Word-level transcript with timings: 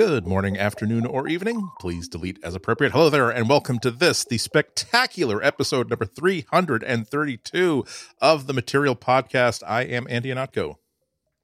Good 0.00 0.26
morning, 0.26 0.56
afternoon, 0.56 1.04
or 1.04 1.28
evening. 1.28 1.68
Please 1.78 2.08
delete 2.08 2.38
as 2.42 2.54
appropriate. 2.54 2.92
Hello 2.94 3.10
there, 3.10 3.28
and 3.28 3.50
welcome 3.50 3.78
to 3.80 3.90
this, 3.90 4.24
the 4.24 4.38
spectacular 4.38 5.44
episode 5.44 5.90
number 5.90 6.06
332 6.06 7.84
of 8.18 8.46
the 8.46 8.54
Material 8.54 8.96
Podcast. 8.96 9.62
I 9.66 9.82
am 9.82 10.06
Andy 10.08 10.30
Ihnatko. 10.30 10.76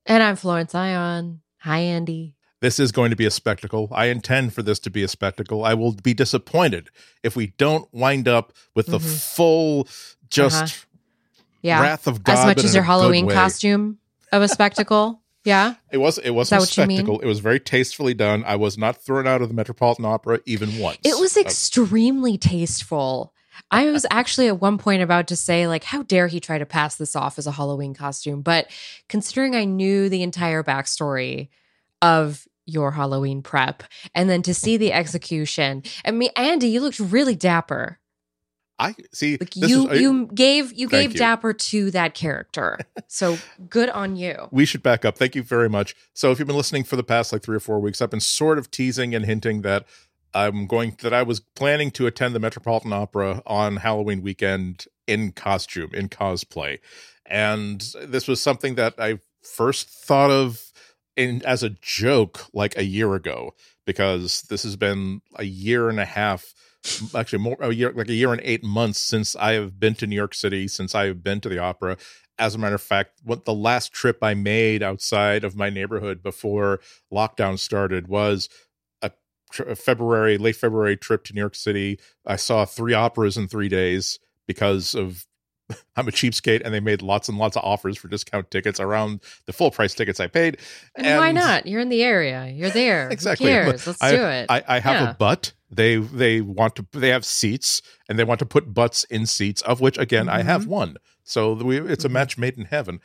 And 0.06 0.23
I'm 0.23 0.37
Florence 0.37 0.74
Ion. 0.74 1.42
Hi, 1.59 1.80
Andy. 1.80 2.34
This 2.62 2.80
is 2.80 2.92
going 2.92 3.11
to 3.11 3.16
be 3.16 3.27
a 3.27 3.30
spectacle. 3.30 3.91
I 3.92 4.06
intend 4.06 4.55
for 4.55 4.62
this 4.62 4.79
to 4.80 4.91
be 4.91 5.02
a 5.02 5.09
spectacle. 5.09 5.62
I 5.62 5.75
will 5.75 5.93
be 5.93 6.14
disappointed 6.14 6.88
if 7.23 7.37
we 7.37 7.48
don't 7.59 7.93
wind 7.93 8.27
up 8.27 8.54
with 8.74 8.87
the 8.87 8.98
Mhm. 8.98 9.34
full, 9.37 9.88
just 10.30 10.62
Uh-huh. 10.62 10.87
Yeah. 11.60 11.82
wrath 11.82 12.07
of 12.07 12.24
God. 12.24 12.38
as 12.38 12.46
much 12.46 12.65
as 12.65 12.74
your 12.74 12.84
Halloween 12.84 13.29
costume 13.29 13.98
of 14.32 14.41
a 14.41 14.48
spectacle. 14.48 15.20
yeah. 15.46 15.74
It 15.92 15.98
was 15.98 16.18
it 16.18 16.30
was 16.30 16.50
a 16.50 16.59
what 16.59 16.77
you 16.77 16.86
mean? 16.86 16.98
spectacle. 16.98 17.20
It 17.20 17.27
was 17.27 17.38
very 17.38 17.60
tastefully 17.60 18.12
done. 18.14 18.42
I 18.45 18.56
was 18.56 18.77
not 18.77 19.02
thrown 19.02 19.27
out 19.27 19.41
of 19.41 19.48
the 19.48 19.54
Metropolitan 19.54 20.04
Opera 20.04 20.41
even 20.45 20.78
once. 20.78 20.98
It 21.04 21.18
was 21.18 21.37
Uh, 21.37 21.41
extremely 21.41 22.37
tasteful. 22.37 23.32
I 23.70 23.90
was 23.90 24.04
actually 24.10 24.48
at 24.48 24.60
one 24.60 24.77
point 24.77 25.02
about 25.02 25.28
to 25.28 25.37
say, 25.37 25.66
like, 25.66 25.84
how 25.84 26.02
dare 26.02 26.27
he 26.27 26.40
try 26.40 26.59
to 26.59 26.66
pass 26.66 26.96
this 26.96 27.16
off 27.16 27.38
as 27.38 27.46
a 27.46 27.52
Halloween 27.52 27.95
costume? 27.95 28.42
But 28.42 28.68
considering 29.09 29.54
I 29.54 29.64
knew 29.64 30.09
the 30.09 30.23
entire 30.23 30.62
backstory 30.62 31.48
of 32.02 32.46
your 32.66 32.90
Halloween 32.90 33.40
prep 33.42 33.84
and 34.15 34.28
then 34.28 34.42
to 34.42 34.52
see 34.52 34.76
the 34.76 34.92
execution, 34.92 35.84
I 36.04 36.10
mean, 36.10 36.30
Andy, 36.37 36.68
you 36.68 36.80
looked 36.80 36.98
really 37.01 37.37
dapper. 37.37 37.98
I 38.79 38.95
see. 39.13 39.38
Like 39.38 39.57
you, 39.57 39.88
is- 39.91 40.01
you 40.01 40.27
gave 40.27 40.73
you 40.74 40.88
gave 40.88 41.13
you. 41.13 41.19
dapper 41.19 41.52
to 41.52 41.91
that 41.93 42.15
character. 42.15 42.79
So 43.09 43.38
good 43.71 43.88
on 43.88 44.16
you. 44.16 44.49
we 44.51 44.65
should 44.65 44.83
back 44.83 45.05
up. 45.05 45.16
Thank 45.16 45.35
you 45.35 45.43
very 45.43 45.68
much. 45.68 45.95
So, 46.13 46.30
if 46.30 46.38
you've 46.38 46.49
been 46.49 46.57
listening 46.57 46.85
for 46.85 46.96
the 46.96 47.05
past 47.05 47.33
like 47.33 47.43
three 47.43 47.57
or 47.57 47.60
four 47.60 47.80
weeks, 47.80 48.02
I've 48.02 48.10
been 48.10 48.21
sort 48.21 48.59
of 48.59 48.71
teasing 48.71 49.15
and 49.15 49.24
hinting 49.24 49.63
that 49.63 49.87
I'm 50.35 50.66
going 50.66 50.96
that 51.02 51.15
I 51.15 51.23
was 51.23 51.41
planning 51.41 51.91
to 51.93 52.07
attend 52.07 52.35
the 52.35 52.41
Metropolitan 52.41 52.93
Opera 52.93 53.43
on 53.46 53.77
Halloween 53.77 54.23
weekend 54.23 54.85
in 55.07 55.33
costume, 55.33 55.90
in 55.95 56.09
cosplay, 56.09 56.80
and 57.24 57.80
this 58.02 58.29
was 58.29 58.43
something 58.43 58.74
that 58.74 58.95
I 58.99 59.21
first 59.43 59.88
thought 59.88 60.30
of 60.30 60.73
in 61.16 61.43
as 61.46 61.63
a 61.63 61.71
joke 61.71 62.46
like 62.52 62.77
a 62.77 62.85
year 62.85 63.15
ago 63.15 63.55
because 63.87 64.43
this 64.43 64.65
has 64.65 64.77
been 64.77 65.22
a 65.37 65.44
year 65.44 65.88
and 65.88 65.99
a 66.00 66.05
half 66.05 66.53
actually 67.15 67.38
more 67.41 67.56
a 67.60 67.72
year 67.72 67.92
like 67.92 68.09
a 68.09 68.15
year 68.15 68.32
and 68.32 68.41
eight 68.44 68.65
months 68.65 69.00
since 69.00 69.37
I 69.37 69.53
have 69.53 69.78
been 69.78 69.94
to 69.97 70.06
New 70.06 70.16
York 70.16 70.34
City, 70.34 70.69
since 70.69 70.94
I 70.94 71.06
have 71.06 71.22
been 71.22 71.41
to 71.41 71.48
the 71.48 71.59
opera. 71.59 71.97
As 72.38 72.54
a 72.54 72.59
matter 72.59 72.75
of 72.75 72.82
fact, 72.82 73.20
what 73.25 73.44
the 73.44 73.54
last 73.54 73.93
trip 73.93 74.19
I 74.22 74.34
made 74.34 74.82
outside 74.82 75.43
of 75.43 75.56
my 75.56 75.70
neighborhood 75.70 76.22
before 76.22 76.81
lockdown 77.12 77.59
started 77.59 78.09
was 78.09 78.48
a, 79.00 79.10
a 79.66 79.75
February, 79.75 80.37
late 80.37 80.56
February 80.56 80.97
trip 80.97 81.25
to 81.25 81.32
New 81.32 81.41
York 81.41 81.54
City. 81.54 81.98
I 82.26 82.37
saw 82.37 82.65
three 82.65 82.93
operas 82.94 83.37
in 83.37 83.48
three 83.48 83.69
days 83.69 84.19
because 84.47 84.94
of 84.94 85.26
I'm 85.97 86.06
a 86.06 86.12
cheapskate, 86.12 86.62
and 86.64 86.72
they 86.72 86.81
made 86.81 87.03
lots 87.03 87.28
and 87.28 87.38
lots 87.38 87.56
of 87.56 87.64
offers 87.64 87.98
for 87.98 88.09
discount 88.09 88.50
tickets 88.50 88.78
around 88.78 89.20
the 89.47 89.53
full 89.53 89.70
price 89.70 89.94
tickets 89.94 90.20
I 90.20 90.28
paid. 90.28 90.59
And, 90.94 91.19
why 91.19 91.32
not? 91.32 91.66
You're 91.66 91.81
in 91.81 91.88
the 91.88 92.03
area. 92.03 92.47
You're 92.48 92.70
there. 92.70 93.09
Exactly. 93.16 93.47
Who 93.47 93.53
cares? 93.53 93.87
Let's 93.87 94.03
I, 94.03 94.10
do 94.12 94.22
it. 94.25 94.47
I, 94.48 94.62
I 94.69 94.78
have 94.78 95.00
Yeah. 95.00 95.10
a 95.10 95.14
butt. 95.14 95.53
They 95.70 95.97
they 95.97 96.41
want 96.41 96.76
to 96.76 96.87
they 96.92 97.09
have 97.09 97.25
seats 97.25 97.82
and 98.09 98.16
they 98.19 98.25
want 98.25 98.38
to 98.38 98.47
put 98.47 98.72
butts 98.72 99.03
in 99.04 99.26
seats, 99.26 99.62
of 99.62 99.81
which 99.81 99.98
again 99.98 100.28
I 100.28 100.42
have 100.42 100.66
one. 100.66 100.97
So 101.25 101.54
we, 101.54 101.81
it's 101.81 102.04
a 102.04 102.09
Mhm. 102.09 102.12
match 102.12 102.38
made 102.38 102.56
in 102.56 102.66
heaven. 102.66 103.00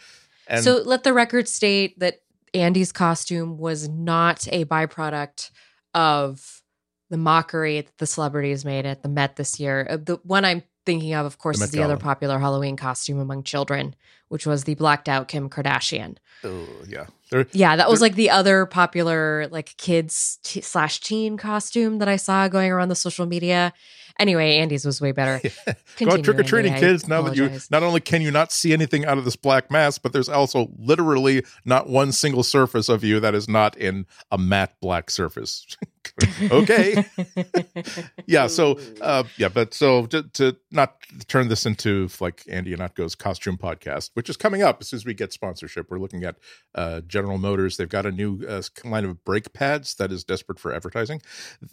And 0.48 0.64
so 0.64 0.78
let 0.86 1.04
the 1.04 1.14
record 1.14 1.48
state 1.48 1.98
that 2.00 2.20
Andy's 2.54 2.92
costume 2.92 3.58
was 3.58 3.90
not 3.90 4.48
a 4.52 4.66
byproduct 4.66 5.50
of 5.96 6.62
the 7.10 7.18
mockery 7.18 7.82
that 7.82 7.98
the 7.98 8.06
celebrities 8.06 8.64
made 8.64 8.86
at 8.86 9.02
the 9.04 9.10
Met 9.10 9.36
this 9.38 9.60
year. 9.60 9.88
Uh, 9.90 9.98
The 9.98 10.16
one 10.24 10.46
I'm 10.46 10.64
thinking 10.86 11.14
of, 11.14 11.26
of 11.26 11.38
course, 11.38 11.60
The 11.60 11.66
is 11.66 11.72
the 11.72 11.84
other 11.84 11.98
popular 11.98 12.40
Halloween 12.40 12.76
costume 12.76 13.20
among 13.20 13.44
children, 13.44 13.96
which 14.30 14.46
was 14.46 14.64
the 14.64 14.76
blacked 14.76 15.08
out 15.10 15.28
Kim 15.28 15.50
Kardashian. 15.50 16.18
oh, 16.44 16.66
yeah, 16.88 17.06
There- 17.30 17.48
Yeah, 17.52 17.76
that 17.76 17.90
was 17.90 18.02
like 18.02 18.16
the 18.16 18.30
other 18.30 18.66
popular 18.66 19.48
like 19.52 19.76
kids 19.78 20.40
t- 20.44 20.62
slash 20.62 21.00
teen 21.00 21.38
costume 21.38 22.00
that 22.00 22.08
I 22.08 22.16
saw 22.16 22.48
going 22.48 22.72
around 22.72 22.90
the 22.90 22.96
social 22.96 23.26
media. 23.26 23.74
Anyway, 24.20 24.58
Andy's 24.58 24.86
was 24.86 25.02
way 25.02 25.12
better. 25.12 25.42
Go 25.98 26.18
trick 26.18 26.40
or 26.40 26.44
treating, 26.44 26.74
kids. 26.74 27.08
Now 27.08 27.22
that 27.24 27.36
you 27.36 27.52
not 27.70 27.84
only 27.84 28.00
can 28.00 28.22
you 28.22 28.32
not 28.32 28.52
see 28.52 28.74
anything 28.74 29.06
out 29.06 29.18
of 29.18 29.26
this 29.26 29.36
black 29.36 29.72
mask, 29.72 30.02
but 30.02 30.14
there's 30.14 30.30
also 30.30 30.70
literally 30.78 31.44
not 31.66 31.88
one 31.90 32.12
single 32.12 32.44
surface 32.44 32.90
of 32.90 33.04
you 33.04 33.20
that 33.20 33.36
is 33.36 33.48
not 33.48 33.78
in 33.78 34.06
a 34.32 34.38
matte 34.38 34.76
black 34.82 35.10
surface. 35.10 35.66
okay. 36.52 37.06
yeah 38.26 38.48
so 38.48 38.80
uh 39.02 39.24
yeah 39.38 39.48
but 39.48 39.74
so 39.74 40.06
to, 40.08 40.24
to 40.24 40.56
not 40.72 40.96
turn 41.28 41.48
this 41.48 41.66
into 41.66 42.10
like 42.20 42.44
andy 42.50 42.76
Ihnatko's 42.76 43.14
costume 43.14 43.58
podcast 43.58 44.10
which 44.14 44.30
is 44.30 44.36
coming 44.36 44.64
up 44.64 44.78
as 44.82 44.90
soon 44.90 44.98
as 44.98 45.06
we 45.06 45.14
get 45.14 45.32
sponsorship 45.32 45.92
we're 45.92 46.00
looking 46.00 46.24
at 46.24 46.38
uh 46.74 47.02
general 47.02 47.38
motors 47.38 47.78
they've 47.78 47.90
got 47.90 48.06
a 48.06 48.12
new 48.12 48.44
uh, 48.48 48.62
line 48.84 49.06
of 49.06 49.24
brake 49.24 49.54
pads 49.54 49.96
that 49.96 50.12
is 50.12 50.24
desperate 50.24 50.60
for 50.60 50.74
advertising 50.74 51.22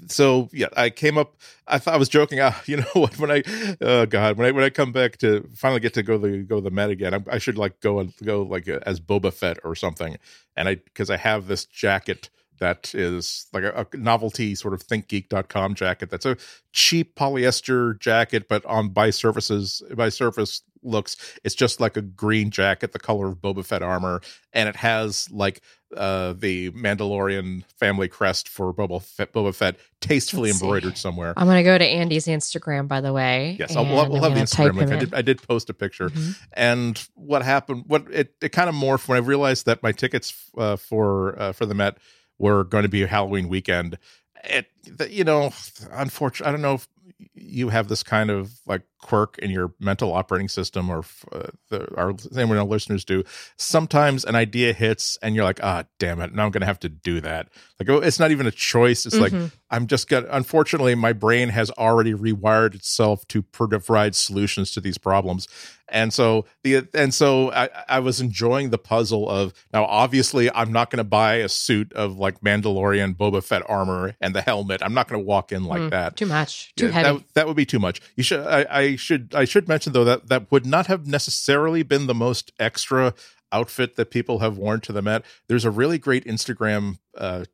so 0.09 0.49
yeah 0.53 0.69
i 0.77 0.91
came 0.91 1.17
up 1.17 1.37
i 1.67 1.79
thought 1.79 1.95
i 1.95 1.99
was 1.99 2.09
joking 2.09 2.28
uh, 2.33 2.53
you 2.67 2.77
know 2.79 2.87
what 2.95 3.19
when 3.19 3.31
i 3.31 3.43
oh 3.81 4.07
god 4.07 4.37
when 4.37 4.47
i 4.49 4.51
when 4.51 4.65
i 4.65 4.71
come 4.71 4.93
back 4.93 5.17
to 5.19 5.49
finally 5.55 5.81
get 5.81 5.95
to 5.95 6.03
go 6.03 6.19
the 6.19 6.39
go 6.39 6.61
the 6.61 6.71
met 6.71 6.91
again 6.91 7.15
I, 7.15 7.23
I 7.35 7.39
should 7.39 7.59
like 7.59 7.81
go 7.81 7.99
and 7.99 8.13
go 8.25 8.43
like 8.43 8.69
as 8.69 9.01
boba 9.01 9.33
fett 9.33 9.59
or 9.65 9.75
something. 9.75 10.19
And 10.57 10.69
i 10.69 10.75
because 10.77 11.11
i 11.11 11.17
have 11.17 11.47
this 11.47 11.65
jacket 11.65 12.31
that 12.59 12.95
is 12.95 13.47
like 13.53 13.65
a, 13.65 13.87
a 13.93 13.97
novelty 13.97 14.55
sort 14.55 14.75
of 14.75 14.87
thinkgeek.com 14.87 15.75
jacket 15.75 16.11
that's 16.11 16.27
a 16.27 16.37
cheap 16.73 17.15
polyester 17.17 17.99
jacket 18.01 18.49
but 18.49 18.65
on 18.67 18.89
by 18.91 19.11
surfaces 19.11 19.83
by 19.97 20.09
surface 20.09 20.63
looks 20.85 21.17
it's 21.43 21.57
just 21.57 21.81
like 21.81 21.97
a 21.97 22.03
green 22.03 22.51
jacket 22.51 22.93
the 22.93 22.99
color 23.01 23.27
of 23.29 23.39
boba 23.39 23.65
fett 23.65 23.83
armor 23.83 24.21
and 24.53 24.69
it 24.69 24.77
has 24.77 25.29
like 25.33 25.61
uh 25.97 26.33
the 26.35 26.71
mandalorian 26.71 27.65
family 27.81 28.07
crest 28.07 28.49
for 28.49 28.73
boba 28.73 29.03
fett, 29.03 29.33
boba 29.33 29.53
fett 29.53 29.75
tastefully 30.01 30.51
Let's 30.51 30.61
see. 30.61 30.65
embroidered 30.65 30.97
somewhere 30.97 31.35
I'm 31.37 31.49
gonna 31.49 31.65
go 31.65 31.77
to 31.77 31.85
Andy's 31.85 32.27
Instagram, 32.27 32.87
by 32.87 33.01
the 33.01 33.13
way. 33.13 33.57
yes 33.59 33.75
I'll, 33.75 33.85
we'll, 33.87 34.09
we'll 34.09 34.23
have 34.23 34.35
the 34.35 34.41
instagram 34.41 34.75
link 34.77 34.93
I 34.93 34.97
did, 34.99 35.15
I 35.15 35.23
did 35.23 35.43
post 35.43 35.69
a 35.69 35.75
picture 35.75 36.11
Mhm. 36.11 36.39
and 36.53 37.09
what 37.15 37.43
happened 37.43 37.85
what 37.89 38.07
it, 38.13 38.35
it 38.41 38.51
kind 38.51 38.69
of 38.69 38.75
morphed 38.77 39.09
when 39.09 39.17
i 39.17 39.21
realized 39.21 39.67
that 39.67 39.83
my 39.83 39.91
tickets 39.91 40.33
uh, 40.57 40.77
for 40.77 41.37
uh, 41.41 41.53
for 41.53 41.67
the 41.67 41.75
met 41.75 41.99
were 42.39 42.65
going 42.65 42.83
to 42.83 42.89
be 42.89 43.03
a 43.03 43.07
halloween 43.07 43.49
weekend 43.49 43.99
it 44.45 44.67
you 45.11 45.25
know 45.25 45.51
unfortunately 45.93 46.49
i 46.49 46.53
don't 46.53 46.63
know 46.63 46.75
if 46.75 46.89
you 47.35 47.69
have 47.69 47.89
this 47.89 48.05
kind 48.05 48.31
of 48.31 48.53
like 48.67 48.83
quirk 49.01 49.39
in 49.39 49.51
your 49.51 49.73
mental 49.81 50.13
operating 50.13 50.47
system 50.49 50.89
or 50.89 51.05
uh, 51.33 51.47
the, 51.69 51.93
our 51.97 52.17
same 52.19 52.51
our 52.51 52.63
listeners 52.63 53.05
do 53.05 53.25
sometimes 53.57 54.25
an 54.25 54.37
idea 54.37 54.73
hits 54.73 55.19
and 55.23 55.35
you're 55.35 55.45
like 55.45 55.59
ah 55.63 55.83
damn 55.99 56.21
it 56.21 56.33
now 56.33 56.45
i'm 56.45 56.51
gonna 56.53 56.67
have 56.67 56.79
to 56.79 56.89
do 56.89 57.21
that 57.21 57.49
like 57.81 57.89
oh, 57.89 57.97
it's 57.99 58.21
not 58.21 58.31
even 58.31 58.47
a 58.47 58.51
choice 58.53 59.05
it's 59.07 59.17
like 59.19 59.33
Mhm. 59.33 59.51
I'm 59.71 59.87
just 59.87 60.09
got 60.09 60.25
unfortunately 60.31 60.95
my 60.95 61.13
brain 61.13 61.51
has 61.51 61.71
already 61.73 62.15
rewired 62.15 62.75
itself 62.75 63.27
to 63.29 63.43
provide 63.43 64.15
solutions 64.15 64.73
to 64.73 64.81
these 64.81 64.97
problems. 64.97 65.47
And 65.91 66.13
so 66.13 66.45
the 66.63 66.87
and 66.95 67.13
so 67.15 67.51
I, 67.53 67.69
I 67.89 68.01
was 68.01 68.21
enjoying 68.21 68.71
the 68.71 68.79
puzzle 68.79 69.29
of 69.29 69.53
now 69.73 69.85
obviously 69.85 70.51
I'm 70.55 70.73
not 70.73 70.91
going 70.91 70.99
to 70.99 71.05
buy 71.05 71.37
a 71.37 71.49
suit 71.49 71.93
of 71.95 72.19
like 72.19 72.41
Mandalorian 72.41 73.17
Boba 73.17 73.43
Fett 73.43 73.63
armor 73.69 74.15
and 74.21 74.35
the 74.35 74.43
helmet. 74.43 74.83
I'm 74.85 74.95
not 74.95 75.09
going 75.09 75.21
to 75.23 75.27
walk 75.27 75.53
in 75.53 75.65
like 75.65 75.81
Mm, 75.81 75.91
that. 75.91 76.17
Too 76.17 76.27
much. 76.27 76.75
Too 76.77 76.87
Yeah, 76.87 76.93
heavy. 76.93 77.19
That, 77.19 77.25
that 77.35 77.47
would 77.47 77.57
be 77.57 77.67
too 77.67 77.79
much. 77.79 78.01
You 78.17 78.23
should. 78.23 78.41
I, 78.41 78.67
I 78.71 78.97
should. 78.97 79.35
I 79.35 79.45
should 79.45 79.69
mention 79.69 79.93
though 79.93 80.05
that 80.05 80.29
that 80.29 80.51
would 80.51 80.67
not 80.67 80.87
have 80.89 81.07
necessarily 81.07 81.83
been 81.83 82.07
the 82.07 82.15
most 82.15 82.53
extra 82.59 83.15
outfit 83.53 83.97
that 83.97 84.11
people 84.11 84.41
have 84.41 84.59
worn 84.59 84.81
to 84.81 84.93
the 84.93 85.03
Met. 85.03 85.25
There's 85.49 85.65
a 85.65 85.71
really 85.71 85.99
great 85.99 86.25
Instagram 86.25 86.99
uh, 87.17 87.45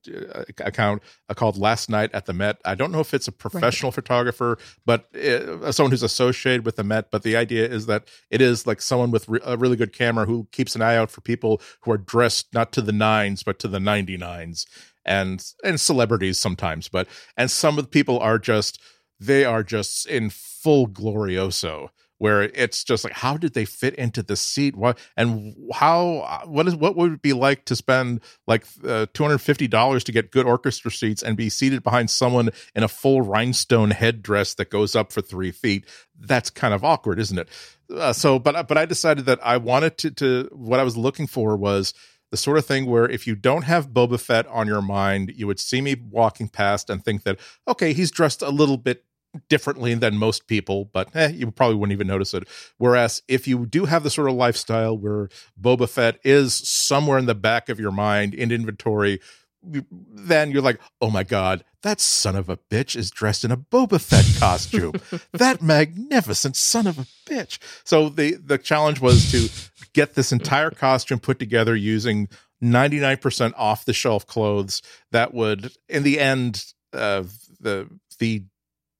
account 0.58 1.02
uh, 1.28 1.34
called 1.34 1.56
Last 1.56 1.88
Night 1.88 2.10
at 2.12 2.26
the 2.26 2.32
Met. 2.32 2.58
I 2.64 2.74
don't 2.74 2.92
know 2.92 3.00
if 3.00 3.14
it's 3.14 3.28
a 3.28 3.32
professional 3.32 3.92
photographer, 3.92 4.58
but 4.84 5.14
uh, 5.14 5.72
someone 5.72 5.90
who's 5.90 6.02
associated 6.02 6.64
with 6.64 6.76
the 6.76 6.84
Met. 6.84 7.10
But 7.10 7.22
the 7.22 7.36
idea 7.36 7.66
is 7.66 7.86
that 7.86 8.08
it 8.30 8.40
is 8.40 8.66
like 8.66 8.80
someone 8.80 9.10
with 9.10 9.28
re- 9.28 9.40
a 9.44 9.56
really 9.56 9.76
good 9.76 9.92
camera 9.92 10.26
who 10.26 10.48
keeps 10.52 10.74
an 10.74 10.82
eye 10.82 10.96
out 10.96 11.10
for 11.10 11.20
people 11.20 11.60
who 11.82 11.92
are 11.92 11.98
dressed 11.98 12.52
not 12.52 12.72
to 12.72 12.82
the 12.82 12.92
nines 12.92 13.42
but 13.42 13.58
to 13.60 13.68
the 13.68 13.80
ninety 13.80 14.16
nines 14.16 14.66
and 15.04 15.44
and 15.62 15.80
celebrities 15.80 16.38
sometimes. 16.38 16.88
But 16.88 17.08
and 17.36 17.50
some 17.50 17.78
of 17.78 17.84
the 17.84 17.90
people 17.90 18.18
are 18.18 18.38
just 18.38 18.80
they 19.20 19.44
are 19.44 19.62
just 19.62 20.06
in 20.06 20.30
full 20.30 20.86
glorioso 20.88 21.90
where 22.24 22.44
it's 22.54 22.82
just 22.84 23.04
like 23.04 23.12
how 23.12 23.36
did 23.36 23.52
they 23.52 23.66
fit 23.66 23.94
into 23.96 24.22
the 24.22 24.34
seat? 24.34 24.74
What 24.74 24.98
and 25.14 25.54
how 25.74 26.42
what 26.46 26.66
is 26.66 26.74
what 26.74 26.96
would 26.96 27.12
it 27.12 27.20
be 27.20 27.34
like 27.34 27.66
to 27.66 27.76
spend 27.76 28.22
like 28.46 28.62
uh, 28.82 29.04
$250 29.12 30.02
to 30.04 30.12
get 30.12 30.30
good 30.30 30.46
orchestra 30.46 30.90
seats 30.90 31.22
and 31.22 31.36
be 31.36 31.50
seated 31.50 31.82
behind 31.82 32.08
someone 32.08 32.48
in 32.74 32.82
a 32.82 32.88
full 32.88 33.20
rhinestone 33.20 33.90
headdress 33.90 34.54
that 34.54 34.70
goes 34.70 34.96
up 34.96 35.12
for 35.12 35.20
three 35.20 35.50
feet? 35.50 35.84
That's 36.18 36.48
kind 36.48 36.72
of 36.72 36.82
awkward 36.82 37.18
isn't 37.18 37.38
it? 37.38 37.48
Uh, 37.94 38.14
so 38.14 38.38
but 38.38 38.66
but 38.66 38.78
i 38.78 38.86
decided 38.86 39.26
that 39.26 39.38
i 39.42 39.58
wanted 39.58 39.98
to 39.98 40.10
to 40.10 40.48
what 40.52 40.80
i 40.80 40.82
was 40.82 40.96
looking 40.96 41.26
for 41.26 41.54
was 41.54 41.92
the 42.30 42.38
sort 42.38 42.56
of 42.56 42.64
thing 42.64 42.86
where 42.86 43.06
if 43.06 43.26
you 43.26 43.36
don't 43.36 43.64
have 43.64 43.90
Boba 43.90 44.18
Fett 44.18 44.46
on 44.46 44.66
your 44.66 44.80
mind, 44.80 45.32
you 45.36 45.46
would 45.46 45.60
see 45.60 45.82
me 45.82 45.94
walking 46.10 46.48
past 46.48 46.88
and 46.90 47.04
think 47.04 47.22
that, 47.22 47.38
okay, 47.68 47.92
he's 47.92 48.10
dressed 48.10 48.40
a 48.40 48.48
little 48.48 48.78
bit 48.78 49.04
differently 49.48 49.94
than 49.94 50.16
most 50.16 50.46
people, 50.46 50.90
but 50.92 51.14
eh, 51.14 51.28
you 51.28 51.50
probably 51.50 51.76
wouldn't 51.76 51.94
even 51.94 52.06
notice 52.06 52.34
it. 52.34 52.48
Whereas 52.78 53.22
if 53.28 53.46
you 53.48 53.66
do 53.66 53.84
have 53.86 54.02
the 54.02 54.10
sort 54.10 54.28
of 54.28 54.34
lifestyle 54.34 54.96
where 54.96 55.28
Boba 55.60 55.88
Fett 55.88 56.18
is 56.24 56.54
somewhere 56.54 57.18
in 57.18 57.26
the 57.26 57.34
back 57.34 57.68
of 57.68 57.80
your 57.80 57.92
mind 57.92 58.34
in 58.34 58.50
inventory, 58.50 59.20
then 59.62 60.50
you're 60.50 60.62
like, 60.62 60.80
oh 61.00 61.10
my 61.10 61.22
God, 61.22 61.64
that 61.82 62.00
son 62.00 62.36
of 62.36 62.48
a 62.48 62.56
bitch 62.56 62.96
is 62.96 63.10
dressed 63.10 63.44
in 63.44 63.50
a 63.50 63.56
Boba 63.56 64.00
Fett 64.00 64.26
costume. 64.40 64.94
that 65.32 65.62
magnificent 65.62 66.56
son 66.56 66.86
of 66.86 66.98
a 66.98 67.06
bitch. 67.26 67.58
So 67.84 68.08
the 68.08 68.34
the 68.34 68.58
challenge 68.58 69.00
was 69.00 69.30
to 69.32 69.48
get 69.92 70.14
this 70.14 70.32
entire 70.32 70.70
costume 70.70 71.20
put 71.20 71.38
together 71.38 71.76
using 71.76 72.28
99% 72.62 73.52
off 73.56 73.84
the 73.84 73.92
shelf 73.92 74.26
clothes 74.26 74.80
that 75.12 75.34
would 75.34 75.72
in 75.88 76.02
the 76.02 76.18
end 76.18 76.72
uh, 76.92 77.24
the 77.60 77.88
the 78.18 78.44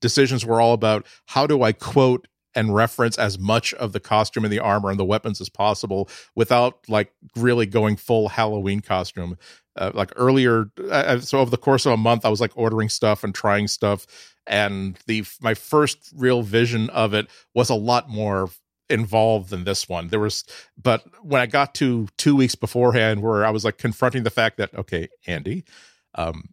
decisions 0.05 0.45
were 0.45 0.61
all 0.61 0.75
about 0.75 1.07
how 1.25 1.47
do 1.47 1.63
I 1.63 1.73
quote 1.73 2.29
and 2.55 2.75
reference 2.75 3.17
as 3.17 3.39
much 3.39 3.73
of 3.75 3.93
the 3.93 4.01
costume 4.01 4.45
and 4.45 4.53
the 4.53 4.59
armor 4.59 4.91
and 4.91 5.01
the 5.01 5.05
weapons 5.05 5.41
as 5.41 5.49
possible 5.49 6.11
without 6.35 6.79
like 6.89 7.11
really 7.35 7.65
going 7.65 7.97
full 7.97 8.29
Halloween 8.29 8.81
costume. 8.81 9.39
Uh, 9.77 9.93
like 9.95 10.13
earlier, 10.17 10.71
uh, 10.91 11.19
so 11.21 11.39
over 11.39 11.51
the 11.51 11.57
course 11.57 11.87
of 11.87 11.93
a 11.93 11.97
month, 11.97 12.27
I 12.27 12.29
was 12.29 12.43
like 12.43 12.53
ordering 12.55 12.91
stuff 12.91 13.25
and 13.25 13.35
trying 13.35 13.67
stuff, 13.67 14.07
and 14.47 14.99
the 15.07 15.25
my 15.41 15.55
first 15.55 16.13
real 16.15 16.43
vision 16.43 16.91
of 16.91 17.15
it 17.15 17.29
was 17.55 17.71
a 17.71 17.75
lot 17.75 18.11
more 18.11 18.51
involved 18.91 19.49
than 19.49 19.65
this 19.65 19.89
one. 19.89 20.09
There 20.09 20.21
was, 20.21 20.45
but 20.81 21.03
when 21.23 21.41
I 21.41 21.47
got 21.47 21.75
to 21.77 22.07
two 22.19 22.37
weeks 22.37 22.55
beforehand, 22.55 23.23
where 23.23 23.45
I 23.45 23.51
was 23.51 23.65
like 23.65 23.79
confronting 23.79 24.23
the 24.23 24.31
fact 24.31 24.59
that 24.59 24.73
okay, 24.75 25.09
Andy, 25.27 25.65
um, 26.15 26.51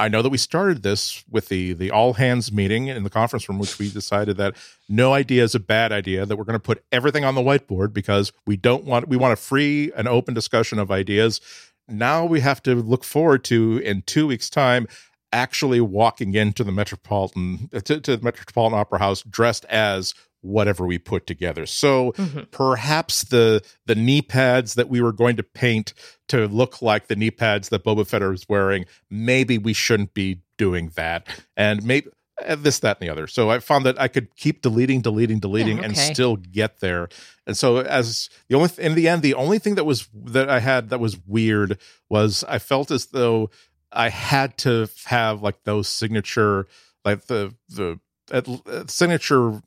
I 0.00 0.08
know 0.08 0.22
that 0.22 0.30
we 0.30 0.38
started 0.38 0.82
this 0.82 1.22
with 1.30 1.48
the 1.48 1.74
the 1.74 1.90
all 1.90 2.14
hands 2.14 2.50
meeting 2.50 2.88
in 2.88 3.04
the 3.04 3.10
conference 3.10 3.48
room, 3.48 3.58
which 3.58 3.78
we 3.78 3.90
decided 3.92 4.38
that 4.38 4.56
no 4.88 5.12
idea 5.12 5.44
is 5.44 5.54
a 5.54 5.60
bad 5.60 5.92
idea. 5.92 6.24
That 6.24 6.36
we're 6.36 6.44
going 6.44 6.54
to 6.54 6.58
put 6.58 6.82
everything 6.90 7.22
on 7.24 7.34
the 7.34 7.42
whiteboard 7.42 7.92
because 7.92 8.32
we 8.46 8.56
don't 8.56 8.84
want 8.84 9.08
we 9.08 9.18
want 9.18 9.34
a 9.34 9.36
free 9.36 9.92
and 9.94 10.08
open 10.08 10.32
discussion 10.32 10.78
of 10.78 10.90
ideas. 10.90 11.40
Now 11.86 12.24
we 12.24 12.40
have 12.40 12.62
to 12.62 12.74
look 12.76 13.04
forward 13.04 13.44
to 13.44 13.78
in 13.78 14.02
two 14.02 14.26
weeks' 14.26 14.48
time 14.48 14.88
actually 15.32 15.80
walking 15.80 16.34
into 16.34 16.64
the 16.64 16.72
metropolitan 16.72 17.68
to, 17.68 18.00
to 18.00 18.16
the 18.16 18.24
metropolitan 18.24 18.78
opera 18.78 18.98
house 19.00 19.22
dressed 19.22 19.66
as 19.66 20.14
whatever 20.42 20.86
we 20.86 20.98
put 20.98 21.26
together. 21.26 21.66
So 21.66 22.12
mm-hmm. 22.12 22.40
perhaps 22.50 23.24
the 23.24 23.62
the 23.86 23.94
knee 23.94 24.22
pads 24.22 24.74
that 24.74 24.88
we 24.88 25.00
were 25.00 25.12
going 25.12 25.36
to 25.36 25.42
paint 25.42 25.94
to 26.28 26.46
look 26.46 26.80
like 26.82 27.08
the 27.08 27.16
knee 27.16 27.30
pads 27.30 27.68
that 27.70 27.84
Boba 27.84 28.06
Fett 28.06 28.22
is 28.22 28.48
wearing, 28.48 28.86
maybe 29.10 29.58
we 29.58 29.72
shouldn't 29.72 30.14
be 30.14 30.40
doing 30.56 30.92
that. 30.94 31.26
And 31.56 31.82
maybe 31.84 32.08
uh, 32.46 32.56
this, 32.56 32.78
that, 32.80 32.98
and 33.00 33.08
the 33.08 33.12
other. 33.12 33.26
So 33.26 33.50
I 33.50 33.58
found 33.58 33.84
that 33.86 34.00
I 34.00 34.08
could 34.08 34.34
keep 34.36 34.62
deleting, 34.62 35.00
deleting, 35.00 35.40
deleting, 35.40 35.78
yeah, 35.78 35.84
okay. 35.84 35.86
and 35.86 35.96
still 35.96 36.36
get 36.36 36.80
there. 36.80 37.08
And 37.46 37.56
so 37.56 37.78
as 37.78 38.30
the 38.48 38.56
only 38.56 38.68
th- 38.68 38.78
in 38.78 38.94
the 38.94 39.08
end, 39.08 39.22
the 39.22 39.34
only 39.34 39.58
thing 39.58 39.74
that 39.74 39.84
was 39.84 40.08
that 40.14 40.48
I 40.48 40.60
had 40.60 40.90
that 40.90 41.00
was 41.00 41.18
weird 41.26 41.78
was 42.08 42.44
I 42.48 42.58
felt 42.58 42.90
as 42.90 43.06
though 43.06 43.50
I 43.92 44.08
had 44.08 44.56
to 44.58 44.88
have 45.06 45.42
like 45.42 45.64
those 45.64 45.88
signature, 45.88 46.66
like 47.04 47.26
the 47.26 47.54
the 47.68 47.98
uh, 48.32 48.84
signature 48.86 49.60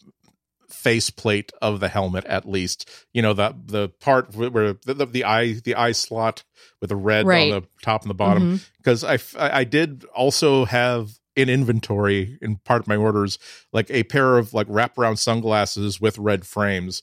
faceplate 0.74 1.52
of 1.62 1.80
the 1.80 1.90
helmet 1.90 2.26
at 2.26 2.48
least. 2.48 2.90
You 3.14 3.22
know 3.22 3.34
the 3.34 3.56
the 3.66 3.90
part 3.90 4.36
where 4.36 4.74
the, 4.74 4.94
the, 4.94 5.06
the 5.06 5.24
eye 5.24 5.54
the 5.54 5.76
eye 5.76 5.92
slot 5.92 6.44
with 6.82 6.90
the 6.90 6.96
red 6.96 7.26
right. 7.26 7.54
on 7.54 7.62
the 7.62 7.68
top 7.82 8.02
and 8.02 8.10
the 8.10 8.16
bottom. 8.16 8.62
Because 8.78 9.04
mm-hmm. 9.04 9.40
I, 9.40 9.60
I 9.60 9.64
did 9.64 10.06
also 10.16 10.66
have 10.66 11.20
in 11.36 11.50
inventory 11.50 12.38
in 12.42 12.58
part 12.58 12.82
of 12.82 12.88
my 12.88 12.96
orders 12.96 13.40
like 13.72 13.90
a 13.90 14.04
pair 14.04 14.38
of 14.38 14.54
like 14.54 14.68
wraparound 14.68 15.18
sunglasses 15.18 16.00
with 16.00 16.18
red 16.18 16.46
frames. 16.46 17.02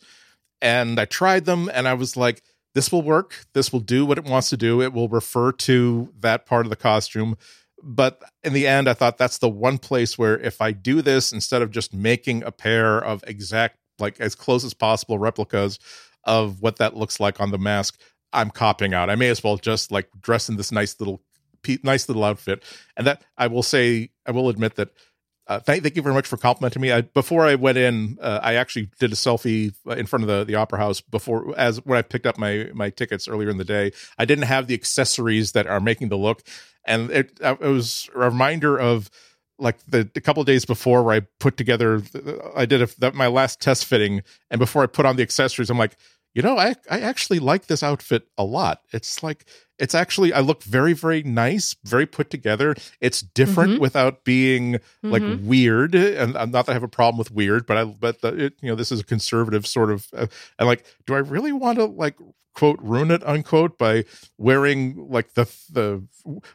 And 0.62 1.00
i 1.00 1.06
tried 1.06 1.46
them 1.46 1.70
and 1.72 1.88
i 1.88 1.94
was 1.94 2.16
like 2.16 2.42
this 2.74 2.92
will 2.92 3.02
work. 3.02 3.46
This 3.52 3.72
will 3.72 3.80
do 3.80 4.06
what 4.06 4.18
it 4.18 4.24
wants 4.24 4.50
to 4.50 4.56
do. 4.56 4.80
It 4.80 4.92
will 4.92 5.08
refer 5.08 5.52
to 5.52 6.12
that 6.20 6.46
part 6.46 6.66
of 6.66 6.70
the 6.70 6.76
costume 6.76 7.36
but 7.82 8.22
in 8.42 8.52
the 8.52 8.66
end 8.66 8.88
i 8.88 8.94
thought 8.94 9.18
that's 9.18 9.38
the 9.38 9.48
one 9.48 9.78
place 9.78 10.18
where 10.18 10.38
if 10.38 10.60
i 10.60 10.72
do 10.72 11.02
this 11.02 11.32
instead 11.32 11.62
of 11.62 11.70
just 11.70 11.94
making 11.94 12.42
a 12.44 12.52
pair 12.52 13.02
of 13.02 13.24
exact 13.26 13.76
like 13.98 14.20
as 14.20 14.34
close 14.34 14.64
as 14.64 14.74
possible 14.74 15.18
replicas 15.18 15.78
of 16.24 16.60
what 16.60 16.76
that 16.76 16.96
looks 16.96 17.20
like 17.20 17.40
on 17.40 17.50
the 17.50 17.58
mask 17.58 17.98
i'm 18.32 18.50
copying 18.50 18.94
out 18.94 19.10
i 19.10 19.14
may 19.14 19.28
as 19.28 19.42
well 19.42 19.56
just 19.56 19.90
like 19.90 20.08
dress 20.20 20.48
in 20.48 20.56
this 20.56 20.72
nice 20.72 20.98
little 21.00 21.22
nice 21.82 22.08
little 22.08 22.24
outfit 22.24 22.62
and 22.96 23.06
that 23.06 23.22
i 23.36 23.46
will 23.46 23.62
say 23.62 24.10
i 24.26 24.30
will 24.30 24.48
admit 24.48 24.76
that 24.76 24.90
uh, 25.50 25.58
thank, 25.58 25.82
thank 25.82 25.96
you 25.96 26.02
very 26.02 26.14
much 26.14 26.28
for 26.28 26.36
complimenting 26.36 26.80
me. 26.80 26.92
I, 26.92 27.00
before 27.00 27.44
I 27.44 27.56
went 27.56 27.76
in, 27.76 28.18
uh, 28.20 28.38
I 28.40 28.54
actually 28.54 28.88
did 29.00 29.10
a 29.10 29.16
selfie 29.16 29.74
in 29.84 30.06
front 30.06 30.22
of 30.22 30.28
the, 30.28 30.44
the 30.44 30.54
opera 30.54 30.78
house 30.78 31.00
before, 31.00 31.58
as 31.58 31.84
when 31.84 31.98
I 31.98 32.02
picked 32.02 32.24
up 32.24 32.38
my 32.38 32.70
my 32.72 32.88
tickets 32.88 33.26
earlier 33.26 33.50
in 33.50 33.56
the 33.56 33.64
day. 33.64 33.90
I 34.16 34.26
didn't 34.26 34.44
have 34.44 34.68
the 34.68 34.74
accessories 34.74 35.50
that 35.52 35.66
are 35.66 35.80
making 35.80 36.08
the 36.08 36.16
look, 36.16 36.44
and 36.84 37.10
it, 37.10 37.38
it 37.40 37.60
was 37.60 38.08
a 38.14 38.18
reminder 38.18 38.78
of 38.78 39.10
like 39.58 39.78
the 39.86 40.10
a 40.16 40.20
couple 40.20 40.42
days 40.44 40.64
before 40.64 41.02
where 41.02 41.16
I 41.16 41.20
put 41.38 41.56
together, 41.56 42.02
I 42.56 42.66
did 42.66 42.82
a, 42.82 42.88
that, 42.98 43.14
my 43.14 43.26
last 43.26 43.60
test 43.60 43.84
fitting, 43.84 44.22
and 44.50 44.58
before 44.58 44.82
I 44.82 44.86
put 44.86 45.06
on 45.06 45.16
the 45.16 45.22
accessories, 45.22 45.70
I'm 45.70 45.78
like, 45.78 45.96
you 46.34 46.42
know, 46.42 46.58
I 46.58 46.74
I 46.88 47.00
actually 47.00 47.38
like 47.38 47.66
this 47.66 47.82
outfit 47.82 48.28
a 48.38 48.44
lot. 48.44 48.82
It's 48.92 49.22
like 49.22 49.46
it's 49.78 49.94
actually 49.94 50.32
I 50.32 50.40
look 50.40 50.62
very 50.62 50.92
very 50.92 51.22
nice, 51.22 51.74
very 51.84 52.06
put 52.06 52.30
together. 52.30 52.74
It's 53.00 53.20
different 53.20 53.72
mm-hmm. 53.74 53.82
without 53.82 54.24
being 54.24 54.74
mm-hmm. 54.74 55.10
like 55.10 55.22
weird, 55.42 55.94
and 55.94 56.36
I'm 56.36 56.50
not 56.50 56.66
that 56.66 56.72
I 56.72 56.74
have 56.74 56.82
a 56.82 56.88
problem 56.88 57.18
with 57.18 57.32
weird, 57.32 57.66
but 57.66 57.76
I 57.76 57.84
but 57.84 58.20
the, 58.20 58.46
it, 58.46 58.54
you 58.60 58.68
know 58.68 58.76
this 58.76 58.92
is 58.92 59.00
a 59.00 59.04
conservative 59.04 59.66
sort 59.66 59.90
of 59.90 60.08
uh, 60.16 60.26
and 60.58 60.68
like, 60.68 60.84
do 61.06 61.14
I 61.14 61.18
really 61.18 61.52
want 61.52 61.78
to 61.78 61.86
like 61.86 62.16
quote 62.54 62.78
ruin 62.80 63.10
it 63.10 63.22
unquote 63.26 63.78
by 63.78 64.04
wearing 64.38 65.08
like 65.08 65.34
the 65.34 65.44
the 65.70 66.04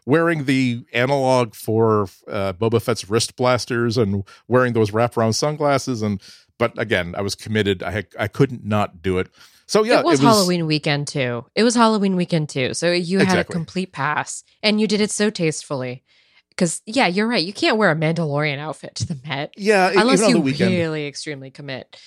wearing 0.06 0.46
the 0.46 0.86
analog 0.94 1.54
for 1.56 2.04
uh, 2.28 2.54
Boba 2.54 2.82
Fett's 2.82 3.10
wrist 3.10 3.36
blasters 3.36 3.98
and 3.98 4.24
wearing 4.48 4.74
those 4.74 4.92
wraparound 4.92 5.36
sunglasses 5.36 6.02
and 6.02 6.22
but 6.58 6.78
again 6.78 7.16
I 7.18 7.22
was 7.22 7.36
committed 7.36 7.82
I 7.82 7.92
had, 7.92 8.08
I 8.20 8.28
couldn't 8.28 8.66
not 8.66 9.02
do 9.02 9.18
it 9.18 9.30
so 9.68 9.84
yeah, 9.84 10.00
it 10.00 10.06
was, 10.06 10.20
it 10.20 10.26
was, 10.26 10.36
Halloween 10.36 10.68
weekend 10.68 11.08
too. 11.08 11.46
It 11.56 11.64
was 11.64 11.76
Halloween 11.76 12.16
weekend 12.16 12.50
too. 12.50 12.74
So 12.74 12.92
you 12.92 13.18
exactly. 13.18 13.38
had 13.38 13.46
a 13.46 13.52
complete 13.52 13.92
pass, 13.92 14.44
and 14.62 14.80
you 14.80 14.88
did 14.88 15.02
it 15.02 15.12
so 15.12 15.30
tastefully. 15.30 16.04
Because 16.50 16.82
yeah, 16.86 17.08
you're 17.08 17.28
right. 17.28 17.44
You 17.44 17.52
can't 17.52 17.78
wear 17.78 17.92
a 17.92 17.96
Mandalorian 17.96 18.60
outfit 18.60 18.96
to 18.96 19.08
the 19.08 19.20
Met. 19.28 19.54
Yeah, 19.58 19.92
unless 19.94 20.28
you 20.28 20.42
really 20.42 21.08
extremely 21.08 21.52
commit. 21.52 22.00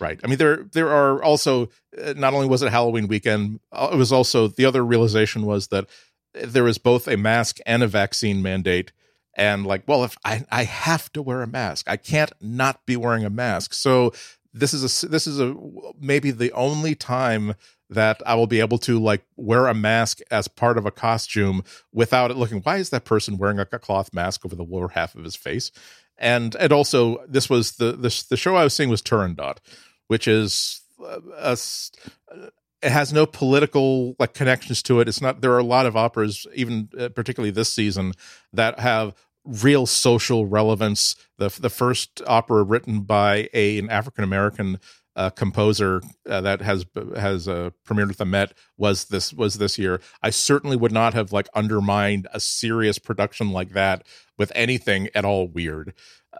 Right. 0.00 0.20
I 0.22 0.26
mean, 0.26 0.38
there 0.38 0.64
there 0.72 0.90
are 0.90 1.22
also 1.22 1.70
uh, 2.02 2.14
not 2.16 2.34
only 2.34 2.48
was 2.48 2.62
it 2.62 2.70
Halloween 2.70 3.06
weekend, 3.06 3.60
uh, 3.72 3.90
it 3.92 3.96
was 3.96 4.12
also 4.12 4.48
the 4.48 4.66
other 4.66 4.84
realization 4.84 5.46
was 5.46 5.68
that 5.68 5.86
there 6.34 6.64
was 6.64 6.78
both 6.78 7.06
a 7.06 7.16
mask 7.16 7.58
and 7.64 7.82
a 7.82 7.86
vaccine 7.86 8.42
mandate 8.42 8.92
and 9.36 9.66
like 9.66 9.82
well 9.86 10.04
if 10.04 10.16
i 10.24 10.44
i 10.50 10.64
have 10.64 11.12
to 11.12 11.22
wear 11.22 11.42
a 11.42 11.46
mask 11.46 11.88
i 11.88 11.96
can't 11.96 12.32
not 12.40 12.84
be 12.86 12.96
wearing 12.96 13.24
a 13.24 13.30
mask 13.30 13.72
so 13.74 14.12
this 14.54 14.72
is 14.72 15.04
a 15.04 15.08
this 15.08 15.26
is 15.26 15.40
a 15.40 15.54
maybe 16.00 16.30
the 16.30 16.52
only 16.52 16.94
time 16.94 17.54
that 17.90 18.22
I 18.24 18.34
will 18.36 18.46
be 18.46 18.60
able 18.60 18.78
to 18.78 18.98
like 18.98 19.24
wear 19.36 19.66
a 19.66 19.74
mask 19.74 20.20
as 20.30 20.48
part 20.48 20.78
of 20.78 20.86
a 20.86 20.90
costume 20.90 21.64
without 21.92 22.30
it 22.30 22.36
looking. 22.36 22.60
Why 22.60 22.76
is 22.76 22.90
that 22.90 23.04
person 23.04 23.36
wearing 23.36 23.58
a 23.58 23.66
cloth 23.66 24.14
mask 24.14 24.46
over 24.46 24.56
the 24.56 24.64
lower 24.64 24.88
half 24.88 25.14
of 25.14 25.24
his 25.24 25.36
face? 25.36 25.70
And 26.16 26.54
and 26.56 26.72
also 26.72 27.24
this 27.26 27.50
was 27.50 27.72
the 27.72 27.92
the, 27.92 28.24
the 28.30 28.36
show 28.36 28.54
I 28.54 28.64
was 28.64 28.72
seeing 28.72 28.88
was 28.88 29.02
Turandot, 29.02 29.58
which 30.06 30.28
is 30.28 30.80
a, 31.00 31.20
a 31.36 31.56
it 32.84 32.92
has 32.92 33.12
no 33.12 33.26
political 33.26 34.14
like 34.18 34.34
connections 34.34 34.82
to 34.84 35.00
it. 35.00 35.08
It's 35.08 35.20
not. 35.20 35.40
There 35.40 35.52
are 35.52 35.58
a 35.58 35.64
lot 35.64 35.86
of 35.86 35.96
operas, 35.96 36.46
even 36.54 36.90
uh, 36.98 37.08
particularly 37.08 37.50
this 37.50 37.72
season, 37.72 38.12
that 38.52 38.78
have 38.78 39.14
real 39.44 39.86
social 39.86 40.46
relevance. 40.46 41.16
The 41.38 41.48
the 41.60 41.70
first 41.70 42.22
opera 42.26 42.62
written 42.62 43.00
by 43.00 43.48
a, 43.52 43.78
an 43.78 43.90
African 43.90 44.24
American 44.24 44.78
uh, 45.16 45.30
composer 45.30 46.02
uh, 46.28 46.40
that 46.40 46.60
has 46.60 46.86
has 47.16 47.46
uh, 47.46 47.70
premiered 47.86 48.10
at 48.10 48.18
the 48.18 48.24
Met 48.24 48.52
was 48.76 49.06
this 49.06 49.32
was 49.32 49.58
this 49.58 49.78
year. 49.78 50.00
I 50.22 50.30
certainly 50.30 50.76
would 50.76 50.92
not 50.92 51.14
have 51.14 51.32
like 51.32 51.48
undermined 51.54 52.26
a 52.32 52.40
serious 52.40 52.98
production 52.98 53.50
like 53.50 53.70
that 53.70 54.04
with 54.36 54.50
anything 54.54 55.08
at 55.14 55.24
all 55.24 55.46
weird. 55.46 55.94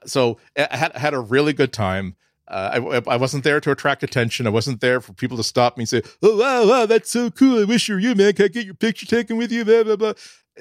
So 0.06 0.38
I 0.56 0.76
had 0.76 0.96
had 0.96 1.14
a 1.14 1.20
really 1.20 1.52
good 1.52 1.73
time. 1.73 2.16
Uh, 2.46 3.00
I, 3.08 3.14
I 3.14 3.16
wasn't 3.16 3.42
there 3.42 3.58
to 3.61 3.70
attract 3.70 4.02
attention. 4.02 4.46
I 4.46 4.50
wasn't 4.50 4.80
there 4.82 5.00
for 5.00 5.14
people 5.14 5.38
to 5.38 5.44
stop 5.44 5.78
me 5.78 5.82
and 5.82 5.88
say, 5.88 6.02
"Oh 6.23 6.37
wow, 6.37 6.68
wow, 6.68 6.87
that's 6.87 7.11
so 7.11 7.30
cool! 7.30 7.61
I 7.61 7.64
wish 7.64 7.88
you 7.88 7.94
were 7.94 8.00
you, 8.00 8.14
man. 8.14 8.34
Can 8.34 8.46
I 8.46 8.49
get 8.49 8.66
your 8.66 8.75
picture 8.75 9.06
taken 9.06 9.37
with 9.37 9.50
you?" 9.50 9.64
Blah 9.64 9.84
blah 9.84 9.96
blah. 9.96 10.12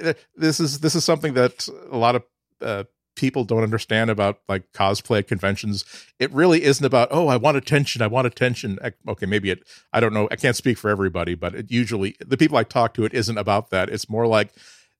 Uh, 0.02 0.14
this 0.36 0.60
is 0.60 0.80
this 0.80 0.96
is 0.96 1.04
something 1.04 1.34
that 1.34 1.68
a 1.92 1.98
lot 1.98 2.16
of 2.16 2.24
uh, 2.64 2.84
people 3.16 3.44
don't 3.44 3.64
understand 3.64 4.10
about 4.10 4.40
like 4.48 4.72
cosplay 4.74 5.26
conventions. 5.26 5.86
It 6.20 6.32
really 6.32 6.64
isn't 6.64 6.86
about 6.86 7.10
oh, 7.12 7.28
I 7.28 7.38
want 7.38 7.58
attention, 7.58 8.02
I 8.02 8.08
want 8.08 8.28
attention. 8.28 8.80
Okay, 9.08 9.26
maybe 9.26 9.50
it. 9.50 9.64
I 9.92 10.00
don't 10.00 10.14
know. 10.14 10.28
I 10.32 10.36
can't 10.36 10.56
speak 10.56 10.78
for 10.78 10.90
everybody, 10.90 11.36
but 11.36 11.56
it 11.56 11.72
usually 11.72 12.16
the 12.20 12.38
people 12.38 12.58
I 12.58 12.64
talk 12.64 12.94
to, 12.96 13.06
it 13.06 13.14
isn't 13.14 13.38
about 13.38 13.70
that. 13.70 13.90
It's 13.90 14.10
more 14.10 14.28
like 14.28 14.54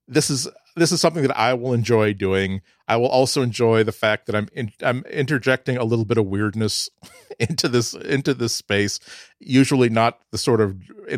this 0.08 0.30
is 0.30 0.48
this 0.76 0.92
is 0.92 1.00
something 1.00 1.22
that 1.22 1.38
I 1.38 1.54
will 1.54 1.74
enjoy 1.74 2.14
doing. 2.14 2.62
I 2.88 2.98
will 2.98 3.08
also 3.08 3.42
enjoy 3.42 3.84
the 3.84 3.92
fact 3.92 4.26
that 4.26 4.36
I'm 4.36 4.50
in, 4.54 4.72
I'm 4.82 5.04
interjecting 5.06 5.78
a 5.78 5.84
little 5.84 6.06
bit 6.06 6.18
of 6.18 6.26
weirdness 6.26 6.90
into 7.40 7.68
this 7.68 7.94
into 7.94 8.34
this 8.34 8.54
space. 8.54 9.00
Usually 9.40 9.90
not 9.90 10.20
the 10.32 10.38
sort 10.38 10.62
of 10.62 10.78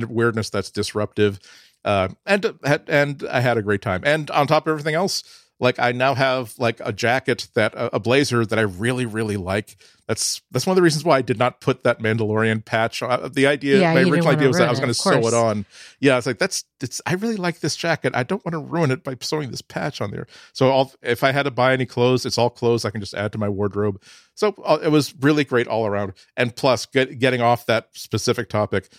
weirdness 0.10 0.50
that's 0.50 0.72
disruptive. 0.72 1.40
Uh, 1.84 2.10
and 2.25 2.58
and 2.88 3.24
I 3.30 3.42
had 3.42 3.58
a 3.58 3.62
great 3.62 3.82
time. 3.82 4.02
And 4.06 4.30
on 4.32 4.48
top 4.48 4.68
of 4.68 4.72
everything 4.72 4.96
else, 4.96 5.24
like 5.59 5.79
I 5.79 5.91
now 5.91 6.15
have 6.15 6.53
like 6.59 6.81
a 6.83 6.91
jacket 6.91 7.47
that 7.55 7.74
a 7.75 8.00
blazer 8.00 8.45
that 8.45 8.59
I 8.59 8.63
really 8.63 9.05
really 9.05 9.38
like. 9.38 9.77
That's 10.07 10.41
that's 10.51 10.67
one 10.67 10.74
of 10.74 10.75
the 10.75 10.81
reasons 10.83 11.03
why 11.03 11.17
I 11.17 11.21
did 11.24 11.39
not 11.39 11.62
put 11.62 11.83
that 11.83 12.00
Mandalorian 12.00 12.63
patch. 12.63 13.01
On. 13.01 13.31
The 13.31 13.47
idea, 13.47 13.79
yeah, 13.79 13.93
my 13.93 14.01
original 14.01 14.27
idea 14.27 14.47
was 14.47 14.57
that 14.57 14.67
I 14.67 14.69
was 14.69 14.79
going 14.79 14.91
to 14.91 14.93
sew 14.93 15.27
it 15.27 15.33
on. 15.33 15.65
Yeah, 16.00 16.17
it's 16.17 16.27
like 16.27 16.38
that's 16.38 16.63
it's. 16.79 17.01
I 17.07 17.13
really 17.13 17.38
like 17.38 17.62
this 17.62 17.75
jacket. 17.75 18.13
I 18.15 18.24
don't 18.24 18.43
want 18.45 18.53
to 18.53 18.59
ruin 18.59 18.91
it 18.91 19.03
by 19.03 19.15
sewing 19.19 19.50
this 19.50 19.62
patch 19.62 20.01
on 20.01 20.12
there. 20.12 20.27
So 20.53 20.69
I'll, 20.69 20.91
if 21.01 21.24
I 21.24 21.31
had 21.31 21.43
to 21.43 21.51
buy 21.51 21.74
any 21.74 21.88
clothes, 21.88 22.25
it's 22.25 22.38
all 22.38 22.51
clothes 22.51 22.85
I 22.85 22.91
can 22.91 23.01
just 23.01 23.15
add 23.15 23.31
to 23.31 23.39
my 23.39 23.50
wardrobe. 23.50 24.00
So 24.35 24.53
uh, 24.63 24.77
it 24.83 24.89
was 24.89 25.15
really 25.21 25.43
great 25.43 25.67
all 25.67 25.88
around. 25.88 26.13
And 26.38 26.55
plus, 26.55 26.85
get, 26.85 27.17
getting 27.17 27.41
off 27.41 27.65
that 27.65 27.89
specific 27.93 28.47
topic, 28.47 28.89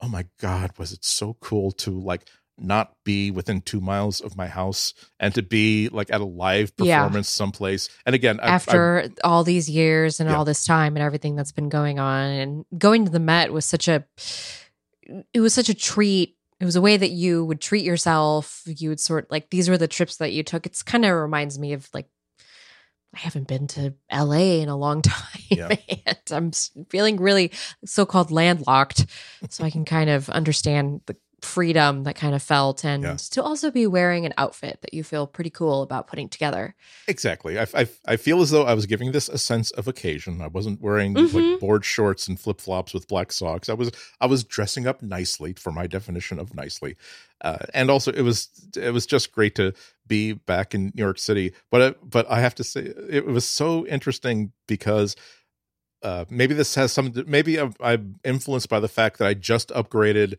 oh 0.00 0.08
my 0.08 0.26
god, 0.38 0.72
was 0.78 0.92
it 0.92 1.04
so 1.04 1.36
cool 1.40 1.72
to 1.72 1.90
like 1.98 2.28
not 2.62 2.94
be 3.04 3.30
within 3.30 3.60
two 3.60 3.80
miles 3.80 4.20
of 4.20 4.36
my 4.36 4.46
house 4.46 4.94
and 5.18 5.34
to 5.34 5.42
be 5.42 5.88
like 5.88 6.10
at 6.12 6.20
a 6.20 6.24
live 6.24 6.76
performance 6.76 7.28
yeah. 7.28 7.38
someplace. 7.38 7.88
And 8.06 8.14
again, 8.14 8.40
after 8.42 9.00
I, 9.00 9.04
I, 9.04 9.10
all 9.24 9.44
these 9.44 9.68
years 9.68 10.20
and 10.20 10.30
yeah. 10.30 10.36
all 10.36 10.44
this 10.44 10.64
time 10.64 10.96
and 10.96 11.02
everything 11.02 11.36
that's 11.36 11.52
been 11.52 11.68
going 11.68 11.98
on, 11.98 12.30
and 12.30 12.64
going 12.76 13.04
to 13.04 13.10
the 13.10 13.20
Met 13.20 13.52
was 13.52 13.64
such 13.64 13.88
a, 13.88 14.04
it 15.32 15.40
was 15.40 15.54
such 15.54 15.68
a 15.68 15.74
treat. 15.74 16.36
It 16.60 16.64
was 16.64 16.76
a 16.76 16.80
way 16.80 16.96
that 16.96 17.10
you 17.10 17.44
would 17.44 17.60
treat 17.60 17.84
yourself. 17.84 18.62
You 18.66 18.90
would 18.90 19.00
sort 19.00 19.30
like 19.30 19.50
these 19.50 19.68
were 19.68 19.78
the 19.78 19.88
trips 19.88 20.18
that 20.18 20.32
you 20.32 20.42
took. 20.42 20.64
It's 20.64 20.82
kind 20.82 21.04
of 21.04 21.16
reminds 21.16 21.58
me 21.58 21.72
of 21.72 21.88
like 21.92 22.06
I 23.14 23.18
haven't 23.18 23.48
been 23.48 23.66
to 23.68 23.94
LA 24.12 24.60
in 24.62 24.68
a 24.68 24.76
long 24.76 25.02
time. 25.02 25.40
Yeah. 25.50 25.74
and 26.06 26.18
I'm 26.30 26.52
feeling 26.88 27.16
really 27.16 27.52
so 27.84 28.06
called 28.06 28.30
landlocked. 28.30 29.06
So 29.50 29.64
I 29.64 29.70
can 29.70 29.84
kind 29.84 30.08
of 30.08 30.28
understand 30.30 31.02
the 31.06 31.16
freedom 31.44 32.04
that 32.04 32.14
kind 32.14 32.34
of 32.34 32.42
felt 32.42 32.84
and 32.84 33.02
yeah. 33.02 33.16
to 33.16 33.42
also 33.42 33.70
be 33.70 33.86
wearing 33.86 34.24
an 34.24 34.32
outfit 34.38 34.78
that 34.82 34.94
you 34.94 35.02
feel 35.02 35.26
pretty 35.26 35.50
cool 35.50 35.82
about 35.82 36.06
putting 36.06 36.28
together. 36.28 36.74
Exactly. 37.08 37.58
I, 37.58 37.66
I, 37.74 37.88
I 38.06 38.16
feel 38.16 38.40
as 38.40 38.50
though 38.50 38.64
i 38.64 38.74
was 38.74 38.86
giving 38.86 39.12
this 39.12 39.28
a 39.28 39.38
sense 39.38 39.70
of 39.72 39.88
occasion. 39.88 40.40
I 40.40 40.46
wasn't 40.46 40.80
wearing 40.80 41.14
mm-hmm. 41.14 41.36
like 41.36 41.60
board 41.60 41.84
shorts 41.84 42.28
and 42.28 42.38
flip-flops 42.38 42.94
with 42.94 43.08
black 43.08 43.32
socks. 43.32 43.68
I 43.68 43.74
was 43.74 43.90
i 44.20 44.26
was 44.26 44.44
dressing 44.44 44.86
up 44.86 45.02
nicely 45.02 45.52
for 45.54 45.72
my 45.72 45.86
definition 45.86 46.38
of 46.38 46.54
nicely. 46.54 46.96
Uh, 47.40 47.58
and 47.74 47.90
also 47.90 48.12
it 48.12 48.22
was 48.22 48.48
it 48.76 48.92
was 48.92 49.06
just 49.06 49.32
great 49.32 49.54
to 49.56 49.72
be 50.06 50.32
back 50.32 50.74
in 50.74 50.92
new 50.94 51.02
york 51.02 51.18
city. 51.18 51.52
But 51.70 51.82
I, 51.82 51.94
but 52.02 52.30
i 52.30 52.40
have 52.40 52.54
to 52.56 52.64
say 52.64 52.92
it 53.10 53.26
was 53.26 53.46
so 53.46 53.86
interesting 53.86 54.52
because 54.66 55.16
uh, 56.02 56.24
maybe 56.28 56.52
this 56.52 56.74
has 56.74 56.92
some 56.92 57.12
maybe 57.26 57.58
I'm, 57.58 57.74
I'm 57.80 58.16
influenced 58.24 58.68
by 58.68 58.80
the 58.80 58.88
fact 58.88 59.18
that 59.18 59.28
i 59.28 59.34
just 59.34 59.68
upgraded 59.68 60.34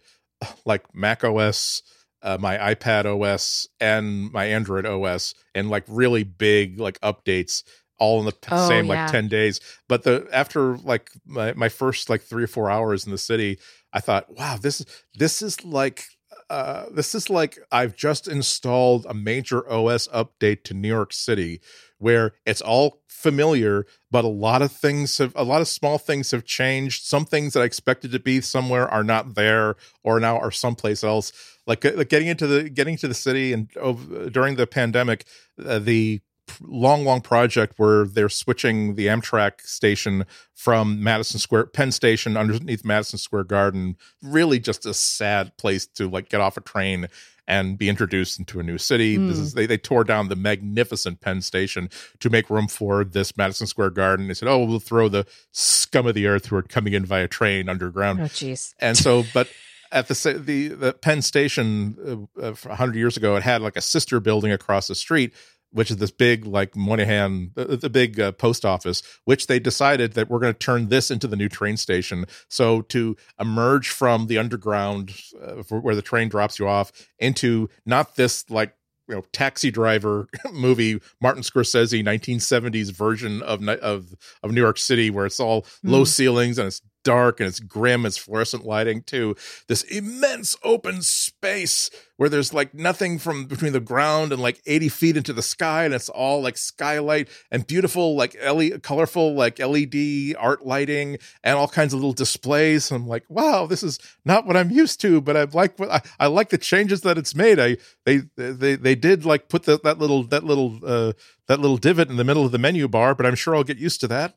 like 0.65 0.93
Mac 0.93 1.23
OS, 1.23 1.83
uh, 2.21 2.38
my 2.39 2.57
iPad 2.57 3.05
OS, 3.05 3.67
and 3.79 4.31
my 4.31 4.45
Android 4.45 4.85
OS, 4.85 5.33
and 5.53 5.69
like 5.69 5.83
really 5.88 6.23
big 6.23 6.79
like 6.79 7.00
updates 7.01 7.63
all 8.00 8.19
in 8.19 8.25
the 8.25 8.35
oh, 8.51 8.67
same 8.67 8.88
yeah. 8.88 9.03
like 9.03 9.12
10 9.12 9.27
days 9.27 9.62
but 9.88 10.01
the 10.01 10.27
after 10.33 10.77
like 10.77 11.12
my, 11.27 11.53
my 11.53 11.69
first 11.69 12.09
like 12.09 12.21
three 12.21 12.43
or 12.43 12.47
four 12.47 12.69
hours 12.69 13.05
in 13.05 13.12
the 13.12 13.19
city 13.19 13.59
i 13.93 14.00
thought 14.00 14.35
wow 14.35 14.57
this 14.59 14.81
is 14.81 14.88
this 15.13 15.43
is 15.43 15.63
like 15.63 16.03
uh, 16.50 16.85
this 16.91 17.15
is 17.15 17.29
like 17.29 17.57
I've 17.71 17.95
just 17.95 18.27
installed 18.27 19.05
a 19.07 19.13
major 19.13 19.67
OS 19.67 20.07
update 20.09 20.63
to 20.65 20.73
New 20.73 20.88
York 20.88 21.13
City 21.13 21.62
where 22.03 22.33
it's 22.45 22.62
all 22.62 23.01
familiar, 23.07 23.86
but 24.12 24.25
a 24.25 24.27
lot 24.27 24.62
of 24.62 24.72
things 24.72 25.17
have 25.17 25.31
a 25.36 25.43
lot 25.43 25.62
of 25.62 25.67
small 25.67 25.98
things 25.98 26.31
have 26.31 26.43
changed. 26.43 27.05
Some 27.05 27.25
things 27.25 27.53
that 27.53 27.62
I 27.62 27.63
expected 27.63 28.12
to 28.12 28.19
be 28.19 28.41
somewhere 28.41 28.88
are 28.88 29.03
not 29.03 29.36
there 29.36 29.75
or 30.03 30.19
now 30.19 30.38
are 30.38 30.51
someplace 30.51 31.03
else. 31.03 31.31
Like, 31.65 31.86
like 31.86 32.10
getting 32.10 32.27
into 32.27 32.45
the 32.45 32.69
getting 32.69 32.98
to 32.98 33.07
the 33.07 33.13
city 33.13 33.53
and 33.53 33.69
oh, 33.81 33.93
during 34.29 34.57
the 34.57 34.67
pandemic, 34.67 35.25
uh, 35.65 35.79
the 35.79 36.22
long, 36.62 37.05
long 37.05 37.22
project 37.22 37.74
where 37.77 38.05
they're 38.05 38.29
switching 38.29 38.95
the 38.95 39.07
Amtrak 39.07 39.62
station 39.62 40.25
from 40.53 41.01
Madison 41.01 41.39
Square 41.39 41.67
Penn 41.67 41.91
Station 41.91 42.38
underneath 42.38 42.83
Madison 42.83 43.17
Square 43.17 43.45
Garden. 43.45 43.95
Really, 44.22 44.60
just 44.60 44.86
a 44.86 44.93
sad 44.93 45.55
place 45.57 45.88
to 45.88 46.10
like 46.10 46.29
get 46.29 46.41
off 46.41 46.57
a 46.57 46.62
train 46.62 47.07
and 47.47 47.77
be 47.77 47.89
introduced 47.89 48.39
into 48.39 48.59
a 48.59 48.63
new 48.63 48.77
city. 48.77 49.17
Mm. 49.17 49.27
This 49.27 49.39
is 49.39 49.53
they, 49.53 49.65
they 49.65 49.77
tore 49.77 50.03
down 50.03 50.29
the 50.29 50.35
magnificent 50.35 51.21
Penn 51.21 51.41
Station 51.41 51.89
to 52.19 52.29
make 52.29 52.50
room 52.50 52.67
for 52.67 53.03
this 53.03 53.35
Madison 53.35 53.67
Square 53.67 53.91
Garden. 53.91 54.27
They 54.27 54.33
said, 54.33 54.47
"Oh, 54.47 54.63
we'll 54.63 54.79
throw 54.79 55.09
the 55.09 55.25
scum 55.51 56.07
of 56.07 56.15
the 56.15 56.27
earth 56.27 56.47
who 56.47 56.55
are 56.55 56.63
coming 56.63 56.93
in 56.93 57.05
via 57.05 57.27
train 57.27 57.69
underground." 57.69 58.21
Oh, 58.21 58.25
jeez. 58.25 58.73
And 58.79 58.97
so, 58.97 59.23
but 59.33 59.50
at 59.91 60.07
the 60.07 60.41
the 60.43 60.67
the 60.69 60.93
Penn 60.93 61.21
Station 61.21 62.27
uh, 62.41 62.47
uh, 62.47 62.75
hundred 62.75 62.95
years 62.95 63.15
ago, 63.15 63.35
it 63.35 63.43
had 63.43 63.62
like 63.62 63.77
a 63.77 63.81
sister 63.81 64.19
building 64.19 64.51
across 64.51 64.88
the 64.88 64.95
street 64.95 65.33
which 65.73 65.91
is 65.91 65.97
this 65.97 66.11
big 66.11 66.45
like 66.45 66.75
Moynihan, 66.75 67.51
the, 67.55 67.77
the 67.77 67.89
big 67.89 68.19
uh, 68.19 68.31
post 68.31 68.63
office, 68.63 69.01
which 69.25 69.47
they 69.47 69.59
decided 69.59 70.13
that 70.13 70.29
we're 70.29 70.39
going 70.39 70.53
to 70.53 70.59
turn 70.59 70.87
this 70.89 71.11
into 71.11 71.27
the 71.27 71.35
new 71.35 71.49
train 71.49 71.77
station. 71.77 72.25
So 72.47 72.81
to 72.83 73.17
emerge 73.39 73.89
from 73.89 74.27
the 74.27 74.37
underground 74.37 75.15
uh, 75.41 75.63
where 75.69 75.95
the 75.95 76.01
train 76.01 76.29
drops 76.29 76.59
you 76.59 76.67
off 76.67 76.91
into 77.19 77.69
not 77.85 78.15
this 78.15 78.49
like 78.49 78.75
you 79.07 79.15
know 79.15 79.23
taxi 79.33 79.69
driver 79.69 80.27
movie 80.53 80.99
martin 81.21 81.43
scorsese 81.43 82.01
1970s 82.03 82.89
version 82.91 83.41
of 83.41 83.67
of 83.67 84.15
of 84.41 84.51
new 84.51 84.61
york 84.61 84.77
city 84.77 85.09
where 85.09 85.25
it's 85.25 85.41
all 85.41 85.63
mm. 85.63 85.67
low 85.83 86.03
ceilings 86.05 86.57
and 86.57 86.67
it's 86.67 86.81
dark 87.03 87.39
and 87.39 87.48
it's 87.48 87.60
grim 87.60 88.05
it's 88.05 88.17
fluorescent 88.17 88.65
lighting 88.65 89.01
too 89.03 89.36
this 89.67 89.83
immense 89.83 90.55
open 90.63 91.01
space 91.01 91.89
where 92.17 92.29
there's 92.29 92.53
like 92.53 92.74
nothing 92.74 93.19
from 93.19 93.45
between 93.45 93.74
the 93.74 93.79
ground 93.79 94.31
and 94.31 94.41
like 94.41 94.62
80 94.65 94.89
feet 94.89 95.17
into 95.17 95.33
the 95.33 95.41
sky 95.41 95.83
and 95.83 95.93
it's 95.93 96.10
all 96.10 96.41
like 96.41 96.57
skylight 96.57 97.27
and 97.51 97.67
beautiful 97.67 98.15
like 98.15 98.36
LED, 98.41 98.83
colorful 98.83 99.33
like 99.33 99.60
led 99.60 99.93
art 100.38 100.65
lighting 100.65 101.17
and 101.43 101.57
all 101.57 101.67
kinds 101.67 101.93
of 101.93 102.00
little 102.00 102.13
displays. 102.13 102.91
I'm 102.91 103.07
like 103.07 103.25
wow 103.29 103.65
this 103.65 103.83
is 103.83 104.00
not 104.25 104.45
what 104.45 104.55
i'm 104.55 104.72
used 104.72 105.01
to 105.01 105.22
but 105.22 105.36
i 105.36 105.43
like 105.43 105.77
what 105.79 105.89
i, 105.91 106.01
I 106.19 106.27
like 106.27 106.50
the 106.50 106.57
changes 106.57 107.01
that 107.01 107.17
it's 107.17 107.36
made. 107.36 107.60
I 107.60 107.77
they 108.05 108.22
they 108.36 108.75
they 108.75 108.95
did 108.95 109.25
like 109.25 109.50
put 109.50 109.63
the, 109.63 109.79
that 109.83 109.98
little 109.98 110.24
that 110.27 110.43
little 110.43 110.79
uh 110.86 111.13
that 111.48 111.60
little 111.60 111.77
divot 111.77 112.10
in 112.10 112.17
the 112.17 112.24
middle 112.24 112.45
of 112.45 112.51
the 112.51 112.57
menu 112.57 112.88
bar 112.88 113.15
but 113.15 113.25
i'm 113.25 113.36
sure 113.36 113.55
i'll 113.55 113.63
get 113.63 113.77
used 113.77 114.00
to 114.01 114.07
that. 114.07 114.36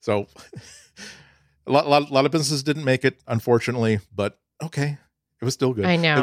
So 0.00 0.26
a 1.66 1.72
lot, 1.72 1.86
a 1.86 1.88
lot, 1.88 2.10
lot 2.10 2.26
of 2.26 2.32
businesses 2.32 2.62
didn't 2.62 2.84
make 2.84 3.04
it, 3.04 3.20
unfortunately, 3.26 4.00
but 4.14 4.38
okay, 4.62 4.98
it 5.40 5.44
was 5.44 5.54
still 5.54 5.72
good. 5.72 5.86
I 5.86 5.96
know. 5.96 6.18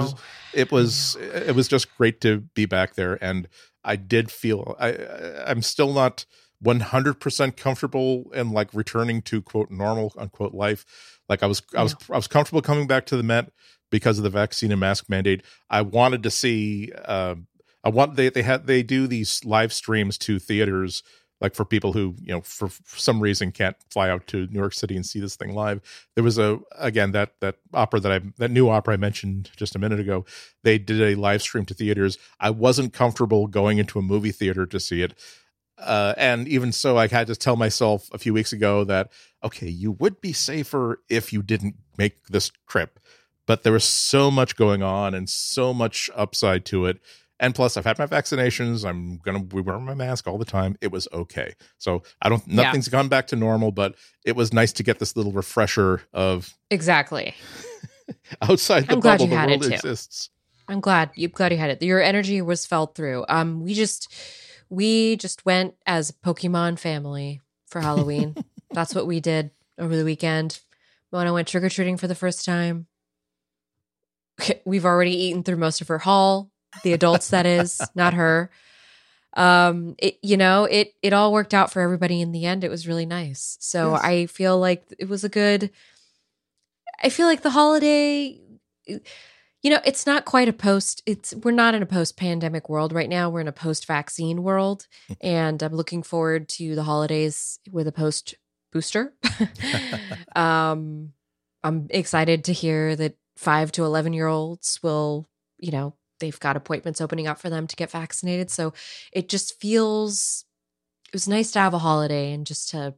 It 0.53 0.71
was, 0.71 1.15
it 1.15 1.21
was, 1.21 1.45
it 1.47 1.55
was 1.55 1.67
just 1.67 1.95
great 1.97 2.21
to 2.21 2.41
be 2.55 2.65
back 2.65 2.95
there, 2.95 3.17
and 3.23 3.47
I 3.83 3.95
did 3.95 4.31
feel 4.31 4.75
I, 4.79 4.91
I'm 5.45 5.61
still 5.61 5.93
not 5.93 6.25
100% 6.63 7.57
comfortable 7.57 8.31
in 8.33 8.51
like 8.51 8.73
returning 8.73 9.21
to 9.23 9.41
quote 9.41 9.71
normal 9.71 10.13
unquote 10.17 10.53
life. 10.53 10.85
Like 11.27 11.43
I 11.43 11.47
was, 11.47 11.61
I 11.75 11.83
was, 11.83 11.95
I 12.09 12.15
was 12.15 12.27
comfortable 12.27 12.61
coming 12.61 12.87
back 12.87 13.05
to 13.07 13.17
the 13.17 13.23
Met 13.23 13.51
because 13.89 14.17
of 14.17 14.23
the 14.23 14.29
vaccine 14.29 14.71
and 14.71 14.79
mask 14.79 15.09
mandate. 15.09 15.43
I 15.69 15.81
wanted 15.81 16.23
to 16.23 16.31
see. 16.31 16.91
Uh, 17.05 17.35
I 17.83 17.89
want 17.89 18.15
they 18.15 18.29
they 18.29 18.43
had 18.43 18.67
they 18.67 18.83
do 18.83 19.07
these 19.07 19.43
live 19.43 19.73
streams 19.73 20.17
to 20.19 20.37
theaters 20.37 21.01
like 21.41 21.55
for 21.55 21.65
people 21.65 21.91
who 21.91 22.15
you 22.21 22.33
know 22.33 22.41
for, 22.41 22.69
for, 22.69 22.99
some 22.99 23.19
reason 23.19 23.51
can't 23.51 23.75
fly 23.89 24.09
out 24.09 24.27
to 24.27 24.47
New 24.47 24.59
York 24.59 24.73
City 24.73 24.95
and 24.95 25.05
see 25.05 25.19
this 25.19 25.35
thing 25.35 25.53
live. 25.53 25.81
There 26.15 26.23
was 26.23 26.37
a 26.37 26.59
again 26.77 27.11
that 27.11 27.33
that 27.41 27.55
opera 27.73 27.99
that 27.99 28.11
I 28.11 28.19
that 28.37 28.51
new 28.51 28.69
opera 28.69 28.93
I 28.93 28.97
mentioned 28.97 29.49
just 29.57 29.75
a 29.75 29.79
minute 29.79 29.99
ago. 29.99 30.23
They 30.63 30.77
did 30.77 31.01
a 31.01 31.19
live 31.19 31.41
stream 31.41 31.65
to 31.65 31.73
theaters. 31.73 32.17
I 32.39 32.51
wasn't 32.51 32.93
comfortable 32.93 33.47
going 33.47 33.79
into 33.79 33.99
a 33.99 34.03
movie 34.03 34.31
theater 34.31 34.65
to 34.67 34.79
see 34.79 35.01
it. 35.01 35.13
Uh, 35.77 36.13
and 36.15 36.47
even 36.47 36.71
so, 36.71 36.95
I 36.95 37.07
had 37.07 37.25
to 37.27 37.35
tell 37.35 37.55
myself 37.55 38.07
a 38.13 38.19
few 38.19 38.33
weeks 38.33 38.53
ago 38.53 38.83
that 38.83 39.11
okay, 39.43 39.67
you 39.67 39.91
would 39.93 40.21
be 40.21 40.31
safer 40.31 41.01
if 41.09 41.33
you 41.33 41.41
didn't 41.41 41.75
make 41.97 42.27
this 42.27 42.51
trip. 42.67 42.99
But 43.47 43.63
there 43.63 43.73
was 43.73 43.83
so 43.83 44.29
much 44.29 44.55
going 44.55 44.83
on 44.83 45.15
and 45.15 45.27
so 45.27 45.73
much 45.73 46.09
upside 46.15 46.63
to 46.65 46.85
it 46.85 47.01
and 47.41 47.55
plus, 47.55 47.75
I've 47.75 47.85
had 47.85 47.97
my 47.97 48.05
vaccinations. 48.05 48.87
I'm 48.87 49.17
gonna 49.17 49.39
we 49.51 49.61
wear 49.61 49.79
my 49.79 49.95
mask 49.95 50.27
all 50.27 50.37
the 50.37 50.45
time. 50.45 50.77
It 50.79 50.91
was 50.91 51.07
okay. 51.11 51.55
So 51.79 52.03
I 52.21 52.29
don't. 52.29 52.45
Nothing's 52.47 52.87
yeah. 52.87 52.91
gone 52.91 53.07
back 53.09 53.25
to 53.27 53.35
normal, 53.35 53.71
but 53.71 53.95
it 54.23 54.35
was 54.35 54.53
nice 54.53 54.71
to 54.73 54.83
get 54.83 54.99
this 54.99 55.17
little 55.17 55.31
refresher 55.31 56.03
of 56.13 56.53
exactly 56.69 57.33
outside 58.43 58.87
the 58.87 58.93
I'm 58.93 58.99
bubble 58.99 59.25
the 59.25 59.35
world 59.35 59.65
exists. 59.65 60.29
I'm 60.67 60.81
glad 60.81 61.09
you 61.15 61.29
glad 61.29 61.51
you 61.51 61.57
had 61.57 61.71
it. 61.71 61.81
Your 61.81 61.99
energy 61.99 62.43
was 62.43 62.67
felt 62.67 62.93
through. 62.93 63.25
Um, 63.27 63.63
we 63.63 63.73
just 63.73 64.13
we 64.69 65.15
just 65.15 65.43
went 65.43 65.73
as 65.87 66.11
a 66.11 66.13
Pokemon 66.13 66.77
family 66.77 67.41
for 67.65 67.81
Halloween. 67.81 68.35
That's 68.71 68.93
what 68.93 69.07
we 69.07 69.19
did 69.19 69.49
over 69.79 69.97
the 69.97 70.05
weekend. 70.05 70.59
Mona 71.11 71.33
went 71.33 71.47
trick 71.47 71.63
or 71.63 71.69
treating 71.69 71.97
for 71.97 72.07
the 72.07 72.15
first 72.15 72.45
time. 72.45 72.85
We've 74.65 74.85
already 74.85 75.23
eaten 75.23 75.41
through 75.41 75.57
most 75.57 75.81
of 75.81 75.87
her 75.87 75.97
haul. 75.97 76.50
The 76.83 76.93
adults, 76.93 77.29
that 77.29 77.45
is, 77.45 77.81
not 77.95 78.13
her. 78.13 78.49
Um, 79.33 79.95
it 79.97 80.17
you 80.21 80.35
know 80.35 80.65
it 80.65 80.93
it 81.01 81.13
all 81.13 81.31
worked 81.31 81.53
out 81.53 81.71
for 81.71 81.81
everybody 81.81 82.19
in 82.21 82.33
the 82.33 82.45
end. 82.45 82.63
It 82.63 82.69
was 82.69 82.87
really 82.87 83.05
nice. 83.05 83.57
So 83.61 83.91
Yes. 83.91 84.01
I 84.03 84.25
feel 84.25 84.59
like 84.59 84.83
it 84.99 85.07
was 85.07 85.23
a 85.23 85.29
good. 85.29 85.71
I 87.01 87.09
feel 87.09 87.27
like 87.27 87.41
the 87.41 87.49
holiday. 87.51 88.39
You 89.63 89.69
know, 89.69 89.79
it's 89.85 90.07
not 90.07 90.25
quite 90.25 90.49
a 90.49 90.53
post. 90.53 91.03
It's 91.05 91.33
we're 91.35 91.51
not 91.51 91.75
in 91.75 91.83
a 91.83 91.85
post-pandemic 91.85 92.67
world 92.67 92.91
right 92.91 93.07
now. 93.07 93.29
We're 93.29 93.41
in 93.41 93.47
a 93.47 93.51
post-vaccine 93.53 94.41
world, 94.43 94.87
and 95.21 95.61
I'm 95.61 95.73
looking 95.75 96.03
forward 96.03 96.49
to 96.49 96.75
the 96.75 96.83
holidays 96.83 97.59
with 97.71 97.87
a 97.87 97.91
post 97.91 98.35
booster. 98.73 99.13
um, 100.35 101.13
I'm 101.63 101.87
excited 101.91 102.45
to 102.45 102.53
hear 102.53 102.95
that 102.95 103.15
five 103.37 103.71
to 103.73 103.85
11 103.85 104.13
year 104.13 104.27
olds 104.27 104.79
will, 104.81 105.29
you 105.59 105.71
know, 105.71 105.95
they've 106.21 106.39
got 106.39 106.55
appointments 106.55 107.01
opening 107.01 107.27
up 107.27 107.37
for 107.39 107.49
them 107.49 107.67
to 107.67 107.75
get 107.75 107.91
vaccinated. 107.91 108.49
So 108.49 108.71
it 109.11 109.27
just 109.27 109.59
feels, 109.59 110.45
it 111.09 111.13
was 111.13 111.27
nice 111.27 111.51
to 111.51 111.59
have 111.59 111.73
a 111.73 111.79
holiday 111.79 112.31
and 112.31 112.47
just 112.47 112.69
to, 112.69 112.77
and 112.77 112.93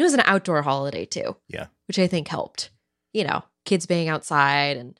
it 0.00 0.02
was 0.02 0.14
an 0.14 0.22
outdoor 0.24 0.62
holiday 0.62 1.04
too. 1.04 1.36
Yeah. 1.48 1.66
Which 1.86 2.00
I 2.00 2.08
think 2.08 2.26
helped, 2.26 2.70
you 3.12 3.22
know, 3.22 3.44
kids 3.64 3.86
being 3.86 4.08
outside 4.08 4.76
and 4.76 4.98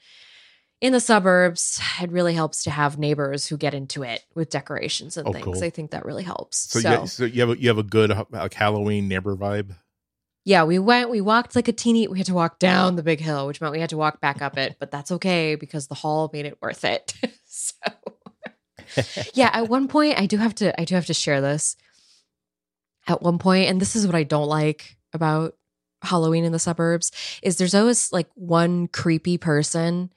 in 0.81 0.93
the 0.93 1.01
suburbs. 1.01 1.81
It 2.01 2.11
really 2.13 2.35
helps 2.35 2.63
to 2.65 2.71
have 2.71 2.99
neighbors 2.99 3.47
who 3.47 3.57
get 3.57 3.73
into 3.75 4.03
it 4.03 4.23
with 4.35 4.51
decorations 4.51 5.17
and 5.17 5.27
Oh, 5.27 5.33
things. 5.33 5.45
cool. 5.45 5.65
I 5.65 5.71
think 5.71 5.93
that 5.93 6.05
really 6.05 6.23
helps. 6.25 6.71
So, 6.71 6.81
So, 6.81 7.01
you, 7.01 7.07
so 7.07 7.25
you 7.25 7.41
have 7.41 7.51
a, 7.51 7.61
you 7.61 7.69
have 7.69 7.79
a 7.79 7.83
good 7.83 8.15
like 8.31 8.53
Halloween 8.55 9.09
neighbor 9.09 9.35
vibe. 9.35 9.75
Yeah, 10.45 10.65
we 10.65 10.79
went, 10.79 11.09
we 11.09 11.23
walked 11.23 11.57
like 11.57 11.69
a 11.69 11.73
teeny, 11.73 12.07
we 12.07 12.19
had 12.19 12.27
to 12.27 12.35
walk 12.35 12.59
down 12.59 12.97
the 12.97 13.03
big 13.03 13.19
hill, 13.19 13.47
which 13.47 13.63
meant 13.63 13.73
we 13.73 13.81
had 13.81 13.89
to 13.91 13.97
walk 13.97 14.21
back 14.21 14.43
up 14.43 14.59
it, 14.59 14.77
but 14.79 14.91
that's 14.91 15.11
okay 15.13 15.55
because 15.55 15.87
the 15.87 15.95
hall 15.95 16.29
made 16.35 16.45
it 16.45 16.59
worth 16.61 16.85
it. 16.85 17.15
so 18.89 19.23
yeah, 19.35 19.51
at 19.53 19.69
one 19.69 19.89
point 19.89 20.19
I 20.19 20.27
do 20.27 20.37
have 20.39 20.55
to 20.57 20.79
I 20.81 20.85
do 20.85 20.95
have 20.95 21.07
to 21.07 21.15
share 21.15 21.41
this. 21.41 21.77
At 23.07 23.23
one 23.23 23.39
point, 23.39 23.69
and 23.69 23.81
this 23.81 23.97
is 23.97 24.07
what 24.07 24.17
I 24.17 24.23
don't 24.23 24.49
like 24.49 24.97
about 25.13 25.57
Halloween 26.03 26.45
in 26.45 26.53
the 26.53 26.59
suburbs, 26.59 27.13
is 27.43 27.57
there's 27.57 27.75
always 27.75 28.13
like 28.13 28.29
one 28.35 28.89
creepy 28.89 29.37
person 29.37 30.11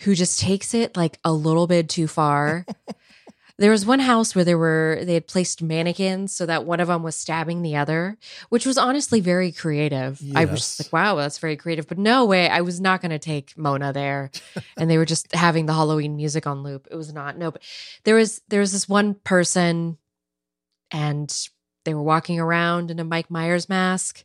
who 0.00 0.14
just 0.14 0.38
takes 0.38 0.74
it 0.74 0.96
like 0.96 1.18
a 1.24 1.32
little 1.32 1.66
bit 1.66 1.88
too 1.88 2.06
far. 2.06 2.64
There 3.58 3.72
was 3.72 3.84
one 3.84 3.98
house 3.98 4.36
where 4.36 4.44
there 4.44 4.56
were 4.56 5.00
they 5.02 5.14
had 5.14 5.26
placed 5.26 5.62
mannequins 5.62 6.32
so 6.32 6.46
that 6.46 6.64
one 6.64 6.78
of 6.78 6.86
them 6.86 7.02
was 7.02 7.16
stabbing 7.16 7.62
the 7.62 7.74
other, 7.74 8.16
which 8.50 8.64
was 8.64 8.78
honestly 8.78 9.20
very 9.20 9.50
creative. 9.50 10.22
I 10.36 10.44
was 10.44 10.80
like, 10.80 10.92
wow, 10.92 11.16
that's 11.16 11.38
very 11.38 11.56
creative. 11.56 11.88
But 11.88 11.98
no 11.98 12.24
way, 12.24 12.48
I 12.48 12.60
was 12.60 12.80
not 12.80 13.00
going 13.00 13.10
to 13.10 13.18
take 13.18 13.58
Mona 13.58 13.92
there, 13.92 14.30
and 14.76 14.88
they 14.88 14.96
were 14.96 15.04
just 15.04 15.34
having 15.34 15.66
the 15.66 15.72
Halloween 15.72 16.14
music 16.14 16.46
on 16.46 16.62
loop. 16.62 16.86
It 16.88 16.94
was 16.94 17.12
not 17.12 17.36
no, 17.36 17.50
but 17.50 17.62
there 18.04 18.14
was 18.14 18.40
there 18.48 18.60
was 18.60 18.70
this 18.70 18.88
one 18.88 19.14
person, 19.14 19.98
and 20.92 21.34
they 21.84 21.94
were 21.94 22.02
walking 22.02 22.38
around 22.38 22.92
in 22.92 23.00
a 23.00 23.04
Mike 23.04 23.28
Myers 23.28 23.68
mask. 23.68 24.24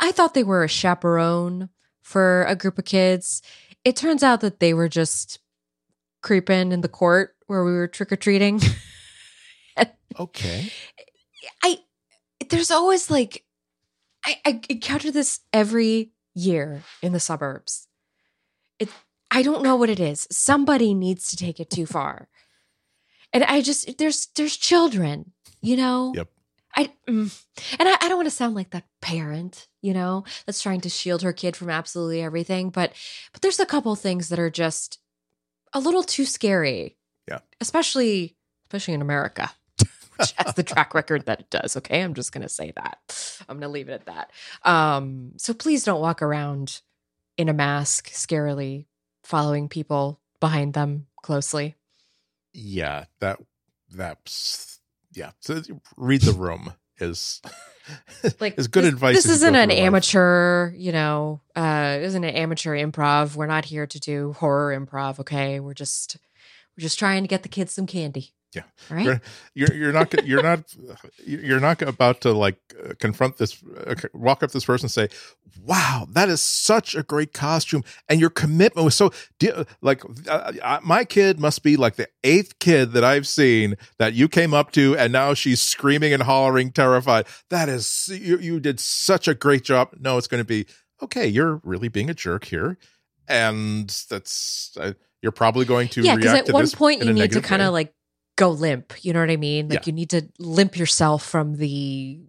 I 0.00 0.12
thought 0.12 0.34
they 0.34 0.44
were 0.44 0.62
a 0.62 0.68
chaperone 0.68 1.68
for 2.00 2.44
a 2.44 2.54
group 2.54 2.78
of 2.78 2.84
kids. 2.84 3.42
It 3.84 3.96
turns 3.96 4.22
out 4.22 4.40
that 4.42 4.60
they 4.60 4.72
were 4.72 4.88
just 4.88 5.40
creeping 6.22 6.70
in 6.70 6.80
the 6.80 6.88
court 6.88 7.34
where 7.48 7.64
we 7.64 7.72
were 7.72 7.88
trick 7.88 8.12
or 8.12 8.16
treating. 8.16 8.60
Okay. 10.18 10.72
I 11.62 11.78
there's 12.50 12.70
always 12.70 13.10
like 13.10 13.44
I, 14.24 14.36
I 14.44 14.60
encounter 14.68 15.10
this 15.10 15.40
every 15.52 16.10
year 16.34 16.82
in 17.02 17.12
the 17.12 17.20
suburbs. 17.20 17.86
It 18.78 18.88
I 19.30 19.42
don't 19.42 19.62
know 19.62 19.76
what 19.76 19.90
it 19.90 20.00
is. 20.00 20.26
Somebody 20.30 20.94
needs 20.94 21.28
to 21.30 21.36
take 21.36 21.60
it 21.60 21.70
too 21.70 21.86
far. 21.96 22.28
And 23.32 23.44
I 23.44 23.60
just 23.60 23.98
there's 23.98 24.26
there's 24.34 24.56
children, 24.56 25.32
you 25.60 25.76
know? 25.76 26.12
Yep. 26.16 26.28
I 26.76 26.92
mm, 27.08 27.44
and 27.78 27.88
I, 27.88 27.96
I 28.00 28.08
don't 28.08 28.18
want 28.18 28.26
to 28.26 28.34
sound 28.34 28.54
like 28.54 28.70
that 28.70 28.84
parent, 29.00 29.68
you 29.80 29.94
know, 29.94 30.24
that's 30.46 30.62
trying 30.62 30.80
to 30.82 30.88
shield 30.88 31.22
her 31.22 31.32
kid 31.32 31.56
from 31.56 31.70
absolutely 31.70 32.22
everything. 32.22 32.70
But 32.70 32.92
but 33.32 33.42
there's 33.42 33.60
a 33.60 33.66
couple 33.66 33.94
things 33.94 34.28
that 34.28 34.38
are 34.38 34.50
just 34.50 34.98
a 35.72 35.80
little 35.80 36.02
too 36.02 36.24
scary. 36.24 36.96
Yeah. 37.28 37.40
Especially 37.60 38.34
especially 38.66 38.94
in 38.94 39.02
America. 39.02 39.50
Which 40.16 40.32
has 40.32 40.54
the 40.54 40.64
track 40.64 40.94
record 40.94 41.26
that 41.26 41.40
it 41.40 41.50
does. 41.50 41.76
Okay. 41.76 42.02
I'm 42.02 42.14
just 42.14 42.32
gonna 42.32 42.48
say 42.48 42.72
that. 42.74 43.42
I'm 43.48 43.58
gonna 43.58 43.72
leave 43.72 43.88
it 43.88 43.92
at 43.92 44.06
that. 44.06 44.30
Um, 44.68 45.32
so 45.36 45.54
please 45.54 45.84
don't 45.84 46.00
walk 46.00 46.22
around 46.22 46.80
in 47.36 47.48
a 47.48 47.54
mask, 47.54 48.10
scarily 48.10 48.86
following 49.22 49.68
people 49.68 50.20
behind 50.40 50.74
them 50.74 51.06
closely. 51.22 51.76
Yeah, 52.52 53.04
that 53.20 53.38
that's 53.94 54.80
yeah. 55.12 55.30
So 55.40 55.62
read 55.96 56.22
the 56.22 56.32
room 56.32 56.72
is 56.98 57.40
like 58.40 58.58
is 58.58 58.68
good 58.68 58.84
this, 58.84 58.92
advice. 58.92 59.16
This 59.16 59.26
isn't 59.26 59.54
an 59.54 59.68
life. 59.68 59.78
amateur, 59.78 60.72
you 60.76 60.92
know, 60.92 61.40
uh 61.54 61.98
isn't 62.00 62.24
an 62.24 62.34
amateur 62.34 62.76
improv. 62.76 63.36
We're 63.36 63.46
not 63.46 63.64
here 63.64 63.86
to 63.86 64.00
do 64.00 64.32
horror 64.34 64.78
improv, 64.78 65.20
okay? 65.20 65.60
We're 65.60 65.74
just 65.74 66.16
we're 66.78 66.82
just 66.82 66.98
trying 66.98 67.22
to 67.22 67.28
get 67.28 67.42
the 67.42 67.48
kids 67.48 67.74
some 67.74 67.88
candy. 67.88 68.30
Yeah. 68.54 68.62
All 68.90 68.96
right. 68.96 69.20
You're 69.52 69.74
you're 69.74 69.92
not 69.92 70.26
you're 70.26 70.42
not 70.42 70.74
you're 71.26 71.60
not 71.60 71.82
about 71.82 72.22
to 72.22 72.32
like 72.32 72.56
uh, 72.82 72.94
confront 72.98 73.36
this 73.36 73.62
uh, 73.86 73.94
walk 74.14 74.42
up 74.42 74.52
this 74.52 74.64
person 74.64 74.86
and 74.86 74.90
say 74.90 75.08
wow 75.60 76.06
that 76.12 76.30
is 76.30 76.42
such 76.42 76.94
a 76.94 77.02
great 77.02 77.34
costume 77.34 77.84
and 78.08 78.20
your 78.20 78.30
commitment 78.30 78.86
was 78.86 78.94
so 78.94 79.12
like 79.82 80.02
uh, 80.30 80.80
my 80.82 81.04
kid 81.04 81.38
must 81.38 81.62
be 81.62 81.76
like 81.76 81.96
the 81.96 82.08
eighth 82.24 82.58
kid 82.58 82.92
that 82.92 83.04
I've 83.04 83.26
seen 83.26 83.74
that 83.98 84.14
you 84.14 84.28
came 84.28 84.54
up 84.54 84.72
to 84.72 84.96
and 84.96 85.12
now 85.12 85.34
she's 85.34 85.60
screaming 85.60 86.14
and 86.14 86.22
hollering 86.22 86.72
terrified 86.72 87.26
that 87.50 87.68
is 87.68 88.08
you, 88.10 88.38
you 88.38 88.60
did 88.60 88.80
such 88.80 89.28
a 89.28 89.34
great 89.34 89.62
job 89.62 89.90
no 90.00 90.16
it's 90.16 90.28
going 90.28 90.40
to 90.40 90.48
be 90.48 90.64
okay 91.02 91.26
you're 91.26 91.60
really 91.64 91.88
being 91.88 92.08
a 92.08 92.14
jerk 92.14 92.46
here 92.46 92.78
and 93.28 93.90
that's 94.08 94.74
uh, 94.80 94.94
you're 95.22 95.32
probably 95.32 95.64
going 95.64 95.88
to 95.88 96.02
yeah, 96.02 96.16
because 96.16 96.34
at 96.34 96.52
one 96.52 96.68
point 96.70 97.04
you 97.04 97.12
need 97.12 97.32
to 97.32 97.40
kind 97.40 97.62
of 97.62 97.72
like 97.72 97.92
go 98.36 98.50
limp. 98.50 98.92
You 99.04 99.12
know 99.12 99.20
what 99.20 99.30
I 99.30 99.36
mean? 99.36 99.68
Like 99.68 99.80
Yeah. 99.80 99.82
you 99.86 99.92
need 99.92 100.10
to 100.10 100.28
limp 100.38 100.76
yourself 100.76 101.24
from 101.24 101.56
the 101.56 102.20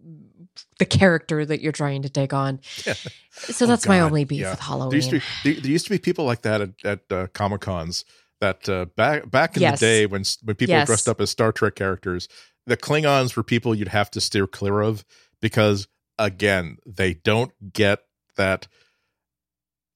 the 0.80 0.86
character 0.86 1.46
that 1.46 1.62
you're 1.62 1.72
trying 1.72 2.02
to 2.04 2.10
take 2.10 2.34
on. 2.34 2.60
Yeah. 2.86 2.94
So 3.32 3.66
Oh, 3.66 3.68
that's 3.70 3.88
my 3.88 4.00
only 4.02 4.24
beef 4.26 4.42
yeah. 4.42 4.52
with 4.52 4.60
There 4.60 4.68
Halloween. 4.68 4.96
used 4.96 5.10
to 5.12 5.20
be 5.20 5.24
there, 5.54 5.62
there 5.62 5.72
used 5.72 5.86
to 5.86 5.92
be 5.92 6.00
people 6.00 6.26
like 6.26 6.42
that 6.42 6.62
at, 6.62 6.70
at 6.84 7.00
uh, 7.12 7.28
comic 7.34 7.62
cons. 7.62 8.06
That 8.42 8.68
uh, 8.70 8.86
back 8.86 9.30
back 9.30 9.56
in 9.58 9.62
Yes. 9.62 9.80
the 9.80 9.86
day 9.86 10.06
when 10.06 10.24
when 10.44 10.56
people 10.56 10.74
Yes. 10.76 10.88
dressed 10.88 11.08
up 11.10 11.20
as 11.22 11.30
Star 11.30 11.52
Trek 11.52 11.76
characters, 11.76 12.28
the 12.66 12.78
Klingons 12.78 13.36
were 13.36 13.44
people 13.44 13.76
you'd 13.76 13.90
have 13.90 14.10
to 14.12 14.22
steer 14.22 14.48
clear 14.48 14.80
of 14.82 15.04
because 15.42 15.88
again 16.18 16.78
they 16.86 17.14
don't 17.14 17.52
get 17.74 18.00
that 18.38 18.68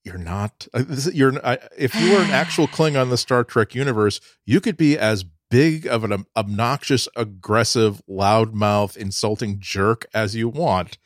you're 0.03 0.17
not 0.17 0.67
uh, 0.73 0.83
you're 1.13 1.33
if 1.77 1.95
you 1.95 2.11
were 2.11 2.21
an 2.21 2.31
actual 2.31 2.67
Klingon 2.69 3.03
in 3.03 3.09
the 3.09 3.17
Star 3.17 3.43
Trek 3.43 3.73
universe, 3.73 4.19
you 4.45 4.59
could 4.59 4.77
be 4.77 4.97
as 4.97 5.25
big 5.49 5.85
of 5.85 6.03
an 6.03 6.25
obnoxious, 6.35 7.07
aggressive, 7.15 8.01
loudmouth, 8.09 8.97
insulting 8.97 9.59
jerk 9.59 10.05
as 10.13 10.35
you 10.35 10.49
want, 10.49 10.97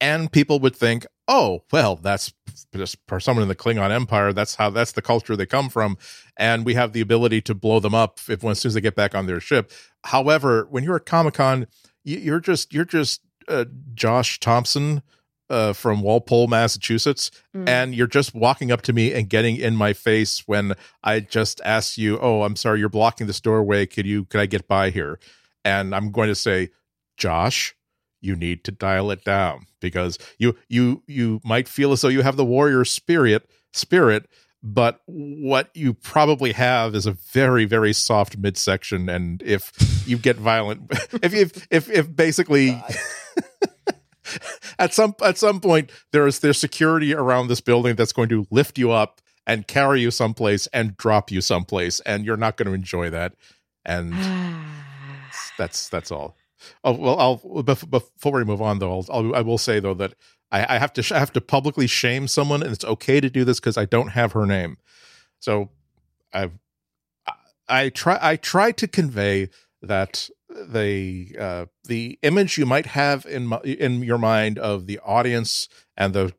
and 0.00 0.32
people 0.32 0.58
would 0.60 0.74
think, 0.74 1.06
"Oh, 1.28 1.62
well, 1.72 1.96
that's 1.96 2.32
just 2.74 2.96
for 3.06 3.20
someone 3.20 3.42
in 3.42 3.48
the 3.48 3.54
Klingon 3.54 3.90
Empire. 3.90 4.32
That's 4.32 4.56
how 4.56 4.70
that's 4.70 4.92
the 4.92 5.02
culture 5.02 5.36
they 5.36 5.46
come 5.46 5.68
from, 5.68 5.96
and 6.36 6.64
we 6.64 6.74
have 6.74 6.92
the 6.92 7.00
ability 7.00 7.42
to 7.42 7.54
blow 7.54 7.80
them 7.80 7.94
up 7.94 8.18
if 8.28 8.42
as 8.44 8.60
soon 8.60 8.70
as 8.70 8.74
they 8.74 8.80
get 8.80 8.96
back 8.96 9.14
on 9.14 9.26
their 9.26 9.40
ship." 9.40 9.70
However, 10.04 10.66
when 10.70 10.84
you're 10.84 10.96
at 10.96 11.06
Comic 11.06 11.34
Con, 11.34 11.66
you, 12.02 12.18
you're 12.18 12.40
just 12.40 12.74
you're 12.74 12.84
just 12.84 13.20
uh, 13.48 13.66
Josh 13.94 14.40
Thompson 14.40 15.02
uh, 15.48 15.72
from 15.72 16.02
Walpole, 16.02 16.46
Massachusetts, 16.48 17.30
Mm. 17.54 17.68
and 17.68 17.94
you're 17.94 18.06
just 18.06 18.34
walking 18.34 18.70
up 18.72 18.82
to 18.82 18.92
me 18.92 19.12
and 19.12 19.28
getting 19.28 19.56
in 19.56 19.76
my 19.76 19.92
face 19.92 20.42
when 20.46 20.74
I 21.04 21.20
just 21.20 21.60
ask 21.64 21.96
you, 21.98 22.18
"Oh, 22.20 22.42
I'm 22.42 22.56
sorry, 22.56 22.80
you're 22.80 22.88
blocking 22.88 23.26
this 23.26 23.40
doorway. 23.40 23.86
Could 23.86 24.06
you 24.06 24.24
could 24.24 24.40
I 24.40 24.46
get 24.46 24.66
by 24.68 24.90
here?" 24.90 25.18
And 25.64 25.94
I'm 25.94 26.10
going 26.10 26.28
to 26.28 26.34
say, 26.34 26.70
"Josh, 27.16 27.74
you 28.20 28.34
need 28.36 28.64
to 28.64 28.72
dial 28.72 29.10
it 29.10 29.24
down 29.24 29.66
because 29.80 30.18
you 30.38 30.56
you 30.68 31.02
you 31.06 31.40
might 31.44 31.68
feel 31.68 31.92
as 31.92 32.00
though 32.00 32.08
you 32.08 32.22
have 32.22 32.36
the 32.36 32.44
warrior 32.44 32.84
spirit 32.84 33.48
spirit." 33.72 34.28
But 34.62 35.00
what 35.06 35.70
you 35.74 35.94
probably 35.94 36.52
have 36.52 36.96
is 36.96 37.06
a 37.06 37.12
very, 37.12 37.66
very 37.66 37.92
soft 37.92 38.36
midsection, 38.36 39.08
and 39.08 39.40
if 39.42 39.70
you 40.08 40.18
get 40.18 40.36
violent, 40.38 40.90
if 41.22 41.32
if 41.34 41.66
if, 41.70 41.88
if 41.90 42.16
basically 42.16 42.82
at 44.78 44.92
some 44.94 45.14
at 45.22 45.38
some 45.38 45.60
point 45.60 45.90
there 46.12 46.26
is 46.26 46.40
there's 46.40 46.58
security 46.58 47.14
around 47.14 47.48
this 47.48 47.60
building 47.60 47.96
that's 47.96 48.12
going 48.12 48.28
to 48.28 48.46
lift 48.50 48.78
you 48.78 48.90
up 48.90 49.20
and 49.46 49.66
carry 49.66 50.00
you 50.00 50.10
someplace 50.10 50.66
and 50.68 50.96
drop 50.96 51.30
you 51.30 51.40
someplace 51.40 52.00
and 52.00 52.24
you're 52.24 52.36
not 52.36 52.56
going 52.56 52.66
to 52.66 52.74
enjoy 52.74 53.10
that 53.10 53.34
and 53.84 54.14
that's 55.58 55.88
that's 55.88 56.10
all. 56.10 56.36
Oh 56.84 56.92
well, 56.92 57.18
I'll 57.18 57.38
bef- 57.62 57.88
before 57.88 58.32
we 58.32 58.44
move 58.44 58.62
on 58.62 58.78
though, 58.78 58.92
I'll, 58.92 59.06
I'll 59.10 59.36
I 59.36 59.40
will 59.40 59.58
say 59.58 59.80
though 59.80 59.94
that 59.94 60.14
I, 60.50 60.76
I 60.76 60.78
have 60.78 60.92
to 60.94 61.02
sh- 61.02 61.12
I 61.12 61.18
have 61.18 61.32
to 61.34 61.40
publicly 61.40 61.86
shame 61.86 62.28
someone, 62.28 62.62
and 62.62 62.72
it's 62.72 62.84
okay 62.84 63.20
to 63.20 63.30
do 63.30 63.44
this 63.44 63.60
because 63.60 63.76
I 63.76 63.84
don't 63.84 64.08
have 64.08 64.32
her 64.32 64.46
name. 64.46 64.78
So 65.38 65.70
I've 66.32 66.58
I, 67.26 67.32
I 67.68 67.88
try 67.90 68.18
I 68.20 68.36
try 68.36 68.72
to 68.72 68.88
convey 68.88 69.48
that 69.82 70.28
the 70.48 71.36
uh, 71.38 71.66
the 71.84 72.18
image 72.22 72.58
you 72.58 72.66
might 72.66 72.86
have 72.86 73.26
in 73.26 73.52
in 73.64 74.02
your 74.02 74.18
mind 74.18 74.58
of 74.58 74.86
the 74.86 74.98
audience 75.00 75.68
and 75.96 76.14
the 76.14 76.32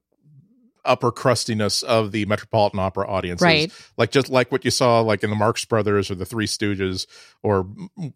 upper 0.88 1.12
crustiness 1.12 1.84
of 1.84 2.12
the 2.12 2.26
Metropolitan 2.26 2.80
Opera 2.80 3.08
audiences, 3.08 3.44
Right. 3.44 3.72
like 3.98 4.12
just 4.12 4.30
like 4.30 4.52
what 4.52 4.66
you 4.66 4.72
saw 4.72 5.02
like 5.02 5.24
in 5.24 5.30
the 5.30 5.36
Marx 5.36 5.66
Brothers 5.66 6.10
or 6.10 6.16
the 6.16 6.26
Three 6.26 6.48
Stooges 6.48 7.06
or 7.44 7.68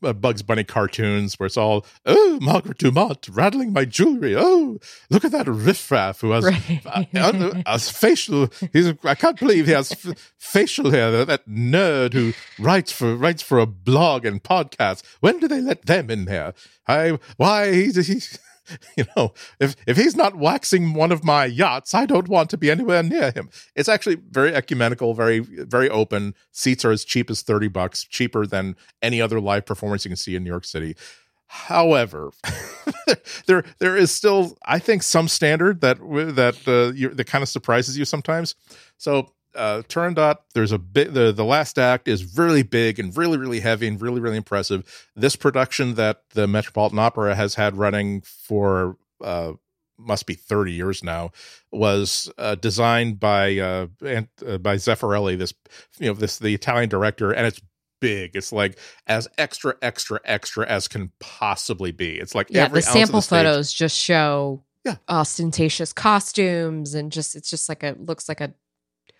uh, 0.04 0.14
Bugs 0.14 0.42
Bunny 0.42 0.64
cartoons, 0.64 1.40
where 1.40 1.48
it's 1.48 1.58
all 1.58 1.86
oh 2.06 2.40
Margaret 2.42 2.78
Dumont 2.80 3.30
rattling 3.32 3.74
my 3.74 3.86
jewelry. 3.86 4.36
Oh, 4.36 4.80
look 5.10 5.24
at 5.26 5.32
that 5.32 5.48
riffraff 5.48 6.22
who 6.22 6.32
has 6.32 6.46
Right. 6.46 6.82
uh, 6.86 7.04
uh, 7.16 7.62
a 7.66 7.78
facial. 7.80 8.50
He's 8.74 8.94
I 9.04 9.16
can't 9.16 9.38
believe 9.40 9.66
he 9.68 9.74
has 9.74 9.92
f- 9.92 10.34
facial 10.38 10.92
hair. 10.92 11.12
That, 11.12 11.28
that 11.28 11.48
nerd 11.50 12.14
who 12.14 12.34
writes 12.58 12.92
for 12.92 13.16
writes 13.16 13.42
for 13.44 13.60
a 13.60 13.66
blog 13.66 14.26
and 14.26 14.42
podcast. 14.42 15.04
When 15.20 15.40
do 15.40 15.48
they 15.48 15.62
let 15.62 15.86
them 15.86 16.10
in 16.10 16.26
there? 16.26 16.54
I 16.88 17.20
why 17.38 17.72
he's. 17.74 18.08
he's 18.08 18.40
you 18.98 19.06
know, 19.16 19.34
if 19.60 19.76
if 19.88 19.98
he's 19.98 20.16
not 20.16 20.36
waxing 20.36 20.94
one 20.94 21.12
of 21.12 21.24
my 21.24 21.46
yachts, 21.46 21.94
I 21.94 22.06
don't 22.06 22.28
want 22.28 22.50
to 22.52 22.58
be 22.58 22.72
anywhere 22.72 23.04
near 23.04 23.32
him. 23.32 23.50
It's 23.76 23.90
actually 23.90 24.16
very 24.16 24.54
ecumenical, 24.54 25.14
very 25.14 25.40
very 25.40 25.90
open. 25.90 26.36
Seats 26.52 26.86
are 26.86 26.92
as 26.92 27.06
cheap 27.06 27.30
as 27.30 27.42
thirty 27.42 27.68
bucks, 27.68 28.04
cheaper 28.04 28.46
than 28.46 28.76
any 29.02 29.22
other 29.22 29.40
live 29.40 29.66
performance 29.66 30.06
you 30.06 30.10
can 30.10 30.18
see 30.18 30.36
in 30.36 30.44
New 30.44 30.50
York 30.50 30.66
City. 30.66 30.96
However, 31.48 32.32
there 33.46 33.64
there 33.80 33.98
is 33.98 34.12
still, 34.12 34.58
I 34.66 34.80
think, 34.80 35.04
some 35.04 35.28
standard 35.28 35.82
that 35.82 36.00
that 36.00 36.56
uh, 36.66 37.16
that 37.16 37.28
kind 37.28 37.42
of 37.42 37.50
surprises 37.50 37.98
you 37.98 38.06
sometimes. 38.06 38.56
So 38.98 39.34
uh 39.56 39.82
Turandot, 39.88 40.38
there's 40.54 40.72
a 40.72 40.78
bit 40.78 41.14
the 41.14 41.32
the 41.32 41.46
last 41.46 41.78
act 41.80 42.08
is 42.08 42.38
really 42.38 42.64
big 42.64 43.00
and 43.00 43.16
really 43.16 43.38
really 43.38 43.60
heavy 43.60 43.88
and 43.88 44.02
really 44.02 44.20
really 44.22 44.38
impressive. 44.38 45.10
This 45.16 45.36
production 45.36 45.96
that 45.96 46.24
the 46.34 46.48
Metropolitan 46.48 47.00
Opera 47.00 47.36
has 47.36 47.56
had 47.56 47.78
running 47.78 48.22
for 48.22 48.98
uh 49.24 49.54
must 49.98 50.26
be 50.26 50.34
30 50.34 50.72
years 50.72 51.04
now 51.04 51.30
was 51.72 52.32
uh, 52.40 52.56
designed 52.56 53.20
by 53.20 53.60
uh, 53.60 53.86
and, 54.04 54.28
uh 54.48 54.58
by 54.58 54.76
Zeffirelli 54.78 55.38
this 55.38 55.54
you 56.00 56.08
know 56.08 56.14
this 56.14 56.40
the 56.40 56.56
Italian 56.56 56.90
director 56.90 57.32
and 57.32 57.46
it's 57.46 57.62
big 58.00 58.32
it's 58.34 58.52
like 58.52 58.80
as 59.06 59.28
extra 59.38 59.76
extra 59.84 60.20
extra 60.26 60.66
as 60.68 60.88
can 60.88 61.12
possibly 61.20 61.92
be 61.92 62.18
it's 62.18 62.34
like 62.34 62.48
yeah, 62.50 62.64
every 62.64 62.80
the 62.82 62.88
sample 62.88 63.22
stage- 63.22 63.46
photos 63.46 63.72
just 63.72 63.96
show 63.96 64.64
Yeah. 64.84 64.96
ostentatious 65.08 65.94
costumes 65.94 66.96
and 66.96 67.12
just 67.12 67.36
it's 67.36 67.48
just 67.52 67.70
like 67.70 67.84
a 67.84 67.96
looks 68.00 68.28
like 68.28 68.42
a 68.42 68.56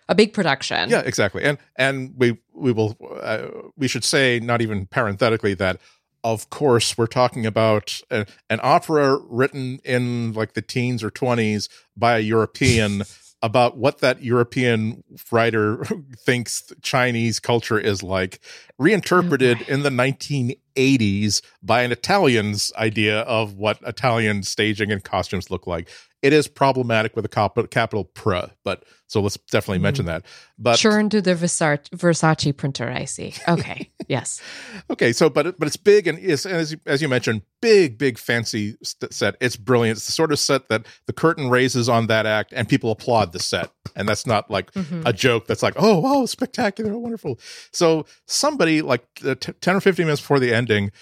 a 0.08 0.14
big 0.14 0.32
production. 0.32 0.90
Yeah, 0.90 1.02
exactly. 1.04 1.42
And 1.42 1.58
and 1.76 2.14
we 2.16 2.38
we 2.54 2.72
will 2.72 2.96
uh, 3.20 3.48
we 3.76 3.88
should 3.88 4.04
say 4.04 4.40
not 4.40 4.60
even 4.60 4.86
parenthetically 4.86 5.54
that 5.54 5.80
of 6.24 6.50
course 6.50 6.96
we're 6.96 7.06
talking 7.06 7.46
about 7.46 8.00
a, 8.10 8.26
an 8.48 8.60
opera 8.62 9.18
written 9.28 9.80
in 9.84 10.32
like 10.32 10.54
the 10.54 10.62
teens 10.62 11.02
or 11.02 11.10
20s 11.10 11.68
by 11.96 12.16
a 12.18 12.20
European 12.20 13.02
about 13.42 13.76
what 13.76 13.98
that 13.98 14.22
European 14.22 15.02
writer 15.32 15.84
thinks 16.18 16.72
Chinese 16.80 17.40
culture 17.40 17.78
is 17.78 18.02
like 18.02 18.38
reinterpreted 18.78 19.60
in 19.62 19.82
the 19.82 19.90
1980s 19.90 21.42
by 21.62 21.82
an 21.82 21.90
Italian's 21.90 22.72
idea 22.76 23.20
of 23.22 23.54
what 23.54 23.78
Italian 23.84 24.44
staging 24.44 24.92
and 24.92 25.02
costumes 25.02 25.50
look 25.50 25.66
like. 25.66 25.90
It 26.22 26.32
is 26.32 26.46
problematic 26.46 27.16
with 27.16 27.24
a 27.24 27.28
cap- 27.28 27.58
capital 27.70 28.04
pr, 28.04 28.36
but 28.64 28.84
so 29.08 29.20
let's 29.20 29.36
definitely 29.50 29.80
Mhm. 29.80 29.82
mention 29.82 30.06
that. 30.06 30.22
But 30.58 30.76
Churn 30.78 31.10
to 31.10 31.20
the 31.20 31.34
Versace, 31.34 31.88
Versace 31.90 32.56
printer. 32.56 32.88
I 32.90 33.04
see. 33.04 33.34
Okay. 33.48 33.90
yes. 34.08 34.40
Okay, 34.88 35.12
so 35.12 35.28
but 35.28 35.58
but 35.58 35.66
it's 35.66 35.76
big 35.76 36.06
and 36.06 36.18
is 36.18 36.46
as 36.46 36.72
you, 36.72 36.78
as 36.86 37.02
you 37.02 37.08
mentioned, 37.08 37.42
big 37.60 37.98
big 37.98 38.18
fancy 38.18 38.76
set. 39.10 39.36
It's 39.40 39.56
brilliant. 39.56 39.98
It's 39.98 40.06
the 40.06 40.12
sort 40.12 40.32
of 40.32 40.38
set 40.38 40.68
that 40.68 40.86
the 41.06 41.12
curtain 41.12 41.50
raises 41.50 41.88
on 41.88 42.06
that 42.06 42.24
act 42.24 42.52
and 42.54 42.68
people 42.68 42.90
applaud 42.92 43.32
the 43.32 43.40
set, 43.40 43.70
and 43.96 44.08
that's 44.08 44.24
not 44.26 44.50
like 44.50 44.72
Mhm. 44.72 45.02
a 45.04 45.12
joke. 45.12 45.46
That's 45.48 45.62
like 45.62 45.74
oh 45.76 45.98
wow 45.98 46.24
spectacular, 46.26 46.96
wonderful. 46.96 47.38
So 47.72 48.06
somebody 48.26 48.80
like 48.80 49.04
uh, 49.26 49.34
t- 49.34 49.52
ten 49.60 49.74
or 49.76 49.80
fifteen 49.80 50.06
minutes 50.06 50.22
before 50.22 50.38
the 50.40 50.54
ending. 50.54 50.92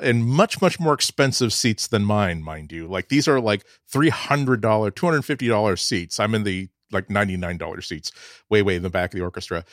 In 0.00 0.22
much 0.26 0.62
much 0.62 0.80
more 0.80 0.94
expensive 0.94 1.52
seats 1.52 1.86
than 1.86 2.04
mine, 2.04 2.42
mind 2.42 2.72
you. 2.72 2.86
Like 2.88 3.08
these 3.08 3.28
are 3.28 3.40
like 3.40 3.64
three 3.86 4.08
hundred 4.08 4.60
dollar, 4.60 4.90
two 4.90 5.06
hundred 5.06 5.22
fifty 5.22 5.48
dollar 5.48 5.76
seats. 5.76 6.18
I'm 6.18 6.34
in 6.34 6.44
the 6.44 6.68
like 6.90 7.10
ninety 7.10 7.36
nine 7.36 7.58
dollar 7.58 7.80
seats, 7.82 8.10
way 8.48 8.62
way 8.62 8.76
in 8.76 8.82
the 8.82 8.90
back 8.90 9.12
of 9.12 9.18
the 9.18 9.24
orchestra 9.24 9.64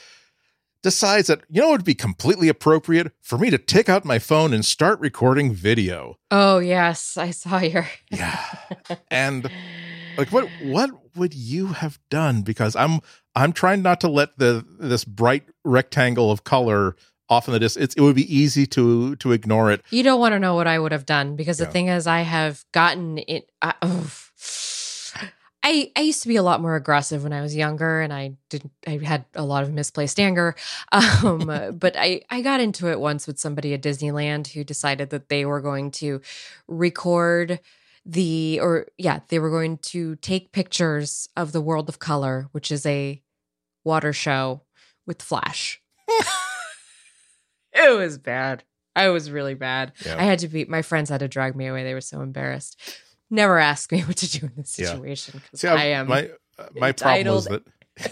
decides 0.83 1.27
that 1.27 1.41
you 1.49 1.61
know 1.61 1.69
it 1.69 1.71
would 1.71 1.85
be 1.85 1.93
completely 1.95 2.49
appropriate 2.49 3.11
for 3.21 3.37
me 3.37 3.49
to 3.49 3.57
take 3.57 3.89
out 3.89 4.05
my 4.05 4.19
phone 4.19 4.53
and 4.53 4.65
start 4.65 4.99
recording 4.99 5.53
video. 5.53 6.17
Oh 6.29 6.59
yes, 6.59 7.17
I 7.17 7.31
saw 7.31 7.59
your. 7.59 7.87
Yeah. 8.09 8.43
And 9.09 9.49
like 10.17 10.31
what 10.31 10.49
what 10.63 10.89
would 11.15 11.33
you 11.33 11.67
have 11.67 11.99
done 12.09 12.41
because 12.41 12.75
I'm 12.75 12.99
I'm 13.35 13.53
trying 13.53 13.81
not 13.81 14.01
to 14.01 14.09
let 14.09 14.37
the 14.37 14.65
this 14.79 15.05
bright 15.05 15.43
rectangle 15.63 16.31
of 16.31 16.43
color 16.43 16.95
off 17.31 17.47
in 17.47 17.53
the 17.53 17.59
distance. 17.59 17.85
It's, 17.85 17.95
it 17.95 18.01
would 18.01 18.15
be 18.15 18.35
easy 18.35 18.67
to 18.67 19.15
to 19.15 19.31
ignore 19.31 19.71
it. 19.71 19.81
You 19.89 20.03
don't 20.03 20.19
want 20.19 20.33
to 20.33 20.39
know 20.39 20.53
what 20.53 20.67
I 20.67 20.77
would 20.77 20.91
have 20.91 21.05
done 21.05 21.35
because 21.35 21.57
the 21.57 21.65
thing 21.65 21.87
is, 21.87 22.05
I 22.05 22.21
have 22.21 22.63
gotten 22.71 23.17
it. 23.17 23.49
I. 23.61 23.73
I 25.63 25.91
I 25.95 26.01
used 26.01 26.23
to 26.23 26.27
be 26.27 26.37
a 26.37 26.43
lot 26.43 26.59
more 26.59 26.75
aggressive 26.75 27.21
when 27.23 27.33
I 27.33 27.41
was 27.41 27.55
younger, 27.55 28.01
and 28.01 28.11
I 28.11 28.33
didn't. 28.49 28.71
I 28.87 28.99
had 29.03 29.25
a 29.35 29.43
lot 29.43 29.63
of 29.63 29.71
misplaced 29.71 30.19
anger. 30.19 30.55
Um, 31.23 31.77
but 31.77 31.95
I 31.97 32.21
I 32.31 32.41
got 32.41 32.59
into 32.59 32.89
it 32.89 32.99
once 32.99 33.27
with 33.27 33.39
somebody 33.39 33.73
at 33.75 33.83
Disneyland 33.83 34.47
who 34.47 34.63
decided 34.63 35.11
that 35.11 35.29
they 35.29 35.45
were 35.45 35.61
going 35.61 35.91
to 35.91 36.19
record 36.67 37.59
the 38.03 38.59
or 38.59 38.87
yeah 38.97 39.19
they 39.27 39.37
were 39.37 39.51
going 39.51 39.77
to 39.77 40.15
take 40.15 40.51
pictures 40.51 41.29
of 41.37 41.51
the 41.51 41.61
World 41.61 41.89
of 41.89 41.99
Color, 41.99 42.49
which 42.53 42.71
is 42.71 42.85
a 42.87 43.21
water 43.83 44.13
show 44.13 44.61
with 45.05 45.21
Flash. 45.21 45.79
it 47.73 47.97
was 47.97 48.17
bad. 48.17 48.63
I 48.95 49.09
was 49.09 49.31
really 49.31 49.53
bad. 49.53 49.93
Yeah. 50.05 50.17
I 50.19 50.23
had 50.23 50.39
to 50.39 50.47
be. 50.47 50.65
My 50.65 50.81
friends 50.81 51.09
had 51.09 51.21
to 51.21 51.27
drag 51.27 51.55
me 51.55 51.67
away. 51.67 51.83
They 51.83 51.93
were 51.93 52.01
so 52.01 52.21
embarrassed. 52.21 52.79
Never 53.29 53.57
ask 53.57 53.91
me 53.91 54.01
what 54.01 54.17
to 54.17 54.29
do 54.29 54.47
in 54.47 54.53
this 54.57 54.71
situation 54.71 55.39
because 55.43 55.61
See, 55.61 55.67
I 55.67 55.85
am. 55.85 56.07
my 56.07 56.29
uh, 56.59 56.67
my 56.75 56.91
problem 56.91 57.27
is 57.37 57.45
that. 57.45 57.63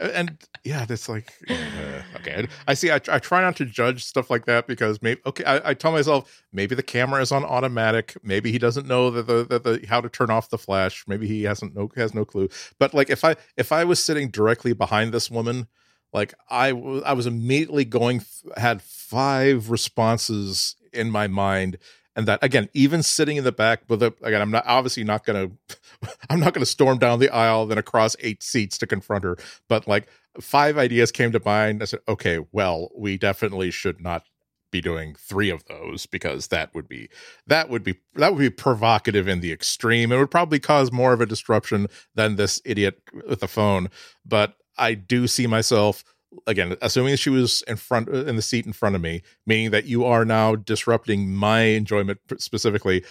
and 0.00 0.38
yeah, 0.64 0.84
that's 0.86 1.08
like 1.08 1.32
uh, 1.48 2.02
okay. 2.16 2.48
I 2.66 2.74
see. 2.74 2.90
I, 2.90 3.00
I 3.08 3.18
try 3.18 3.40
not 3.42 3.56
to 3.56 3.64
judge 3.64 4.04
stuff 4.04 4.30
like 4.30 4.46
that 4.46 4.66
because 4.66 5.00
maybe 5.02 5.20
okay. 5.26 5.44
I, 5.44 5.70
I 5.70 5.74
tell 5.74 5.92
myself 5.92 6.42
maybe 6.52 6.74
the 6.74 6.82
camera 6.82 7.20
is 7.22 7.30
on 7.30 7.44
automatic. 7.44 8.16
Maybe 8.22 8.50
he 8.50 8.58
doesn't 8.58 8.86
know 8.86 9.10
that 9.10 9.26
the, 9.26 9.46
that 9.48 9.62
the 9.62 9.86
how 9.88 10.00
to 10.00 10.08
turn 10.08 10.30
off 10.30 10.50
the 10.50 10.58
flash. 10.58 11.04
Maybe 11.06 11.28
he 11.28 11.44
hasn't 11.44 11.76
no 11.76 11.90
has 11.96 12.14
no 12.14 12.24
clue. 12.24 12.48
But 12.78 12.92
like 12.94 13.10
if 13.10 13.24
I 13.24 13.36
if 13.56 13.70
I 13.70 13.84
was 13.84 14.02
sitting 14.02 14.30
directly 14.30 14.72
behind 14.72 15.12
this 15.12 15.30
woman, 15.30 15.68
like 16.12 16.34
I 16.48 16.72
was 16.72 17.26
immediately 17.26 17.84
going 17.84 18.22
had 18.56 18.82
five 18.82 19.70
responses 19.70 20.76
in 20.92 21.10
my 21.10 21.28
mind 21.28 21.78
and 22.16 22.26
that 22.26 22.38
again 22.42 22.68
even 22.74 23.02
sitting 23.02 23.36
in 23.36 23.44
the 23.44 23.52
back 23.52 23.82
with 23.88 24.02
a 24.02 24.12
again 24.22 24.42
i'm 24.42 24.50
not 24.50 24.64
obviously 24.66 25.04
not 25.04 25.24
gonna 25.24 25.48
i'm 26.30 26.40
not 26.40 26.52
gonna 26.52 26.66
storm 26.66 26.98
down 26.98 27.20
the 27.20 27.30
aisle 27.30 27.66
then 27.66 27.78
across 27.78 28.16
eight 28.20 28.42
seats 28.42 28.76
to 28.76 28.86
confront 28.86 29.22
her 29.22 29.36
but 29.68 29.86
like 29.86 30.08
five 30.40 30.78
ideas 30.78 31.10
came 31.10 31.32
to 31.32 31.40
mind. 31.44 31.82
I 31.82 31.86
said 31.86 32.00
okay 32.08 32.38
well 32.52 32.90
we 32.96 33.16
definitely 33.16 33.70
should 33.70 34.00
not 34.00 34.24
be 34.70 34.80
doing 34.80 35.16
three 35.16 35.50
of 35.50 35.64
those 35.64 36.06
because 36.06 36.48
that 36.48 36.72
would 36.74 36.88
be 36.88 37.08
that 37.46 37.68
would 37.68 37.82
be 37.82 37.96
that 38.14 38.32
would 38.32 38.40
be 38.40 38.50
provocative 38.50 39.26
in 39.26 39.40
the 39.40 39.52
extreme. 39.52 40.12
It 40.12 40.18
would 40.18 40.30
probably 40.30 40.60
cause 40.60 40.92
more 40.92 41.12
of 41.12 41.20
a 41.20 41.26
disruption 41.26 41.88
than 42.14 42.36
this 42.36 42.62
idiot 42.64 43.00
with 43.26 43.40
the 43.40 43.48
phone. 43.48 43.90
But 44.24 44.54
i 44.80 44.94
do 44.94 45.26
see 45.26 45.46
myself 45.46 46.02
again 46.46 46.76
assuming 46.82 47.14
she 47.16 47.30
was 47.30 47.62
in 47.68 47.76
front 47.76 48.08
uh, 48.08 48.24
in 48.24 48.36
the 48.36 48.42
seat 48.42 48.66
in 48.66 48.72
front 48.72 48.94
of 48.94 49.00
me 49.00 49.22
meaning 49.46 49.70
that 49.70 49.84
you 49.84 50.04
are 50.04 50.24
now 50.24 50.54
disrupting 50.56 51.30
my 51.32 51.60
enjoyment 51.60 52.18
specifically 52.38 53.04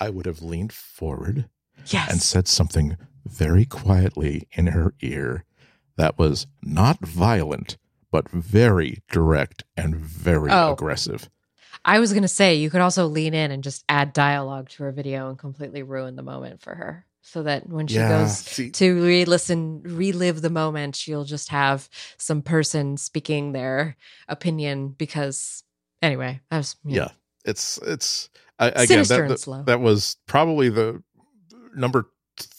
i 0.00 0.08
would 0.08 0.26
have 0.26 0.42
leaned 0.42 0.72
forward 0.72 1.48
yes. 1.86 2.10
and 2.10 2.22
said 2.22 2.46
something 2.48 2.96
very 3.24 3.64
quietly 3.64 4.46
in 4.52 4.68
her 4.68 4.94
ear 5.00 5.44
that 5.96 6.18
was 6.18 6.46
not 6.62 6.98
violent 7.00 7.76
but 8.12 8.28
very 8.30 9.02
direct 9.10 9.64
and 9.76 9.96
very 9.96 10.50
Oh. 10.50 10.72
aggressive 10.72 11.28
I 11.84 12.00
was 12.00 12.12
going 12.12 12.22
to 12.22 12.28
say 12.28 12.56
you 12.56 12.68
could 12.68 12.80
also 12.80 13.06
lean 13.06 13.32
in 13.32 13.52
and 13.52 13.62
just 13.62 13.84
add 13.88 14.12
dialogue 14.12 14.70
to 14.70 14.82
her 14.82 14.90
video 14.90 15.28
and 15.28 15.38
completely 15.38 15.84
ruin 15.84 16.16
the 16.16 16.22
moment 16.22 16.60
for 16.60 16.74
her, 16.74 17.05
so 17.26 17.42
that 17.42 17.68
when 17.68 17.88
she 17.88 17.96
goes 17.96 18.38
see, 18.38 18.70
to 18.70 19.02
re-listen, 19.02 19.82
relive 19.82 20.42
the 20.42 20.50
moment, 20.50 20.94
she'll 20.94 21.24
just 21.24 21.48
have 21.48 21.88
some 22.18 22.40
person 22.40 22.96
speaking 22.96 23.50
their 23.52 23.96
opinion. 24.28 24.94
Because 24.96 25.64
anyway, 26.00 26.40
that 26.50 26.58
was 26.58 26.76
yeah 26.84 27.08
it's 27.44 27.78
it's 27.78 28.30
I, 28.58 28.68
again 28.68 29.04
that, 29.04 29.20
and 29.20 29.30
that, 29.30 29.40
slow. 29.40 29.62
that 29.64 29.80
was 29.80 30.16
probably 30.26 30.68
the 30.68 31.02
number 31.74 32.10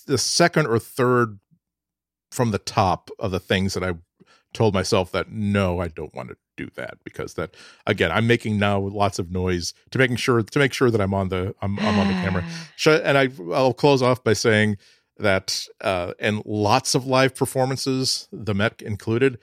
the 0.05 0.17
second 0.17 0.67
or 0.67 0.79
third 0.79 1.39
from 2.31 2.51
the 2.51 2.59
top 2.59 3.09
of 3.19 3.31
the 3.31 3.39
things 3.39 3.73
that 3.73 3.83
I 3.83 3.93
told 4.53 4.73
myself 4.73 5.11
that 5.13 5.31
no, 5.31 5.79
I 5.79 5.87
don't 5.87 6.13
want 6.13 6.29
to 6.29 6.37
do 6.57 6.69
that 6.75 6.97
because 7.03 7.35
that 7.35 7.55
again 7.85 8.11
I'm 8.11 8.27
making 8.27 8.59
now 8.59 8.79
lots 8.79 9.19
of 9.19 9.31
noise 9.31 9.73
to 9.91 9.97
making 9.97 10.17
sure 10.17 10.41
to 10.41 10.59
make 10.59 10.73
sure 10.73 10.91
that 10.91 10.99
I'm 10.99 11.13
on 11.13 11.29
the 11.29 11.55
I'm, 11.61 11.79
I'm 11.79 11.99
on 11.99 12.07
the 12.07 12.13
camera. 12.13 12.43
And 12.87 13.17
I 13.17 13.29
I'll 13.53 13.73
close 13.73 14.01
off 14.01 14.23
by 14.23 14.33
saying 14.33 14.77
that 15.17 15.67
uh, 15.81 16.13
in 16.19 16.41
lots 16.45 16.95
of 16.95 17.05
live 17.05 17.35
performances, 17.35 18.27
the 18.31 18.53
Met 18.53 18.81
included, 18.81 19.39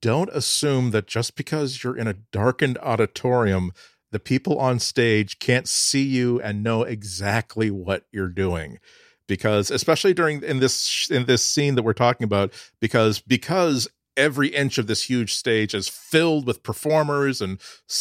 don't 0.00 0.30
assume 0.32 0.90
that 0.92 1.06
just 1.06 1.36
because 1.36 1.82
you're 1.84 1.96
in 1.96 2.06
a 2.06 2.14
darkened 2.14 2.78
auditorium, 2.78 3.72
the 4.12 4.18
people 4.18 4.58
on 4.58 4.78
stage 4.78 5.38
can't 5.38 5.68
see 5.68 6.02
you 6.02 6.40
and 6.40 6.62
know 6.62 6.82
exactly 6.82 7.70
what 7.70 8.06
you're 8.12 8.28
doing. 8.28 8.78
Because 9.26 9.70
especially 9.70 10.14
during 10.14 10.42
in 10.42 10.60
this 10.60 11.08
in 11.10 11.24
this 11.24 11.42
scene 11.42 11.74
that 11.76 11.82
we're 11.82 11.94
talking 11.94 12.24
about, 12.24 12.52
because 12.80 13.20
because 13.20 13.88
every 14.16 14.48
inch 14.48 14.78
of 14.78 14.86
this 14.86 15.08
huge 15.08 15.34
stage 15.34 15.74
is 15.74 15.88
filled 15.88 16.46
with 16.46 16.62
performers 16.62 17.40
and 17.40 17.60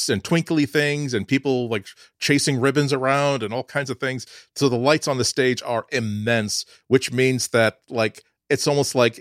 and 0.09 0.23
twinkly 0.23 0.65
things 0.65 1.13
and 1.13 1.27
people 1.27 1.69
like 1.69 1.85
chasing 2.19 2.59
ribbons 2.59 2.93
around 2.93 3.43
and 3.43 3.53
all 3.53 3.63
kinds 3.63 3.89
of 3.89 3.99
things. 3.99 4.25
So 4.55 4.69
the 4.69 4.77
lights 4.77 5.07
on 5.07 5.17
the 5.17 5.25
stage 5.25 5.61
are 5.63 5.85
immense, 5.91 6.65
which 6.87 7.11
means 7.11 7.49
that 7.49 7.79
like 7.89 8.23
it's 8.49 8.67
almost 8.67 8.95
like 8.95 9.19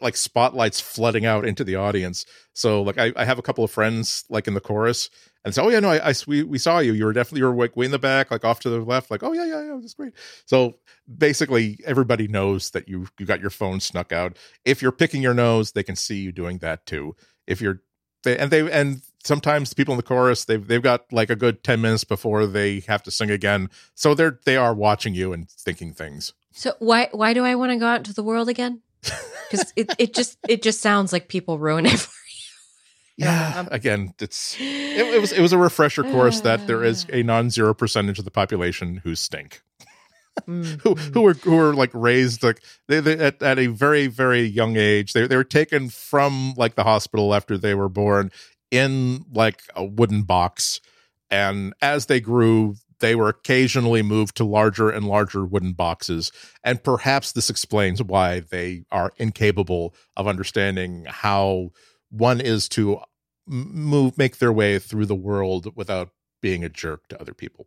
like 0.00 0.16
spotlights 0.16 0.80
flooding 0.80 1.26
out 1.26 1.44
into 1.44 1.64
the 1.64 1.76
audience. 1.76 2.26
So 2.54 2.82
like 2.82 2.98
I, 2.98 3.12
I 3.16 3.24
have 3.24 3.38
a 3.38 3.42
couple 3.42 3.64
of 3.64 3.70
friends 3.70 4.24
like 4.28 4.48
in 4.48 4.54
the 4.54 4.60
chorus 4.60 5.10
and 5.44 5.54
say, 5.54 5.62
oh 5.62 5.68
yeah, 5.68 5.80
no, 5.80 5.90
I, 5.90 6.10
I 6.10 6.14
we, 6.26 6.42
we 6.42 6.58
saw 6.58 6.78
you. 6.78 6.92
You 6.92 7.04
were 7.04 7.12
definitely 7.12 7.40
you 7.40 7.46
were 7.46 7.54
like 7.54 7.76
way 7.76 7.86
in 7.86 7.92
the 7.92 7.98
back, 7.98 8.30
like 8.30 8.44
off 8.44 8.60
to 8.60 8.70
the 8.70 8.80
left. 8.80 9.10
Like 9.10 9.22
oh 9.22 9.32
yeah, 9.32 9.44
yeah, 9.44 9.62
yeah, 9.62 9.78
that's 9.80 9.94
great. 9.94 10.12
So 10.46 10.76
basically, 11.18 11.78
everybody 11.84 12.28
knows 12.28 12.70
that 12.70 12.88
you 12.88 13.06
you 13.18 13.26
got 13.26 13.40
your 13.40 13.50
phone 13.50 13.80
snuck 13.80 14.12
out. 14.12 14.36
If 14.64 14.82
you're 14.82 14.92
picking 14.92 15.22
your 15.22 15.34
nose, 15.34 15.72
they 15.72 15.82
can 15.82 15.96
see 15.96 16.16
you 16.20 16.32
doing 16.32 16.58
that 16.58 16.86
too. 16.86 17.14
If 17.46 17.60
you're 17.60 17.82
they, 18.22 18.38
and 18.38 18.50
they 18.50 18.70
and 18.70 19.02
sometimes 19.22 19.74
people 19.74 19.92
in 19.92 19.96
the 19.96 20.02
chorus 20.02 20.46
they've 20.46 20.66
they've 20.66 20.82
got 20.82 21.12
like 21.12 21.30
a 21.30 21.36
good 21.36 21.62
10 21.62 21.80
minutes 21.80 22.04
before 22.04 22.46
they 22.46 22.80
have 22.80 23.02
to 23.02 23.10
sing 23.10 23.30
again 23.30 23.68
so 23.94 24.14
they're 24.14 24.38
they 24.44 24.56
are 24.56 24.74
watching 24.74 25.14
you 25.14 25.32
and 25.32 25.50
thinking 25.50 25.92
things 25.92 26.32
So 26.52 26.72
why 26.78 27.08
why 27.12 27.34
do 27.34 27.44
I 27.44 27.54
want 27.54 27.72
to 27.72 27.76
go 27.76 27.86
out 27.86 27.98
into 27.98 28.14
the 28.14 28.22
world 28.22 28.48
again? 28.48 28.80
Because 29.50 29.72
it, 29.76 29.92
it 29.98 30.14
just 30.14 30.38
it 30.48 30.62
just 30.62 30.80
sounds 30.80 31.12
like 31.12 31.28
people 31.28 31.58
ruin 31.58 31.86
for 31.88 32.12
yeah 33.16 33.54
Um, 33.56 33.68
again 33.70 34.14
it's 34.20 34.56
it, 34.58 35.14
it 35.14 35.20
was 35.20 35.32
it 35.32 35.40
was 35.40 35.52
a 35.52 35.58
refresher 35.58 36.02
course 36.02 36.40
that 36.40 36.66
there 36.66 36.82
is 36.82 37.06
a 37.12 37.22
non-zero 37.22 37.74
percentage 37.74 38.18
of 38.18 38.24
the 38.24 38.30
population 38.30 39.00
who 39.04 39.14
stink. 39.14 39.62
You. 40.48 40.62
who 40.82 40.94
who 40.94 41.20
were 41.22 41.34
who 41.34 41.54
were 41.56 41.74
like 41.74 41.90
raised 41.94 42.42
like 42.42 42.60
they, 42.88 42.98
they 42.98 43.16
at, 43.18 43.40
at 43.40 43.58
a 43.58 43.68
very 43.68 44.08
very 44.08 44.42
young 44.42 44.76
age 44.76 45.12
they, 45.12 45.28
they 45.28 45.36
were 45.36 45.44
taken 45.44 45.88
from 45.88 46.54
like 46.56 46.74
the 46.74 46.82
hospital 46.82 47.32
after 47.34 47.56
they 47.56 47.74
were 47.74 47.88
born 47.88 48.32
in 48.74 49.24
like 49.32 49.62
a 49.76 49.84
wooden 49.84 50.22
box. 50.22 50.80
And 51.30 51.74
as 51.80 52.06
they 52.06 52.20
grew 52.20 52.74
they 53.00 53.14
were 53.14 53.28
occasionally 53.28 54.02
moved 54.02 54.36
to 54.36 54.44
larger 54.44 54.88
and 54.90 55.06
larger 55.06 55.44
wooden 55.44 55.72
boxes. 55.72 56.32
And 56.62 56.82
perhaps 56.82 57.32
this 57.32 57.50
explains 57.50 58.02
why 58.02 58.40
they 58.40 58.84
are 58.90 59.12
incapable 59.18 59.94
of 60.16 60.26
understanding 60.26 61.04
how 61.08 61.70
one 62.16 62.40
is 62.40 62.68
to 62.70 63.00
move 63.46 64.16
make 64.16 64.38
their 64.38 64.52
way 64.52 64.78
through 64.78 65.06
the 65.06 65.14
world 65.14 65.76
without 65.76 66.10
being 66.40 66.64
a 66.64 66.68
jerk 66.68 67.08
to 67.08 67.20
other 67.20 67.34
people. 67.34 67.66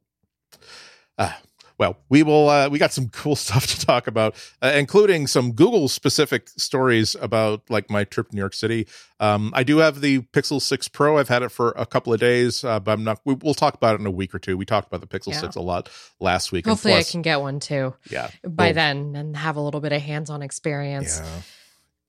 Uh, 1.17 1.33
well 1.79 1.97
we 2.09 2.23
will 2.23 2.49
uh, 2.49 2.69
we 2.69 2.79
got 2.79 2.91
some 2.91 3.09
cool 3.21 3.35
stuff 3.35 3.67
to 3.67 3.85
talk 3.85 4.07
about 4.07 4.35
uh, 4.61 4.71
including 4.75 5.27
some 5.27 5.51
google 5.51 5.87
specific 5.87 6.49
stories 6.49 7.15
about 7.19 7.61
like 7.69 7.89
my 7.89 8.03
trip 8.03 8.29
to 8.29 8.35
new 8.35 8.39
york 8.41 8.53
city. 8.53 8.87
Um, 9.19 9.51
i 9.55 9.63
do 9.63 9.77
have 9.77 10.01
the 10.01 10.19
pixel 10.19 10.61
6 10.61 10.87
pro. 10.89 11.17
I've 11.17 11.27
had 11.29 11.43
it 11.43 11.49
for 11.49 11.73
a 11.77 11.85
couple 11.85 12.13
of 12.13 12.19
days 12.19 12.63
uh, 12.63 12.79
but 12.79 12.91
i'm 12.93 13.03
not 13.03 13.19
we, 13.25 13.33
we'll 13.35 13.53
talk 13.53 13.73
about 13.75 13.95
it 13.95 13.99
in 14.01 14.07
a 14.07 14.11
week 14.11 14.33
or 14.33 14.39
two. 14.39 14.57
We 14.57 14.65
talked 14.65 14.87
about 14.87 15.01
the 15.01 15.07
pixel 15.19 15.33
Yeah. 15.33 15.41
6 15.41 15.55
a 15.55 15.61
lot 15.61 15.89
last 16.19 16.51
week 16.51 16.65
and 16.65 16.71
Hopefully, 16.71 16.93
I 16.95 17.03
can 17.03 17.21
get 17.21 17.41
one 17.41 17.59
too 17.59 17.93
yeah. 18.09 18.29
by 18.47 18.67
Well, 18.67 18.73
then 18.73 19.15
and 19.15 19.37
have 19.37 19.55
a 19.55 19.61
little 19.61 19.81
bit 19.81 19.91
of 19.91 20.01
hands-on 20.01 20.41
experience. 20.41 21.19
yeah 21.23 21.41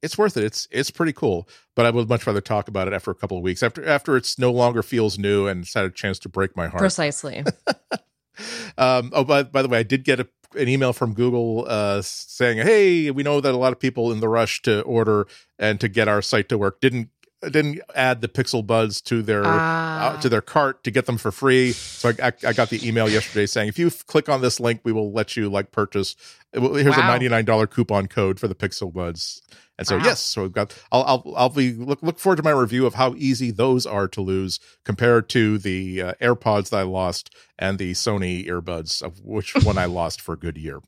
it's 0.03 0.17
worth 0.17 0.37
it 0.37 0.45
it's 0.45 0.69
it's 0.71 0.91
pretty 0.91 1.13
cool 1.13 1.49
but 1.75 1.85
i 1.87 1.91
would 1.91 2.09
much 2.09 2.27
rather 2.27 2.41
talk 2.41 2.69
about 2.69 2.87
it 2.87 2.95
after 2.95 3.11
a 3.11 3.15
couple 3.15 3.37
of 3.37 3.43
weeks 3.43 3.63
after 3.63 3.85
after 3.87 4.17
it's 4.17 4.39
no 4.39 4.51
longer 4.51 4.83
feels 4.83 5.19
new 5.19 5.47
and 5.47 5.63
it's 5.65 5.75
had 5.75 5.85
a 5.85 5.91
chance 5.91 6.19
to 6.19 6.29
break 6.29 6.57
my 6.57 6.69
heart 6.69 6.81
Precisely. 6.81 7.45
um, 8.79 9.11
oh, 9.13 9.25
by, 9.25 9.43
by 9.43 9.63
the 9.63 9.69
way, 9.69 9.79
I 9.79 9.83
did 9.83 10.05
get 10.05 10.21
a, 10.21 10.29
an 10.57 10.69
email 10.69 10.93
from 10.93 11.13
Google 11.15 11.67
uh, 11.69 12.01
saying, 12.03 12.59
"Hey, 12.59 13.11
we 13.11 13.23
know 13.23 13.41
that 13.41 13.53
a 13.53 13.57
lot 13.57 13.73
of 13.73 13.81
people 13.81 14.13
in 14.13 14.21
the 14.21 14.29
rush 14.29 14.63
to 14.63 14.83
order 14.83 15.27
and 15.59 15.81
to 15.81 15.89
get 15.89 16.09
our 16.09 16.23
site 16.23 16.49
to 16.51 16.59
work 16.59 16.81
didn't 16.81 17.11
didn't 17.43 17.81
add 17.95 18.21
the 18.21 18.29
Pixel 18.29 18.67
Buds 18.67 19.01
to 19.03 19.23
their 19.23 19.43
Ah. 19.45 20.15
uh, 20.15 20.21
to 20.21 20.29
their 20.29 20.41
cart 20.41 20.85
to 20.85 20.91
get 20.91 21.07
them 21.07 21.19
for 21.19 21.31
free." 21.33 21.73
So 21.73 22.11
I, 22.11 22.29
I, 22.29 22.33
I 22.49 22.53
got 22.53 22.71
the 22.71 22.87
email 22.87 23.09
yesterday 23.09 23.47
saying, 23.47 23.69
"If 23.69 23.79
you 23.79 23.91
click 23.91 24.29
on 24.29 24.41
this 24.41 24.61
link, 24.61 24.81
we 24.85 24.93
will 24.93 25.13
let 25.13 25.37
you 25.37 25.49
like 25.49 25.73
purchase. 25.73 26.15
Here's 26.53 26.97
a 26.97 27.01
ninety 27.01 27.29
nine 27.29 27.45
dollar 27.45 27.67
coupon 27.67 28.07
code 28.07 28.39
for 28.39 28.49
the 28.49 28.55
Pixel 28.55 28.93
Buds." 28.93 29.43
And 29.79 29.87
so 29.87 29.97
Wow. 29.97 30.05
yes, 30.05 30.21
so 30.21 30.43
we've 30.43 30.53
got. 30.53 30.75
I'll 30.91 31.05
I'll 31.05 31.35
I'll 31.37 31.49
be 31.51 31.73
look 31.73 32.03
look 32.03 32.19
forward 32.19 32.37
to 32.37 32.43
my 32.43 32.51
review 32.51 32.85
of 32.85 32.95
how 32.95 33.15
easy 33.17 33.53
those 33.53 33.87
are 33.87 34.09
to 34.09 34.21
lose 34.21 34.59
compared 34.85 35.29
to 35.31 35.57
the 35.59 36.03
uh, 36.03 36.13
AirPods 36.21 36.71
that 36.71 36.79
I 36.79 36.83
lost 36.83 37.33
and 37.61 37.79
the 37.79 37.93
Sony 37.93 38.47
earbuds, 38.47 39.03
of 39.03 39.21
which 39.25 39.55
one 39.65 39.79
I 39.79 39.85
lost 39.85 40.21
for 40.21 40.33
a 40.33 40.39
good 40.39 40.59
year. 40.59 40.81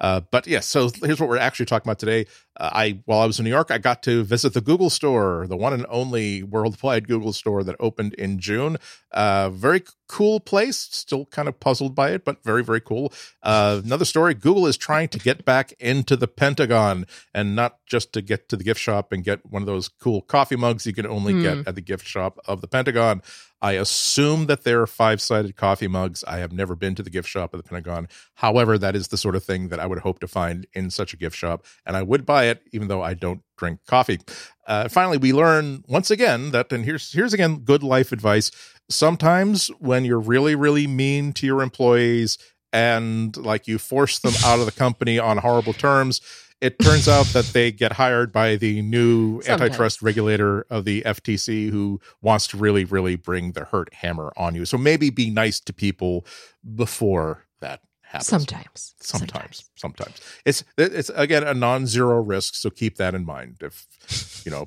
Uh, 0.00 0.22
but 0.30 0.46
yes, 0.46 0.66
so 0.66 0.88
here's 1.02 1.20
what 1.20 1.28
we're 1.28 1.36
actually 1.38 1.66
talking 1.66 1.88
about 1.88 1.98
today. 1.98 2.26
Uh, 2.58 2.70
I 2.72 3.00
while 3.04 3.20
I 3.20 3.26
was 3.26 3.38
in 3.38 3.44
New 3.44 3.50
York, 3.50 3.70
I 3.70 3.76
got 3.78 4.02
to 4.04 4.24
visit 4.24 4.54
the 4.54 4.62
Google 4.62 4.90
Store, 4.90 5.46
the 5.46 5.56
one 5.56 5.74
and 5.74 5.84
only 5.90 6.42
worldwide 6.42 7.06
Google 7.06 7.34
Store 7.34 7.62
that 7.64 7.76
opened 7.78 8.14
in 8.14 8.38
June. 8.38 8.78
Uh, 9.12 9.50
very 9.50 9.82
cool 10.08 10.40
place. 10.40 10.76
Still 10.76 11.26
kind 11.26 11.48
of 11.48 11.60
puzzled 11.60 11.94
by 11.94 12.10
it, 12.10 12.24
but 12.24 12.42
very 12.42 12.64
very 12.64 12.80
cool. 12.80 13.12
Uh, 13.42 13.80
another 13.84 14.04
story: 14.04 14.34
Google 14.34 14.66
is 14.66 14.76
trying 14.76 15.08
to 15.08 15.18
get 15.18 15.44
back 15.44 15.72
into 15.78 16.16
the 16.16 16.28
Pentagon, 16.28 17.06
and 17.32 17.54
not 17.54 17.78
just 17.86 18.12
to 18.14 18.22
get 18.22 18.48
to 18.48 18.56
the 18.56 18.64
gift 18.64 18.80
shop 18.80 19.12
and 19.12 19.22
get 19.24 19.44
one 19.46 19.62
of 19.62 19.66
those 19.66 19.88
cool 19.88 20.20
coffee 20.22 20.56
mugs 20.56 20.86
you 20.86 20.92
can 20.92 21.06
only 21.06 21.32
Hmm. 21.34 21.42
get 21.42 21.68
at 21.68 21.74
the 21.74 21.80
gift 21.80 22.06
shop 22.06 22.38
of 22.46 22.60
the 22.60 22.68
Pentagon. 22.68 23.22
I 23.60 23.72
assume 23.72 24.46
that 24.46 24.62
they're 24.62 24.86
five 24.86 25.20
sided 25.20 25.56
coffee 25.56 25.88
mugs. 25.88 26.22
I 26.28 26.38
have 26.38 26.52
never 26.52 26.76
been 26.76 26.94
to 26.94 27.02
the 27.02 27.10
gift 27.10 27.28
shop 27.28 27.52
of 27.52 27.58
the 27.62 27.68
Pentagon. 27.68 28.06
However, 28.34 28.78
that 28.78 28.94
is 28.94 29.08
the 29.08 29.16
sort 29.16 29.34
of 29.34 29.42
thing 29.42 29.68
that 29.68 29.80
I 29.80 29.86
would 29.86 29.98
hope 30.00 30.20
to 30.20 30.28
find 30.28 30.64
in 30.74 30.90
such 30.90 31.12
a 31.12 31.16
gift 31.16 31.34
shop, 31.36 31.64
and 31.84 31.96
I 31.96 32.02
would 32.02 32.24
buy 32.24 32.44
it 32.44 32.62
even 32.72 32.86
though 32.88 33.02
I 33.02 33.14
don't 33.14 33.42
drink 33.56 33.80
coffee. 33.86 34.20
Uh, 34.66 34.86
finally, 34.88 35.18
we 35.18 35.32
learn 35.32 35.82
once 35.88 36.08
again 36.10 36.52
that, 36.52 36.72
and 36.72 36.84
here's 36.84 37.12
here's 37.12 37.32
again 37.34 37.56
good 37.64 37.82
life 37.82 38.12
advice. 38.12 38.52
Sometimes 38.90 39.68
when 39.78 40.04
you're 40.04 40.20
really 40.20 40.54
really 40.54 40.86
mean 40.86 41.32
to 41.34 41.46
your 41.46 41.62
employees 41.62 42.38
and 42.72 43.36
like 43.36 43.66
you 43.66 43.78
force 43.78 44.18
them 44.18 44.34
out 44.44 44.60
of 44.60 44.66
the 44.66 44.72
company 44.72 45.18
on 45.18 45.38
horrible 45.38 45.72
terms. 45.72 46.20
It 46.60 46.80
turns 46.80 47.06
out 47.06 47.26
that 47.26 47.44
they 47.46 47.70
get 47.70 47.92
hired 47.92 48.32
by 48.32 48.56
the 48.56 48.82
new 48.82 49.40
Sometimes. 49.42 49.62
antitrust 49.62 50.02
regulator 50.02 50.66
of 50.68 50.84
the 50.84 51.02
FTC 51.02 51.70
who 51.70 52.00
wants 52.20 52.48
to 52.48 52.56
really, 52.56 52.84
really 52.84 53.14
bring 53.14 53.52
the 53.52 53.64
hurt 53.64 53.94
hammer 53.94 54.32
on 54.36 54.56
you. 54.56 54.64
So 54.64 54.76
maybe 54.76 55.10
be 55.10 55.30
nice 55.30 55.60
to 55.60 55.72
people 55.72 56.26
before 56.74 57.46
that 57.60 57.82
happens. 58.02 58.26
Sometimes. 58.26 58.94
Sometimes, 59.00 59.70
sometimes 59.76 60.20
it's 60.44 60.64
it's 60.76 61.10
again 61.14 61.44
a 61.44 61.54
non-zero 61.54 62.20
risk, 62.20 62.56
so 62.56 62.70
keep 62.70 62.96
that 62.96 63.14
in 63.14 63.24
mind. 63.24 63.58
If 63.62 64.42
you 64.44 64.50
know, 64.50 64.66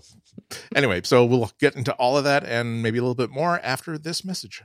anyway, 0.76 1.02
so 1.04 1.26
we'll 1.26 1.52
get 1.60 1.76
into 1.76 1.94
all 1.94 2.18
of 2.18 2.24
that 2.24 2.44
and 2.44 2.82
maybe 2.82 2.98
a 2.98 3.02
little 3.02 3.16
bit 3.16 3.30
more 3.30 3.60
after 3.64 3.98
this 3.98 4.24
message. 4.26 4.64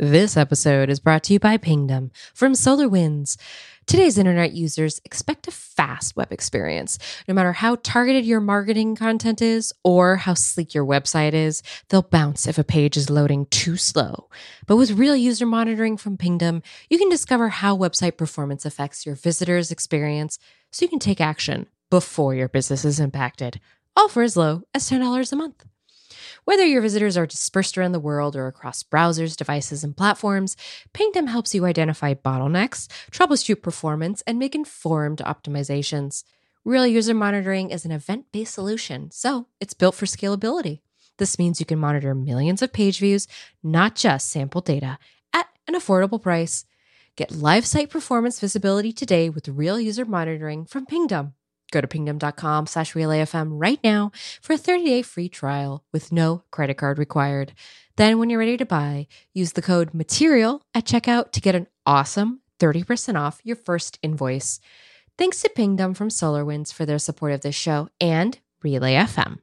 This 0.00 0.36
episode 0.36 0.90
is 0.90 1.00
brought 1.00 1.24
to 1.24 1.32
you 1.32 1.40
by 1.40 1.56
Pingdom 1.56 2.12
from 2.32 2.52
SolarWinds. 2.52 3.36
Today's 3.84 4.16
internet 4.16 4.52
users 4.52 5.00
expect 5.04 5.48
a 5.48 5.50
fast 5.50 6.14
web 6.14 6.30
experience. 6.30 7.00
No 7.26 7.34
matter 7.34 7.52
how 7.52 7.76
targeted 7.82 8.24
your 8.24 8.38
marketing 8.38 8.94
content 8.94 9.42
is 9.42 9.72
or 9.82 10.14
how 10.14 10.34
sleek 10.34 10.72
your 10.72 10.86
website 10.86 11.32
is, 11.32 11.64
they'll 11.88 12.02
bounce 12.02 12.46
if 12.46 12.58
a 12.58 12.64
page 12.64 12.96
is 12.96 13.10
loading 13.10 13.46
too 13.46 13.76
slow. 13.76 14.28
But 14.68 14.76
with 14.76 14.92
real 14.92 15.16
user 15.16 15.46
monitoring 15.46 15.96
from 15.96 16.16
Pingdom, 16.16 16.62
you 16.88 16.96
can 16.96 17.08
discover 17.08 17.48
how 17.48 17.76
website 17.76 18.16
performance 18.16 18.64
affects 18.64 19.04
your 19.04 19.16
visitors' 19.16 19.72
experience 19.72 20.38
so 20.70 20.84
you 20.84 20.88
can 20.90 21.00
take 21.00 21.20
action 21.20 21.66
before 21.90 22.34
your 22.36 22.48
business 22.48 22.84
is 22.84 23.00
impacted, 23.00 23.60
all 23.98 24.08
for 24.08 24.22
as 24.22 24.36
low 24.36 24.62
as 24.72 24.88
$10 24.88 25.32
a 25.32 25.36
month. 25.36 25.66
Whether 26.44 26.64
your 26.64 26.80
visitors 26.80 27.16
are 27.16 27.26
dispersed 27.26 27.76
around 27.76 27.92
the 27.92 28.00
world 28.00 28.36
or 28.36 28.46
across 28.46 28.84
browsers, 28.84 29.36
devices, 29.36 29.82
and 29.82 29.96
platforms, 29.96 30.56
Pingdom 30.92 31.26
helps 31.26 31.52
you 31.52 31.66
identify 31.66 32.14
bottlenecks, 32.14 32.86
troubleshoot 33.10 33.60
performance, 33.60 34.22
and 34.24 34.38
make 34.38 34.54
informed 34.54 35.18
optimizations. 35.18 36.22
Real 36.64 36.86
user 36.86 37.12
monitoring 37.12 37.70
is 37.70 37.84
an 37.84 37.90
event 37.90 38.26
based 38.30 38.54
solution, 38.54 39.10
so 39.10 39.48
it's 39.60 39.74
built 39.74 39.96
for 39.96 40.06
scalability. 40.06 40.80
This 41.18 41.36
means 41.36 41.58
you 41.58 41.66
can 41.66 41.80
monitor 41.80 42.14
millions 42.14 42.62
of 42.62 42.72
page 42.72 43.00
views, 43.00 43.26
not 43.64 43.96
just 43.96 44.30
sample 44.30 44.60
data, 44.60 44.98
at 45.32 45.48
an 45.66 45.74
affordable 45.74 46.22
price. 46.22 46.64
Get 47.16 47.32
live 47.32 47.66
site 47.66 47.90
performance 47.90 48.38
visibility 48.38 48.92
today 48.92 49.28
with 49.28 49.48
real 49.48 49.80
user 49.80 50.04
monitoring 50.04 50.66
from 50.66 50.86
Pingdom. 50.86 51.34
Go 51.70 51.80
to 51.80 51.86
pingdom.com 51.86 52.66
slash 52.66 52.94
relayfm 52.94 53.48
right 53.52 53.80
now 53.84 54.10
for 54.40 54.54
a 54.54 54.58
30-day 54.58 55.02
free 55.02 55.28
trial 55.28 55.84
with 55.92 56.12
no 56.12 56.42
credit 56.50 56.74
card 56.74 56.98
required. 56.98 57.52
Then 57.96 58.18
when 58.18 58.30
you're 58.30 58.38
ready 58.38 58.56
to 58.56 58.64
buy, 58.64 59.06
use 59.34 59.52
the 59.52 59.62
code 59.62 59.92
MATERIAL 59.92 60.62
at 60.74 60.84
checkout 60.84 61.32
to 61.32 61.40
get 61.40 61.54
an 61.54 61.66
awesome 61.84 62.40
30% 62.58 63.18
off 63.18 63.40
your 63.44 63.56
first 63.56 63.98
invoice. 64.02 64.60
Thanks 65.16 65.42
to 65.42 65.48
Pingdom 65.48 65.94
from 65.94 66.08
SolarWinds 66.08 66.72
for 66.72 66.86
their 66.86 66.98
support 66.98 67.32
of 67.32 67.40
this 67.40 67.54
show 67.54 67.88
and 68.00 68.38
Relay 68.62 68.94
FM. 68.94 69.38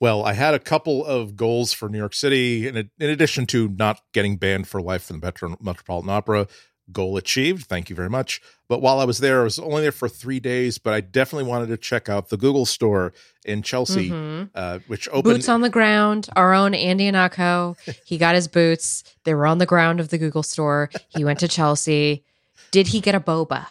Well, 0.00 0.24
I 0.24 0.34
had 0.34 0.54
a 0.54 0.58
couple 0.58 1.04
of 1.04 1.36
goals 1.36 1.72
for 1.72 1.88
New 1.88 1.98
York 1.98 2.14
City, 2.14 2.68
in, 2.68 2.76
in 2.76 3.10
addition 3.10 3.46
to 3.46 3.68
not 3.68 4.00
getting 4.12 4.36
banned 4.36 4.68
for 4.68 4.82
life 4.82 5.04
from 5.04 5.20
the 5.20 5.26
Metro, 5.26 5.56
Metropolitan 5.60 6.10
Opera. 6.10 6.46
Goal 6.92 7.16
achieved. 7.16 7.66
Thank 7.66 7.88
you 7.88 7.96
very 7.96 8.10
much. 8.10 8.42
But 8.68 8.82
while 8.82 9.00
I 9.00 9.04
was 9.04 9.18
there, 9.18 9.40
I 9.40 9.44
was 9.44 9.58
only 9.58 9.80
there 9.82 9.90
for 9.92 10.08
three 10.08 10.38
days, 10.38 10.76
but 10.76 10.92
I 10.92 11.00
definitely 11.00 11.48
wanted 11.48 11.68
to 11.68 11.76
check 11.78 12.08
out 12.10 12.28
the 12.28 12.36
Google 12.36 12.66
store 12.66 13.14
in 13.44 13.62
Chelsea, 13.62 14.10
Mhm. 14.10 14.50
uh, 14.54 14.80
which 14.86 15.08
opened. 15.08 15.36
Boots 15.36 15.48
on 15.48 15.62
the 15.62 15.70
ground. 15.70 16.28
Our 16.36 16.52
own 16.52 16.74
Andy 16.74 17.10
Ihnatko. 17.10 17.76
He 18.04 18.18
got 18.18 18.34
his 18.34 18.48
boots. 18.48 19.02
They 19.24 19.32
were 19.34 19.46
on 19.46 19.58
the 19.58 19.66
ground 19.66 19.98
of 19.98 20.10
the 20.10 20.18
Google 20.18 20.42
store. 20.42 20.90
He 21.08 21.24
went 21.24 21.38
to 21.40 21.48
Chelsea. 21.48 22.22
Did 22.70 22.88
he 22.88 23.00
get 23.00 23.14
a 23.14 23.20
boba? 23.20 23.68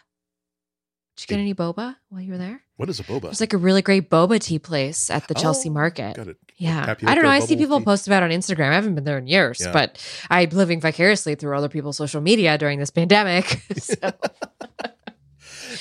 Did 1.15 1.21
you 1.23 1.27
get 1.35 1.39
any 1.39 1.53
boba 1.53 1.97
while 2.09 2.21
you 2.21 2.31
were 2.31 2.37
there? 2.39 2.62
What 2.77 2.89
is 2.89 2.99
a 2.99 3.03
boba? 3.03 3.23
There's 3.23 3.39
like 3.41 3.53
a 3.53 3.57
really 3.57 3.81
great 3.81 4.09
boba 4.09 4.39
tea 4.39 4.59
place 4.59 5.09
at 5.09 5.27
the 5.27 5.33
Chelsea 5.35 5.69
Oh, 5.69 5.73
Market. 5.73 6.15
Got 6.15 6.27
it. 6.29 6.37
Yeah. 6.57 6.85
Tapioca 6.85 7.11
I 7.11 7.15
don't 7.15 7.23
know. 7.23 7.29
I 7.29 7.39
see 7.39 7.55
people 7.55 7.79
tea? 7.79 7.85
post 7.85 8.07
about 8.07 8.23
it 8.23 8.31
on 8.31 8.31
Instagram. 8.31 8.69
I 8.71 8.75
haven't 8.75 8.95
been 8.95 9.03
there 9.03 9.17
in 9.17 9.27
years, 9.27 9.61
Yeah. 9.61 9.71
but 9.71 10.03
I'm 10.29 10.49
living 10.49 10.81
vicariously 10.81 11.35
through 11.35 11.55
other 11.57 11.69
people's 11.69 11.97
social 11.97 12.21
media 12.21 12.57
during 12.57 12.79
this 12.79 12.89
pandemic. 12.91 13.61
so, 13.77 13.95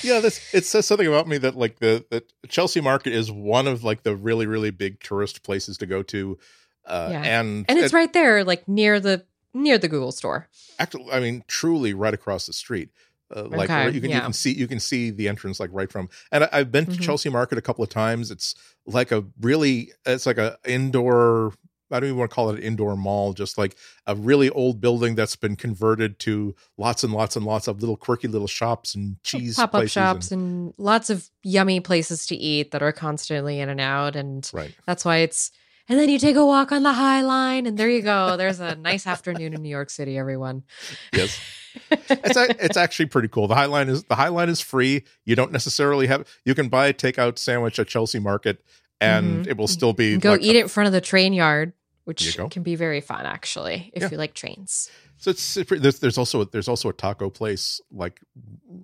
yeah, 0.03 0.19
this 0.19 0.53
it 0.53 0.65
says 0.65 0.85
something 0.85 1.07
about 1.07 1.27
me 1.27 1.37
that 1.39 1.55
like 1.55 1.79
the 1.79 2.05
the 2.09 2.23
Chelsea 2.47 2.81
Market 2.81 3.13
is 3.13 3.31
one 3.31 3.67
of 3.67 3.83
like 3.83 4.03
the 4.03 4.15
really 4.15 4.45
really 4.47 4.71
big 4.71 4.99
tourist 5.01 5.43
places 5.43 5.77
to 5.77 5.85
go 5.85 6.03
to, 6.03 6.37
uh, 6.85 7.09
Yeah. 7.11 7.21
and 7.39 7.65
and 7.69 7.79
it's 7.79 7.93
right 7.93 8.11
there, 8.11 8.43
like 8.43 8.67
near 8.67 8.99
the 8.99 9.25
near 9.53 9.77
the 9.77 9.87
Google 9.87 10.11
store. 10.11 10.49
actually 10.79 11.11
I 11.11 11.19
mean 11.19 11.43
truly 11.47 11.93
right 11.93 12.13
across 12.13 12.45
the 12.47 12.53
street. 12.53 12.89
Uh, 13.35 13.43
like 13.45 13.69
Okay, 13.69 13.91
you 13.91 14.01
can 14.01 14.09
you 14.11 14.19
can 14.21 14.33
see 14.33 14.53
you 14.53 14.67
can 14.67 14.79
see 14.79 15.09
the 15.09 15.27
entrance 15.27 15.59
like 15.59 15.69
right 15.73 15.91
from 15.91 16.09
and 16.31 16.43
I, 16.45 16.49
I've 16.53 16.71
been 16.71 16.85
to 16.85 16.91
Mhm. 16.91 17.01
Chelsea 17.01 17.29
Market 17.29 17.57
a 17.57 17.61
couple 17.61 17.83
of 17.83 17.89
times. 17.89 18.31
It's 18.31 18.53
like 18.85 19.11
a 19.11 19.23
really 19.41 19.91
it's 20.05 20.25
like 20.25 20.37
a 20.37 20.57
indoor. 20.65 21.53
I 21.91 21.99
don't 21.99 22.07
even 22.09 22.17
want 22.17 22.31
to 22.31 22.35
call 22.35 22.49
it 22.49 22.57
an 22.57 22.63
indoor 22.63 22.95
mall, 22.97 23.33
just 23.33 23.55
like 23.55 23.75
a 24.07 24.15
really 24.15 24.49
old 24.49 24.81
building 24.81 25.13
that's 25.13 25.35
been 25.35 25.55
converted 25.55 26.17
to 26.19 26.55
lots 26.77 27.03
and 27.03 27.13
lots 27.13 27.35
and 27.35 27.45
lots 27.45 27.67
of 27.67 27.81
little 27.81 27.97
quirky 27.97 28.27
little 28.27 28.47
shops 28.47 28.95
and 28.95 29.17
cheese 29.23 29.57
Pop 29.57 29.75
up 29.75 29.87
shops 29.87 30.31
and- 30.31 30.41
and 30.41 30.73
lots 30.79 31.11
of 31.11 31.29
yummy 31.43 31.79
places 31.79 32.25
to 32.27 32.35
eat 32.35 32.71
that 32.71 32.81
are 32.81 32.91
constantly 32.91 33.59
in 33.59 33.69
and 33.69 33.79
out. 33.79 34.15
And 34.15 34.49
right. 34.53 34.73
that's 34.87 35.05
why 35.05 35.17
it's, 35.17 35.51
and 35.89 35.99
then 35.99 36.09
you 36.09 36.17
take 36.19 36.35
a 36.35 36.45
walk 36.45 36.71
on 36.71 36.83
the 36.83 36.93
High 36.93 37.21
Line, 37.21 37.65
and 37.65 37.77
there 37.77 37.89
you 37.89 38.01
go. 38.01 38.37
There's 38.37 38.59
a 38.59 38.75
nice 38.75 39.05
afternoon 39.07 39.53
in 39.53 39.61
New 39.61 39.69
York 39.69 39.89
City, 39.89 40.17
everyone. 40.17 40.63
Yes. 41.13 41.39
it's 41.91 42.37
a, 42.37 42.63
it's 42.63 42.77
actually 42.77 43.07
pretty 43.07 43.27
cool. 43.27 43.47
The 43.47 43.55
High 43.55 43.65
Line 43.65 43.89
is 43.89 44.03
the 44.03 44.15
High 44.15 44.27
Line 44.27 44.49
is 44.49 44.61
free. 44.61 45.03
You 45.25 45.35
don't 45.35 45.51
necessarily 45.51 46.07
have 46.07 46.27
you 46.45 46.53
can 46.55 46.69
buy 46.69 46.87
a 46.87 46.93
takeout 46.93 47.37
sandwich 47.39 47.79
at 47.79 47.87
Chelsea 47.87 48.19
Market 48.19 48.63
and 49.01 49.45
Mhm. 49.45 49.49
it 49.49 49.57
will 49.57 49.67
still 49.67 49.91
be 49.93 50.17
go 50.17 50.33
like 50.33 50.41
eat 50.41 50.55
a- 50.55 50.59
it 50.59 50.61
in 50.63 50.67
front 50.67 50.85
of 50.87 50.93
the 50.93 51.01
train 51.01 51.33
yard, 51.33 51.73
which 52.05 52.37
can 52.51 52.61
be 52.63 52.75
very 52.75 53.01
fun, 53.01 53.25
actually, 53.25 53.89
if 53.95 54.03
Yeah. 54.03 54.09
you 54.11 54.17
like 54.17 54.33
trains. 54.35 54.89
So 55.17 55.31
it's 55.31 55.57
it's 55.57 55.69
there's, 55.71 55.99
there's 55.99 56.17
also 56.19 56.43
there's 56.43 56.67
also 56.67 56.89
a 56.89 56.93
taco 56.93 57.29
place 57.31 57.81
like 57.91 58.19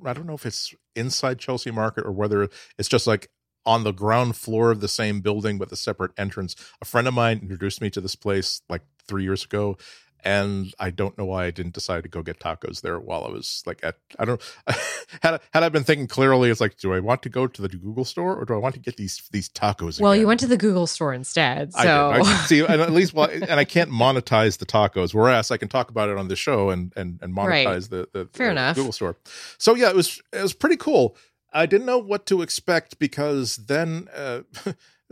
I 0.04 0.14
don't 0.14 0.26
know 0.26 0.34
if 0.34 0.46
it's 0.48 0.74
inside 0.96 1.38
Chelsea 1.38 1.70
Market 1.72 2.06
or 2.06 2.12
whether 2.12 2.50
it's 2.80 2.90
just 2.90 3.06
like 3.08 3.30
on 3.70 3.84
the 3.84 3.92
ground 3.94 4.36
floor 4.36 4.72
of 4.72 4.80
the 4.82 4.88
same 4.88 5.22
building 5.22 5.60
with 5.60 5.72
a 5.72 5.76
separate 5.76 6.12
entrance. 6.18 6.56
A 6.82 6.86
friend 6.86 7.08
of 7.08 7.14
mine 7.14 7.38
introduced 7.44 7.82
me 7.82 7.90
to 7.92 8.02
this 8.02 8.16
place 8.16 8.62
like 8.68 8.82
three 9.08 9.24
years 9.24 9.44
ago, 9.46 9.78
and 10.22 10.74
I 10.80 10.90
don't 10.90 11.18
know 11.18 11.24
why 11.26 11.46
I 11.46 11.52
didn't 11.52 11.76
decide 11.76 12.04
to 12.04 12.10
go 12.10 12.22
get 12.22 12.40
tacos 12.40 12.82
there 12.82 13.00
while 13.00 13.24
I 13.24 13.30
was 13.30 13.64
like 13.66 13.80
at 13.84 13.96
I 14.22 14.26
don't 14.26 14.42
had 15.24 15.40
had 15.54 15.64
I 15.64 15.70
been 15.70 15.84
thinking 15.86 16.08
clearly, 16.08 16.50
it's 16.50 16.60
like, 16.60 16.78
do 16.78 16.94
I 16.94 17.00
want 17.00 17.22
to 17.24 17.30
go 17.30 17.48
to 17.48 17.62
the 17.62 17.70
Google 17.70 18.04
store 18.06 18.36
or 18.36 18.44
do 18.44 18.54
I 18.54 18.58
want 18.58 18.74
to 18.76 18.82
get 18.82 18.98
these 18.98 19.22
these 19.32 19.48
tacos? 19.50 20.02
Well, 20.02 20.16
you 20.16 20.28
went 20.28 20.40
to 20.42 20.48
the 20.48 20.58
Google 20.58 20.88
store 20.88 21.14
instead. 21.14 21.72
So, 21.74 22.10
I. 22.10 22.20
I, 22.20 22.24
see, 22.48 22.60
and 22.66 22.82
at 22.82 22.92
least, 22.92 23.14
well, 23.18 23.30
and 23.32 23.60
I 23.64 23.66
can't 23.66 23.92
monetize 23.92 24.58
the 24.58 24.66
tacos, 24.66 25.14
whereas 25.14 25.52
I 25.52 25.58
can 25.58 25.70
talk 25.70 25.90
about 25.90 26.10
it 26.10 26.18
on 26.18 26.28
the 26.28 26.36
show 26.36 26.70
and 26.70 26.92
and 26.98 27.20
and 27.22 27.34
Right. 27.36 27.66
monetize 27.66 27.90
the 27.90 28.10
the, 28.12 28.28
Fair 28.34 28.48
the 28.48 28.52
enough. 28.52 28.76
Google 28.76 28.92
store. 28.92 29.16
So 29.58 29.76
yeah, 29.76 29.90
it 29.90 29.96
was 29.96 30.22
it 30.34 30.42
was 30.42 30.54
pretty 30.54 30.78
cool. 30.78 31.16
I 31.52 31.66
didn't 31.66 31.86
know 31.86 31.98
what 31.98 32.26
to 32.28 32.42
expect 32.42 33.00
because 33.00 33.58
then, 33.58 34.08
uh, 34.16 34.42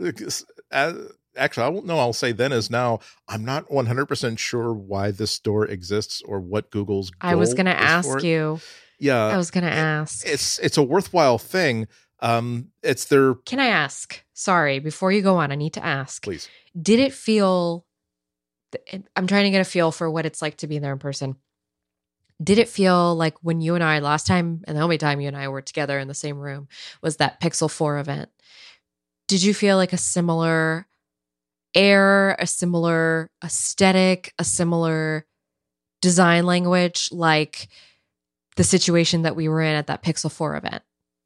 actually, 1.36 1.64
I 1.64 1.68
won't 1.68 1.86
know. 1.86 1.98
I'll 1.98 2.12
say 2.12 2.32
then 2.32 2.52
is 2.52 2.70
now. 2.70 3.00
I'm 3.28 3.44
not 3.44 3.70
100 3.70 4.06
percent 4.06 4.38
sure 4.38 4.72
why 4.72 5.10
this 5.10 5.30
store 5.30 5.66
exists 5.66 6.22
or 6.22 6.40
what 6.40 6.70
Google's. 6.70 7.10
I 7.20 7.34
was 7.34 7.54
going 7.54 7.66
to 7.66 7.78
ask 7.78 8.22
you. 8.22 8.60
Yeah, 8.98 9.26
I 9.26 9.36
was 9.36 9.50
going 9.50 9.64
to 9.64 9.70
ask. 9.70 10.26
it's 10.26 10.58
it's 10.58 10.76
a 10.76 10.82
worthwhile 10.82 11.38
thing. 11.38 11.86
Um, 12.20 12.68
it's 12.82 13.04
their 13.04 13.34
Can 13.34 13.60
I 13.60 13.68
ask? 13.68 14.24
Sorry, 14.32 14.80
before 14.80 15.12
you 15.12 15.22
go 15.22 15.36
on, 15.36 15.52
I 15.52 15.54
need 15.54 15.74
to 15.74 15.84
ask. 15.84 16.22
please. 16.22 16.48
Did 16.80 16.98
it 16.98 17.12
feel 17.12 17.86
I'm 19.16 19.26
trying 19.26 19.44
to 19.44 19.50
get 19.50 19.60
a 19.60 19.64
feel 19.64 19.92
for 19.92 20.10
what 20.10 20.26
it's 20.26 20.42
like 20.42 20.58
to 20.58 20.66
be 20.66 20.78
there 20.78 20.92
in 20.92 20.98
person. 20.98 21.36
Did 22.42 22.58
it 22.58 22.68
feel 22.68 23.16
like 23.16 23.34
when 23.42 23.60
you 23.60 23.74
and 23.74 23.82
I 23.82 23.98
last 23.98 24.26
time 24.26 24.62
and 24.66 24.76
the 24.76 24.82
only 24.82 24.98
time 24.98 25.20
you 25.20 25.28
and 25.28 25.36
I 25.36 25.48
were 25.48 25.62
together 25.62 25.98
in 25.98 26.08
the 26.08 26.14
same 26.14 26.38
room 26.38 26.68
was 27.02 27.16
that 27.16 27.40
Pixel 27.40 27.70
4 27.70 27.98
event? 27.98 28.30
Did 29.26 29.42
you 29.42 29.52
feel 29.52 29.76
like 29.76 29.92
a 29.92 29.98
similar 29.98 30.86
air, 31.74 32.36
a 32.38 32.46
similar 32.46 33.30
aesthetic, 33.44 34.32
a 34.38 34.44
similar 34.44 35.26
design 36.00 36.46
language 36.46 37.10
like 37.10 37.68
the 38.56 38.64
situation 38.64 39.22
that 39.22 39.36
we 39.36 39.48
were 39.48 39.60
in 39.60 39.74
at 39.74 39.88
that 39.88 40.02
Pixel 40.02 40.30
4 40.30 40.56
event? 40.56 40.82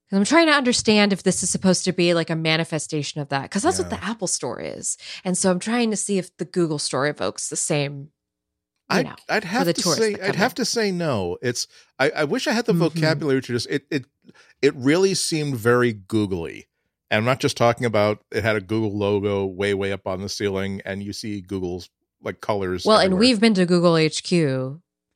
Because 0.07 0.19
I'm 0.19 0.25
trying 0.25 0.47
to 0.47 0.53
understand 0.53 1.13
if 1.13 1.23
this 1.23 1.43
is 1.43 1.51
supposed 1.51 1.85
to 1.85 1.93
be 1.93 2.13
like 2.15 2.31
a 2.31 2.37
manifestation 2.37 3.21
of 3.21 3.29
that, 3.29 3.45
because 3.45 3.63
that's 3.63 3.79
what 3.79 3.91
the 3.91 4.03
Apple 4.03 4.27
Store 4.27 4.61
is. 4.61 4.99
And 5.25 5.39
so 5.39 5.51
I'm 5.51 5.59
trying 5.59 5.91
to 5.91 5.97
see 5.97 6.19
if 6.19 6.37
the 6.39 6.45
Google 6.45 6.79
Store 6.79 7.07
evokes 7.07 7.49
the 7.49 7.57
same. 7.57 8.09
I'd, 8.97 9.07
know, 9.07 9.17
I'd 9.29 9.45
have 9.45 9.73
to 9.75 9.81
say 9.83 10.15
I'd 10.15 10.21
come 10.21 10.37
have 10.37 10.55
to 10.55 10.65
say 10.65 10.91
no. 10.93 11.39
It's 11.43 11.67
I, 11.99 12.11
I 12.11 12.25
wish 12.25 12.47
I 12.47 12.53
had 12.53 12.67
the 12.67 12.73
Mhm. 12.73 12.79
vocabulary 12.79 13.41
to 13.43 13.53
just 13.53 13.69
it 13.71 13.87
it 13.91 14.05
it 14.61 14.75
really 14.77 15.15
seemed 15.15 15.57
very 15.57 15.93
googly. 15.93 16.69
And 17.11 17.19
I'm 17.19 17.25
not 17.25 17.41
just 17.41 17.57
talking 17.57 17.85
about 17.85 18.25
it 18.31 18.43
had 18.43 18.57
a 18.57 18.61
Google 18.61 18.97
logo 18.97 19.45
way 19.45 19.75
way 19.75 19.93
up 19.93 20.07
on 20.07 20.23
the 20.23 20.29
ceiling 20.29 20.81
and 20.85 21.03
you 21.03 21.13
see 21.13 21.41
Google's 21.41 21.91
like 22.23 22.41
colors. 22.41 22.85
well, 22.85 22.99
and 23.01 23.19
we've 23.19 23.41
been 23.41 23.55
to 23.55 23.67
Google 23.67 23.97
HQ 23.97 24.29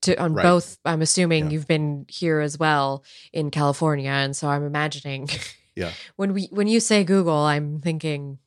to 0.03 0.17
on 0.21 0.35
Right. 0.35 0.43
both. 0.43 0.79
I'm 0.85 1.01
assuming 1.03 1.45
Yeah. 1.47 1.51
you've 1.53 1.67
been 1.69 2.05
here 2.09 2.41
as 2.41 2.59
well 2.59 3.03
in 3.33 3.51
California, 3.51 4.11
and 4.11 4.37
so 4.37 4.49
I'm 4.49 4.65
imagining. 4.67 5.29
Yeah. 5.75 5.93
when 6.17 6.33
we 6.35 6.49
when 6.51 6.67
you 6.69 6.81
say 6.81 7.05
Google, 7.05 7.37
I'm 7.39 7.81
thinking, 7.81 8.39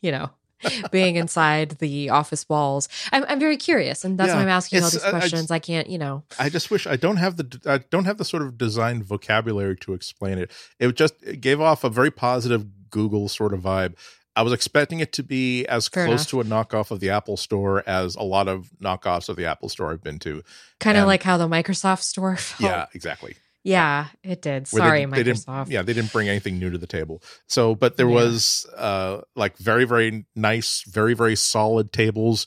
you 0.00 0.10
know. 0.12 0.30
being 0.90 1.16
inside 1.16 1.70
the 1.80 2.10
office 2.10 2.48
walls, 2.48 2.88
I'm, 3.12 3.24
I'm 3.28 3.38
very 3.40 3.56
curious, 3.56 4.04
and 4.04 4.18
that's 4.18 4.32
why 4.32 4.40
I'm 4.42 4.48
asking 4.48 4.82
all 4.82 4.90
these 4.90 5.02
I- 5.04 5.08
I 5.08 5.10
questions. 5.10 5.42
just- 5.42 5.52
I 5.52 5.58
can't, 5.58 5.88
you 5.88 5.98
know, 5.98 6.22
I 6.38 6.48
just 6.48 6.70
wish 6.70 6.86
I 6.86 6.96
don't 6.96 7.16
have 7.18 7.36
the 7.36 7.60
I 7.66 7.78
don't 7.90 8.04
have 8.06 8.18
the 8.18 8.24
sort 8.24 8.42
of 8.42 8.56
designed 8.58 9.04
vocabulary 9.04 9.76
to 9.78 9.92
explain 9.94 10.38
it. 10.38 10.50
It 10.78 10.94
just 10.96 11.14
it 11.22 11.40
gave 11.40 11.60
off 11.60 11.84
a 11.84 11.90
very 11.90 12.10
positive 12.10 12.66
Google 12.90 13.28
sort 13.28 13.52
of 13.52 13.60
vibe. 13.60 13.94
I 14.36 14.42
was 14.42 14.52
expecting 14.52 14.98
it 14.98 15.12
to 15.12 15.22
be 15.22 15.64
as 15.66 15.86
Fair 15.86 16.06
close 16.06 16.20
enough. 16.22 16.28
to 16.30 16.40
a 16.40 16.44
knockoff 16.44 16.90
of 16.90 16.98
the 16.98 17.10
Apple 17.10 17.36
Store 17.36 17.84
as 17.88 18.16
a 18.16 18.22
lot 18.22 18.48
of 18.48 18.68
knockoffs 18.82 19.28
of 19.28 19.36
the 19.36 19.44
Apple 19.46 19.68
Store 19.68 19.92
I've 19.92 20.02
been 20.02 20.18
to. 20.20 20.42
kind 20.80 20.98
of 20.98 21.06
like 21.06 21.22
how 21.22 21.36
the 21.36 21.46
Microsoft 21.46 22.02
Store 22.02 22.34
felt. 22.36 22.60
Yeah, 22.68 22.86
exactly. 22.94 23.36
Yeah, 23.64 24.08
it 24.22 24.42
did. 24.42 24.68
Sorry, 24.68 25.06
they, 25.06 25.22
Microsoft. 25.24 25.70
yeah, 25.70 25.82
they 25.82 25.94
didn't 25.94 26.12
bring 26.12 26.28
anything 26.28 26.58
new 26.58 26.70
to 26.70 26.78
the 26.78 26.86
table. 26.86 27.22
So, 27.48 27.74
but 27.74 27.96
there 27.96 28.06
Yeah. 28.08 28.14
was 28.14 28.66
uh 28.76 29.22
like 29.34 29.56
very 29.56 29.84
very 29.86 30.26
nice, 30.36 30.82
very 30.86 31.14
very 31.14 31.34
solid 31.34 31.90
tables 31.92 32.46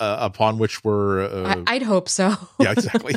uh, 0.00 0.16
upon 0.20 0.58
which 0.58 0.82
were 0.82 1.20
uh, 1.20 1.62
I, 1.66 1.74
I'd 1.76 1.82
hope 1.82 2.08
so. 2.08 2.34
yeah 2.58 2.72
exactly. 2.72 3.14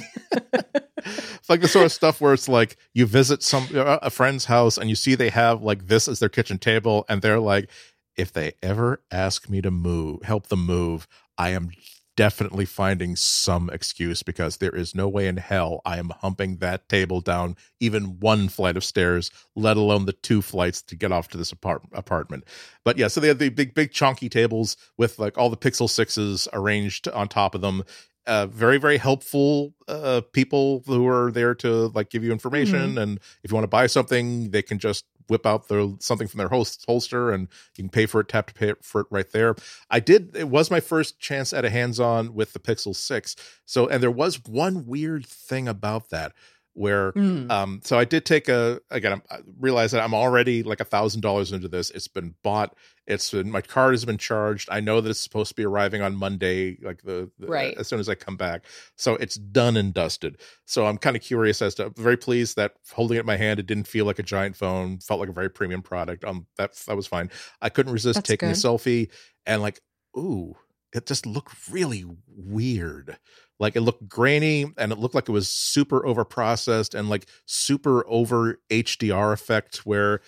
it's 1.03 1.49
like 1.49 1.61
the 1.61 1.67
sort 1.67 1.85
of 1.85 1.91
stuff 1.91 2.21
where 2.21 2.33
it's 2.33 2.47
like 2.47 2.77
you 2.93 3.07
visit 3.07 3.41
some 3.41 3.67
uh, 3.73 3.97
a 4.03 4.11
friend's 4.11 4.45
house 4.45 4.77
and 4.77 4.87
you 4.89 4.95
see 4.95 5.15
they 5.15 5.29
have 5.29 5.63
like 5.63 5.87
this 5.87 6.07
as 6.07 6.19
their 6.19 6.29
kitchen 6.29 6.59
table 6.59 7.03
and 7.09 7.21
they're 7.23 7.39
like 7.39 7.71
if 8.17 8.31
they 8.31 8.53
ever 8.61 9.01
ask 9.11 9.49
me 9.49 9.61
to 9.61 9.71
move 9.71 10.21
help 10.23 10.47
them 10.47 10.63
move 10.65 11.07
i 11.39 11.49
am 11.49 11.71
definitely 12.15 12.65
finding 12.65 13.15
some 13.15 13.69
excuse 13.71 14.23
because 14.23 14.57
there 14.57 14.75
is 14.75 14.95
no 14.95 15.07
way 15.07 15.27
in 15.27 15.37
hell 15.37 15.81
i 15.85 15.97
am 15.97 16.09
humping 16.21 16.57
that 16.57 16.87
table 16.87 17.19
down 17.21 17.55
even 17.79 18.19
one 18.19 18.47
flight 18.47 18.77
of 18.77 18.83
stairs 18.83 19.31
let 19.55 19.75
alone 19.77 20.05
the 20.05 20.13
two 20.13 20.41
flights 20.41 20.81
to 20.81 20.95
get 20.95 21.11
off 21.11 21.27
to 21.27 21.37
this 21.37 21.51
apart- 21.51 21.83
apartment 21.93 22.43
but 22.83 22.97
yeah 22.97 23.07
so 23.07 23.19
they 23.19 23.27
have 23.27 23.39
the 23.39 23.49
big 23.49 23.73
big 23.73 23.91
chunky 23.91 24.29
tables 24.29 24.77
with 24.97 25.19
like 25.19 25.37
all 25.37 25.49
the 25.49 25.57
pixel 25.57 25.89
sixes 25.89 26.47
arranged 26.53 27.07
on 27.09 27.27
top 27.27 27.53
of 27.55 27.61
them 27.61 27.83
uh, 28.27 28.47
very 28.47 28.77
very 28.79 28.97
helpful 28.97 29.73
uh, 29.87 30.19
people 30.33 30.81
who 30.87 31.07
are 31.07 31.31
there 31.31 31.53
to 31.53 31.87
like 31.93 32.09
give 32.09 32.23
you 32.23 32.31
information 32.31 32.89
Mm-hmm. 32.91 32.97
and 32.97 33.19
if 33.43 33.51
you 33.51 33.55
want 33.55 33.63
to 33.65 33.69
buy 33.69 33.85
something 33.87 34.49
they 34.49 34.61
can 34.63 34.79
just 34.79 35.05
whip 35.27 35.45
out 35.45 35.67
their 35.67 35.87
something 35.99 36.27
from 36.27 36.37
their 36.37 36.49
host 36.49 36.83
holster 36.87 37.31
and 37.31 37.47
you 37.75 37.83
can 37.83 37.89
pay 37.89 38.05
for 38.05 38.19
it 38.21 38.27
tap 38.27 38.47
to 38.47 38.53
pay 38.53 38.73
for 38.81 39.01
it 39.01 39.07
right 39.09 39.31
there. 39.31 39.55
I 39.89 39.99
did 39.99 40.35
it 40.35 40.49
was 40.49 40.71
my 40.71 40.79
first 40.79 41.19
chance 41.19 41.53
at 41.53 41.65
a 41.65 41.69
hands-on 41.69 42.33
with 42.33 42.53
the 42.53 42.59
pixel 42.59 42.95
6 42.95 43.35
so 43.65 43.87
and 43.87 44.01
there 44.01 44.11
was 44.11 44.43
one 44.45 44.85
weird 44.85 45.25
thing 45.25 45.67
about 45.67 46.09
that 46.09 46.33
where 46.75 47.11
Mm. 47.13 47.49
um 47.49 47.79
so 47.83 47.97
i 47.97 48.05
did 48.05 48.25
take 48.25 48.47
a 48.49 48.79
again 48.91 49.13
I'm- 49.31 49.43
realize 49.59 49.91
that 49.91 50.03
i'm 50.03 50.13
already 50.13 50.61
like 50.61 50.79
a 50.81 50.85
thousand 50.85 51.21
dollars 51.21 51.51
into 51.51 51.67
this. 51.67 51.89
It's 51.89 52.07
been 52.07 52.35
bought. 52.43 52.75
It's 53.07 53.29
been 53.31 53.49
my 53.51 53.61
card 53.61 53.93
has 53.93 54.03
been 54.03 54.17
charged. 54.17 54.67
I 54.71 54.79
know 54.81 54.99
that 54.99 55.09
it's 55.09 55.19
supposed 55.19 55.49
to 55.49 55.55
be 55.55 55.63
arriving 55.65 56.01
on 56.01 56.15
monday 56.15 56.77
like 56.81 57.01
the, 57.03 57.31
the- 57.39 57.47
Right. 57.47 57.77
as 57.77 57.87
soon 57.87 57.99
as 57.99 58.09
i 58.09 58.15
come 58.15 58.35
back. 58.37 58.65
So 58.97 59.15
it's 59.15 59.35
done 59.35 59.77
and 59.77 59.93
dusted. 59.93 60.37
So 60.65 60.85
i'm 60.85 60.97
kind 60.97 61.15
of 61.15 61.21
curious 61.21 61.61
as 61.61 61.75
to 61.75 61.85
I'm 61.87 61.93
very 61.93 62.17
pleased 62.17 62.55
that 62.57 62.73
holding 62.93 63.17
it 63.17 63.21
in 63.21 63.25
my 63.25 63.37
hand 63.37 63.59
it 63.59 63.67
didn't 63.67 63.87
feel 63.87 64.05
like 64.05 64.19
a 64.19 64.23
giant 64.23 64.55
phone 64.57 64.99
felt 64.99 65.19
like 65.21 65.29
a 65.29 65.33
very 65.33 65.49
premium 65.49 65.81
product. 65.81 66.23
Um 66.25 66.45
that 66.57 66.75
that 66.87 66.95
was 66.97 67.07
fine. 67.07 67.29
I 67.61 67.69
couldn't 67.69 67.93
resist 67.93 68.15
That's 68.17 68.27
taking 68.27 68.49
a 68.49 68.53
selfie 68.53 69.09
and 69.45 69.61
like 69.61 69.79
ooh 70.17 70.55
it 70.95 71.05
just 71.05 71.25
looked 71.25 71.69
really 71.69 72.05
weird. 72.27 73.17
Like 73.59 73.75
it 73.75 73.81
looked 73.81 74.07
grainy 74.07 74.73
and 74.77 74.91
it 74.91 74.97
looked 74.97 75.15
like 75.15 75.29
it 75.29 75.33
was 75.33 75.47
super 75.47 76.05
over 76.05 76.25
processed 76.25 76.93
and 76.93 77.09
like 77.09 77.25
super 77.45 78.05
over 78.07 78.59
hdr 78.69 79.31
effect 79.31 79.85
where 79.85 80.19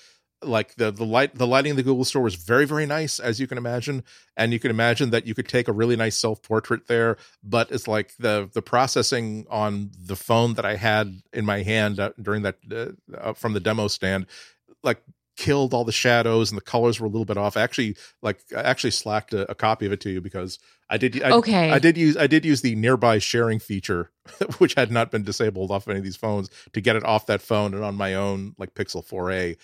like 0.42 0.76
the 0.76 0.92
the 0.92 1.06
light 1.06 1.36
the 1.36 1.48
lighting 1.48 1.72
in 1.72 1.76
the 1.76 1.84
google 1.84 2.06
store 2.06 2.22
was 2.22 2.36
very 2.36 2.66
very 2.66 2.86
nice 2.86 3.20
as 3.20 3.40
you 3.40 3.48
can 3.48 3.58
imagine 3.58 4.04
and 4.38 4.54
you 4.54 4.60
can 4.60 4.70
imagine 4.70 5.10
that 5.10 5.26
you 5.26 5.34
could 5.34 5.48
take 5.48 5.68
a 5.68 5.74
really 5.74 5.96
nice 5.96 6.16
self 6.16 6.42
portrait 6.42 6.88
there 6.88 7.18
but 7.44 7.70
it's 7.72 7.88
like 7.88 8.16
the 8.18 8.50
the 8.54 8.62
processing 8.62 9.46
on 9.50 9.92
the 10.00 10.16
phone 10.16 10.54
that 10.54 10.66
i 10.66 10.76
had 10.76 11.22
in 11.34 11.44
my 11.44 11.64
hand 11.64 12.00
uh, 12.00 12.12
during 12.22 12.44
that 12.44 12.56
uh, 12.72 12.92
uh, 13.18 13.34
from 13.34 13.54
the 13.54 13.60
demo 13.60 13.88
stand 13.88 14.26
like 14.84 15.02
killed 15.38 15.74
all 15.74 15.86
the 15.86 15.92
shadows 15.92 16.52
and 16.52 16.58
the 16.58 16.64
colors 16.64 17.00
were 17.00 17.06
a 17.06 17.10
little 17.10 17.26
bit 17.26 17.38
off 17.38 17.56
I 17.56 17.62
actually 17.62 17.96
like 18.22 18.40
i 18.56 18.62
actually 18.62 18.92
slacked 18.92 19.34
a, 19.34 19.50
a 19.50 19.56
copy 19.56 19.86
of 19.86 19.92
it 19.92 20.02
to 20.02 20.10
you 20.10 20.20
because 20.20 20.60
i 20.90 20.98
did 20.98 21.22
I, 21.24 21.32
Okay. 21.32 21.72
I 21.72 21.80
did 21.80 21.98
use 21.98 22.18
I 22.18 22.28
did 22.28 22.44
use 22.44 22.62
the 22.62 22.76
nearby 22.76 23.20
sharing 23.20 23.60
feature, 23.60 24.12
which 24.58 24.74
had 24.74 24.92
not 24.92 25.12
been 25.12 25.24
disabled 25.24 25.72
off 25.72 25.88
any 25.88 26.00
of 26.00 26.04
these 26.04 26.16
phones, 26.16 26.50
to 26.74 26.82
get 26.82 26.96
it 26.96 27.06
off 27.06 27.28
that 27.28 27.42
phone 27.42 27.74
and 27.74 27.84
on 27.84 27.96
my 27.96 28.16
own 28.16 28.56
like 28.58 28.74
Pixel 28.74 29.06
4a, 29.08 29.58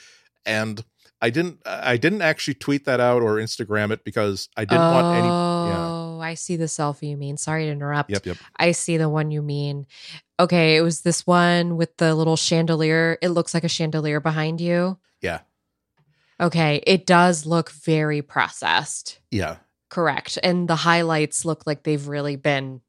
and 0.45 0.83
I 1.23 1.29
didn't 1.29 1.61
I 1.65 1.95
didn't 1.95 2.21
actually 2.21 2.55
tweet 2.55 2.83
that 2.85 2.99
out 2.99 3.21
or 3.21 3.37
Instagram 3.37 3.91
it 3.91 4.03
because 4.03 4.49
I 4.57 4.65
didn't 4.65 4.81
oh, 4.81 4.91
want 4.91 5.17
any. 5.17 5.27
Yeah. 5.27 5.87
Oh, 5.87 6.19
I 6.21 6.33
see 6.33 6.57
the 6.57 6.65
selfie 6.65 7.11
you 7.11 7.17
mean. 7.17 7.37
Sorry 7.37 7.65
to 7.65 7.71
interrupt. 7.71 8.09
Yep. 8.11 8.25
Yep. 8.25 8.37
I 8.57 8.73
see 8.73 8.97
the 8.97 9.07
one 9.07 9.31
you 9.31 9.41
mean. 9.41 9.87
Okay, 10.37 10.75
it 10.75 10.81
was 10.81 11.01
this 11.01 11.25
one 11.25 11.77
with 11.77 11.95
the 11.95 12.13
little 12.13 12.35
chandelier. 12.35 13.17
It 13.21 13.29
looks 13.29 13.53
like 13.53 13.63
a 13.63 13.69
chandelier 13.69 14.19
behind 14.19 14.59
you. 14.59 14.97
Yeah. 15.21 15.39
Okay, 16.43 16.83
it 16.85 17.05
does 17.05 17.45
look 17.45 17.71
very 17.71 18.21
processed. 18.21 19.19
Yeah. 19.31 19.57
Correct. 19.89 20.37
And 20.43 20.67
the 20.67 20.75
highlights 20.75 21.45
look 21.45 21.65
like 21.65 21.83
they've 21.83 22.07
really 22.07 22.35
been 22.35 22.81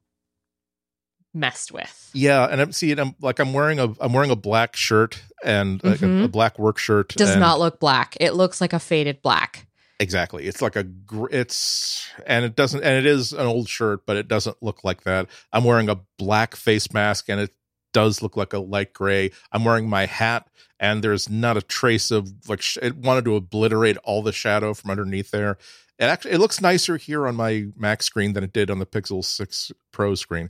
messed 1.33 1.71
with. 1.71 2.09
Yeah, 2.13 2.45
and 2.45 2.61
I'm 2.61 2.71
seeing 2.71 2.99
I'm 2.99 3.15
like 3.21 3.39
I'm 3.39 3.53
wearing 3.53 3.79
a 3.79 3.93
I'm 3.99 4.13
wearing 4.13 4.31
a 4.31 4.35
black 4.35 4.75
shirt 4.75 5.21
and 5.43 5.83
like 5.83 6.01
a, 6.01 6.05
Mhm. 6.05 6.23
a 6.25 6.27
black 6.27 6.57
work 6.59 6.77
shirt. 6.77 7.09
Does 7.15 7.35
not 7.35 7.59
look 7.59 7.79
black. 7.79 8.15
It 8.19 8.33
looks 8.33 8.61
like 8.61 8.73
a 8.73 8.79
faded 8.79 9.21
black. 9.21 9.67
Exactly. 9.99 10.45
It's 10.45 10.61
like 10.61 10.75
a 10.75 10.83
gr- 10.83 11.27
it's 11.31 12.09
and 12.25 12.43
it 12.45 12.55
doesn't 12.55 12.83
and 12.83 12.97
it 12.97 13.05
is 13.05 13.31
an 13.33 13.45
old 13.47 13.69
shirt, 13.69 14.05
but 14.05 14.17
it 14.17 14.27
doesn't 14.27 14.57
look 14.61 14.83
like 14.83 15.03
that. 15.03 15.27
I'm 15.53 15.63
wearing 15.63 15.89
a 15.89 15.99
black 16.17 16.55
face 16.55 16.91
mask 16.93 17.29
and 17.29 17.39
it 17.41 17.51
does 17.95 18.21
look 18.21 18.35
like 18.35 18.51
a 18.51 18.59
light 18.59 18.91
gray. 18.91 19.31
I'm 19.53 19.63
wearing 19.63 19.87
my 19.87 20.05
hat 20.05 20.49
and 20.81 21.01
there's 21.01 21.29
not 21.29 21.55
a 21.55 21.61
trace 21.61 22.11
of 22.11 22.29
like 22.49 22.61
sh- 22.61 22.77
it 22.81 22.97
wanted 22.97 23.23
to 23.23 23.37
obliterate 23.37 23.95
all 24.03 24.21
the 24.21 24.33
shadow 24.33 24.73
from 24.73 24.91
underneath 24.91 25.31
there. 25.31 25.51
It 25.97 26.03
actually 26.03 26.31
it 26.31 26.39
looks 26.39 26.59
nicer 26.59 26.97
here 26.97 27.25
on 27.25 27.37
my 27.37 27.67
Mac 27.77 28.03
screen 28.03 28.33
than 28.33 28.43
it 28.43 28.51
did 28.51 28.69
on 28.69 28.79
the 28.79 28.85
Pixel 28.85 29.23
6 29.23 29.71
Pro 29.93 30.13
screen. 30.13 30.49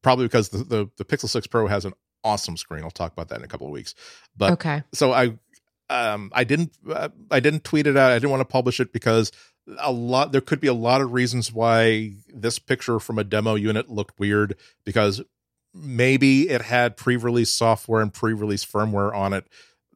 Probably 0.00 0.24
because 0.24 0.48
the 0.48 0.64
the, 0.64 0.90
the 0.96 1.04
Pixel 1.04 1.28
6 1.28 1.46
Pro 1.48 1.66
has 1.66 1.84
an 1.84 1.92
awesome 2.24 2.56
screen. 2.56 2.82
I'll 2.82 2.90
talk 2.90 3.12
about 3.12 3.28
that 3.28 3.40
in 3.40 3.44
a 3.44 3.48
couple 3.48 3.66
of 3.66 3.74
weeks. 3.74 3.94
But 4.34 4.52
okay. 4.54 4.82
so 4.94 5.12
I 5.12 5.36
um 5.90 6.30
I 6.32 6.44
didn't 6.44 6.72
uh, 6.90 7.10
I 7.30 7.40
didn't 7.40 7.62
tweet 7.62 7.86
it 7.86 7.98
out. 7.98 8.10
I 8.10 8.14
didn't 8.14 8.30
want 8.30 8.40
to 8.40 8.50
publish 8.50 8.80
it 8.80 8.90
because 8.90 9.32
a 9.78 9.92
lot 9.92 10.32
there 10.32 10.40
could 10.40 10.60
be 10.60 10.68
a 10.68 10.74
lot 10.74 11.02
of 11.02 11.12
reasons 11.12 11.52
why 11.52 12.12
this 12.32 12.58
picture 12.58 12.98
from 12.98 13.18
a 13.18 13.24
demo 13.24 13.54
unit 13.54 13.90
looked 13.90 14.18
weird 14.18 14.56
because 14.86 15.20
maybe 15.76 16.48
it 16.48 16.62
had 16.62 16.96
pre-release 16.96 17.52
software 17.52 18.00
and 18.00 18.12
pre-release 18.12 18.64
firmware 18.64 19.14
on 19.14 19.32
it. 19.32 19.46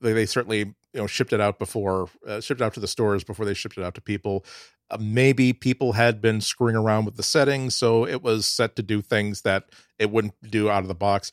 They, 0.01 0.13
they 0.13 0.27
certainly 0.27 0.59
you 0.59 1.01
know 1.01 1.07
shipped 1.07 1.33
it 1.33 1.41
out 1.41 1.59
before 1.59 2.09
uh, 2.27 2.41
shipped 2.41 2.61
out 2.61 2.75
to 2.75 2.81
the 2.81 2.89
stores 2.89 3.25
before 3.25 3.47
they 3.47 3.55
shipped 3.55 3.79
it 3.79 3.85
out 3.85 3.95
to 3.95 4.01
people. 4.01 4.45
Uh, 4.91 4.99
maybe 5.01 5.53
people 5.53 5.93
had 5.93 6.21
been 6.21 6.41
screwing 6.41 6.77
around 6.77 7.05
with 7.05 7.17
the 7.17 7.23
settings, 7.23 7.77
so 7.77 8.07
it 8.07 8.23
was 8.23 8.47
set 8.47 8.77
to 8.77 8.83
do 8.83 9.01
things 9.01 9.43
that 9.43 9.65
it 9.99 10.11
wouldn't 10.11 10.35
do 10.51 10.69
out 10.69 10.83
of 10.83 10.89
the 10.89 10.95
box, 10.95 11.31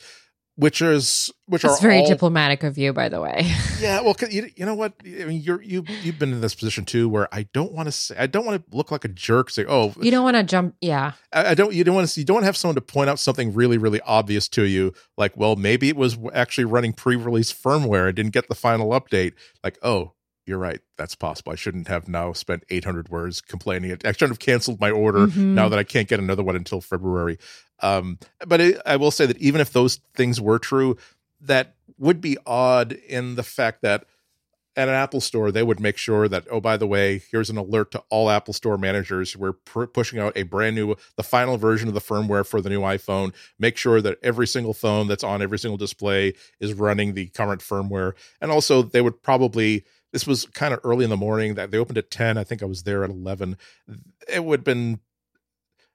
which 0.58 0.82
is 0.82 1.32
which 1.46 1.62
That's 1.62 1.78
are 1.78 1.82
very 1.82 2.00
all, 2.00 2.08
diplomatic 2.08 2.64
of 2.64 2.78
you, 2.78 2.92
by 2.92 3.10
the 3.10 3.22
way. 3.22 3.50
yeah, 3.80 4.02
well, 4.02 4.16
you, 4.30 4.50
you 4.56 4.66
know 4.66 4.74
what? 4.74 4.94
I 5.06 5.26
mean, 5.26 5.40
you're 5.42 5.62
you 5.62 5.84
you've 6.02 6.18
been 6.20 6.34
in 6.34 6.42
this 6.42 6.56
position 6.56 6.84
too, 6.84 7.08
where 7.08 7.34
I 7.34 7.44
don't 7.54 7.72
want 7.72 7.88
to 7.88 7.92
say 7.92 8.16
I 8.18 8.26
don't 8.28 8.46
want 8.46 8.70
to 8.70 8.76
look 8.76 8.92
like 8.92 9.06
a 9.06 9.08
jerk. 9.08 9.52
Say, 9.52 9.66
oh, 9.68 9.94
You 10.02 10.12
don't 10.12 10.24
want 10.24 10.36
to 10.36 10.44
jump. 10.44 10.76
Yeah. 10.82 11.14
I, 11.32 11.52
I 11.52 11.54
don't. 11.54 11.74
You 11.74 11.84
don't 11.84 11.96
want 11.96 12.10
to. 12.10 12.20
You 12.20 12.26
don't 12.26 12.36
want 12.36 12.44
to 12.44 12.48
have 12.48 12.58
someone 12.58 12.76
to 12.76 12.82
point 12.82 13.10
out 13.10 13.20
something 13.20 13.54
really, 13.54 13.78
really 13.78 14.02
obvious 14.02 14.48
to 14.50 14.64
you. 14.64 14.94
Like, 15.16 15.38
well, 15.38 15.56
maybe 15.56 15.90
it 15.90 15.96
was 15.96 16.18
actually 16.34 16.66
running 16.66 16.92
pre-release 16.94 17.54
firmware 17.54 18.08
and 18.08 18.16
didn't 18.16 18.34
get 18.34 18.50
the 18.50 18.56
final 18.56 18.90
update. 18.90 19.34
Like, 19.64 19.78
oh, 19.84 20.14
you're 20.48 20.58
right. 20.58 20.80
That's 20.98 21.14
possible. 21.14 21.52
I 21.52 21.56
shouldn't 21.56 21.88
have 21.90 22.08
now 22.08 22.32
spent 22.34 22.64
800 22.70 23.10
words 23.10 23.42
complaining. 23.42 23.92
I 23.92 24.12
shouldn't 24.14 24.32
have 24.32 24.40
canceled 24.40 24.80
my 24.80 24.90
order 24.90 25.28
Mhm. 25.28 25.54
now 25.54 25.68
that 25.70 25.78
I 25.78 25.84
can't 25.84 26.08
get 26.08 26.20
another 26.20 26.42
one 26.42 26.56
until 26.56 26.80
February. 26.80 27.38
Um, 27.82 28.20
but 28.46 28.62
it, 28.62 28.82
I 28.86 28.96
will 28.96 29.12
say 29.12 29.26
that 29.26 29.38
even 29.38 29.62
if 29.62 29.72
those 29.72 30.00
things 30.16 30.42
were 30.42 30.60
true, 30.60 30.98
that 31.42 31.76
would 31.98 32.22
be 32.22 32.38
odd 32.46 32.94
in 32.94 33.36
the 33.36 33.44
fact 33.44 33.82
that 33.82 34.06
at 34.78 34.88
an 34.88 34.94
Apple 34.94 35.20
store, 35.20 35.52
they 35.52 35.64
would 35.64 35.80
make 35.80 35.98
sure 35.98 36.28
that, 36.28 36.46
oh, 36.52 36.62
by 36.62 36.78
the 36.78 36.86
way, 36.86 37.20
here's 37.32 37.50
an 37.50 37.58
alert 37.58 37.90
to 37.92 38.04
all 38.12 38.30
Apple 38.30 38.54
store 38.54 38.78
managers. 38.78 39.36
We're 39.36 39.54
pr- 39.54 39.86
pushing 39.86 40.20
out 40.20 40.38
a 40.38 40.44
brand 40.44 40.76
new, 40.76 40.96
the 41.16 41.24
final 41.24 41.58
version 41.58 41.88
of 41.88 41.96
the 41.96 42.00
firmware 42.00 42.46
for 42.46 42.62
the 42.62 42.70
new 42.70 42.82
iPhone. 42.82 43.34
Make 43.58 43.76
sure 43.76 44.02
that 44.02 44.20
every 44.22 44.46
single 44.46 44.76
phone 44.76 45.08
that's 45.08 45.24
on 45.24 45.42
every 45.42 45.58
single 45.58 45.78
display 45.78 46.34
is 46.60 46.76
running 46.76 47.16
the 47.16 47.26
current 47.30 47.62
firmware. 47.62 48.14
And 48.40 48.52
also, 48.52 48.84
they 48.84 49.02
would 49.02 49.24
probably, 49.24 49.84
this 50.14 50.28
was 50.28 50.46
kind 50.46 50.76
of 50.76 50.80
early 50.84 51.04
in 51.04 51.10
the 51.10 51.18
morning 51.18 51.56
that 51.56 51.72
they 51.72 51.80
opened 51.80 51.98
at 51.98 52.12
10. 52.12 52.38
I 52.38 52.44
think 52.44 52.62
I 52.62 52.68
was 52.68 52.84
there 52.84 53.04
at 53.04 53.10
11. 53.10 53.58
It 54.30 54.46
would 54.46 54.60
have 54.60 54.64
been 54.64 55.00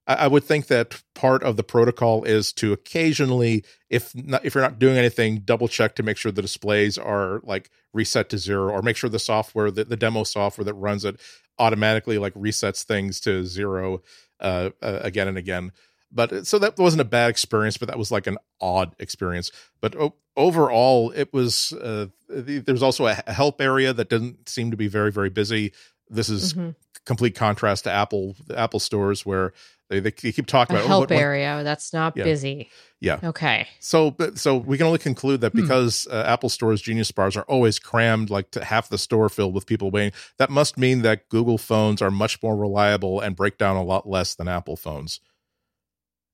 I 0.06 0.26
would 0.26 0.42
think 0.44 0.66
that 0.66 1.00
part 1.14 1.42
of 1.44 1.56
the 1.56 1.62
protocol 1.62 2.24
is 2.24 2.52
to 2.54 2.72
occasionally, 2.72 3.64
if 3.88 4.12
not, 4.14 4.44
if 4.44 4.54
you're 4.54 4.62
not 4.62 4.78
doing 4.80 4.96
anything, 4.96 5.38
double 5.44 5.68
check 5.68 5.94
to 5.96 6.02
make 6.02 6.16
sure 6.16 6.32
the 6.32 6.42
displays 6.42 6.98
are 6.98 7.40
like 7.44 7.70
reset 7.94 8.28
to 8.30 8.38
zero, 8.38 8.72
or 8.72 8.82
make 8.82 8.96
sure 8.96 9.08
the 9.08 9.18
software, 9.20 9.70
the, 9.70 9.84
the 9.84 9.96
demo 9.96 10.24
software 10.24 10.64
that 10.64 10.74
runs 10.74 11.04
it, 11.04 11.20
automatically 11.58 12.18
like 12.18 12.34
resets 12.34 12.82
things 12.82 13.20
to 13.20 13.44
zero 13.44 14.02
uh, 14.40 14.70
uh, 14.82 14.98
again 15.02 15.28
and 15.28 15.38
again. 15.38 15.70
But 16.10 16.32
uh, 16.32 16.44
so 16.44 16.58
that 16.58 16.78
wasn't 16.78 17.00
a 17.02 17.04
bad 17.04 17.30
experience, 17.30 17.76
but 17.76 17.88
that 17.88 17.98
was 17.98 18.10
like 18.10 18.26
an 18.26 18.38
odd 18.60 18.94
experience. 18.98 19.52
But 19.80 19.94
o- 19.96 20.14
overall, 20.36 21.12
it 21.12 21.32
was. 21.32 21.72
Uh, 21.72 22.06
the, 22.28 22.58
there's 22.58 22.82
also 22.82 23.06
a 23.06 23.14
help 23.30 23.60
area 23.60 23.92
that 23.92 24.08
didn't 24.10 24.48
seem 24.48 24.70
to 24.72 24.76
be 24.76 24.88
very 24.88 25.12
very 25.12 25.30
busy. 25.30 25.72
This 26.10 26.28
is 26.28 26.54
Mhm. 26.54 26.74
complete 27.06 27.34
contrast 27.34 27.84
to 27.84 27.90
Apple 27.90 28.36
the 28.46 28.58
Apple 28.58 28.80
stores 28.80 29.24
where 29.24 29.52
they, 29.90 30.00
they 30.00 30.10
keep 30.10 30.46
talking 30.46 30.74
A 30.76 30.78
about 30.78 30.84
oh, 30.86 30.88
help 30.88 31.00
what- 31.02 31.10
what- 31.10 31.20
area 31.20 31.62
that's 31.64 31.92
not 31.92 32.16
Yeah. 32.16 32.24
busy. 32.24 32.70
Yeah. 33.00 33.18
Okay. 33.22 33.66
So, 33.80 34.10
but 34.12 34.38
so 34.38 34.56
we 34.56 34.78
can 34.78 34.86
only 34.86 34.98
conclude 35.00 35.40
that 35.42 35.52
Hmm. 35.52 35.62
because 35.62 36.06
uh, 36.10 36.22
Apple 36.26 36.48
Store's 36.48 36.80
Genius 36.80 37.10
bars 37.10 37.36
are 37.36 37.42
always 37.42 37.78
crammed, 37.78 38.30
like 38.30 38.50
to 38.52 38.64
half 38.64 38.88
the 38.88 38.96
store 38.98 39.28
filled 39.28 39.54
with 39.54 39.66
people 39.66 39.90
waiting. 39.90 40.12
That 40.38 40.50
must 40.50 40.78
mean 40.78 41.02
that 41.02 41.28
Google 41.28 41.58
phones 41.58 42.00
are 42.00 42.10
much 42.12 42.42
more 42.42 42.56
reliable 42.56 43.20
and 43.20 43.34
break 43.36 43.58
down 43.58 43.76
a 43.76 43.82
lot 43.82 44.08
less 44.08 44.34
than 44.34 44.46
Apple 44.48 44.76
phones. 44.76 45.20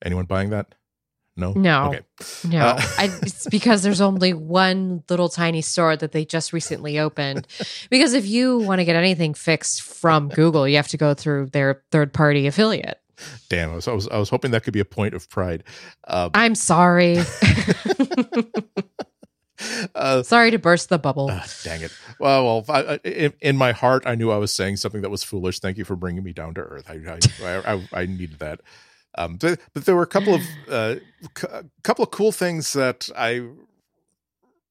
Anyone 0.04 0.26
buying 0.26 0.50
that? 0.50 0.74
No. 1.36 1.52
No. 1.52 1.86
Okay. 1.88 2.00
No, 2.48 2.58
Uh, 2.66 2.82
I, 2.98 3.04
it's 3.22 3.46
because 3.48 3.82
there's 3.82 4.00
only 4.00 4.34
one 4.34 5.04
little 5.08 5.28
tiny 5.28 5.62
store 5.62 5.96
that 5.96 6.10
they 6.12 6.24
just 6.24 6.52
recently 6.52 6.98
opened. 6.98 7.46
Because 7.90 8.12
if 8.12 8.26
you 8.26 8.58
want 8.58 8.80
to 8.80 8.84
get 8.84 8.96
anything 8.96 9.34
fixed 9.34 9.82
from 9.82 10.28
Google, 10.28 10.68
you 10.68 10.76
have 10.76 10.88
to 10.88 10.96
go 10.96 11.14
through 11.14 11.46
their 11.46 11.82
third 11.92 12.12
party 12.12 12.46
affiliate. 12.48 13.00
Damn. 13.48 13.72
I 13.72 13.74
was, 13.76 13.88
I 13.88 13.92
was 13.92 14.08
I 14.08 14.18
was 14.18 14.28
hoping 14.30 14.50
that 14.52 14.62
could 14.64 14.72
be 14.72 14.80
a 14.80 14.84
point 14.84 15.14
of 15.14 15.28
pride. 15.28 15.64
Uh, 16.06 16.30
I'm 16.34 16.54
sorry. 16.54 17.18
uh, 19.94 20.22
sorry 20.22 20.50
to 20.50 20.58
burst 20.58 20.88
the 20.88 20.98
bubble. 20.98 21.28
Ah, 21.30 21.46
dang 21.64 21.82
it. 21.82 21.92
Well, 22.18 22.44
well, 22.44 22.64
I, 22.68 22.96
in, 23.04 23.32
in 23.40 23.56
my 23.56 23.72
heart, 23.72 24.04
I 24.06 24.14
knew 24.14 24.30
I 24.30 24.36
was 24.36 24.52
saying 24.52 24.76
something 24.76 25.02
that 25.02 25.10
was 25.10 25.22
foolish. 25.22 25.58
Thank 25.60 25.78
you 25.78 25.84
for 25.84 25.96
bringing 25.96 26.22
me 26.22 26.32
down 26.32 26.54
to 26.54 26.60
earth. 26.60 26.88
I, 26.88 27.60
I, 27.72 27.88
I, 27.92 28.06
needed 28.06 28.38
that. 28.38 28.60
Um, 29.16 29.36
but, 29.36 29.58
but 29.74 29.84
there 29.84 29.96
were 29.96 30.02
a 30.02 30.06
couple 30.06 30.34
of 30.34 30.42
uh, 30.68 30.96
a 31.50 31.64
couple 31.82 32.04
of 32.04 32.10
cool 32.10 32.32
things 32.32 32.72
that 32.74 33.08
I 33.16 33.48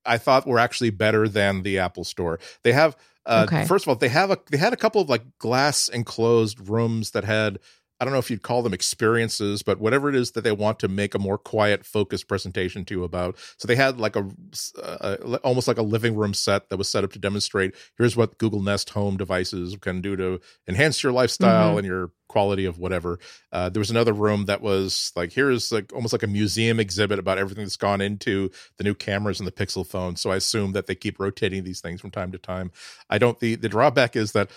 I 0.06 0.18
thought 0.18 0.48
were 0.48 0.60
actually 0.60 0.90
better 0.92 1.28
than 1.28 1.64
the 1.64 1.80
Apple 1.80 2.04
Store. 2.06 2.40
They 2.64 2.72
have 2.72 2.96
uh, 3.26 3.46
Okay. 3.48 3.66
first 3.66 3.84
of 3.84 3.90
all 3.90 3.96
they 3.96 4.08
have 4.08 4.32
a 4.32 4.38
they 4.50 4.58
had 4.58 4.72
a 4.72 4.78
couple 4.78 5.02
of 5.02 5.10
like 5.10 5.38
glass 5.38 5.90
enclosed 5.90 6.70
rooms 6.70 7.12
that 7.12 7.26
had 7.26 7.60
I 8.00 8.06
don't 8.06 8.14
know 8.14 8.20
if 8.20 8.30
you'd 8.30 8.44
call 8.44 8.62
them 8.62 8.74
experiences, 8.74 9.64
but 9.64 9.80
whatever 9.80 10.08
it 10.08 10.16
is 10.16 10.32
that 10.32 10.44
they 10.44 10.52
want 10.52 10.78
to 10.80 10.88
make 10.88 11.16
a 11.16 11.20
more 11.20 11.38
quiet, 11.38 11.86
focused 11.86 12.28
presentation 12.28 12.86
to 12.86 12.94
you 12.94 13.04
about. 13.04 13.38
So 13.58 13.68
they 13.68 13.76
had 13.76 14.00
like 14.00 14.16
a, 14.16 14.30
uh, 14.82 15.38
almost 15.44 15.68
like 15.68 15.78
a 15.80 15.84
living 15.84 16.16
room 16.16 16.34
set 16.34 16.70
that 16.70 16.78
was 16.78 16.88
set 16.90 17.04
up 17.04 17.12
to 17.14 17.20
demonstrate 17.20 17.74
here's 17.98 18.16
what 18.16 18.38
Google 18.38 18.62
Nest 18.62 18.92
Home 18.92 19.18
devices 19.18 19.76
can 19.82 20.02
do 20.02 20.16
to 20.16 20.40
enhance 20.68 21.02
your 21.02 21.12
lifestyle 21.12 21.76
Mhm. 21.76 21.78
and 21.80 21.88
your 21.88 22.12
quality 22.28 22.66
of 22.66 22.78
whatever. 22.78 23.18
Uh, 23.52 23.70
there 23.70 23.80
was 23.80 23.90
another 23.90 24.14
room 24.14 24.46
that 24.46 24.62
was 24.62 25.12
like 25.16 25.32
here's 25.34 25.72
like 25.72 25.92
almost 25.94 26.14
like 26.14 26.24
a 26.24 26.28
museum 26.28 26.80
exhibit 26.80 27.18
about 27.20 27.38
everything 27.38 27.64
that's 27.64 27.78
gone 27.78 28.02
into 28.02 28.52
the 28.78 28.84
new 28.84 28.94
cameras 28.94 29.40
and 29.40 29.48
the 29.48 29.52
Pixel 29.52 29.88
phone. 29.88 30.16
So 30.18 30.30
I 30.30 30.36
assume 30.36 30.74
that 30.74 30.88
they 30.88 30.96
keep 30.96 31.20
rotating 31.20 31.64
these 31.64 31.82
things 31.82 32.02
from 32.02 32.12
time 32.12 32.32
to 32.34 32.38
time. 32.38 32.72
I 33.10 33.18
don't. 33.18 33.40
The 33.40 33.56
the 33.56 33.70
drawback 33.70 34.16
is 34.16 34.34
that 34.34 34.52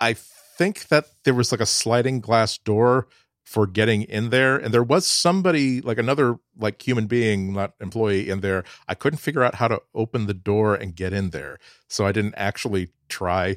I 0.00 0.14
think 0.56 0.88
that 0.88 1.06
there 1.24 1.34
was 1.34 1.52
like 1.52 1.60
a 1.60 1.66
sliding 1.66 2.20
glass 2.20 2.58
door 2.58 3.06
for 3.44 3.66
getting 3.66 4.02
in 4.02 4.30
there 4.30 4.56
and 4.56 4.74
there 4.74 4.82
was 4.82 5.06
somebody 5.06 5.80
like 5.80 5.98
another 5.98 6.36
like 6.58 6.82
human 6.82 7.06
being 7.06 7.52
not 7.52 7.74
employee 7.80 8.28
in 8.28 8.40
there. 8.40 8.64
I 8.88 8.94
couldn't 8.94 9.18
figure 9.18 9.44
out 9.44 9.56
how 9.56 9.68
to 9.68 9.80
open 9.94 10.26
the 10.26 10.34
door 10.34 10.74
and 10.74 10.96
get 10.96 11.12
in 11.12 11.30
there 11.30 11.58
so 11.88 12.06
i 12.06 12.12
didn't 12.12 12.34
actually 12.36 12.88
try 13.08 13.56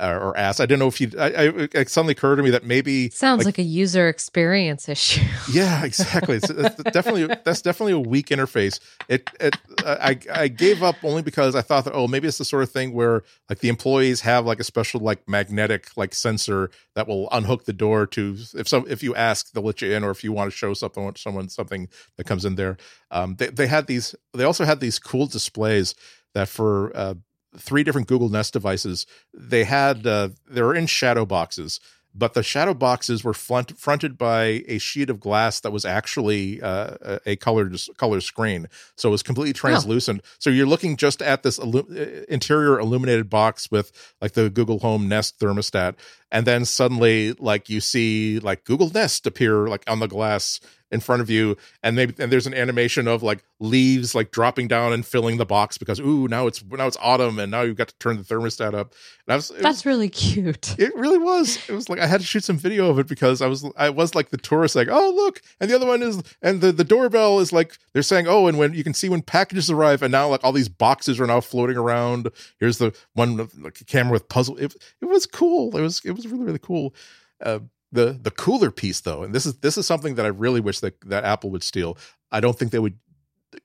or 0.00 0.36
ask 0.36 0.60
i 0.60 0.66
didn't 0.66 0.80
know 0.80 0.88
if 0.88 1.00
you 1.00 1.10
I, 1.18 1.26
I 1.26 1.68
it 1.72 1.88
suddenly 1.88 2.12
occurred 2.12 2.36
to 2.36 2.42
me 2.42 2.50
that 2.50 2.64
maybe 2.64 3.10
Sounds 3.10 3.44
like, 3.44 3.58
a 3.58 3.62
user 3.62 4.08
experience 4.08 4.88
issue. 4.88 5.20
yeah, 5.52 5.84
exactly. 5.84 6.36
It's, 6.36 6.48
it's 6.48 6.82
definitely 6.84 7.26
that's 7.44 7.62
definitely 7.62 7.92
a 7.92 8.00
weak 8.00 8.28
interface. 8.28 8.80
It, 9.08 9.28
it 9.38 9.56
I 9.84 10.18
I 10.32 10.48
gave 10.48 10.82
up 10.82 10.96
only 11.02 11.22
because 11.22 11.54
I 11.54 11.62
thought 11.62 11.84
that 11.84 11.94
oh 11.94 12.08
maybe 12.08 12.28
it's 12.28 12.38
the 12.38 12.44
sort 12.44 12.62
of 12.62 12.70
thing 12.70 12.92
where 12.92 13.22
like 13.48 13.58
the 13.58 13.68
employees 13.68 14.22
have 14.22 14.46
like 14.46 14.60
a 14.60 14.64
special 14.64 15.00
like 15.00 15.28
magnetic 15.28 15.96
like 15.96 16.14
sensor 16.14 16.70
that 16.94 17.06
will 17.06 17.28
unhook 17.30 17.64
the 17.64 17.72
door 17.72 18.06
to 18.06 18.36
if 18.54 18.68
some 18.68 18.84
if 18.88 19.02
you 19.02 19.14
ask 19.14 19.52
they'll 19.52 19.62
let 19.62 19.82
you 19.82 19.92
in 19.92 20.04
or 20.04 20.10
if 20.10 20.24
you 20.24 20.32
want 20.32 20.50
to 20.50 20.56
show 20.56 20.74
something 20.74 21.12
someone 21.16 21.48
something 21.48 21.88
that 22.16 22.24
comes 22.24 22.44
in 22.44 22.54
there. 22.54 22.76
Um, 23.10 23.36
they 23.36 23.48
they 23.48 23.66
had 23.66 23.86
these 23.86 24.14
they 24.34 24.44
also 24.44 24.64
had 24.64 24.80
these 24.80 24.98
cool 24.98 25.26
displays 25.26 25.94
that 26.34 26.48
for 26.48 26.96
uh, 26.96 27.14
three 27.56 27.82
different 27.84 28.08
Google 28.08 28.28
Nest 28.28 28.52
devices. 28.52 29.06
They 29.34 29.64
had 29.64 30.06
uh, 30.06 30.30
they 30.48 30.62
were 30.62 30.74
in 30.74 30.86
shadow 30.86 31.24
boxes 31.26 31.80
but 32.14 32.34
the 32.34 32.42
shadow 32.42 32.74
boxes 32.74 33.22
were 33.22 33.32
front, 33.34 33.78
fronted 33.78 34.18
by 34.18 34.64
a 34.66 34.78
sheet 34.78 35.10
of 35.10 35.20
glass 35.20 35.60
that 35.60 35.70
was 35.70 35.84
actually 35.84 36.60
uh, 36.60 37.18
a- 37.24 37.36
colored 37.36 37.76
color 37.96 38.20
screen, 38.20 38.68
so 38.96 39.08
it 39.08 39.12
was 39.12 39.22
completely 39.22 39.52
translucent. 39.52 40.22
So 40.38 40.50
you're 40.50 40.66
looking 40.66 40.96
just 40.96 41.22
at 41.22 41.42
this 41.42 41.58
illu- 41.58 42.24
interior 42.26 42.78
illuminated 42.80 43.30
box 43.30 43.70
with 43.70 43.92
like 44.20 44.32
the 44.32 44.50
Google 44.50 44.80
Home 44.80 45.08
Nest 45.08 45.38
thermostat, 45.38 45.94
and 46.30 46.46
then 46.46 46.64
suddenly 46.64 47.32
like 47.34 47.68
you 47.68 47.80
see 47.80 48.38
like 48.38 48.64
Google 48.64 48.90
Nest 48.90 49.26
appear 49.26 49.66
like 49.66 49.88
on 49.88 50.00
the 50.00 50.08
glass 50.08 50.60
in 50.92 51.00
front 51.00 51.22
of 51.22 51.30
you, 51.30 51.56
and 51.82 51.94
maybe 51.94 52.14
and 52.18 52.32
there's 52.32 52.46
an 52.46 52.54
animation 52.54 53.06
of 53.06 53.22
like 53.22 53.44
leaves 53.60 54.14
like 54.14 54.30
dropping 54.30 54.66
down 54.66 54.92
and 54.92 55.06
filling 55.06 55.36
the 55.36 55.44
box 55.44 55.78
because 55.78 56.00
ooh 56.00 56.26
now 56.26 56.46
it's 56.46 56.64
now 56.64 56.86
it's 56.86 56.96
autumn 57.00 57.38
and 57.38 57.50
now 57.50 57.60
you've 57.60 57.76
got 57.76 57.88
to 57.88 57.94
turn 57.98 58.16
the 58.16 58.22
thermostat 58.22 58.74
up. 58.74 58.94
And 59.26 59.34
I 59.34 59.36
was, 59.36 59.50
it 59.50 59.56
was 59.56 59.62
That's 59.62 59.86
really 59.86 60.08
cute. 60.08 60.74
it 60.78 60.94
really 60.96 61.18
was. 61.18 61.58
It 61.68 61.72
was 61.72 61.88
like 61.88 62.00
I 62.00 62.06
had 62.06 62.20
to 62.20 62.26
shoot 62.26 62.42
some 62.42 62.58
video 62.58 62.90
of 62.90 62.98
it 62.98 63.06
because 63.06 63.40
I 63.40 63.46
was 63.46 63.64
I 63.76 63.90
was 63.90 64.14
like 64.14 64.30
the 64.30 64.36
tourist, 64.36 64.74
like 64.74 64.88
oh 64.90 65.12
look, 65.14 65.40
and 65.60 65.70
the 65.70 65.76
other 65.76 65.86
one 65.86 66.02
is 66.02 66.22
and 66.42 66.60
the 66.60 66.72
the 66.72 66.84
doorbell 66.84 67.38
is 67.38 67.52
like 67.52 67.78
they're 67.92 68.02
saying 68.02 68.26
oh, 68.26 68.46
and 68.48 68.58
when 68.58 68.74
you 68.74 68.82
can 68.82 68.94
see 68.94 69.08
when 69.08 69.22
packages 69.22 69.70
arrive, 69.70 70.02
and 70.02 70.10
now 70.10 70.28
like 70.28 70.42
all 70.42 70.52
these 70.52 70.68
boxes 70.68 71.20
are 71.20 71.26
now 71.26 71.40
floating 71.40 71.76
around. 71.76 72.30
Here's 72.58 72.78
the 72.78 72.94
one 73.14 73.48
like 73.58 73.80
a 73.80 73.84
camera 73.84 74.12
with 74.12 74.28
puzzle. 74.28 74.56
It 74.56 74.74
it 75.00 75.06
was 75.06 75.26
cool. 75.26 75.76
It 75.76 75.82
was 75.82 76.00
it 76.04 76.12
was 76.12 76.19
really 76.26 76.44
really 76.44 76.58
cool. 76.58 76.94
Uh, 77.40 77.60
the 77.92 78.18
the 78.20 78.30
cooler 78.30 78.70
piece 78.70 79.00
though, 79.00 79.22
and 79.22 79.34
this 79.34 79.46
is 79.46 79.58
this 79.58 79.76
is 79.76 79.86
something 79.86 80.14
that 80.14 80.24
I 80.24 80.28
really 80.28 80.60
wish 80.60 80.80
that 80.80 81.00
that 81.08 81.24
Apple 81.24 81.50
would 81.50 81.62
steal. 81.62 81.96
I 82.30 82.40
don't 82.40 82.58
think 82.58 82.70
they 82.70 82.78
would 82.78 82.98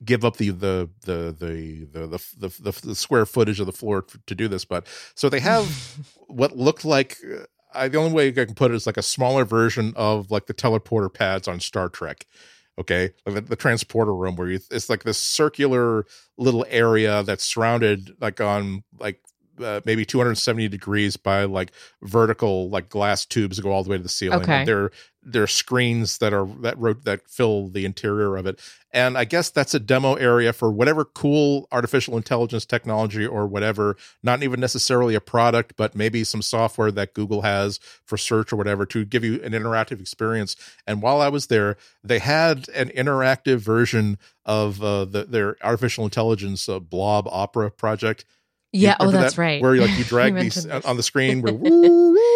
give 0.04 0.24
up 0.24 0.36
the 0.36 0.50
the 0.50 0.90
the 1.04 1.34
the 1.38 1.88
the 1.92 2.06
the, 2.06 2.18
the, 2.38 2.70
the, 2.70 2.86
the 2.88 2.94
square 2.94 3.24
footage 3.24 3.60
of 3.60 3.66
the 3.66 3.72
floor 3.72 4.04
to 4.26 4.34
do 4.34 4.48
this 4.48 4.64
but 4.64 4.84
so 5.14 5.28
they 5.28 5.38
have 5.38 5.64
what 6.26 6.56
looked 6.56 6.84
like 6.84 7.18
uh, 7.32 7.44
I, 7.76 7.88
the 7.88 7.98
only 7.98 8.12
way 8.12 8.28
I 8.28 8.32
can 8.32 8.54
put 8.54 8.70
it 8.70 8.74
is 8.74 8.86
like 8.86 8.96
a 8.96 9.02
smaller 9.02 9.44
version 9.44 9.92
of 9.96 10.30
like 10.30 10.46
the 10.46 10.54
teleporter 10.54 11.12
pads 11.12 11.46
on 11.46 11.60
Star 11.60 11.88
Trek. 11.88 12.26
Okay, 12.78 13.12
like 13.24 13.34
the, 13.34 13.40
the 13.40 13.56
transporter 13.56 14.14
room 14.14 14.36
where 14.36 14.48
you, 14.48 14.60
it's 14.70 14.90
like 14.90 15.04
this 15.04 15.18
circular 15.18 16.04
little 16.36 16.66
area 16.68 17.22
that's 17.22 17.44
surrounded 17.44 18.14
like 18.20 18.40
on 18.40 18.84
like 18.98 19.20
uh, 19.62 19.80
maybe 19.84 20.04
270 20.04 20.68
degrees 20.68 21.16
by 21.16 21.44
like 21.44 21.72
vertical 22.02 22.68
like 22.68 22.88
glass 22.88 23.24
tubes 23.24 23.56
that 23.56 23.62
go 23.62 23.72
all 23.72 23.82
the 23.84 23.90
way 23.90 23.96
to 23.96 24.02
the 24.02 24.08
ceiling. 24.08 24.42
Okay. 24.42 24.58
And 24.58 24.68
there 24.68 24.90
there 25.26 25.42
are 25.42 25.48
screens 25.48 26.18
that 26.18 26.32
are 26.32 26.46
that 26.60 26.78
wrote 26.78 27.04
that 27.04 27.28
fill 27.28 27.68
the 27.68 27.84
interior 27.84 28.36
of 28.36 28.46
it. 28.46 28.60
And 28.92 29.18
I 29.18 29.24
guess 29.24 29.50
that's 29.50 29.74
a 29.74 29.80
demo 29.80 30.14
area 30.14 30.52
for 30.52 30.70
whatever 30.70 31.04
cool 31.04 31.66
artificial 31.72 32.16
intelligence 32.16 32.64
technology 32.64 33.26
or 33.26 33.46
whatever, 33.46 33.96
not 34.22 34.42
even 34.42 34.60
necessarily 34.60 35.14
a 35.14 35.20
product, 35.20 35.74
but 35.76 35.94
maybe 35.94 36.24
some 36.24 36.40
software 36.40 36.92
that 36.92 37.12
Google 37.12 37.42
has 37.42 37.78
for 38.06 38.16
search 38.16 38.52
or 38.52 38.56
whatever 38.56 38.86
to 38.86 39.04
give 39.04 39.24
you 39.24 39.42
an 39.42 39.52
interactive 39.52 40.00
experience. 40.00 40.56
And 40.86 41.02
while 41.02 41.20
I 41.20 41.28
was 41.28 41.48
there, 41.48 41.76
they 42.02 42.20
had 42.20 42.68
an 42.70 42.88
interactive 42.90 43.58
version 43.58 44.18
of 44.46 44.82
uh, 44.82 45.04
the, 45.04 45.24
their 45.24 45.56
artificial 45.62 46.04
intelligence 46.04 46.68
uh, 46.68 46.78
blob 46.78 47.28
opera 47.30 47.70
project. 47.70 48.24
You 48.76 48.88
Yeah. 48.88 48.96
Oh, 49.00 49.10
that's 49.10 49.34
that? 49.36 49.40
right. 49.40 49.62
Where 49.62 49.74
like 49.76 49.96
you 49.98 50.04
drag 50.14 50.34
these 50.34 50.64
this. 50.64 50.84
on 50.84 50.96
the 50.96 51.02
screen 51.02 51.42
where 51.42 51.52
woo, 51.54 52.12
woo, 52.12 52.35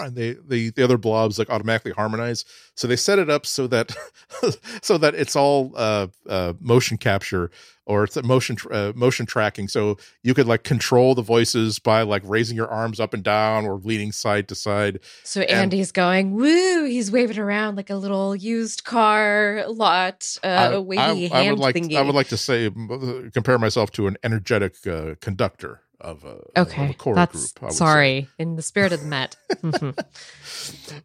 and 0.00 0.16
they, 0.16 0.36
the 0.46 0.70
the 0.70 0.82
other 0.82 0.98
blobs 0.98 1.38
like 1.38 1.50
automatically 1.50 1.92
harmonize. 1.92 2.44
So 2.74 2.86
they 2.88 2.96
set 2.96 3.18
it 3.18 3.30
up 3.30 3.46
so 3.46 3.66
that 3.68 3.94
so 4.82 4.98
that 4.98 5.14
it's 5.14 5.36
all 5.36 5.72
uh, 5.76 6.08
uh, 6.28 6.54
motion 6.60 6.96
capture 6.98 7.50
or 7.86 8.04
it's 8.04 8.16
a 8.16 8.22
motion 8.22 8.56
uh, 8.70 8.92
motion 8.94 9.26
tracking. 9.26 9.68
So 9.68 9.98
you 10.22 10.32
could 10.34 10.46
like 10.46 10.64
control 10.64 11.14
the 11.14 11.22
voices 11.22 11.78
by 11.78 12.02
like 12.02 12.22
raising 12.24 12.56
your 12.56 12.68
arms 12.68 12.98
up 12.98 13.12
and 13.14 13.22
down 13.22 13.66
or 13.66 13.76
leaning 13.76 14.10
side 14.12 14.48
to 14.48 14.54
side. 14.54 15.00
So 15.22 15.42
Andy's 15.42 15.92
going, 15.92 16.32
woo, 16.32 16.84
he's 16.84 17.10
waving 17.10 17.38
around 17.38 17.76
like 17.76 17.90
a 17.90 17.96
little 17.96 18.34
used 18.34 18.84
car 18.84 19.64
lot, 19.68 20.36
uh, 20.42 20.46
I- 20.46 20.78
wavy 20.78 21.30
I, 21.30 21.38
I 21.38 21.42
hand 21.42 21.50
would 21.58 21.62
like 21.62 21.74
thingy. 21.76 21.96
I 21.96 22.02
would 22.02 22.14
like 22.14 22.28
to 22.28 22.36
say 22.38 22.66
uh, 22.68 23.30
compare 23.32 23.58
myself 23.58 23.90
to 23.92 24.06
an 24.06 24.16
energetic 24.22 24.74
uh, 24.86 25.14
conductor 25.20 25.80
of 26.00 26.24
a, 26.24 26.28
of 26.28 26.40
a 26.56 26.60
okay, 26.62 26.92
choral 26.94 27.16
that's 27.16 27.52
group. 27.52 27.62
I 27.62 27.66
would 27.66 27.72
say. 27.72 27.78
sorry. 27.78 28.28
In 28.38 28.56
the 28.56 28.62
spirit 28.62 28.92
of 28.92 29.00
the 29.00 29.06
Met. 29.06 29.36
Mhm. 29.62 29.96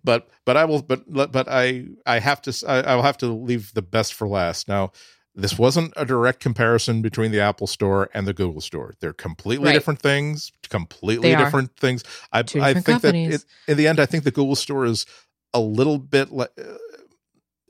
but 0.04 0.28
but 0.46 0.58
I 0.58 0.66
will 0.66 0.82
but 0.82 1.04
but 1.32 1.48
I 1.48 1.86
I 2.06 2.20
have 2.20 2.42
to 2.44 2.66
I, 2.68 2.82
I 2.82 2.96
will 2.96 3.04
have 3.04 3.18
to 3.20 3.28
leave 3.28 3.74
the 3.74 3.82
best 3.82 4.14
for 4.14 4.28
last. 4.28 4.68
Now, 4.68 4.92
this 5.36 5.58
wasn't 5.58 5.94
a 5.96 6.06
direct 6.06 6.40
comparison 6.40 7.02
between 7.02 7.32
the 7.32 7.40
Apple 7.40 7.68
Store 7.68 8.10
and 8.14 8.28
the 8.28 8.34
Google 8.34 8.62
Store. 8.62 8.96
They're 9.00 9.14
completely 9.14 9.68
Right. 9.68 9.74
different 9.74 10.02
things. 10.02 10.52
Completely 10.70 11.36
different 11.36 11.76
things. 11.78 12.04
I 12.32 12.44
Two 12.44 12.62
I 12.62 12.74
think 12.74 12.86
companies. 12.86 13.30
that 13.32 13.46
it, 13.68 13.72
in 13.72 13.78
the 13.78 13.88
end, 13.88 14.00
I 14.00 14.06
think 14.06 14.24
the 14.24 14.32
Google 14.32 14.56
Store 14.56 14.86
is 14.86 15.06
a 15.54 15.60
little 15.60 15.98
bit 15.98 16.32
like. 16.32 16.50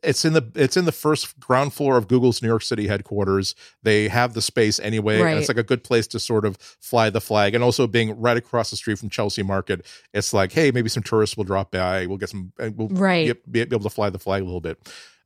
It's 0.04 0.24
in 0.26 0.34
the 0.34 0.50
it's 0.56 0.78
in 0.78 0.86
the 0.86 0.92
first 0.92 1.40
ground 1.40 1.74
floor 1.74 1.98
of 1.98 2.08
Google's 2.08 2.42
New 2.42 2.48
York 2.48 2.62
City 2.62 2.88
headquarters. 2.88 3.56
They 3.84 4.08
have 4.08 4.34
the 4.34 4.42
space 4.42 4.80
anyway, 4.80 5.20
and 5.32 5.40
it's 5.40 5.48
like 5.50 5.58
a 5.58 5.64
good 5.64 5.84
place 5.84 6.08
to 6.08 6.20
sort 6.20 6.46
of 6.46 6.58
fly 6.58 7.10
the 7.10 7.22
flag. 7.22 7.56
And 7.56 7.64
also 7.64 7.88
being 7.88 8.20
right 8.20 8.38
across 8.38 8.70
the 8.70 8.78
street 8.78 9.00
from 9.00 9.10
Chelsea 9.10 9.44
Market, 9.44 9.86
it's 10.14 10.34
like, 10.34 10.52
hey, 10.52 10.72
maybe 10.72 10.90
some 10.90 11.04
tourists 11.04 11.36
will 11.38 11.44
drop 11.44 11.72
by. 11.72 12.06
We'll 12.06 12.18
get 12.18 12.30
some, 12.30 12.52
uh, 12.60 12.70
we'll 12.76 12.88
Right. 12.90 13.28
get- 13.28 13.52
be, 13.52 13.62
able 13.62 13.80
to 13.82 13.90
fly 13.90 14.10
the 14.10 14.20
flag 14.20 14.42
a 14.42 14.46
little 14.46 14.62
bit. 14.62 14.78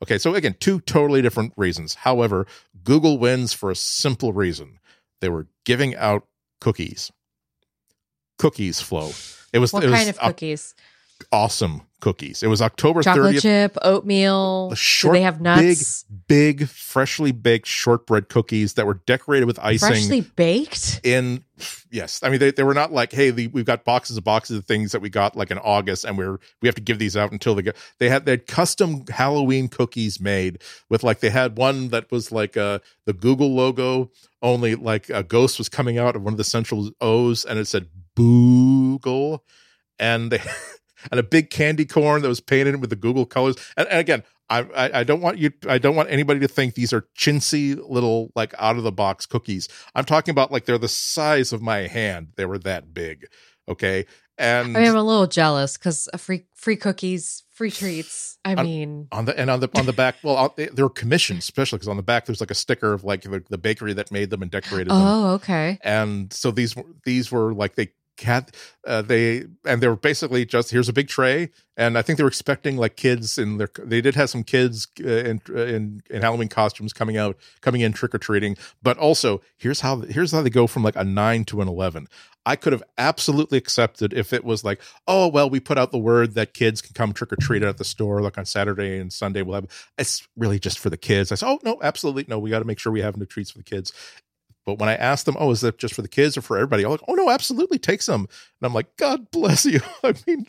Okay, 0.01 0.17
so 0.17 0.33
again, 0.35 0.55
two 0.59 0.79
totally 0.81 1.21
different 1.21 1.53
reasons. 1.55 1.95
However, 1.95 2.45
Google 2.83 3.17
wins 3.17 3.53
for 3.53 3.71
a 3.71 3.75
simple 3.75 4.33
reason: 4.33 4.79
they 5.21 5.29
were 5.29 5.47
giving 5.65 5.95
out 5.95 6.25
cookies. 6.59 7.11
Cookies 8.39 8.81
flow. 8.81 9.11
It 9.53 9.59
was 9.59 9.71
What 9.71 9.83
it 9.83 9.89
was 9.89 9.97
kind 9.97 10.09
of 10.09 10.17
a- 10.21 10.27
cookies? 10.27 10.73
Awesome 11.31 11.81
cookies. 11.99 12.43
It 12.43 12.47
was 12.47 12.61
October 12.61 13.01
Chocolate 13.01 13.25
thirtieth. 13.25 13.41
chip, 13.43 13.77
oatmeal. 13.81 14.69
The 14.69 14.99
Do 15.01 15.11
they 15.13 15.21
have 15.21 15.39
nuts? 15.39 16.03
big, 16.03 16.59
big, 16.59 16.67
freshly 16.67 17.31
baked 17.31 17.65
shortbread 17.65 18.27
cookies 18.27 18.73
that 18.73 18.85
were 18.85 18.95
decorated 19.05 19.45
with 19.45 19.57
icing. 19.59 19.87
Freshly 19.89 20.21
baked? 20.21 20.99
in 21.03 21.43
yes 21.91 22.19
i 22.23 22.29
mean 22.29 22.39
they, 22.39 22.51
they 22.51 22.63
were 22.63 22.73
not 22.73 22.91
like 22.91 23.11
hey 23.13 23.29
the, 23.29 23.47
we've 23.47 23.63
got 23.63 23.85
boxes 23.85 24.17
of 24.17 24.23
boxes 24.23 24.57
of 24.57 24.65
things 24.65 24.91
that 24.91 25.01
we 25.01 25.09
got 25.09 25.35
like 25.35 25.49
in 25.51 25.57
august 25.59 26.03
and 26.03 26.17
we're 26.17 26.37
we 26.61 26.67
have 26.67 26.75
to 26.75 26.81
give 26.81 26.99
these 26.99 27.15
out 27.15 27.31
until 27.31 27.55
they 27.55 27.61
get 27.61 27.77
they 27.99 28.09
had 28.09 28.25
they 28.25 28.31
had 28.31 28.47
custom 28.47 29.05
halloween 29.09 29.69
cookies 29.69 30.19
made 30.19 30.61
with 30.89 31.03
like 31.03 31.19
they 31.21 31.29
had 31.29 31.55
one 31.57 31.89
that 31.89 32.11
was 32.11 32.31
like 32.33 32.57
uh 32.57 32.79
the 33.05 33.13
google 33.13 33.53
logo 33.53 34.11
only 34.41 34.75
like 34.75 35.09
a 35.09 35.23
ghost 35.23 35.57
was 35.57 35.69
coming 35.69 35.97
out 35.97 36.15
of 36.17 36.23
one 36.23 36.33
of 36.33 36.37
the 36.37 36.43
central 36.43 36.89
o's 36.99 37.45
and 37.45 37.57
it 37.59 37.65
said 37.67 37.87
boogle 38.17 39.39
and 39.99 40.31
they 40.31 40.41
and 41.11 41.19
a 41.19 41.23
big 41.23 41.49
candy 41.49 41.85
corn 41.85 42.21
that 42.21 42.27
was 42.27 42.39
painted 42.39 42.79
with 42.81 42.89
the 42.89 42.95
Google 42.95 43.25
colors. 43.25 43.55
And, 43.77 43.87
and 43.87 43.99
again, 43.99 44.23
I, 44.49 44.59
I, 44.59 44.99
I 44.99 45.03
don't 45.03 45.21
want 45.21 45.37
you. 45.37 45.51
I 45.67 45.77
don't 45.77 45.95
want 45.95 46.09
anybody 46.09 46.39
to 46.41 46.47
think 46.47 46.75
these 46.75 46.93
are 46.93 47.07
chintzy 47.17 47.79
little 47.87 48.31
like 48.35 48.53
out 48.59 48.77
of 48.77 48.83
the 48.83 48.91
box 48.91 49.25
cookies. 49.25 49.67
I'm 49.95 50.05
talking 50.05 50.31
about 50.31 50.51
like 50.51 50.65
they're 50.65 50.77
the 50.77 50.87
size 50.87 51.53
of 51.53 51.61
my 51.61 51.87
hand. 51.87 52.29
They 52.35 52.45
were 52.45 52.59
that 52.59 52.93
big. 52.93 53.25
Okay, 53.67 54.05
and 54.37 54.75
I 54.75 54.81
mean, 54.81 54.89
I'm 54.89 54.95
a 54.95 55.03
little 55.03 55.27
jealous 55.27 55.77
because 55.77 56.09
free 56.17 56.45
free 56.55 56.75
cookies, 56.75 57.43
free 57.51 57.71
treats. 57.71 58.37
I 58.43 58.55
on, 58.55 58.65
mean, 58.65 59.07
on 59.11 59.25
the 59.25 59.39
and 59.39 59.49
on 59.49 59.59
the 59.59 59.69
on 59.75 59.85
the 59.85 59.93
back, 59.93 60.15
well, 60.23 60.53
they, 60.57 60.67
they 60.67 60.83
were 60.83 60.89
commissioned, 60.89 61.39
especially 61.39 61.77
because 61.77 61.87
on 61.87 61.97
the 61.97 62.03
back 62.03 62.25
there's 62.25 62.41
like 62.41 62.51
a 62.51 62.55
sticker 62.55 62.93
of 62.93 63.03
like 63.03 63.21
the, 63.21 63.43
the 63.49 63.57
bakery 63.57 63.93
that 63.93 64.11
made 64.11 64.29
them 64.29 64.41
and 64.41 64.51
decorated 64.51 64.89
them. 64.89 64.97
Oh, 64.99 65.33
okay. 65.35 65.79
And 65.81 66.33
so 66.33 66.51
these 66.51 66.75
these 67.05 67.31
were 67.31 67.53
like 67.53 67.75
they 67.75 67.91
had 68.21 68.51
uh, 68.85 69.01
they 69.01 69.45
and 69.65 69.81
they 69.81 69.87
were 69.87 69.95
basically 69.95 70.45
just 70.45 70.71
here's 70.71 70.89
a 70.89 70.93
big 70.93 71.07
tray 71.07 71.49
and 71.75 71.97
i 71.97 72.01
think 72.01 72.17
they 72.17 72.23
were 72.23 72.29
expecting 72.29 72.77
like 72.77 72.95
kids 72.95 73.37
in 73.37 73.57
their 73.57 73.69
they 73.79 74.01
did 74.01 74.15
have 74.15 74.29
some 74.29 74.43
kids 74.43 74.87
uh, 75.03 75.07
in, 75.07 75.41
in 75.47 76.01
in 76.09 76.21
halloween 76.21 76.47
costumes 76.47 76.93
coming 76.93 77.17
out 77.17 77.35
coming 77.61 77.81
in 77.81 77.91
trick-or-treating 77.91 78.55
but 78.81 78.97
also 78.97 79.41
here's 79.57 79.81
how 79.81 80.01
here's 80.01 80.31
how 80.31 80.41
they 80.41 80.49
go 80.49 80.67
from 80.67 80.83
like 80.83 80.95
a 80.95 81.03
9 81.03 81.45
to 81.45 81.61
an 81.61 81.67
11 81.67 82.07
i 82.45 82.55
could 82.55 82.73
have 82.73 82.83
absolutely 82.97 83.57
accepted 83.57 84.13
if 84.13 84.31
it 84.31 84.43
was 84.43 84.63
like 84.63 84.81
oh 85.07 85.27
well 85.27 85.49
we 85.49 85.59
put 85.59 85.77
out 85.77 85.91
the 85.91 85.97
word 85.97 86.35
that 86.35 86.53
kids 86.53 86.81
can 86.81 86.93
come 86.93 87.13
trick-or-treat 87.13 87.63
at 87.63 87.77
the 87.77 87.85
store 87.85 88.21
like 88.21 88.37
on 88.37 88.45
saturday 88.45 88.99
and 88.99 89.11
sunday 89.11 89.41
we'll 89.41 89.55
have 89.55 89.89
it's 89.97 90.27
really 90.37 90.59
just 90.59 90.79
for 90.79 90.89
the 90.89 90.97
kids. 90.97 91.31
I 91.31 91.35
said 91.35 91.47
oh 91.47 91.59
no 91.63 91.79
absolutely 91.81 92.25
no 92.27 92.37
we 92.37 92.49
got 92.49 92.59
to 92.59 92.65
make 92.65 92.79
sure 92.79 92.91
we 92.91 93.01
have 93.01 93.17
no 93.17 93.25
treats 93.25 93.51
for 93.51 93.57
the 93.57 93.63
kids 93.63 93.91
but 94.65 94.79
when 94.79 94.89
I 94.89 94.95
asked 94.95 95.25
them, 95.25 95.35
oh, 95.39 95.51
is 95.51 95.61
that 95.61 95.77
just 95.77 95.93
for 95.93 96.01
the 96.01 96.07
kids 96.07 96.37
or 96.37 96.41
for 96.41 96.57
everybody? 96.57 96.83
I'm 96.83 96.91
like, 96.91 97.01
oh, 97.07 97.13
no, 97.13 97.29
absolutely 97.29 97.79
take 97.79 98.01
some. 98.01 98.21
And 98.21 98.65
I'm 98.67 98.73
like, 98.73 98.95
God 98.97 99.29
bless 99.31 99.65
you. 99.65 99.81
I 100.03 100.13
mean, 100.25 100.47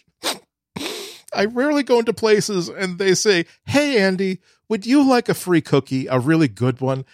I 1.35 1.47
rarely 1.47 1.83
go 1.83 1.99
into 1.99 2.13
places 2.13 2.69
and 2.69 2.99
they 2.99 3.15
say, 3.15 3.47
hey, 3.67 3.99
Andy, 4.01 4.39
would 4.69 4.87
you 4.87 5.09
like 5.09 5.29
a 5.29 5.35
free 5.35 5.61
cookie, 5.61 6.07
a 6.07 6.19
really 6.19 6.49
good 6.49 6.81
one? 6.81 7.05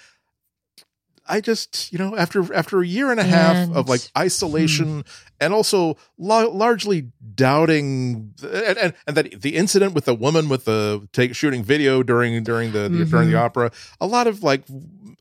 I 1.30 1.40
just, 1.40 1.92
you 1.92 1.98
know, 1.98 2.16
after 2.16 2.52
after 2.52 2.80
a 2.80 2.86
year 2.86 3.10
and 3.10 3.20
a 3.20 3.24
half 3.24 3.56
and, 3.56 3.76
of 3.76 3.88
like 3.88 4.02
isolation 4.18 5.00
hmm. 5.00 5.00
and 5.40 5.54
also 5.54 5.96
lo- 6.18 6.50
largely 6.50 7.12
doubting 7.34 8.34
and, 8.42 8.78
and, 8.78 8.94
and 9.06 9.16
that 9.16 9.40
the 9.40 9.56
incident 9.56 9.94
with 9.94 10.04
the 10.04 10.14
woman 10.14 10.48
with 10.48 10.64
the 10.64 11.08
take 11.12 11.34
shooting 11.34 11.62
video 11.62 12.02
during 12.02 12.42
during 12.42 12.72
the, 12.72 12.90
mm-hmm. 12.90 13.04
during 13.04 13.30
the 13.30 13.36
opera, 13.36 13.70
a 14.00 14.06
lot 14.06 14.26
of 14.26 14.42
like 14.42 14.64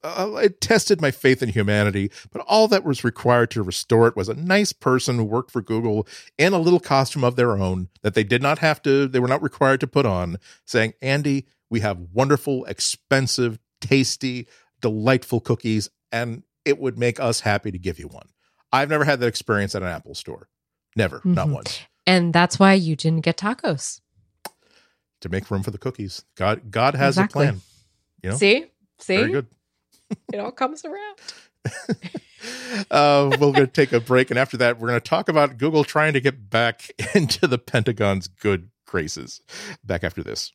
uh, 0.04 0.32
it 0.42 0.62
tested 0.62 1.02
my 1.02 1.12
faith 1.12 1.44
in 1.44 1.50
humanity, 1.50 2.12
but 2.32 2.42
all 2.48 2.68
that 2.68 2.84
was 2.84 3.04
required 3.04 3.52
to 3.52 3.62
restore 3.62 4.08
it 4.08 4.16
was 4.16 4.30
a 4.30 4.34
nice 4.34 4.74
person 4.74 5.18
who 5.18 5.24
worked 5.24 5.52
for 5.52 5.62
Google 5.62 6.08
in 6.38 6.54
a 6.54 6.60
little 6.60 6.80
costume 6.80 7.24
of 7.24 7.36
their 7.36 7.58
own 7.58 7.90
that 8.02 8.14
they 8.14 8.24
did 8.24 8.42
not 8.42 8.60
have 8.60 8.82
to, 8.84 9.08
they 9.08 9.20
were 9.20 9.28
not 9.28 9.44
required 9.44 9.80
to 9.82 9.88
put 9.88 10.06
on, 10.06 10.38
saying, 10.66 10.94
Andy, 11.02 11.46
we 11.70 11.82
have 11.82 12.00
wonderful, 12.14 12.66
expensive, 12.66 13.60
tasty, 13.82 14.48
delightful 14.82 15.42
cookies, 15.42 15.90
and 16.12 16.44
it 16.66 16.80
would 16.80 16.98
make 16.98 17.20
us 17.20 17.42
happy 17.42 17.72
to 17.72 17.80
give 17.80 18.00
you 18.00 18.08
one. 18.08 18.28
I've 18.72 18.90
never 18.90 19.06
had 19.06 19.20
that 19.20 19.28
experience 19.28 19.76
at 19.76 19.82
an 19.82 19.88
Apple 19.88 20.16
store. 20.16 20.50
Never, 20.96 21.20
mm-hmm. 21.20 21.34
not 21.34 21.50
once. 21.50 21.82
And 22.06 22.34
that's 22.34 22.60
why 22.60 22.74
you 22.74 22.96
didn't 22.96 23.22
get 23.22 23.38
tacos. 23.38 24.02
To 25.22 25.30
make 25.30 25.52
room 25.52 25.64
for 25.64 25.72
the 25.72 25.78
cookies. 25.78 26.24
God 26.36 26.72
God 26.72 26.96
has 26.96 27.18
exactly. 27.18 27.46
a 27.46 27.50
plan. 27.50 27.62
You 28.24 28.30
know? 28.32 28.36
See? 28.38 28.66
See? 29.00 29.18
Very 29.18 29.32
good. 29.32 29.48
it 30.34 30.40
all 30.40 30.52
comes 30.52 30.86
around. 30.86 31.18
uh, 32.92 33.30
we're 33.32 33.38
going 33.38 33.54
to 33.54 33.68
take 33.68 33.92
a 33.92 34.00
break. 34.00 34.30
And 34.30 34.40
after 34.40 34.58
that, 34.58 34.80
we're 34.80 34.88
going 34.88 35.00
to 35.00 35.08
talk 35.08 35.30
about 35.30 35.58
Google 35.58 35.84
trying 35.84 36.14
to 36.14 36.22
get 36.22 36.50
back 36.50 36.92
into 37.16 37.48
the 37.48 37.58
Pentagon's 37.58 38.28
good 38.28 38.70
graces. 38.86 39.42
Back 39.84 40.04
after 40.04 40.24
this. 40.24 40.54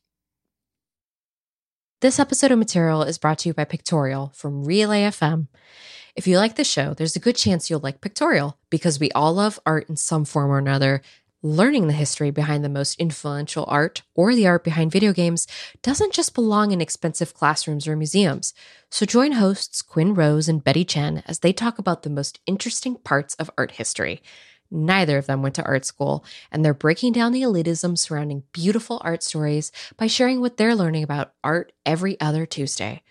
This 2.04 2.18
episode 2.18 2.52
of 2.52 2.58
material 2.58 3.02
is 3.02 3.16
brought 3.16 3.38
to 3.38 3.48
you 3.48 3.54
by 3.54 3.64
Pictorial 3.64 4.30
from 4.34 4.66
Relay 4.66 5.04
FM. 5.04 5.46
If 6.14 6.26
you 6.26 6.36
like 6.36 6.56
the 6.56 6.62
show, 6.62 6.92
there's 6.92 7.16
a 7.16 7.18
good 7.18 7.34
chance 7.34 7.70
you'll 7.70 7.80
like 7.80 8.02
Pictorial 8.02 8.58
because 8.68 9.00
we 9.00 9.10
all 9.12 9.32
love 9.32 9.58
art 9.64 9.88
in 9.88 9.96
some 9.96 10.26
form 10.26 10.50
or 10.50 10.58
another, 10.58 11.00
learning 11.42 11.86
the 11.86 11.94
history 11.94 12.30
behind 12.30 12.62
the 12.62 12.68
most 12.68 13.00
influential 13.00 13.64
art 13.68 14.02
or 14.14 14.34
the 14.34 14.46
art 14.46 14.64
behind 14.64 14.92
video 14.92 15.14
games 15.14 15.46
doesn't 15.80 16.12
just 16.12 16.34
belong 16.34 16.72
in 16.72 16.82
expensive 16.82 17.32
classrooms 17.32 17.88
or 17.88 17.96
museums. 17.96 18.52
So 18.90 19.06
join 19.06 19.32
hosts 19.32 19.80
Quinn 19.80 20.12
Rose 20.12 20.46
and 20.46 20.62
Betty 20.62 20.84
Chen 20.84 21.22
as 21.24 21.38
they 21.38 21.54
talk 21.54 21.78
about 21.78 22.02
the 22.02 22.10
most 22.10 22.38
interesting 22.44 22.96
parts 22.96 23.34
of 23.36 23.50
art 23.56 23.70
history. 23.70 24.20
Neither 24.74 25.18
of 25.18 25.26
them 25.26 25.40
went 25.40 25.54
to 25.54 25.64
art 25.64 25.84
school, 25.84 26.24
and 26.50 26.64
they're 26.64 26.74
breaking 26.74 27.12
down 27.12 27.30
the 27.30 27.42
elitism 27.42 27.96
surrounding 27.96 28.42
beautiful 28.52 29.00
art 29.04 29.22
stories 29.22 29.70
by 29.96 30.08
sharing 30.08 30.40
what 30.40 30.56
they're 30.56 30.74
learning 30.74 31.04
about 31.04 31.32
art 31.44 31.72
every 31.86 32.20
other 32.20 32.44
Tuesday. 32.44 33.02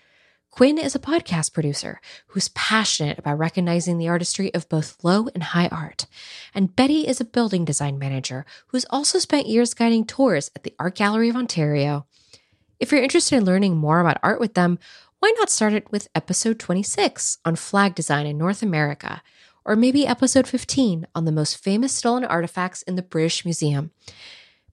Quinn 0.51 0.77
is 0.77 0.93
a 0.93 0.99
podcast 0.99 1.53
producer 1.53 2.01
who's 2.27 2.49
passionate 2.49 3.17
about 3.17 3.39
recognizing 3.39 3.97
the 3.97 4.09
artistry 4.09 4.53
of 4.53 4.67
both 4.67 5.03
low 5.03 5.27
and 5.33 5.41
high 5.41 5.67
art. 5.69 6.05
And 6.53 6.75
Betty 6.75 7.07
is 7.07 7.21
a 7.21 7.25
building 7.25 7.63
design 7.65 7.97
manager 7.97 8.45
who's 8.67 8.85
also 8.89 9.17
spent 9.17 9.47
years 9.47 9.73
guiding 9.73 10.05
tours 10.05 10.51
at 10.55 10.63
the 10.63 10.75
Art 10.77 10.95
Gallery 10.95 11.29
of 11.29 11.35
Ontario. 11.37 12.05
If 12.77 12.91
you're 12.91 13.01
interested 13.01 13.37
in 13.37 13.45
learning 13.45 13.77
more 13.77 14.01
about 14.01 14.19
art 14.21 14.39
with 14.41 14.53
them, 14.53 14.77
why 15.19 15.31
not 15.37 15.49
start 15.49 15.71
it 15.71 15.89
with 15.89 16.09
episode 16.13 16.59
26 16.59 17.37
on 17.45 17.55
flag 17.55 17.95
design 17.95 18.27
in 18.27 18.37
North 18.37 18.61
America, 18.61 19.23
or 19.65 19.75
maybe 19.75 20.05
episode 20.05 20.47
15 20.47 21.07
on 21.15 21.25
the 21.25 21.31
most 21.31 21.57
famous 21.57 21.93
stolen 21.93 22.23
artifacts 22.25 22.81
in 22.83 22.95
the 22.95 23.01
British 23.01 23.45
Museum? 23.45 23.91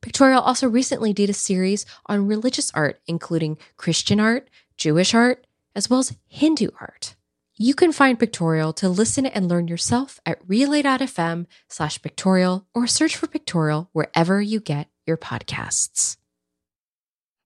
Pictorial 0.00 0.40
also 0.40 0.68
recently 0.68 1.12
did 1.12 1.28
a 1.28 1.34
series 1.34 1.84
on 2.06 2.26
religious 2.26 2.70
art, 2.72 3.00
including 3.06 3.58
Christian 3.76 4.18
art, 4.18 4.48
Jewish 4.76 5.14
art, 5.14 5.46
as 5.74 5.90
well 5.90 6.00
as 6.00 6.16
Hindu 6.26 6.68
art. 6.80 7.14
You 7.56 7.74
can 7.74 7.92
find 7.92 8.18
Pictorial 8.18 8.72
to 8.74 8.88
listen 8.88 9.26
and 9.26 9.46
learn 9.46 9.68
yourself 9.68 10.18
at 10.24 10.38
relay.fm 10.46 11.46
slash 11.68 12.00
pictorial 12.00 12.66
or 12.74 12.86
search 12.86 13.16
for 13.16 13.26
Pictorial 13.26 13.90
wherever 13.92 14.40
you 14.40 14.60
get 14.60 14.88
your 15.06 15.18
podcasts. 15.18 16.16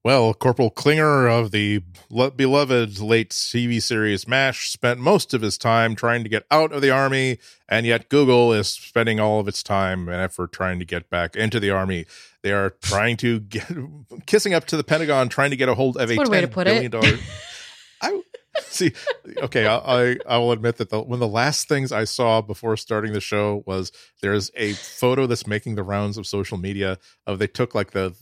Well, 0.04 0.34
Corporal 0.34 0.68
Klinger 0.68 1.26
of 1.26 1.50
the 1.50 1.82
beloved 2.10 3.00
late 3.00 3.30
TV 3.30 3.80
series 3.80 4.28
MASH 4.28 4.68
spent 4.70 5.00
most 5.00 5.32
of 5.32 5.40
his 5.40 5.56
time 5.56 5.96
trying 5.96 6.22
to 6.24 6.28
get 6.28 6.44
out 6.50 6.72
of 6.72 6.82
the 6.82 6.90
Army, 6.90 7.38
and 7.70 7.86
yet 7.86 8.10
Google 8.10 8.52
is 8.52 8.68
spending 8.68 9.18
all 9.18 9.40
of 9.40 9.48
its 9.48 9.62
time 9.62 10.10
and 10.10 10.20
effort 10.20 10.52
trying 10.52 10.78
to 10.78 10.84
get 10.84 11.08
back 11.08 11.36
into 11.36 11.58
the 11.58 11.70
Army. 11.70 12.04
They 12.42 12.52
are 12.52 12.74
trying 12.82 13.16
to 13.18 13.40
get 13.40 13.64
kissing 14.26 14.52
up 14.52 14.66
to 14.66 14.76
the 14.76 14.84
Pentagon, 14.84 15.30
trying 15.30 15.52
to 15.52 15.56
get 15.56 15.70
a 15.70 15.74
hold 15.74 15.96
of 15.96 16.10
That's 16.10 16.28
a 16.28 16.48
$10 16.50 16.90
billion. 16.90 16.92
I 18.02 18.20
see. 18.62 18.92
Okay, 19.38 19.66
I, 19.66 19.76
I, 19.76 20.16
I 20.26 20.38
will 20.38 20.52
admit 20.52 20.76
that 20.76 20.90
the, 20.90 21.00
one 21.00 21.14
of 21.14 21.20
the 21.20 21.28
last 21.28 21.68
things 21.68 21.92
I 21.92 22.04
saw 22.04 22.40
before 22.40 22.76
starting 22.76 23.12
the 23.12 23.20
show 23.20 23.62
was 23.66 23.92
there's 24.22 24.50
a 24.56 24.72
photo 24.74 25.26
that's 25.26 25.46
making 25.46 25.74
the 25.74 25.82
rounds 25.82 26.18
of 26.18 26.26
social 26.26 26.58
media 26.58 26.98
of 27.26 27.38
they 27.38 27.46
took 27.46 27.74
like 27.74 27.92
the 27.92 28.14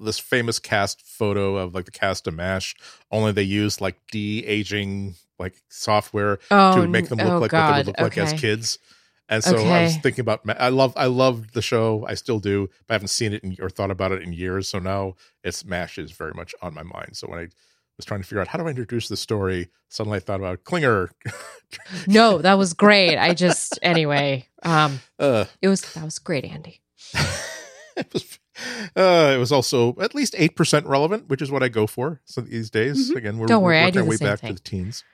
this 0.00 0.18
famous 0.18 0.58
cast 0.58 1.02
photo 1.02 1.56
of 1.56 1.74
like 1.74 1.84
the 1.84 1.90
cast 1.90 2.26
of 2.26 2.34
Mash, 2.34 2.74
only 3.10 3.32
they 3.32 3.42
used 3.42 3.80
like 3.80 3.96
de 4.10 4.44
aging 4.44 5.14
like 5.38 5.54
software 5.68 6.38
oh, 6.50 6.80
to 6.80 6.88
make 6.88 7.08
them 7.08 7.18
look 7.18 7.28
oh 7.28 7.38
like 7.38 7.50
God. 7.50 7.68
what 7.68 7.72
they 7.72 7.78
would 7.78 7.86
look 7.86 8.12
okay. 8.12 8.22
like 8.22 8.32
as 8.32 8.40
kids. 8.40 8.78
And 9.28 9.42
so 9.42 9.56
okay. 9.56 9.70
I 9.70 9.82
was 9.84 9.96
thinking 9.96 10.20
about 10.20 10.40
I 10.60 10.68
love 10.68 10.92
I 10.96 11.06
love 11.06 11.52
the 11.52 11.62
show 11.62 12.04
I 12.06 12.14
still 12.14 12.38
do 12.38 12.68
but 12.86 12.92
I 12.92 12.94
haven't 12.96 13.08
seen 13.08 13.32
it 13.32 13.42
in, 13.42 13.56
or 13.60 13.70
thought 13.70 13.90
about 13.90 14.12
it 14.12 14.22
in 14.22 14.32
years 14.32 14.68
so 14.68 14.78
now 14.78 15.14
it's 15.42 15.64
Mash 15.64 15.96
is 15.96 16.12
very 16.12 16.32
much 16.34 16.54
on 16.60 16.74
my 16.74 16.82
mind 16.82 17.16
so 17.16 17.28
when 17.28 17.38
I 17.38 17.48
was 17.96 18.04
trying 18.04 18.20
to 18.20 18.26
figure 18.26 18.40
out 18.40 18.48
how 18.48 18.58
do 18.58 18.66
I 18.66 18.70
introduce 18.70 19.08
the 19.08 19.16
story. 19.16 19.68
Suddenly 19.88 20.16
I 20.16 20.20
thought 20.20 20.40
about 20.40 20.64
Klinger. 20.64 21.10
no, 22.06 22.38
that 22.38 22.54
was 22.54 22.72
great. 22.72 23.16
I 23.16 23.34
just 23.34 23.78
anyway, 23.82 24.48
um 24.62 25.00
uh, 25.18 25.44
it 25.60 25.68
was 25.68 25.82
that 25.94 26.04
was 26.04 26.18
great, 26.18 26.44
Andy. 26.44 26.80
it 27.96 28.12
was 28.12 28.38
uh, 28.96 29.32
it 29.34 29.38
was 29.38 29.52
also 29.52 29.96
at 30.00 30.14
least 30.14 30.34
eight 30.38 30.56
percent 30.56 30.86
relevant, 30.86 31.28
which 31.28 31.42
is 31.42 31.50
what 31.50 31.62
I 31.62 31.68
go 31.68 31.86
for. 31.86 32.20
So 32.24 32.40
these 32.40 32.70
days, 32.70 33.08
mm-hmm. 33.08 33.18
again, 33.18 33.38
we're, 33.38 33.46
Don't 33.46 33.62
worry, 33.62 33.82
we're 33.84 33.90
do 33.90 34.00
our 34.00 34.06
way 34.06 34.16
back 34.16 34.40
thing. 34.40 34.48
to 34.48 34.54
the 34.54 34.60
teens. 34.60 35.04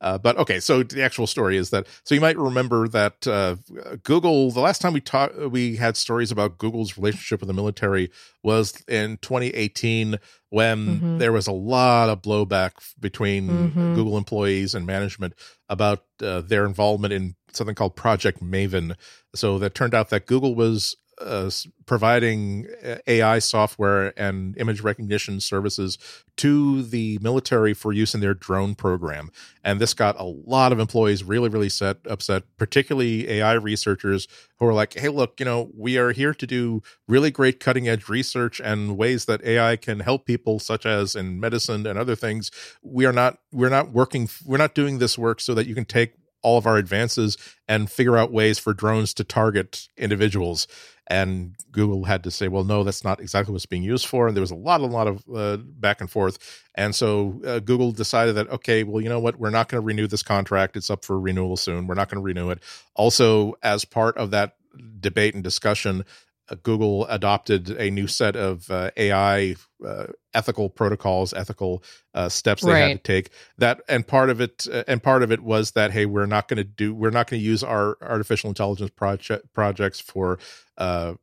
Uh, 0.00 0.16
but 0.16 0.36
okay, 0.36 0.60
so 0.60 0.82
the 0.82 1.02
actual 1.02 1.26
story 1.26 1.56
is 1.56 1.70
that 1.70 1.86
so 2.04 2.14
you 2.14 2.20
might 2.20 2.38
remember 2.38 2.86
that 2.86 3.26
uh, 3.26 3.56
Google 4.04 4.50
the 4.50 4.60
last 4.60 4.80
time 4.80 4.92
we 4.92 5.00
talked 5.00 5.36
we 5.50 5.76
had 5.76 5.96
stories 5.96 6.30
about 6.30 6.58
Google's 6.58 6.96
relationship 6.96 7.40
with 7.40 7.48
the 7.48 7.54
military 7.54 8.10
was 8.44 8.80
in 8.86 9.16
2018 9.18 10.18
when 10.50 10.86
mm-hmm. 10.86 11.18
there 11.18 11.32
was 11.32 11.46
a 11.46 11.52
lot 11.52 12.08
of 12.08 12.22
blowback 12.22 12.72
between 13.00 13.48
mm-hmm. 13.48 13.94
Google 13.94 14.16
employees 14.16 14.74
and 14.74 14.86
management 14.86 15.34
about 15.68 16.04
uh, 16.22 16.40
their 16.42 16.64
involvement 16.64 17.12
in 17.12 17.34
something 17.52 17.74
called 17.74 17.96
Project 17.96 18.42
Maven. 18.42 18.94
So 19.34 19.58
that 19.58 19.74
turned 19.74 19.94
out 19.94 20.10
that 20.10 20.26
Google 20.26 20.54
was 20.54 20.96
uh, 21.20 21.50
providing 21.86 22.66
uh, 22.84 22.96
AI 23.06 23.38
software 23.38 24.12
and 24.16 24.56
image 24.58 24.80
recognition 24.80 25.40
services 25.40 25.98
to 26.36 26.82
the 26.82 27.18
military 27.20 27.74
for 27.74 27.92
use 27.92 28.14
in 28.14 28.20
their 28.20 28.34
drone 28.34 28.74
program. 28.74 29.30
And 29.64 29.80
this 29.80 29.94
got 29.94 30.18
a 30.18 30.24
lot 30.24 30.72
of 30.72 30.78
employees 30.78 31.24
really, 31.24 31.48
really 31.48 31.68
set, 31.68 31.98
upset, 32.08 32.44
particularly 32.56 33.28
AI 33.28 33.54
researchers 33.54 34.28
who 34.58 34.66
are 34.66 34.74
like, 34.74 34.94
hey, 34.94 35.08
look, 35.08 35.40
you 35.40 35.44
know, 35.44 35.70
we 35.76 35.98
are 35.98 36.12
here 36.12 36.34
to 36.34 36.46
do 36.46 36.82
really 37.06 37.30
great 37.30 37.60
cutting 37.60 37.88
edge 37.88 38.08
research 38.08 38.60
and 38.60 38.96
ways 38.96 39.24
that 39.24 39.44
AI 39.44 39.76
can 39.76 40.00
help 40.00 40.26
people, 40.26 40.58
such 40.58 40.86
as 40.86 41.14
in 41.14 41.40
medicine 41.40 41.86
and 41.86 41.98
other 41.98 42.14
things. 42.16 42.50
We 42.82 43.06
are 43.06 43.12
not, 43.12 43.38
we're 43.52 43.68
not 43.68 43.90
working, 43.90 44.28
we're 44.44 44.58
not 44.58 44.74
doing 44.74 44.98
this 44.98 45.18
work 45.18 45.40
so 45.40 45.54
that 45.54 45.66
you 45.66 45.74
can 45.74 45.84
take 45.84 46.14
all 46.42 46.58
of 46.58 46.66
our 46.66 46.76
advances 46.76 47.36
and 47.66 47.90
figure 47.90 48.16
out 48.16 48.32
ways 48.32 48.58
for 48.58 48.72
drones 48.72 49.12
to 49.14 49.24
target 49.24 49.88
individuals 49.96 50.66
and 51.08 51.56
Google 51.72 52.04
had 52.04 52.22
to 52.24 52.30
say, 52.30 52.48
well, 52.48 52.64
no, 52.64 52.84
that's 52.84 53.02
not 53.02 53.18
exactly 53.18 53.52
what's 53.52 53.66
being 53.66 53.82
used 53.82 54.06
for. 54.06 54.28
And 54.28 54.36
there 54.36 54.42
was 54.42 54.50
a 54.50 54.56
lot, 54.56 54.82
a 54.82 54.86
lot 54.86 55.06
of 55.06 55.24
uh, 55.34 55.56
back 55.56 56.00
and 56.00 56.10
forth. 56.10 56.62
And 56.74 56.94
so 56.94 57.40
uh, 57.46 57.58
Google 57.60 57.92
decided 57.92 58.34
that, 58.34 58.48
okay, 58.50 58.84
well, 58.84 59.02
you 59.02 59.08
know 59.08 59.18
what? 59.18 59.38
We're 59.38 59.50
not 59.50 59.68
going 59.68 59.80
to 59.80 59.86
renew 59.86 60.06
this 60.06 60.22
contract. 60.22 60.76
It's 60.76 60.90
up 60.90 61.04
for 61.04 61.18
renewal 61.18 61.56
soon. 61.56 61.86
We're 61.86 61.94
not 61.94 62.10
going 62.10 62.20
to 62.20 62.24
renew 62.24 62.50
it. 62.50 62.62
Also, 62.94 63.54
as 63.62 63.86
part 63.86 64.18
of 64.18 64.30
that 64.32 64.56
debate 65.00 65.34
and 65.34 65.42
discussion, 65.42 66.04
Google 66.56 67.06
adopted 67.06 67.70
a 67.70 67.90
new 67.90 68.06
set 68.06 68.36
of 68.36 68.70
uh, 68.70 68.90
AI 68.96 69.56
uh, 69.84 70.06
ethical 70.34 70.68
protocols, 70.68 71.32
ethical 71.32 71.82
uh, 72.14 72.28
steps 72.28 72.62
they 72.62 72.72
right. 72.72 72.88
had 72.88 73.04
to 73.04 73.12
take. 73.12 73.30
That 73.58 73.80
and 73.88 74.06
part 74.06 74.30
of 74.30 74.40
it, 74.40 74.66
uh, 74.72 74.84
and 74.86 75.02
part 75.02 75.22
of 75.22 75.32
it 75.32 75.40
was 75.40 75.72
that 75.72 75.92
hey, 75.92 76.06
we're 76.06 76.26
not 76.26 76.48
going 76.48 76.58
to 76.58 76.64
do, 76.64 76.94
we're 76.94 77.10
not 77.10 77.28
going 77.28 77.40
to 77.40 77.46
use 77.46 77.62
our 77.62 77.96
artificial 78.00 78.48
intelligence 78.48 78.90
project 78.90 79.52
projects 79.52 80.00
for 80.00 80.38
uh, 80.76 81.14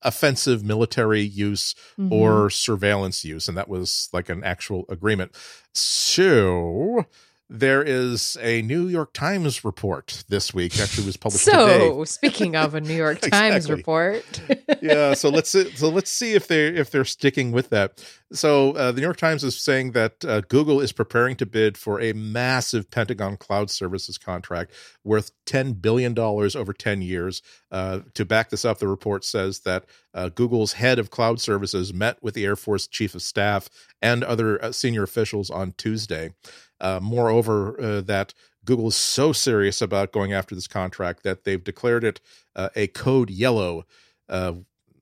offensive 0.00 0.64
military 0.64 1.22
use 1.22 1.74
mm-hmm. 1.98 2.12
or 2.12 2.50
surveillance 2.50 3.24
use, 3.24 3.48
and 3.48 3.56
that 3.56 3.68
was 3.68 4.08
like 4.12 4.28
an 4.28 4.42
actual 4.42 4.84
agreement. 4.88 5.32
So 5.74 7.06
there 7.52 7.82
is 7.82 8.38
a 8.40 8.62
New 8.62 8.88
York 8.88 9.12
Times 9.12 9.62
report 9.62 10.24
this 10.28 10.54
week. 10.54 10.80
Actually, 10.80 11.04
was 11.04 11.18
published. 11.18 11.44
So, 11.44 11.66
today. 11.66 12.04
speaking 12.04 12.56
of 12.56 12.74
a 12.74 12.80
New 12.80 12.94
York 12.94 13.20
Times 13.30 13.70
report, 13.70 14.24
yeah. 14.82 15.12
So 15.12 15.28
let's 15.28 15.50
so 15.50 15.88
let's 15.90 16.10
see 16.10 16.32
if 16.32 16.48
they 16.48 16.68
if 16.68 16.90
they're 16.90 17.04
sticking 17.04 17.52
with 17.52 17.68
that. 17.68 18.02
So 18.32 18.72
uh, 18.72 18.92
the 18.92 19.02
New 19.02 19.06
York 19.06 19.18
Times 19.18 19.44
is 19.44 19.60
saying 19.60 19.92
that 19.92 20.24
uh, 20.24 20.40
Google 20.48 20.80
is 20.80 20.92
preparing 20.92 21.36
to 21.36 21.46
bid 21.46 21.76
for 21.76 22.00
a 22.00 22.14
massive 22.14 22.90
Pentagon 22.90 23.36
cloud 23.36 23.70
services 23.70 24.16
contract 24.16 24.72
worth 25.04 25.30
ten 25.44 25.74
billion 25.74 26.14
dollars 26.14 26.56
over 26.56 26.72
ten 26.72 27.02
years. 27.02 27.42
Uh, 27.70 28.00
to 28.14 28.24
back 28.24 28.48
this 28.48 28.64
up, 28.64 28.78
the 28.78 28.88
report 28.88 29.24
says 29.24 29.60
that 29.60 29.84
uh, 30.14 30.30
Google's 30.30 30.74
head 30.74 30.98
of 30.98 31.10
cloud 31.10 31.40
services 31.40 31.92
met 31.92 32.22
with 32.22 32.32
the 32.32 32.46
Air 32.46 32.56
Force 32.56 32.86
chief 32.86 33.14
of 33.14 33.22
staff 33.22 33.68
and 34.00 34.24
other 34.24 34.62
uh, 34.64 34.72
senior 34.72 35.02
officials 35.02 35.50
on 35.50 35.72
Tuesday. 35.76 36.30
Uh, 36.82 36.98
moreover, 37.00 37.80
uh, 37.80 38.00
that 38.02 38.34
Google 38.64 38.88
is 38.88 38.96
so 38.96 39.32
serious 39.32 39.80
about 39.80 40.12
going 40.12 40.32
after 40.32 40.54
this 40.54 40.66
contract 40.66 41.22
that 41.22 41.44
they've 41.44 41.62
declared 41.62 42.04
it 42.04 42.20
uh, 42.54 42.68
a 42.76 42.88
code 42.88 43.30
yellow. 43.30 43.86
Uh, 44.28 44.54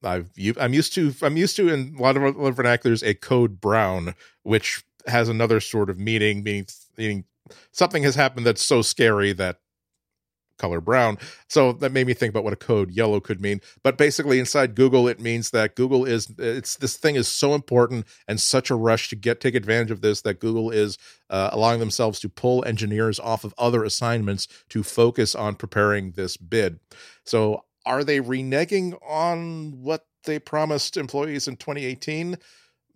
I've 0.03 0.31
I'm 0.59 0.73
used 0.73 0.95
to 0.95 1.13
I'm 1.23 1.37
used 1.37 1.57
to 1.57 1.69
in 1.69 1.97
a 1.99 2.03
lot 2.03 2.17
of 2.17 2.23
other 2.23 2.53
vernaculars 2.53 3.07
a 3.07 3.15
code 3.15 3.61
brown, 3.61 4.15
which 4.43 4.85
has 5.07 5.29
another 5.29 5.61
sort 5.61 5.91
of 5.91 5.99
meaning, 5.99 6.43
meaning 6.43 6.67
meaning 6.97 7.25
something 7.73 8.03
has 8.03 8.15
happened 8.15 8.47
that's 8.47 8.65
so 8.65 8.83
scary 8.83 9.33
that 9.35 9.59
color 10.61 10.81
brown. 10.81 11.19
So 11.49 11.73
that 11.73 11.91
made 11.91 12.07
me 12.07 12.15
think 12.15 12.31
about 12.31 12.45
what 12.45 12.53
a 12.53 12.57
code 12.57 12.91
yellow 12.93 13.19
could 13.19 13.41
mean. 13.41 13.61
But 13.83 13.97
basically, 13.97 14.39
inside 14.39 14.75
Google, 14.75 15.09
it 15.09 15.19
means 15.19 15.51
that 15.51 15.75
Google 15.75 16.05
is 16.05 16.29
it's 16.39 16.77
this 16.77 16.97
thing 16.97 17.17
is 17.17 17.27
so 17.27 17.55
important 17.55 18.07
and 18.29 18.41
such 18.41 18.71
a 18.71 18.75
rush 18.75 19.09
to 19.09 19.17
get 19.17 19.41
take 19.41 19.55
advantage 19.55 19.91
of 19.91 20.03
this 20.03 20.21
that 20.23 20.39
Google 20.39 20.71
is 20.71 20.99
uh, 21.31 21.51
allowing 21.53 21.81
themselves 21.81 22.21
to 22.21 22.29
pull 22.29 22.65
engineers 22.65 23.19
off 23.19 23.45
of 23.45 23.55
other 23.59 23.83
assignments 23.85 24.47
to 24.69 24.83
focus 24.83 25.35
on 25.35 25.55
preparing 25.55 26.13
this 26.13 26.37
bid. 26.37 26.79
So 27.25 27.65
are 27.87 28.05
they 28.05 28.21
reneging 28.21 28.99
on 29.07 29.83
what 29.83 30.07
they 30.25 30.39
promised 30.39 30.97
employees 30.97 31.49
in 31.49 31.57
2018? 31.57 32.37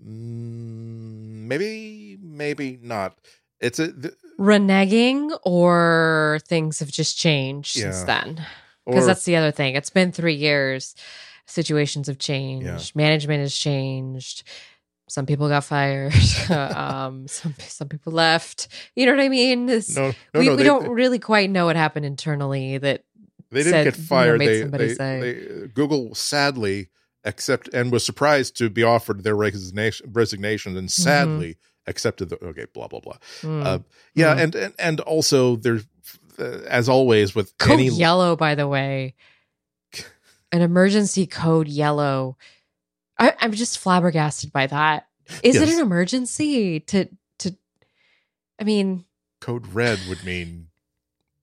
Mm, 0.03 1.47
maybe, 1.49 2.19
maybe 2.21 2.79
not. 2.83 3.19
It's 3.65 3.79
a 3.79 3.93
th- 3.93 4.15
reneging 4.39 5.37
or 5.43 6.39
things 6.47 6.81
have 6.81 6.91
just 6.91 7.19
changed 7.19 7.77
yeah. 7.77 7.91
since 7.91 8.03
then. 8.05 8.47
Because 8.87 9.07
that's 9.07 9.25
the 9.25 9.37
other 9.37 9.51
thing. 9.51 9.77
It's 9.77 9.89
been 9.89 10.13
three 10.13 10.35
years. 10.35 10.95
Situations 11.47 12.07
have 12.07 12.19
changed. 12.19 12.67
Yeah. 12.67 12.79
Management 12.95 13.41
has 13.41 13.57
changed. 13.57 14.43
Some 15.09 15.25
people 15.25 15.49
got 15.49 15.65
fired. 15.65 16.13
um, 16.51 17.27
some 17.27 17.55
some 17.59 17.89
people 17.89 18.13
left. 18.13 18.69
You 18.95 19.07
know 19.07 19.13
what 19.13 19.23
I 19.23 19.29
mean? 19.31 19.67
This, 19.67 19.97
no, 19.97 20.13
no, 20.35 20.41
we, 20.41 20.47
no, 20.47 20.53
we 20.53 20.57
they, 20.59 20.65
don't 20.65 20.89
really 20.91 21.19
quite 21.19 21.51
know 21.51 21.67
what 21.67 21.77
happened 21.77 22.05
internally. 22.05 22.77
That 22.77 23.05
they 23.51 23.61
didn't 23.61 23.73
said, 23.73 23.85
get 23.85 23.97
fired. 23.97 24.43
You 24.43 24.65
know, 24.67 24.77
they, 24.77 24.95
they, 24.95 25.21
they, 25.21 25.67
Google 25.69 26.15
sadly 26.15 26.91
accept 27.25 27.69
and 27.73 27.91
was 27.91 28.05
surprised 28.05 28.57
to 28.59 28.69
be 28.69 28.83
offered 28.83 29.25
their 29.25 29.37
resignation, 29.37 30.11
resignation 30.13 30.77
and 30.77 30.89
mm-hmm. 30.89 31.03
sadly. 31.03 31.51
Mm-hmm 31.51 31.71
accepted 31.87 32.29
the 32.29 32.43
okay 32.45 32.67
blah 32.73 32.89
blah 32.89 33.01
blah 33.01 33.17
mm. 33.43 33.65
uh, 33.65 33.79
yeah 34.15 34.35
mm. 34.35 34.43
and, 34.43 34.55
and 34.55 34.75
and 34.79 35.01
also 35.01 35.57
there's 35.57 35.87
uh, 36.39 36.61
as 36.69 36.89
always 36.89 37.35
with 37.35 37.57
code 37.59 37.73
any 37.73 37.89
yellow 37.89 38.37
by 38.37 38.55
the 38.55 38.67
way 38.67 39.15
an 40.53 40.63
emergency 40.63 41.27
code 41.27 41.69
yellow 41.69 42.37
I, 43.19 43.35
i'm 43.41 43.53
just 43.53 43.79
flabbergasted 43.79 44.53
by 44.53 44.67
that 44.67 45.07
is 45.43 45.57
yes. 45.57 45.69
it 45.69 45.75
an 45.75 45.81
emergency 45.81 46.81
to 46.81 47.09
to 47.39 47.57
i 48.61 48.65
mean 48.65 49.05
code 49.41 49.67
red 49.69 49.99
would 50.09 50.25
mean 50.25 50.69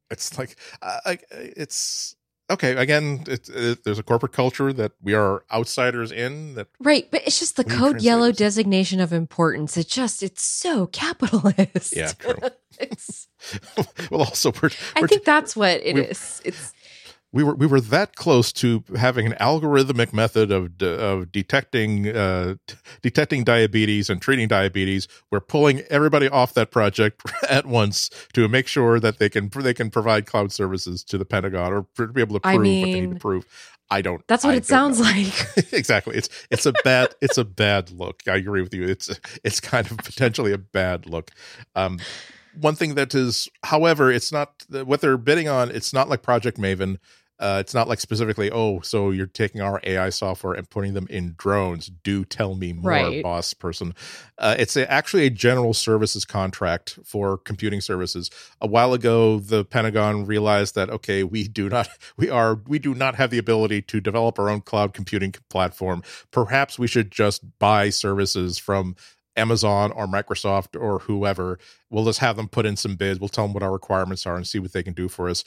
it's 0.09 0.37
like 0.37 0.57
uh, 0.81 1.15
it's 1.31 2.15
okay 2.51 2.75
again 2.75 3.23
it, 3.27 3.49
it, 3.49 3.77
uh, 3.77 3.81
there's 3.83 3.99
a 3.99 4.03
corporate 4.03 4.31
culture 4.33 4.73
that 4.73 4.91
we 5.01 5.13
are 5.13 5.43
outsiders 5.51 6.11
in 6.11 6.55
that 6.55 6.67
right 6.79 7.09
but 7.11 7.21
it's 7.25 7.39
just 7.39 7.55
the 7.55 7.63
code 7.63 8.01
yellow 8.01 8.31
designation 8.31 8.99
of 8.99 9.13
importance. 9.13 9.77
It 9.77 9.87
just 9.87 10.23
it's 10.23 10.43
so 10.43 10.87
capitalist. 10.87 11.95
Yeah 11.95 12.11
true. 12.17 12.35
It's 12.79 13.27
well 14.09 14.21
also 14.21 14.51
we're, 14.53 14.69
we're 14.95 15.03
i 15.03 15.07
think 15.07 15.23
that's 15.23 15.55
what 15.55 15.81
it 15.83 15.97
is. 15.97 16.41
It's 16.43 16.73
we 17.33 17.43
were 17.43 17.55
we 17.55 17.65
were 17.65 17.79
that 17.79 18.15
close 18.15 18.51
to 18.51 18.83
having 18.97 19.25
an 19.25 19.33
algorithmic 19.33 20.11
method 20.11 20.51
of 20.51 20.77
de, 20.77 20.89
of 20.89 21.31
detecting 21.31 22.09
uh, 22.09 22.55
t- 22.67 22.75
detecting 23.01 23.43
diabetes 23.43 24.09
and 24.09 24.21
treating 24.21 24.47
diabetes. 24.47 25.07
We're 25.31 25.39
pulling 25.39 25.81
everybody 25.89 26.27
off 26.27 26.53
that 26.55 26.71
project 26.71 27.21
at 27.49 27.65
once 27.65 28.09
to 28.33 28.47
make 28.47 28.67
sure 28.67 28.99
that 28.99 29.19
they 29.19 29.29
can 29.29 29.49
they 29.55 29.73
can 29.73 29.89
provide 29.89 30.25
cloud 30.25 30.51
services 30.51 31.03
to 31.05 31.17
the 31.17 31.25
Pentagon 31.25 31.73
or 31.73 31.87
to 31.95 32.07
be 32.07 32.21
able 32.21 32.35
to 32.35 32.41
prove 32.41 32.55
I 32.55 32.57
mean, 32.57 32.81
what 32.81 32.93
they 32.93 33.01
need 33.01 33.13
to 33.13 33.19
prove. 33.19 33.45
I 33.89 34.01
don't. 34.01 34.25
That's 34.27 34.45
what 34.45 34.53
I 34.53 34.57
it 34.57 34.65
sounds 34.65 34.99
know. 34.99 35.05
like. 35.05 35.73
exactly. 35.73 36.15
It's 36.15 36.29
it's 36.49 36.65
a 36.65 36.73
bad 36.83 37.13
it's 37.21 37.37
a 37.37 37.45
bad 37.45 37.91
look. 37.91 38.21
I 38.27 38.35
agree 38.35 38.61
with 38.61 38.73
you. 38.73 38.83
It's 38.83 39.09
it's 39.43 39.59
kind 39.59 39.89
of 39.89 39.97
potentially 39.97 40.53
a 40.53 40.57
bad 40.57 41.05
look. 41.05 41.31
Um, 41.75 41.99
one 42.59 42.75
thing 42.75 42.95
that 42.95 43.15
is, 43.15 43.47
however, 43.63 44.11
it's 44.11 44.31
not 44.31 44.65
what 44.69 45.01
they're 45.01 45.17
bidding 45.17 45.47
on. 45.47 45.71
It's 45.71 45.93
not 45.93 46.09
like 46.09 46.21
Project 46.21 46.57
Maven 46.57 46.97
uh, 47.41 47.57
it's 47.59 47.73
not 47.73 47.87
like 47.87 47.99
specifically, 47.99 48.51
oh, 48.51 48.81
so 48.81 49.09
you're 49.09 49.25
taking 49.25 49.61
our 49.61 49.81
AI 49.83 50.11
software 50.11 50.53
and 50.53 50.69
putting 50.69 50.93
them 50.93 51.07
in 51.09 51.33
drones. 51.39 51.87
Do 51.87 52.23
tell 52.23 52.53
me 52.53 52.71
more, 52.71 52.91
right. 52.91 53.23
boss 53.23 53.55
person. 53.55 53.95
Uh, 54.37 54.55
it's 54.59 54.77
a, 54.77 54.89
actually 54.89 55.25
a 55.25 55.31
general 55.31 55.73
services 55.73 56.23
contract 56.23 56.99
for 57.03 57.39
computing 57.39 57.81
services. 57.81 58.29
A 58.61 58.67
while 58.67 58.93
ago, 58.93 59.39
the 59.39 59.65
Pentagon 59.65 60.27
realized 60.27 60.75
that 60.75 60.91
okay, 60.91 61.23
we 61.23 61.47
do 61.47 61.67
not, 61.67 61.89
we 62.17 62.29
are, 62.29 62.59
we 62.67 62.77
do 62.77 62.93
not 62.93 63.15
have 63.15 63.31
the 63.31 63.39
ability 63.39 63.81
to 63.81 63.99
develop 63.99 64.37
our 64.37 64.47
own 64.47 64.61
cloud 64.61 64.93
computing 64.93 65.33
platform. 65.49 66.03
Perhaps 66.29 66.77
we 66.77 66.85
should 66.85 67.09
just 67.09 67.57
buy 67.57 67.89
services 67.89 68.59
from 68.59 68.95
Amazon 69.35 69.91
or 69.93 70.05
Microsoft 70.05 70.79
or 70.79 70.99
whoever. 70.99 71.57
We'll 71.89 72.05
just 72.05 72.19
have 72.19 72.35
them 72.35 72.49
put 72.49 72.67
in 72.67 72.77
some 72.77 72.97
bids. 72.97 73.19
We'll 73.19 73.29
tell 73.29 73.45
them 73.45 73.53
what 73.53 73.63
our 73.63 73.71
requirements 73.71 74.27
are 74.27 74.35
and 74.35 74.45
see 74.45 74.59
what 74.59 74.73
they 74.73 74.83
can 74.83 74.93
do 74.93 75.09
for 75.09 75.27
us 75.27 75.43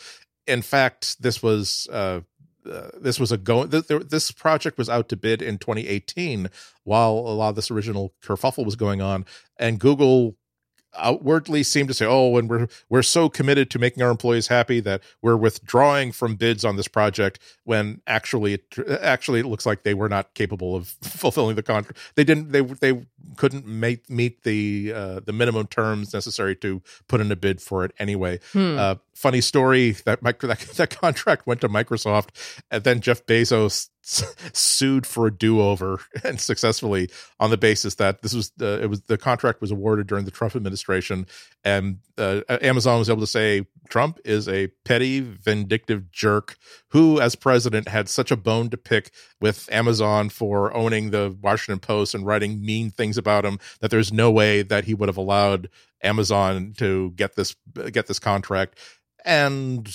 in 0.46 0.62
fact, 0.62 1.22
this 1.22 1.42
was 1.42 1.88
uh, 1.92 2.20
uh, 2.70 2.88
this 2.98 3.20
was 3.20 3.32
a 3.32 3.36
go. 3.36 3.66
Th- 3.66 3.86
th- 3.86 4.08
this 4.08 4.30
project 4.30 4.78
was 4.78 4.88
out 4.88 5.08
to 5.10 5.16
bid 5.16 5.42
in 5.42 5.58
2018, 5.58 6.48
while 6.84 7.12
a 7.12 7.34
lot 7.34 7.50
of 7.50 7.56
this 7.56 7.70
original 7.70 8.14
kerfuffle 8.22 8.64
was 8.64 8.76
going 8.76 9.00
on, 9.00 9.24
and 9.58 9.78
Google 9.78 10.36
outwardly 10.96 11.62
seemed 11.62 11.88
to 11.88 11.94
say, 11.94 12.06
"Oh, 12.06 12.36
and 12.36 12.48
we're 12.48 12.68
we're 12.88 13.02
so 13.02 13.28
committed 13.28 13.70
to 13.70 13.78
making 13.78 14.02
our 14.02 14.10
employees 14.10 14.46
happy 14.46 14.80
that 14.80 15.02
we're 15.22 15.36
withdrawing 15.36 16.12
from 16.12 16.36
bids 16.36 16.64
on 16.64 16.76
this 16.76 16.88
project." 16.88 17.38
When 17.64 18.00
actually, 18.06 18.54
it 18.54 18.78
actually 19.00 19.40
it 19.40 19.46
looks 19.46 19.66
like 19.66 19.82
they 19.82 19.94
were 19.94 20.08
not 20.08 20.34
capable 20.34 20.76
of 20.76 20.88
fulfilling 21.02 21.56
the 21.56 21.62
contract. 21.62 21.98
They 22.14 22.24
didn't. 22.24 22.52
They 22.52 22.62
they 22.62 23.06
couldn't 23.36 23.66
make 23.66 24.08
meet 24.08 24.42
the 24.42 24.92
uh, 24.94 25.20
the 25.20 25.32
minimum 25.32 25.66
terms 25.66 26.12
necessary 26.12 26.56
to 26.56 26.82
put 27.08 27.20
in 27.20 27.30
a 27.30 27.36
bid 27.36 27.60
for 27.60 27.84
it 27.84 27.92
anyway. 27.98 28.40
Hmm. 28.52 28.78
Uh, 28.78 28.94
funny 29.14 29.40
story 29.40 29.92
that, 30.04 30.22
micro, 30.22 30.48
that 30.48 30.58
that 30.76 30.90
contract 30.90 31.46
went 31.46 31.60
to 31.62 31.68
Microsoft, 31.68 32.30
and 32.70 32.84
then 32.84 33.00
Jeff 33.00 33.24
Bezos 33.26 33.88
sued 34.06 35.06
for 35.06 35.26
a 35.26 35.30
do-over 35.30 35.98
and 36.24 36.38
successfully 36.38 37.08
on 37.40 37.48
the 37.48 37.56
basis 37.56 37.94
that 37.94 38.20
this 38.20 38.34
was 38.34 38.52
uh, 38.60 38.78
it 38.82 38.90
was 38.90 39.00
the 39.02 39.16
contract 39.16 39.62
was 39.62 39.70
awarded 39.70 40.06
during 40.06 40.26
the 40.26 40.30
Trump 40.30 40.54
administration 40.54 41.26
and 41.64 41.98
uh, 42.18 42.42
Amazon 42.48 42.98
was 42.98 43.08
able 43.08 43.20
to 43.20 43.26
say 43.26 43.66
Trump 43.88 44.18
is 44.24 44.46
a 44.46 44.66
petty 44.84 45.20
vindictive 45.20 46.10
jerk 46.12 46.56
who 46.88 47.18
as 47.18 47.34
president 47.34 47.88
had 47.88 48.08
such 48.08 48.30
a 48.30 48.36
bone 48.36 48.68
to 48.68 48.76
pick 48.76 49.10
with 49.40 49.70
Amazon 49.72 50.28
for 50.28 50.74
owning 50.76 51.10
the 51.10 51.36
Washington 51.40 51.80
Post 51.80 52.14
and 52.14 52.26
writing 52.26 52.64
mean 52.64 52.90
things 52.90 53.13
about 53.18 53.44
him 53.44 53.58
that 53.80 53.90
there's 53.90 54.12
no 54.12 54.30
way 54.30 54.62
that 54.62 54.84
he 54.84 54.94
would 54.94 55.08
have 55.08 55.16
allowed 55.16 55.68
Amazon 56.02 56.74
to 56.78 57.12
get 57.12 57.36
this 57.36 57.56
get 57.92 58.06
this 58.06 58.18
contract. 58.18 58.78
And 59.24 59.88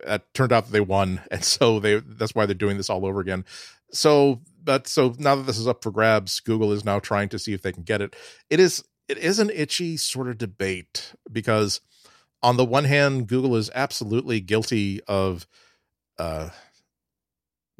it 0.00 0.22
turned 0.34 0.52
out 0.52 0.66
that 0.66 0.72
they 0.72 0.80
won. 0.80 1.20
And 1.30 1.44
so 1.44 1.80
they 1.80 2.00
that's 2.00 2.34
why 2.34 2.46
they're 2.46 2.54
doing 2.54 2.76
this 2.76 2.90
all 2.90 3.06
over 3.06 3.20
again. 3.20 3.44
So 3.92 4.40
but 4.62 4.86
so 4.86 5.14
now 5.18 5.36
that 5.36 5.46
this 5.46 5.58
is 5.58 5.68
up 5.68 5.82
for 5.82 5.90
grabs 5.90 6.40
google 6.40 6.72
is 6.72 6.84
now 6.84 6.98
trying 6.98 7.28
to 7.30 7.38
see 7.38 7.52
if 7.52 7.62
they 7.62 7.72
can 7.72 7.84
get 7.84 8.00
it. 8.00 8.16
It 8.50 8.60
is 8.60 8.82
it 9.08 9.18
is 9.18 9.38
an 9.38 9.50
itchy 9.50 9.96
sort 9.96 10.28
of 10.28 10.38
debate 10.38 11.14
because 11.30 11.80
on 12.42 12.56
the 12.56 12.64
one 12.64 12.84
hand 12.84 13.26
google 13.26 13.56
is 13.56 13.70
absolutely 13.74 14.40
guilty 14.40 15.00
of 15.06 15.46
uh 16.18 16.50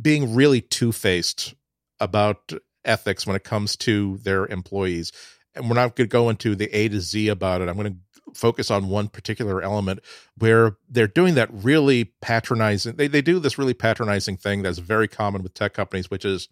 being 0.00 0.34
really 0.34 0.60
two-faced 0.60 1.54
about 2.00 2.52
ethics 2.84 3.26
when 3.26 3.36
it 3.36 3.44
comes 3.44 3.76
to 3.76 4.18
their 4.18 4.46
employees. 4.46 5.12
And 5.54 5.68
we're 5.68 5.76
not 5.76 5.94
going 5.96 6.08
to 6.08 6.12
go 6.12 6.28
into 6.28 6.54
the 6.54 6.74
a 6.74 6.88
to 6.88 7.00
z 7.00 7.28
about 7.28 7.60
it. 7.60 7.68
I'm 7.68 7.76
going 7.76 7.92
to 7.92 7.98
focus 8.34 8.70
on 8.70 8.88
one 8.88 9.08
particular 9.08 9.62
element 9.62 10.00
where 10.38 10.76
they're 10.88 11.06
doing 11.06 11.34
that 11.34 11.48
really 11.52 12.04
patronizing 12.20 12.96
they, 12.96 13.06
they 13.06 13.22
do 13.22 13.38
this 13.38 13.58
really 13.58 13.74
patronizing 13.74 14.36
thing 14.36 14.62
that's 14.62 14.78
very 14.78 15.06
common 15.06 15.40
with 15.42 15.54
tech 15.54 15.72
companies 15.72 16.10
which 16.10 16.24
is 16.24 16.48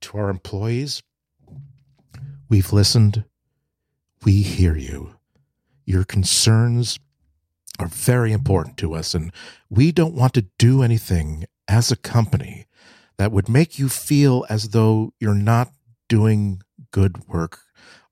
to 0.00 0.18
our 0.18 0.30
employees 0.30 1.04
we've 2.48 2.72
listened 2.72 3.24
we 4.26 4.42
hear 4.42 4.76
you. 4.76 5.14
Your 5.84 6.02
concerns 6.04 6.98
are 7.78 7.86
very 7.86 8.32
important 8.32 8.76
to 8.78 8.94
us 8.94 9.14
and 9.14 9.32
we 9.70 9.92
don't 9.92 10.14
want 10.14 10.34
to 10.34 10.46
do 10.58 10.82
anything 10.82 11.44
as 11.68 11.92
a 11.92 11.96
company 11.96 12.66
that 13.18 13.32
would 13.32 13.48
make 13.48 13.78
you 13.78 13.88
feel 13.88 14.44
as 14.48 14.70
though 14.70 15.12
you're 15.20 15.34
not 15.34 15.72
doing 16.08 16.62
good 16.90 17.26
work 17.28 17.60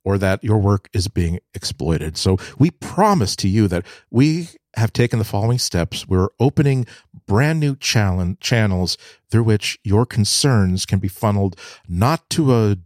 or 0.04 0.18
that 0.18 0.44
your 0.44 0.58
work 0.58 0.88
is 0.92 1.08
being 1.08 1.40
exploited. 1.54 2.16
So 2.16 2.36
we 2.58 2.70
promise 2.70 3.34
to 3.36 3.48
you 3.48 3.68
that 3.68 3.86
we 4.10 4.48
have 4.76 4.92
taken 4.92 5.18
the 5.18 5.24
following 5.24 5.58
steps. 5.58 6.06
We're 6.06 6.28
opening 6.38 6.86
brand 7.26 7.60
new 7.60 7.76
channels 7.76 8.98
through 9.30 9.44
which 9.44 9.78
your 9.82 10.04
concerns 10.04 10.84
can 10.84 10.98
be 10.98 11.08
funneled 11.08 11.58
not 11.88 12.28
to 12.30 12.54
a 12.54 12.76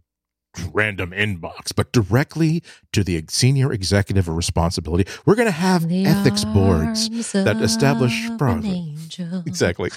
random 0.73 1.11
inbox, 1.11 1.73
but 1.75 1.91
directly 1.91 2.63
to 2.93 3.03
the 3.03 3.23
senior 3.29 3.71
executive 3.71 4.27
of 4.27 4.35
responsibility. 4.35 5.09
We're 5.25 5.35
going 5.35 5.47
to 5.47 5.51
have 5.51 5.87
The 5.87 6.05
ethics 6.05 6.43
boards 6.45 7.09
that 7.33 7.61
establish 7.61 8.13
arms 8.23 8.31
of 8.31 8.37
process. 8.37 8.63
an 9.19 9.43
exactly 9.45 9.89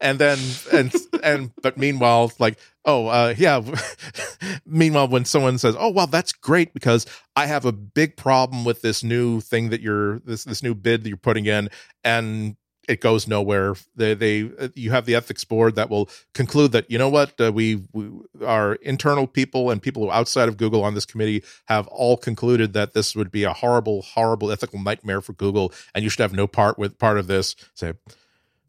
and 0.00 0.18
then 0.18 0.38
and 0.72 0.92
and 1.22 1.50
but 1.62 1.76
meanwhile 1.78 2.30
like 2.38 2.58
oh 2.84 3.06
uh 3.06 3.34
yeah 3.36 3.60
meanwhile 4.66 5.08
when 5.08 5.24
someone 5.24 5.58
says 5.58 5.74
oh 5.78 5.88
well 5.90 6.06
that's 6.06 6.32
great 6.32 6.72
because 6.74 7.06
i 7.34 7.46
have 7.46 7.64
a 7.64 7.72
big 7.72 8.16
problem 8.16 8.64
with 8.64 8.82
this 8.82 9.02
new 9.02 9.40
thing 9.40 9.70
that 9.70 9.80
you're 9.80 10.18
this 10.20 10.44
this 10.44 10.62
new 10.62 10.74
bid 10.74 11.02
that 11.02 11.08
you're 11.08 11.16
putting 11.16 11.46
in 11.46 11.68
and 12.04 12.56
it 12.88 13.00
goes 13.02 13.28
nowhere. 13.28 13.74
They 13.94 14.14
they 14.14 14.50
you 14.74 14.90
have 14.90 15.04
the 15.04 15.14
ethics 15.14 15.44
board 15.44 15.76
that 15.76 15.90
will 15.90 16.08
conclude 16.32 16.72
that 16.72 16.90
you 16.90 16.98
know 16.98 17.08
what 17.10 17.38
uh, 17.40 17.52
we, 17.52 17.82
we 17.92 18.10
our 18.44 18.74
internal 18.76 19.26
people 19.26 19.70
and 19.70 19.80
people 19.80 20.10
outside 20.10 20.48
of 20.48 20.56
google 20.56 20.82
on 20.82 20.94
this 20.94 21.04
committee 21.04 21.44
have 21.66 21.86
all 21.88 22.16
concluded 22.16 22.72
that 22.72 22.94
this 22.94 23.14
would 23.14 23.30
be 23.30 23.44
a 23.44 23.52
horrible 23.52 24.02
horrible 24.02 24.50
ethical 24.50 24.80
nightmare 24.82 25.20
for 25.20 25.34
google 25.34 25.72
and 25.94 26.02
you 26.02 26.10
should 26.10 26.22
have 26.22 26.32
no 26.32 26.46
part 26.46 26.78
with 26.78 26.98
part 26.98 27.18
of 27.18 27.26
this. 27.26 27.54
Say 27.74 27.92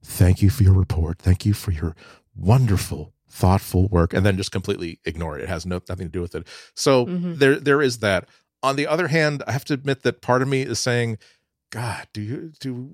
thank 0.04 0.42
you 0.42 0.50
for 0.50 0.64
your 0.64 0.74
report. 0.74 1.20
Thank 1.20 1.46
you 1.46 1.54
for 1.54 1.72
your 1.72 1.96
wonderful 2.36 3.14
thoughtful 3.30 3.88
work 3.88 4.14
and 4.14 4.26
then 4.26 4.38
just 4.38 4.52
completely 4.52 5.00
ignore 5.06 5.38
it. 5.38 5.44
It 5.44 5.50
has 5.50 5.66
no, 5.66 5.82
nothing 5.88 6.08
to 6.08 6.12
do 6.12 6.22
with 6.22 6.36
it. 6.36 6.46
So 6.74 7.06
Mhm. 7.06 7.38
there 7.38 7.60
there 7.60 7.82
is 7.82 8.00
that. 8.00 8.28
On 8.62 8.76
the 8.76 8.88
other 8.88 9.08
hand 9.08 9.42
i 9.48 9.54
have 9.54 9.64
to 9.66 9.74
admit 9.74 10.04
that 10.04 10.22
part 10.22 10.42
of 10.42 10.48
me 10.50 10.64
is 10.64 10.80
saying 10.80 11.18
god 11.72 12.08
do 12.14 12.22
you 12.22 12.52
do 12.60 12.90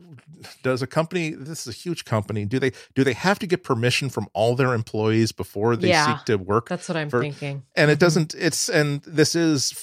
does 0.63 0.81
a 0.81 0.87
company 0.87 1.29
this 1.31 1.65
is 1.65 1.73
a 1.73 1.77
huge 1.77 2.03
company 2.05 2.45
do 2.45 2.59
they 2.59 2.71
do 2.93 3.03
they 3.03 3.13
have 3.13 3.39
to 3.39 3.47
get 3.47 3.63
permission 3.63 4.09
from 4.09 4.27
all 4.33 4.55
their 4.55 4.73
employees 4.73 5.31
before 5.31 5.75
they 5.75 5.89
Yeah. 5.89 6.17
seek 6.17 6.25
to 6.25 6.35
work 6.37 6.67
That's 6.69 6.87
what 6.89 6.97
I'm 6.97 7.09
For- 7.09 7.21
thinking. 7.21 7.63
and 7.75 7.89
it 7.91 7.95
Mhm. 7.95 7.99
doesn't 7.99 8.35
it's 8.35 8.69
and 8.69 9.01
this 9.03 9.35
is 9.35 9.73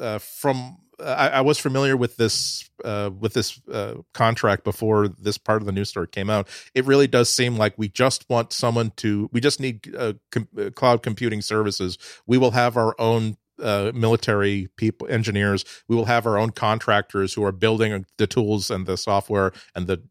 uh, 0.00 0.18
from 0.18 0.76
I, 1.02 1.28
I 1.28 1.40
was 1.40 1.58
familiar 1.58 1.96
with 1.96 2.16
this 2.16 2.68
uh, 2.84 3.10
with 3.18 3.32
this 3.34 3.60
uh, 3.72 3.94
contract 4.14 4.62
before 4.62 5.08
this 5.08 5.36
part 5.36 5.60
of 5.60 5.66
the 5.66 5.72
news 5.72 5.88
story 5.88 6.06
came 6.06 6.30
out. 6.30 6.46
It 6.74 6.84
really 6.84 7.08
does 7.08 7.28
seem 7.32 7.56
like 7.56 7.74
we 7.76 7.88
just 7.88 8.28
want 8.30 8.52
someone 8.52 8.92
to. 8.98 9.28
We 9.32 9.40
just 9.40 9.58
need 9.58 9.92
uh, 9.96 10.12
com- 10.30 10.46
uh, 10.56 10.70
cloud 10.70 11.02
computing 11.02 11.40
services. 11.42 11.98
We 12.26 12.38
will 12.38 12.52
have 12.52 12.76
our 12.76 12.94
own 13.00 13.36
uh, 13.62 13.92
military 13.94 14.68
people, 14.76 15.06
engineers. 15.08 15.64
We 15.88 15.96
will 15.96 16.06
have 16.06 16.26
our 16.26 16.38
own 16.38 16.50
contractors 16.50 17.34
who 17.34 17.44
are 17.44 17.52
building 17.52 18.04
the 18.18 18.26
tools 18.26 18.70
and 18.70 18.86
the 18.86 18.96
software 18.96 19.52
and 19.74 19.86
the 19.86 20.02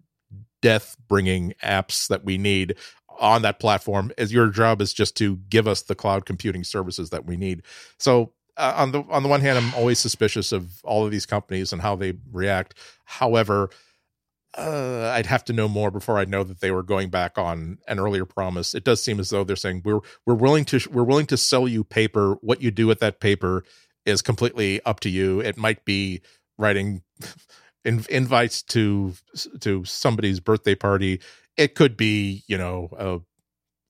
death 0.62 0.96
bringing 1.08 1.54
apps 1.64 2.08
that 2.08 2.24
we 2.24 2.38
need 2.38 2.76
on 3.20 3.42
that 3.44 3.60
platform. 3.60 4.12
As 4.18 4.34
your 4.34 4.48
job 4.50 4.82
is 4.82 4.94
just 4.94 5.16
to 5.18 5.38
give 5.50 5.68
us 5.68 5.84
the 5.84 5.96
cloud 5.96 6.26
computing 6.26 6.64
services 6.64 7.10
that 7.10 7.26
we 7.26 7.38
need. 7.38 7.64
So 8.00 8.34
uh, 8.58 8.74
on 8.78 8.92
the 8.92 9.04
on 9.10 9.24
the 9.24 9.30
one 9.30 9.40
hand 9.40 9.58
i'm 9.58 9.74
always 9.76 9.98
suspicious 9.98 10.52
of 10.52 10.84
all 10.84 11.06
of 11.06 11.12
these 11.12 11.26
companies 11.26 11.72
and 11.72 11.82
how 11.82 11.96
they 11.96 12.14
react. 12.32 12.76
However 13.06 13.70
uh, 14.58 15.12
I'd 15.16 15.28
have 15.28 15.46
to 15.46 15.54
know 15.54 15.68
more 15.68 15.92
before 15.92 16.18
I 16.18 16.26
know 16.26 16.44
that 16.44 16.60
they 16.60 16.72
were 16.72 16.84
going 16.84 17.10
back 17.10 17.38
on 17.38 17.78
an 17.88 18.00
earlier 18.00 18.26
promise. 18.26 18.74
It 18.74 18.84
does 18.84 19.02
seem 19.02 19.20
as 19.20 19.30
though 19.30 19.44
they're 19.44 19.56
saying 19.56 19.84
we're 19.86 20.02
we're 20.26 20.34
willing 20.34 20.66
to 20.66 20.80
we're 20.92 21.04
willing 21.04 21.28
to 21.28 21.38
sell 21.38 21.68
you 21.68 21.84
paper. 21.84 22.36
What 22.42 22.62
you 22.62 22.72
do 22.72 22.88
with 22.88 23.00
that 23.00 23.20
paper 23.20 23.64
is 24.06 24.22
completely 24.22 24.82
up 24.84 25.00
to 25.02 25.10
you. 25.10 25.40
It 25.40 25.58
might 25.58 25.86
be 25.86 26.22
writing 26.58 27.02
in, 27.86 28.06
invites 28.10 28.62
to 28.64 29.14
to 29.62 29.86
somebody's 29.86 30.42
birthday 30.42 30.76
party. 30.76 31.22
It 31.56 31.76
could 31.76 31.96
be 31.96 32.44
you 32.48 32.58
know 32.58 32.90
a 32.98 33.20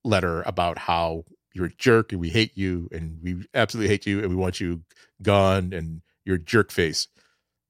letter 0.07 0.43
about 0.43 0.77
how 0.77 1.25
you're 1.53 1.65
a 1.65 1.75
jerk 1.77 2.11
and 2.11 2.21
we 2.21 2.29
hate 2.29 2.55
you 2.55 2.87
and 2.91 3.19
we 3.21 3.45
absolutely 3.53 3.89
hate 3.89 4.05
you 4.05 4.19
and 4.19 4.29
we 4.29 4.35
want 4.35 4.59
you 4.61 4.81
gone 5.23 5.73
and 5.73 6.01
you're 6.23 6.37
jerk 6.37 6.71
face. 6.71 7.07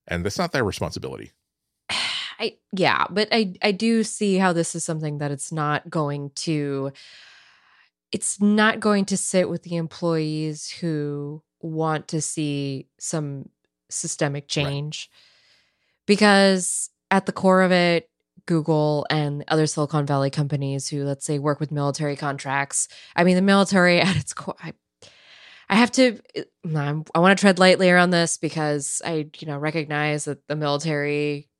And 0.07 0.25
that's 0.25 0.37
not 0.37 0.51
their 0.51 0.65
responsibility. 0.65 1.31
I 2.41 2.57
yeah, 2.73 3.05
but 3.09 3.27
I 3.31 3.53
I 3.61 3.71
do 3.71 4.03
see 4.03 4.37
how 4.37 4.51
this 4.51 4.73
is 4.73 4.83
something 4.83 5.19
that 5.19 5.29
it's 5.29 5.51
not 5.51 5.89
going 5.89 6.31
to 6.37 6.91
it's 8.11 8.41
not 8.41 8.79
going 8.79 9.05
to 9.05 9.17
sit 9.17 9.47
with 9.47 9.61
the 9.61 9.75
employees 9.75 10.69
who 10.69 11.43
want 11.61 12.07
to 12.09 12.19
see 12.19 12.87
some 12.99 13.49
systemic 13.89 14.47
change. 14.47 15.09
Because 16.07 16.89
at 17.11 17.27
the 17.27 17.31
core 17.31 17.61
of 17.61 17.71
it, 17.71 18.09
Google 18.47 19.05
and 19.11 19.43
other 19.47 19.67
Silicon 19.67 20.07
Valley 20.07 20.31
companies 20.31 20.87
who 20.87 21.03
let's 21.03 21.25
say 21.25 21.37
work 21.37 21.59
with 21.59 21.71
military 21.71 22.15
contracts. 22.15 22.87
I 23.15 23.23
mean 23.23 23.35
the 23.35 23.43
military 23.43 24.01
at 24.01 24.15
its 24.15 24.33
core 24.33 24.55
I, 24.63 24.73
I 25.69 25.75
have 25.75 25.91
to 25.91 26.19
eh, 26.33 26.43
I'm, 26.75 27.05
I 27.13 27.19
want 27.19 27.37
to 27.37 27.41
tread 27.41 27.59
lightly 27.59 27.91
around 27.91 28.09
this 28.09 28.37
because 28.37 28.99
I 29.05 29.29
you 29.37 29.45
know 29.47 29.59
recognize 29.59 30.25
that 30.25 30.47
the 30.47 30.55
military 30.55 31.50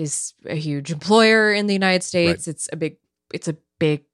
is 0.00 0.34
a 0.44 0.54
huge 0.56 0.90
employer 0.92 1.52
in 1.52 1.66
the 1.66 1.72
United 1.72 2.02
States. 2.02 2.48
It's 2.48 2.68
a 2.72 2.76
big, 2.76 2.96
it's 3.32 3.48
a 3.48 3.56
big, 3.78 4.04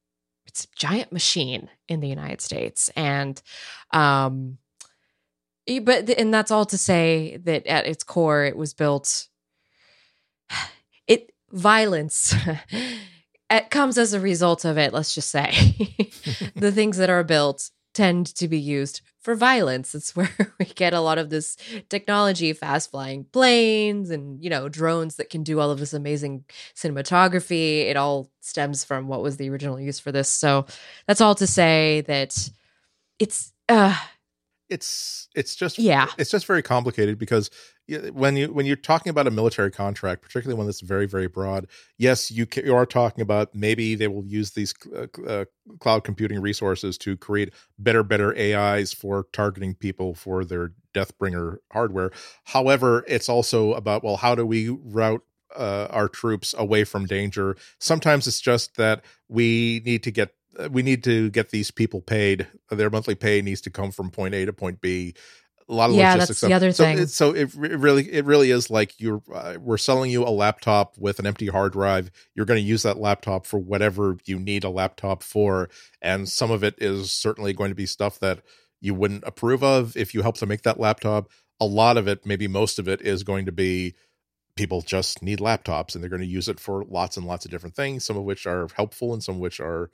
it's 0.47 0.64
a 0.64 0.68
giant 0.76 1.12
machine 1.12 1.68
in 1.89 2.01
the 2.01 2.09
United 2.09 2.41
States, 2.41 2.91
and 2.97 3.41
um, 3.93 4.59
but 5.83 6.11
and 6.11 6.33
that's 6.33 6.51
all 6.51 6.66
to 6.66 6.78
say 6.78 7.39
that 7.45 7.66
at 7.66 7.87
its 7.87 8.05
core, 8.05 8.45
it 8.45 8.57
was 8.57 8.74
built. 8.74 9.28
It 11.07 11.33
violence. 11.51 12.35
It 13.51 13.68
comes 13.68 13.99
as 13.99 14.14
a 14.14 14.20
result 14.20 14.64
of 14.64 14.78
it. 14.78 14.95
Let's 14.95 15.14
just 15.14 15.30
say 15.30 15.51
the 16.57 16.72
things 16.72 16.97
that 16.97 17.11
are 17.11 17.22
built 17.22 17.70
tend 17.95 18.26
to 18.34 18.49
be 18.49 18.59
used 18.59 19.01
for 19.18 19.34
violence. 19.34 19.95
It's 19.95 20.14
where 20.16 20.55
we 20.59 20.66
get 20.66 20.93
a 20.93 21.01
lot 21.01 21.18
of 21.18 21.30
this 21.30 21.57
technology, 21.88 22.53
fast 22.53 22.90
flying 22.90 23.24
planes 23.24 24.11
and, 24.11 24.43
you 24.43 24.51
know, 24.51 24.68
drones 24.68 25.16
that 25.16 25.30
can 25.30 25.43
do 25.43 25.61
all 25.61 25.70
of 25.70 25.78
this 25.78 25.95
amazing 25.95 26.45
cinematography. 26.74 27.86
It 27.86 27.97
all 27.97 28.30
stems 28.40 28.84
from 28.84 29.09
what 29.09 29.22
was 29.22 29.36
the 29.36 29.51
original 29.51 29.80
use 29.80 30.01
for 30.01 30.12
this. 30.12 30.28
So 30.28 30.66
that's 31.07 31.20
all 31.20 31.34
to 31.36 31.47
say 31.47 32.03
that 32.03 32.51
it's 33.18 33.53
uh 33.68 33.97
it's 34.68 35.28
it's 35.34 35.55
just 35.55 35.78
yeah 35.78 36.07
it's 36.16 36.30
just 36.30 36.47
very 36.47 36.62
complicated 36.62 37.18
because 37.18 37.51
when 37.99 38.36
you 38.36 38.53
when 38.53 38.66
you're 38.66 38.76
talking 38.76 39.11
about 39.11 39.26
a 39.26 39.30
military 39.30 39.70
contract 39.70 40.22
particularly 40.22 40.57
one 40.57 40.66
that's 40.66 40.80
very 40.80 41.07
very 41.07 41.26
broad 41.26 41.66
yes 41.99 42.30
you, 42.30 42.47
can, 42.47 42.64
you 42.64 42.74
are 42.74 42.86
talking 42.86 43.22
about 43.22 43.55
maybe 43.55 43.95
they 43.95 44.09
will 44.09 44.24
use 44.24 44.53
these 44.53 44.74
uh, 44.95 45.07
uh, 45.26 45.45
cloud 45.80 46.05
computing 46.05 46.40
resources 46.40 46.99
to 46.99 47.16
create 47.16 47.53
better 47.78 48.03
better 48.03 48.36
ais 48.36 48.93
for 48.93 49.26
targeting 49.32 49.74
people 49.74 50.14
for 50.14 50.45
their 50.45 50.72
deathbringer 50.95 51.59
hardware 51.72 52.11
however 52.45 53.05
it's 53.09 53.28
also 53.28 53.72
about 53.74 54.03
well 54.05 54.16
how 54.16 54.34
do 54.34 54.45
we 54.47 54.68
route 54.68 55.22
uh, 55.57 55.86
our 55.90 56.09
troops 56.09 56.55
away 56.57 56.82
from 56.84 57.07
danger 57.07 57.57
sometimes 57.78 58.26
it's 58.26 58.40
just 58.40 58.76
that 58.76 59.05
we 59.28 59.82
need 59.84 60.03
to 60.03 60.11
get 60.11 60.34
uh, 60.59 60.68
we 60.70 60.82
need 60.82 61.03
to 61.05 61.30
get 61.30 61.51
these 61.51 61.70
people 61.70 62.01
paid. 62.01 62.47
Their 62.70 62.90
monthly 62.90 63.14
pay 63.14 63.40
needs 63.43 63.61
to 63.62 63.70
come 63.70 63.90
from 63.90 64.11
point 64.11 64.34
A 64.34 64.45
to 64.45 64.53
point 64.53 64.80
B. 64.80 65.14
A 65.73 65.75
lot 65.75 65.89
of 65.89 65.97
yeah, 65.97 66.12
logistics. 66.12 66.43
that's 66.43 66.49
the 66.51 66.55
other 66.55 66.70
so 66.70 66.85
thing. 66.85 66.99
It, 66.99 67.09
so 67.09 67.31
it, 67.31 67.55
it 67.55 67.79
really, 67.79 68.12
it 68.12 68.27
really 68.27 68.51
is 68.51 68.70
like 68.70 69.01
you're. 69.01 69.23
Uh, 69.33 69.57
we're 69.59 69.79
selling 69.79 70.11
you 70.11 70.23
a 70.23 70.29
laptop 70.29 70.99
with 70.99 71.18
an 71.18 71.27
empty 71.27 71.47
hard 71.47 71.73
drive. 71.73 72.11
You're 72.35 72.45
going 72.45 72.62
to 72.62 72.68
use 72.68 72.83
that 72.83 72.99
laptop 72.99 73.47
for 73.47 73.59
whatever 73.59 74.18
you 74.27 74.39
need 74.39 74.64
a 74.64 74.68
laptop 74.68 75.23
for, 75.23 75.70
and 76.03 76.29
some 76.29 76.51
of 76.51 76.62
it 76.62 76.75
is 76.77 77.11
certainly 77.11 77.55
going 77.55 77.70
to 77.70 77.75
be 77.75 77.87
stuff 77.87 78.18
that 78.18 78.43
you 78.83 78.93
wouldn't 78.93 79.25
approve 79.27 79.64
of 79.64 79.97
if 79.97 80.12
you 80.12 80.20
helped 80.20 80.41
to 80.41 80.47
make 80.47 80.62
that 80.62 80.79
laptop. 80.79 81.31
A 81.59 81.64
lot 81.64 81.97
of 81.97 82.07
it, 82.07 82.27
maybe 82.27 82.49
most 82.49 82.79
of 82.79 82.87
it, 82.87 83.01
is 83.01 83.23
going 83.23 83.47
to 83.47 83.53
be 83.53 83.95
people 84.57 84.83
just 84.83 85.23
need 85.23 85.39
laptops 85.39 85.95
and 85.95 86.03
they're 86.05 86.11
going 86.11 86.20
to 86.20 86.27
use 86.27 86.49
it 86.49 86.61
for 86.61 86.85
lots 86.85 87.16
and 87.16 87.27
lots 87.27 87.47
of 87.47 87.51
different 87.51 87.75
things 87.75 88.05
some 88.05 88.18
of 88.18 88.25
which 88.25 88.47
are 88.47 88.68
helpful 88.77 89.14
and 89.14 89.25
some 89.25 89.37
of 89.37 89.41
which 89.41 89.61
are 89.61 89.91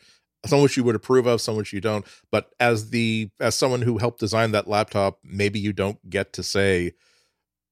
some 0.47 0.63
which 0.63 0.77
you 0.77 0.85
would 0.85 0.95
approve 0.95 1.27
of, 1.27 1.41
some 1.41 1.57
which 1.57 1.73
you 1.73 1.81
don't. 1.81 2.07
But 2.31 2.51
as 2.61 2.91
the 2.91 3.31
as 3.41 3.55
someone 3.55 3.83
who 3.83 3.99
helped 3.99 4.21
design 4.21 4.53
that 4.53 4.69
laptop, 4.69 5.19
maybe 5.25 5.59
you 5.59 5.73
don't 5.73 5.99
get 6.09 6.33
to 6.35 6.43
say, 6.43 6.93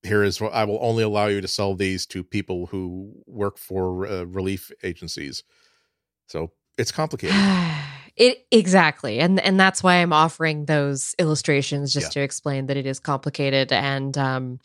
"Here 0.02 0.22
is 0.22 0.40
what 0.40 0.52
I 0.52 0.64
will 0.64 0.78
only 0.82 1.02
allow 1.02 1.26
you 1.26 1.40
to 1.40 1.48
sell 1.48 1.74
these 1.74 2.06
to 2.06 2.24
people 2.24 2.66
who 2.66 3.12
work 3.26 3.58
for 3.58 4.06
uh, 4.06 4.24
relief 4.24 4.70
agencies." 4.82 5.44
So 6.28 6.52
it's 6.76 6.92
complicated. 6.92 7.36
it 8.16 8.46
exactly, 8.50 9.20
and 9.20 9.40
and 9.40 9.58
that's 9.58 9.82
why 9.82 9.96
I'm 9.96 10.12
offering 10.12 10.64
those 10.64 11.14
illustrations 11.18 11.92
just 11.92 12.08
yeah. 12.08 12.20
to 12.20 12.20
explain 12.20 12.66
that 12.66 12.76
it 12.76 12.86
is 12.86 12.98
complicated 12.98 13.72
and 13.72 14.16
um 14.18 14.60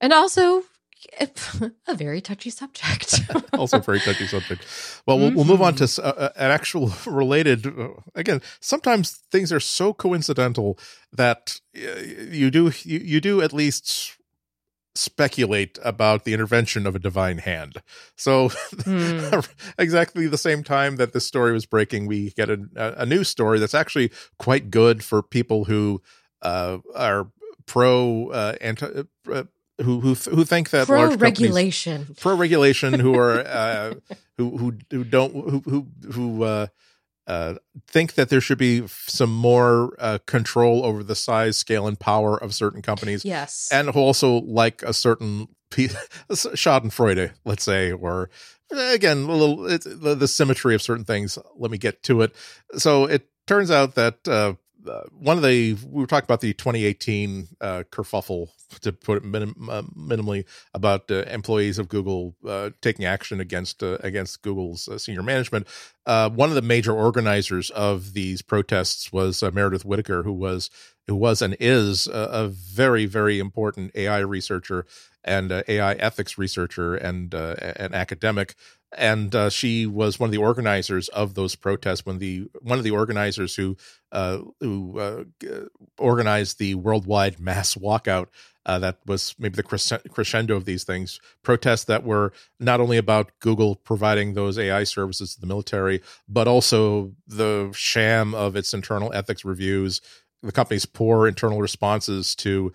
and 0.00 0.12
also 0.12 0.62
a 1.86 1.94
very 1.94 2.20
touchy 2.20 2.50
subject. 2.50 3.20
also, 3.52 3.78
very 3.78 4.00
touchy 4.00 4.26
subject. 4.26 4.66
Well, 5.06 5.18
we'll, 5.18 5.28
mm-hmm. 5.28 5.36
we'll 5.36 5.44
move 5.46 5.62
on 5.62 5.74
to 5.76 6.02
uh, 6.02 6.08
uh, 6.08 6.28
an 6.36 6.50
actual 6.50 6.92
related. 7.06 7.66
Uh, 7.66 7.88
again, 8.14 8.42
sometimes 8.60 9.12
things 9.30 9.52
are 9.52 9.60
so 9.60 9.92
coincidental 9.92 10.78
that 11.12 11.60
uh, 11.76 12.00
you 12.30 12.50
do 12.50 12.72
you, 12.82 12.98
you 12.98 13.20
do 13.20 13.42
at 13.42 13.52
least 13.52 14.16
speculate 14.96 15.78
about 15.82 16.24
the 16.24 16.32
intervention 16.32 16.86
of 16.86 16.94
a 16.94 17.00
divine 17.00 17.38
hand. 17.38 17.82
So, 18.16 18.48
mm. 18.48 19.48
exactly 19.76 20.28
the 20.28 20.38
same 20.38 20.62
time 20.62 20.96
that 20.96 21.12
this 21.12 21.26
story 21.26 21.52
was 21.52 21.66
breaking, 21.66 22.06
we 22.06 22.30
get 22.30 22.48
a, 22.48 22.60
a 22.76 23.04
news 23.04 23.28
story 23.28 23.58
that's 23.58 23.74
actually 23.74 24.12
quite 24.38 24.70
good 24.70 25.02
for 25.02 25.20
people 25.20 25.64
who 25.64 26.00
uh, 26.42 26.78
are 26.94 27.28
pro 27.66 28.28
uh, 28.30 28.54
anti. 28.60 29.04
Uh, 29.78 29.82
who 29.82 30.00
who 30.00 30.14
who 30.14 30.44
think 30.44 30.70
that 30.70 30.86
pro 30.86 31.14
regulation, 31.16 32.14
pro 32.18 32.36
regulation, 32.36 32.98
who 32.98 33.18
are 33.18 33.40
uh, 33.46 33.94
who 34.36 34.56
who 34.56 34.78
who 34.90 35.04
don't 35.04 35.32
who 35.32 35.60
who 35.60 35.86
who 36.12 36.42
uh, 36.44 36.66
uh, 37.26 37.54
think 37.88 38.14
that 38.14 38.28
there 38.28 38.40
should 38.40 38.58
be 38.58 38.86
some 38.88 39.32
more 39.32 39.94
uh, 39.98 40.18
control 40.26 40.84
over 40.84 41.02
the 41.02 41.14
size, 41.14 41.56
scale, 41.56 41.86
and 41.86 41.98
power 41.98 42.36
of 42.36 42.54
certain 42.54 42.82
companies. 42.82 43.24
Yes, 43.24 43.68
and 43.72 43.90
who 43.90 44.00
also 44.00 44.40
like 44.42 44.82
a 44.82 44.92
certain 44.92 45.48
piece, 45.70 45.94
Schadenfreude, 46.30 47.32
let's 47.44 47.64
say, 47.64 47.92
or 47.92 48.30
again, 48.70 49.24
a 49.24 49.32
little 49.32 49.56
the, 49.56 50.14
the, 50.14 50.28
symmetry 50.28 50.74
of 50.74 50.82
certain 50.82 51.04
things. 51.04 51.38
Let 51.56 51.70
me 51.70 51.78
get 51.78 52.02
to 52.04 52.22
it. 52.22 52.34
So 52.76 53.04
it 53.04 53.28
turns 53.46 53.70
out 53.70 53.94
that 53.94 54.56
uh, 54.86 55.02
one 55.18 55.36
of 55.36 55.42
the 55.42 55.74
we 55.90 56.00
were 56.00 56.06
talking 56.06 56.24
about 56.24 56.40
the 56.40 56.52
2018 56.52 57.48
uh, 57.60 57.82
kerfuffle 57.90 58.48
to 58.80 58.92
put 58.92 59.18
it 59.18 59.24
minim, 59.24 59.68
uh, 59.70 59.82
minimally 59.96 60.44
about 60.72 61.10
uh, 61.10 61.22
employees 61.24 61.78
of 61.78 61.88
Google 61.88 62.34
uh, 62.46 62.70
taking 62.80 63.04
action 63.04 63.40
against 63.40 63.82
uh, 63.82 63.98
against 64.00 64.42
Google's 64.42 64.88
senior 65.02 65.22
management. 65.22 65.66
one 66.04 66.48
of 66.48 66.54
the 66.54 66.62
major 66.62 66.92
organizers 66.92 67.70
of 67.70 68.12
these 68.12 68.42
protests 68.42 69.12
was 69.12 69.42
Meredith 69.42 69.84
Whittaker, 69.84 70.22
who 70.22 70.32
was 70.32 70.70
who 71.06 71.16
was 71.16 71.42
and 71.42 71.56
is 71.60 72.06
a 72.10 72.48
very 72.48 73.06
very 73.06 73.38
important 73.38 73.92
AI 73.94 74.18
researcher 74.18 74.86
and 75.22 75.64
AI 75.68 75.94
ethics 75.94 76.36
researcher 76.36 76.94
and 76.94 77.34
an 77.34 77.94
academic 77.94 78.54
and 78.96 79.34
uh, 79.34 79.50
she 79.50 79.86
was 79.86 80.18
one 80.18 80.28
of 80.28 80.32
the 80.32 80.38
organizers 80.38 81.08
of 81.08 81.34
those 81.34 81.54
protests. 81.54 82.06
When 82.06 82.18
the 82.18 82.48
one 82.60 82.78
of 82.78 82.84
the 82.84 82.90
organizers 82.90 83.54
who 83.54 83.76
uh, 84.12 84.38
who 84.60 84.98
uh, 84.98 85.24
organized 85.98 86.58
the 86.58 86.74
worldwide 86.74 87.40
mass 87.40 87.74
walkout 87.74 88.28
uh, 88.66 88.78
that 88.78 88.98
was 89.06 89.34
maybe 89.38 89.56
the 89.56 90.00
crescendo 90.10 90.56
of 90.56 90.64
these 90.64 90.84
things 90.84 91.20
protests 91.42 91.84
that 91.84 92.04
were 92.04 92.32
not 92.58 92.80
only 92.80 92.96
about 92.96 93.32
Google 93.40 93.76
providing 93.76 94.34
those 94.34 94.58
AI 94.58 94.84
services 94.84 95.34
to 95.34 95.40
the 95.40 95.46
military, 95.46 96.00
but 96.28 96.48
also 96.48 97.12
the 97.26 97.70
sham 97.74 98.34
of 98.34 98.56
its 98.56 98.72
internal 98.72 99.12
ethics 99.12 99.44
reviews, 99.44 100.00
the 100.42 100.52
company's 100.52 100.86
poor 100.86 101.26
internal 101.28 101.60
responses 101.60 102.34
to 102.36 102.72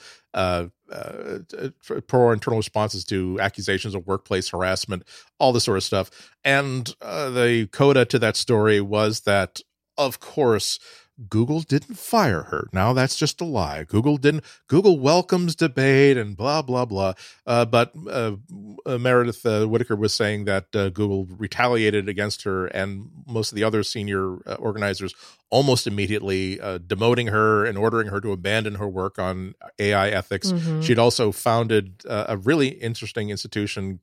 uh, 0.92 1.40
uh, 1.58 2.02
poor 2.08 2.34
internal 2.34 2.58
responses 2.58 3.04
to 3.06 3.40
accusations 3.40 3.96
of 3.96 4.08
workplace 4.08 4.50
harassment, 4.50 5.04
all 5.40 5.54
this 5.54 5.64
sort 5.64 5.78
of 5.78 5.84
stuff. 5.84 6.10
And 6.44 6.94
uh, 7.02 7.30
the 7.30 7.68
coda 7.72 8.06
to 8.06 8.20
that 8.20 8.36
story 8.36 8.82
was 8.82 9.22
that, 9.22 9.62
of 9.98 10.20
course, 10.20 10.80
Google 11.28 11.62
didn't 11.62 11.96
fire 11.96 12.44
her. 12.44 12.70
Now 12.72 12.94
that's 12.94 13.18
just 13.18 13.42
a 13.42 13.46
lie. 13.46 13.84
Google 13.84 14.18
didn't. 14.18 14.46
Google 14.68 15.00
welcomes 15.00 15.56
debate 15.56 16.16
and 16.18 16.38
blah 16.38 16.62
blah 16.62 16.86
blah. 16.86 17.14
Uh, 17.46 17.66
but 17.66 17.92
uh, 18.10 18.38
uh 18.86 18.98
Meredith 18.98 19.44
Whittaker 19.44 19.98
was 19.98 20.14
saying 20.14 20.46
that 20.46 20.74
uh, 20.74 20.90
Google 20.90 21.26
retaliated 21.26 22.08
against 22.08 22.44
her 22.44 22.68
and 22.68 23.10
most 23.28 23.52
of 23.52 23.58
the 23.58 23.64
other 23.64 23.84
senior 23.84 24.38
uh, 24.48 24.56
organizers 24.56 25.14
almost 25.50 25.88
immediately, 25.88 26.58
demoting 26.58 27.30
her 27.30 27.66
and 27.66 27.78
ordering 27.78 28.08
her 28.08 28.22
to 28.22 28.32
abandon 28.32 28.76
her 28.76 28.88
work 28.88 29.18
on 29.18 29.56
AI 29.80 30.10
ethics. 30.10 30.52
Mm-hmm. 30.52 30.82
She'd 30.82 31.00
also 31.00 31.32
founded 31.32 32.04
a 32.06 32.38
really 32.38 32.68
interesting 32.68 33.30
institution 33.30 34.00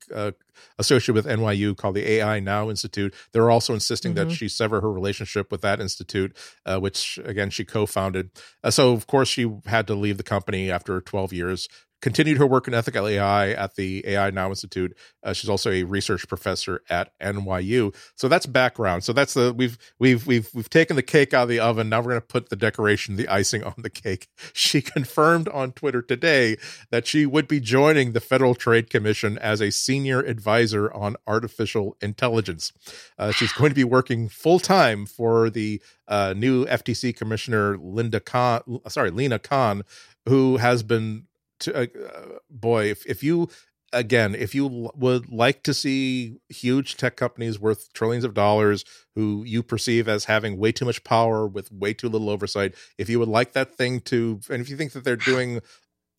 associated 0.79 1.15
with 1.15 1.27
NYU 1.27 1.77
called 1.77 1.95
the 1.97 2.11
AI 2.13 2.41
Now 2.41 2.71
Institute. 2.71 3.15
They're 3.33 3.51
also 3.51 3.75
insisting 3.75 4.15
mm-hmm. 4.15 4.29
that 4.29 4.35
she 4.35 4.49
sever 4.49 4.81
her 4.81 4.91
relationship 4.91 5.51
with 5.51 5.61
that 5.63 5.81
institute, 5.81 6.37
uh, 6.65 6.79
which 6.79 7.19
again 7.25 7.51
she 7.51 7.65
co-founded. 7.65 8.31
Uh, 8.63 8.71
so 8.71 8.93
of 8.93 9.07
course 9.07 9.29
she 9.29 9.51
had 9.67 9.87
to 9.87 9.95
leave 9.95 10.17
the 10.17 10.23
company 10.23 10.71
after 10.71 11.01
12 11.01 11.33
years 11.33 11.69
continued 12.07 12.39
her 12.39 12.47
work 12.47 12.69
in 12.69 12.73
ethical 12.73 13.09
AI 13.09 13.51
at 13.51 13.75
the 13.75 14.01
AI 14.07 14.31
Now 14.31 14.49
Institute. 14.49 14.97
Uh, 15.25 15.33
she's 15.33 15.51
also 15.51 15.73
a 15.73 15.83
research 15.83 16.29
professor 16.29 16.81
at 16.89 17.11
NYU. 17.19 17.93
So 18.15 18.29
that's 18.29 18.47
background. 18.47 19.03
So 19.03 19.13
that's 19.13 19.35
the 19.35 19.53
we've 19.53 19.77
we've 19.99 20.25
we've 20.25 20.49
we've 20.55 20.71
taken 20.71 20.95
the 20.95 21.03
cake 21.03 21.35
out 21.35 21.43
of 21.43 21.49
the 21.49 21.59
oven. 21.59 21.89
Now 21.89 21.99
we're 21.99 22.11
going 22.11 22.21
to 22.21 22.27
put 22.29 22.49
the 22.49 22.55
decoration, 22.55 23.17
the 23.17 23.27
icing 23.27 23.65
on 23.65 23.75
the 23.79 23.91
cake. 23.91 24.29
She 24.53 24.81
confirmed 24.83 25.49
on 25.49 25.73
Twitter 25.73 26.01
today 26.01 26.57
that 26.91 27.09
she 27.09 27.27
would 27.27 27.49
be 27.49 27.59
joining 27.59 28.13
the 28.13 28.21
Federal 28.21 28.55
Trade 28.55 28.89
Commission 28.89 29.37
as 29.39 29.61
a 29.61 29.71
senior 29.71 30.21
advisor 30.21 30.93
on 30.93 31.17
artificial 31.27 31.97
intelligence. 32.01 32.73
Uh, 33.19 33.33
she's 33.33 33.53
going 33.53 33.71
to 33.71 33.75
be 33.75 33.85
working 33.85 34.29
full 34.29 34.61
time 34.61 35.07
for 35.07 35.51
the 35.51 35.83
uh, 36.07 36.35
new 36.37 36.67
FTC 36.67 37.17
commissioner 37.17 37.77
Linda 37.77 38.21
Khan. 38.21 38.81
Sorry, 38.89 39.11
Lina 39.11 39.39
Khan, 39.41 39.83
who 40.27 40.59
has 40.59 40.83
been 40.83 41.27
to 41.61 41.83
uh, 41.83 42.39
boy 42.51 42.85
if, 42.85 43.07
if 43.07 43.23
you 43.23 43.49
again 43.93 44.35
if 44.35 44.55
you 44.55 44.91
would 44.95 45.33
like 45.33 45.63
to 45.63 45.73
see 45.73 46.39
huge 46.49 46.97
tech 46.97 47.17
companies 47.17 47.59
worth 47.59 47.93
trillions 47.93 48.25
of 48.25 48.35
dollars 48.35 48.85
who 49.15 49.45
you 49.45 49.63
perceive 49.63 50.09
as 50.09 50.25
having 50.25 50.59
way 50.59 50.73
too 50.73 50.85
much 50.85 51.05
power 51.05 51.47
with 51.47 51.71
way 51.73 51.95
too 51.95 52.09
little 52.09 52.31
oversight 52.31 52.75
if 52.99 53.09
you 53.09 53.19
would 53.19 53.29
like 53.29 53.53
that 53.53 53.75
thing 53.75 54.01
to 54.01 54.41
and 54.51 54.61
if 54.61 54.69
you 54.69 54.77
think 54.77 54.93
that 54.93 55.05
they're 55.05 55.17
doing 55.35 55.61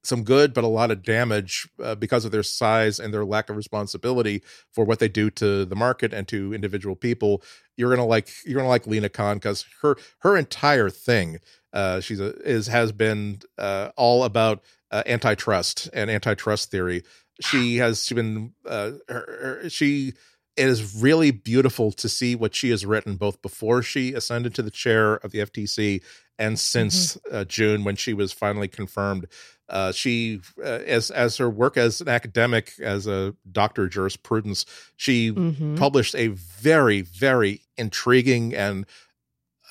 some 0.03 0.23
good 0.23 0.53
but 0.53 0.63
a 0.63 0.67
lot 0.67 0.89
of 0.91 1.03
damage 1.03 1.67
uh, 1.83 1.93
because 1.93 2.23
of 2.23 2.31
their 2.31 2.43
size 2.43 2.99
and 2.99 3.13
their 3.13 3.25
lack 3.25 3.49
of 3.49 3.57
responsibility 3.57 4.41
for 4.71 4.85
what 4.85 4.99
they 4.99 5.09
do 5.09 5.29
to 5.29 5.65
the 5.65 5.75
market 5.75 6.13
and 6.13 6.27
to 6.29 6.53
individual 6.53 6.95
people 6.95 7.43
you're 7.75 7.89
gonna 7.89 8.05
like 8.05 8.29
you're 8.45 8.57
gonna 8.57 8.69
like 8.69 8.87
Lina 8.87 9.09
Khan 9.09 9.37
because 9.37 9.65
her 9.81 9.97
her 10.19 10.37
entire 10.37 10.89
thing 10.89 11.39
uh, 11.73 11.99
she's 11.99 12.19
a 12.19 12.33
is 12.47 12.67
has 12.67 12.91
been 12.91 13.39
uh, 13.57 13.89
all 13.97 14.23
about 14.23 14.63
uh, 14.91 15.03
antitrust 15.05 15.89
and 15.93 16.09
antitrust 16.09 16.71
theory. 16.71 17.03
She 17.41 17.77
has 17.77 18.03
she 18.03 18.15
been 18.15 18.53
uh, 18.65 18.91
her, 19.07 19.59
her, 19.63 19.69
she 19.69 20.13
it 20.55 20.67
is 20.67 20.95
really 20.95 21.29
beautiful 21.29 21.91
to 21.91 22.09
see 22.09 22.35
what 22.35 22.55
she 22.55 22.71
has 22.71 22.85
written 22.85 23.15
both 23.15 23.41
before 23.43 23.83
she 23.83 24.13
ascended 24.13 24.55
to 24.55 24.63
the 24.63 24.71
chair 24.71 25.15
of 25.15 25.31
the 25.31 25.39
FTC 25.39 26.01
and 26.39 26.59
since 26.59 27.15
mm-hmm. 27.15 27.35
uh, 27.35 27.45
June 27.45 27.83
when 27.83 27.95
she 27.95 28.13
was 28.13 28.33
finally 28.33 28.67
confirmed. 28.67 29.27
Uh, 29.69 29.91
she, 29.91 30.39
uh, 30.59 30.79
as 30.85 31.11
as 31.11 31.37
her 31.37 31.49
work 31.49 31.77
as 31.77 31.99
an 31.99 32.07
academic, 32.07 32.73
as 32.79 33.05
a 33.05 33.35
doctor 33.51 33.83
of 33.83 33.89
jurisprudence, 33.89 34.65
she 34.95 35.31
mm-hmm. 35.31 35.75
published 35.75 36.15
a 36.15 36.27
very 36.27 37.01
very 37.01 37.61
intriguing 37.77 38.55
and 38.55 38.85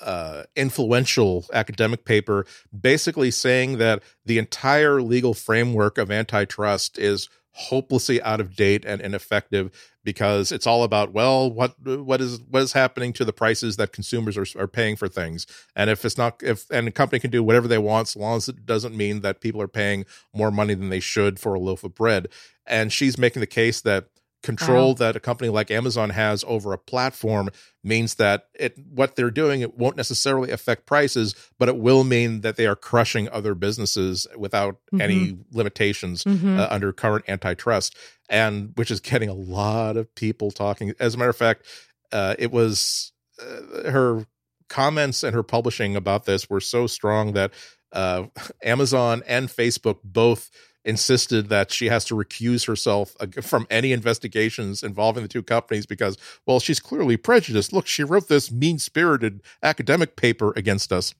uh, 0.03 0.45
influential 0.55 1.47
academic 1.53 2.05
paper, 2.05 2.47
basically 2.79 3.31
saying 3.31 3.79
that 3.79 4.03
the 4.25 4.39
entire 4.39 5.01
legal 5.01 5.35
framework 5.35 5.99
of 5.99 6.11
antitrust 6.11 6.99
is 6.99 7.29
hopelessly 7.53 8.21
out 8.21 8.39
of 8.39 8.55
date 8.55 8.85
and 8.85 9.01
ineffective 9.01 9.71
because 10.05 10.53
it's 10.53 10.67
all 10.67 10.85
about 10.85 11.15
well 11.15 11.51
what 11.51 11.75
what 11.85 12.21
is 12.21 12.39
what 12.51 12.61
is 12.61 12.75
happening 12.75 13.15
to 13.15 13.25
the 13.25 13.33
prices 13.33 13.79
that 13.79 13.93
consumers 13.93 14.37
are, 14.37 14.47
are 14.61 14.69
paying 14.69 14.95
for 14.95 15.09
things? 15.09 15.47
And 15.75 15.89
if 15.89 16.05
it's 16.05 16.19
not 16.19 16.43
if 16.43 16.71
and 16.71 16.87
a 16.87 16.91
company 16.91 17.19
can 17.19 17.31
do 17.31 17.43
whatever 17.43 17.67
they 17.67 17.79
want 17.79 18.09
so 18.09 18.21
long 18.21 18.37
as 18.37 18.49
it 18.49 18.67
doesn't 18.67 18.95
mean 18.95 19.23
that 19.23 19.41
people 19.41 19.63
are 19.63 19.69
paying 19.69 20.05
more 20.35 20.51
money 20.51 20.75
than 20.75 20.91
they 20.91 21.01
should 21.01 21.41
for 21.41 21.55
a 21.55 21.59
loaf 21.59 21.83
of 21.83 21.95
bread. 21.95 22.29
And 22.67 22.93
she's 22.93 23.17
making 23.17 23.41
the 23.41 23.47
case 23.47 23.81
that 23.81 24.09
control 24.43 24.95
that 24.95 25.16
a 25.16 25.20
company 25.20 25.51
like 25.51 25.70
Amazon 25.70 26.11
has 26.11 26.45
over 26.47 26.72
a 26.72 26.78
platform 26.78 27.51
means 27.82 28.16
that 28.16 28.49
it 28.55 28.76
what 28.78 29.16
they're 29.16 29.30
doing 29.30 29.61
it 29.61 29.76
won't 29.76 29.97
necessarily 29.97 30.51
affect 30.51 30.87
prices 30.87 31.34
but 31.59 31.68
it 31.68 31.76
will 31.76 32.05
mean 32.05 32.43
that 32.43 32.57
they 32.57 32.66
are 32.66 32.76
crushing 32.76 33.28
other 33.30 33.55
businesses 33.55 34.26
without 34.37 34.74
mm-hmm. 34.93 35.01
any 35.01 35.39
limitations 35.51 36.24
mm-hmm. 36.24 36.59
uh, 36.59 36.66
under 36.70 36.93
current 36.93 37.24
antitrust 37.28 37.97
and 38.28 38.72
which 38.76 38.91
is 38.91 39.01
getting 39.01 39.28
a 39.28 39.34
lot 39.34 39.97
of 39.97 40.12
people 40.14 40.51
talking 40.51 40.93
as 41.01 41.14
a 41.14 41.18
matter 41.18 41.30
of 41.30 41.37
fact 41.37 41.66
uh, 42.12 42.34
it 42.39 42.53
was 42.53 43.12
uh, 43.41 43.91
her 43.91 44.26
comments 44.68 45.22
and 45.22 45.34
her 45.34 45.43
publishing 45.43 45.97
about 45.97 46.24
this 46.24 46.51
were 46.51 46.61
so 46.61 46.87
strong 46.87 47.32
that 47.32 47.53
uh, 47.93 48.24
Amazon 48.62 49.22
and 49.26 49.49
Facebook 49.49 49.99
both 50.05 50.51
insisted 50.87 51.49
that 51.49 51.72
she 51.72 51.89
has 51.89 52.05
to 52.07 52.14
recuse 52.14 52.66
herself 52.66 53.14
from 53.43 53.66
any 53.68 53.93
investigations 53.93 54.82
involving 54.82 55.22
the 55.22 55.28
two 55.28 55.43
companies 55.43 55.84
because, 55.84 56.16
well, 56.47 56.61
she's 56.61 56.78
clearly 56.80 57.16
prejudiced. 57.16 57.72
Look, 57.72 57.87
she 57.87 58.05
wrote 58.05 58.28
this 58.28 58.51
mean 58.53 58.78
spirited 58.78 59.43
academic 59.62 60.16
paper 60.16 60.53
against 60.57 60.93
us. 60.93 61.12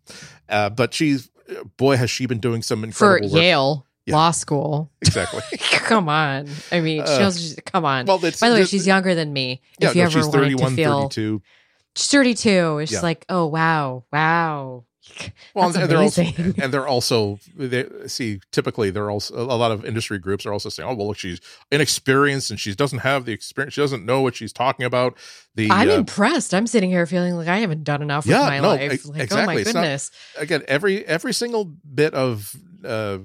Uh, 0.49 0.71
but 0.71 0.95
she's, 0.95 1.31
boy, 1.77 1.97
has 1.97 2.11
she 2.11 2.27
been 2.27 2.39
doing 2.39 2.63
some 2.63 2.85
incredible 2.85 3.29
For 3.29 3.35
work. 3.35 3.43
Yale. 3.43 3.87
Yeah. 4.07 4.15
Law 4.15 4.31
school. 4.31 4.93
Exactly. 5.03 5.43
come 5.59 6.09
on. 6.09 6.49
I 6.71 6.79
mean, 6.79 7.05
she 7.05 7.11
uh, 7.11 7.33
come 7.65 7.85
on. 7.85 8.07
Well, 8.07 8.21
By 8.21 8.31
the 8.31 8.55
way, 8.55 8.65
she's 8.65 8.87
younger 8.87 9.17
than 9.17 9.33
me. 9.33 9.61
Yeah, 9.81 9.89
if 9.89 9.97
you 9.97 10.03
no, 10.03 10.07
ever 10.07 10.23
she's 10.23 10.29
31, 10.29 10.71
to 10.71 10.77
feel, 10.77 11.01
32. 11.09 11.43
She's 11.97 12.07
32. 12.07 12.79
It's 12.79 12.93
yeah. 12.93 13.01
like, 13.01 13.27
oh, 13.29 13.47
wow. 13.47 14.05
Wow. 14.13 14.85
Well, 15.55 15.75
and 15.75 15.91
they're 15.91 15.99
also, 15.99 16.23
and 16.59 16.73
they're 16.73 16.87
also 16.87 17.39
they 17.57 17.87
see 18.07 18.41
typically 18.53 18.91
they're 18.91 19.11
also 19.11 19.35
a 19.35 19.57
lot 19.57 19.71
of 19.71 19.85
industry 19.85 20.19
groups 20.19 20.45
are 20.47 20.53
also 20.53 20.69
saying, 20.69 20.89
oh 20.89 20.95
well, 20.95 21.09
look, 21.09 21.19
she's 21.19 21.41
inexperienced 21.71 22.51
and 22.51 22.61
she 22.61 22.75
doesn't 22.75 23.01
have 23.01 23.25
the 23.25 23.33
experience. 23.33 23.75
She 23.75 23.81
doesn't 23.81 24.05
know 24.05 24.21
what 24.21 24.37
she's 24.37 24.53
talking 24.53 24.85
about. 24.85 25.17
The 25.55 25.71
I'm 25.71 25.89
uh, 25.89 25.95
impressed. 25.95 26.55
I'm 26.55 26.67
sitting 26.67 26.91
here 26.91 27.07
feeling 27.07 27.35
like 27.35 27.49
I 27.49 27.59
haven't 27.59 27.85
done 27.85 28.03
enough 28.03 28.27
yeah, 28.27 28.41
with 28.41 28.49
my 28.49 28.61
no, 28.61 28.69
life. 28.69 29.07
Like, 29.07 29.23
exactly. 29.23 29.43
oh 29.43 29.47
my 29.47 29.63
goodness. 29.63 30.11
Not, 30.35 30.43
again, 30.43 30.63
every 30.69 31.05
every 31.07 31.33
single 31.33 31.65
bit 31.65 32.15
of 32.15 32.55
uh, 32.85 33.19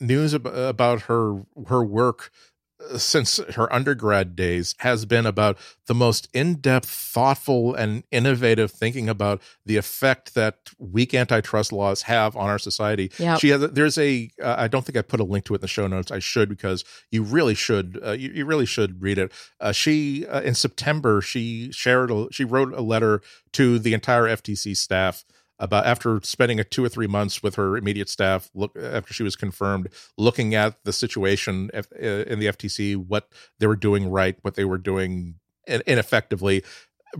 news 0.00 0.34
ab- 0.34 0.46
about 0.46 1.02
her 1.02 1.42
her 1.68 1.84
work 1.84 2.30
since 2.96 3.38
her 3.54 3.72
undergrad 3.72 4.36
days 4.36 4.74
has 4.78 5.04
been 5.06 5.26
about 5.26 5.56
the 5.86 5.94
most 5.94 6.28
in-depth 6.34 6.88
thoughtful 6.88 7.74
and 7.74 8.02
innovative 8.10 8.70
thinking 8.70 9.08
about 9.08 9.40
the 9.64 9.76
effect 9.76 10.34
that 10.34 10.70
weak 10.78 11.14
antitrust 11.14 11.72
laws 11.72 12.02
have 12.02 12.36
on 12.36 12.48
our 12.48 12.58
society. 12.58 13.10
Yep. 13.18 13.40
she 13.40 13.48
has 13.48 13.70
there's 13.70 13.98
a 13.98 14.30
uh, 14.42 14.56
I 14.58 14.68
don't 14.68 14.84
think 14.84 14.96
i 14.96 15.02
put 15.02 15.20
a 15.20 15.24
link 15.24 15.44
to 15.46 15.54
it 15.54 15.58
in 15.58 15.60
the 15.62 15.68
show 15.68 15.86
notes. 15.86 16.10
I 16.10 16.18
should 16.18 16.48
because 16.48 16.84
you 17.10 17.22
really 17.22 17.54
should 17.54 17.98
uh, 18.04 18.12
you, 18.12 18.30
you, 18.30 18.44
really 18.44 18.66
should 18.66 19.00
read 19.00 19.18
it. 19.18 19.32
Uh, 19.60 19.72
she 19.72 20.26
uh, 20.26 20.42
in 20.42 20.54
september 20.54 21.20
she 21.20 21.72
shared 21.72 22.10
a, 22.10 22.28
she 22.30 22.44
wrote 22.44 22.72
a 22.74 22.82
letter 22.82 23.22
to 23.52 23.78
the 23.78 23.94
entire 23.94 24.24
ftc 24.24 24.76
staff 24.76 25.24
about 25.58 25.86
after 25.86 26.20
spending 26.22 26.60
a 26.60 26.64
two 26.64 26.84
or 26.84 26.88
three 26.88 27.06
months 27.06 27.42
with 27.42 27.54
her 27.54 27.76
immediate 27.76 28.08
staff 28.08 28.50
look 28.54 28.76
after 28.76 29.14
she 29.14 29.22
was 29.22 29.36
confirmed 29.36 29.88
looking 30.18 30.54
at 30.54 30.82
the 30.84 30.92
situation 30.92 31.70
uh, 31.74 31.82
in 31.98 32.38
the 32.38 32.46
ftc 32.46 32.96
what 32.96 33.28
they 33.58 33.66
were 33.66 33.76
doing 33.76 34.10
right 34.10 34.36
what 34.42 34.54
they 34.54 34.64
were 34.64 34.78
doing 34.78 35.34
ineffectively 35.86 36.62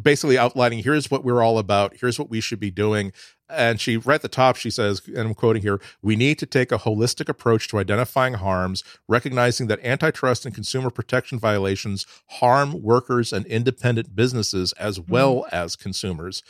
basically 0.01 0.39
outlining 0.39 0.83
here's 0.83 1.11
what 1.11 1.25
we're 1.25 1.43
all 1.43 1.59
about. 1.59 1.97
Here's 2.01 2.19
what 2.19 2.31
we 2.31 2.41
should 2.41 2.61
be 2.61 2.71
doing 2.71 3.13
and 3.49 3.81
she 3.81 3.97
right 3.97 4.17
at 4.17 4.23
the 4.23 4.29
top 4.29 4.57
she 4.57 4.71
says 4.71 5.03
and 5.07 5.19
i'm 5.19 5.35
quoting 5.35 5.63
here 5.63 5.81
we 6.03 6.17
need 6.17 6.39
to 6.39 6.47
take 6.47 6.73
a 6.73 6.79
holistic 6.79 7.29
approach 7.29 7.69
to 7.69 7.79
identifying 7.79 8.35
harms 8.35 8.83
recognizing 9.09 9.67
that 9.67 9.83
antitrust 9.85 10.45
and 10.45 10.55
consumer 10.55 10.91
protection 10.91 11.39
violations 11.39 12.07
harm 12.31 12.83
workers 12.83 13.33
and 13.33 13.47
independent 13.47 14.15
businesses 14.15 14.73
as 14.75 14.99
mm-hmm. 14.99 15.13
well 15.13 15.35
mm. 15.37 15.49
as 15.53 15.77
consumers 15.77 16.43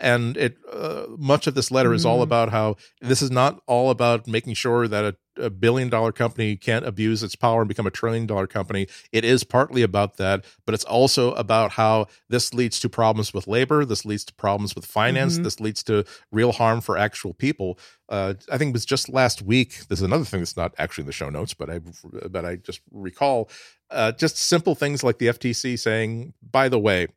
and 0.00 0.36
it 0.36 0.56
uh, 0.72 1.06
much 1.16 1.46
of 1.46 1.54
this 1.54 1.70
letter 1.70 1.90
mm. 1.90 1.94
is 1.94 2.04
all 2.04 2.16
mm-hmm. 2.16 2.24
about 2.24 2.50
how 2.50 2.76
this 3.00 3.22
is 3.22 3.30
not 3.30 3.60
all 3.66 3.90
about 3.90 4.26
making 4.26 4.54
sure 4.54 4.88
that 4.88 5.04
a 5.04 5.16
a 5.38 5.50
billion 5.50 5.88
dollar 5.88 6.12
company 6.12 6.56
can't 6.56 6.86
abuse 6.86 7.22
its 7.22 7.36
power 7.36 7.62
and 7.62 7.68
become 7.68 7.86
a 7.86 7.90
trillion 7.90 8.26
dollar 8.26 8.46
company. 8.46 8.86
It 9.12 9.24
is 9.24 9.44
partly 9.44 9.82
about 9.82 10.16
that, 10.16 10.44
but 10.64 10.74
it's 10.74 10.84
also 10.84 11.32
about 11.34 11.72
how 11.72 12.06
this 12.28 12.54
leads 12.54 12.80
to 12.80 12.88
problems 12.88 13.34
with 13.34 13.46
labor. 13.46 13.84
This 13.84 14.04
leads 14.04 14.24
to 14.26 14.34
problems 14.34 14.74
with 14.74 14.86
finance. 14.86 15.34
Mm-hmm. 15.34 15.42
This 15.44 15.60
leads 15.60 15.82
to 15.84 16.04
real 16.36 16.52
harm 16.52 16.80
for 16.80 16.96
actual 16.96 17.34
people. 17.34 17.78
Uh, 18.08 18.34
I 18.52 18.58
think 18.58 18.70
it 18.70 18.72
was 18.74 18.84
just 18.84 19.08
last 19.08 19.42
week. 19.42 19.86
This 19.88 19.98
is 19.98 20.02
another 20.02 20.24
thing 20.24 20.40
that's 20.40 20.56
not 20.56 20.74
actually 20.78 21.02
in 21.02 21.06
the 21.06 21.12
show 21.12 21.30
notes, 21.30 21.54
but 21.54 21.70
I 21.70 21.80
but 22.30 22.44
I 22.44 22.56
just 22.56 22.80
recall 22.90 23.50
uh, 23.90 24.12
just 24.12 24.36
simple 24.36 24.74
things 24.74 25.02
like 25.02 25.18
the 25.18 25.26
FTC 25.26 25.78
saying, 25.78 26.34
by 26.42 26.68
the 26.68 26.78
way, 26.78 27.08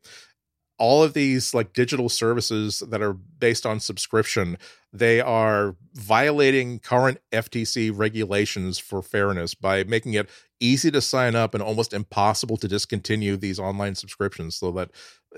all 0.78 1.02
of 1.02 1.12
these 1.12 1.54
like 1.54 1.74
digital 1.74 2.08
services 2.08 2.82
that 2.88 3.02
are 3.02 3.12
based 3.12 3.66
on 3.66 3.78
subscription 3.78 4.56
they 4.92 5.20
are 5.20 5.76
violating 5.94 6.78
current 6.80 7.18
FTC 7.32 7.92
regulations 7.94 8.78
for 8.78 9.02
fairness 9.02 9.54
by 9.54 9.84
making 9.84 10.14
it 10.14 10.28
easy 10.58 10.90
to 10.90 11.00
sign 11.00 11.36
up 11.36 11.54
and 11.54 11.62
almost 11.62 11.92
impossible 11.92 12.56
to 12.56 12.66
discontinue 12.66 13.36
these 13.36 13.60
online 13.60 13.94
subscriptions 13.94 14.56
so 14.56 14.72
that 14.72 14.90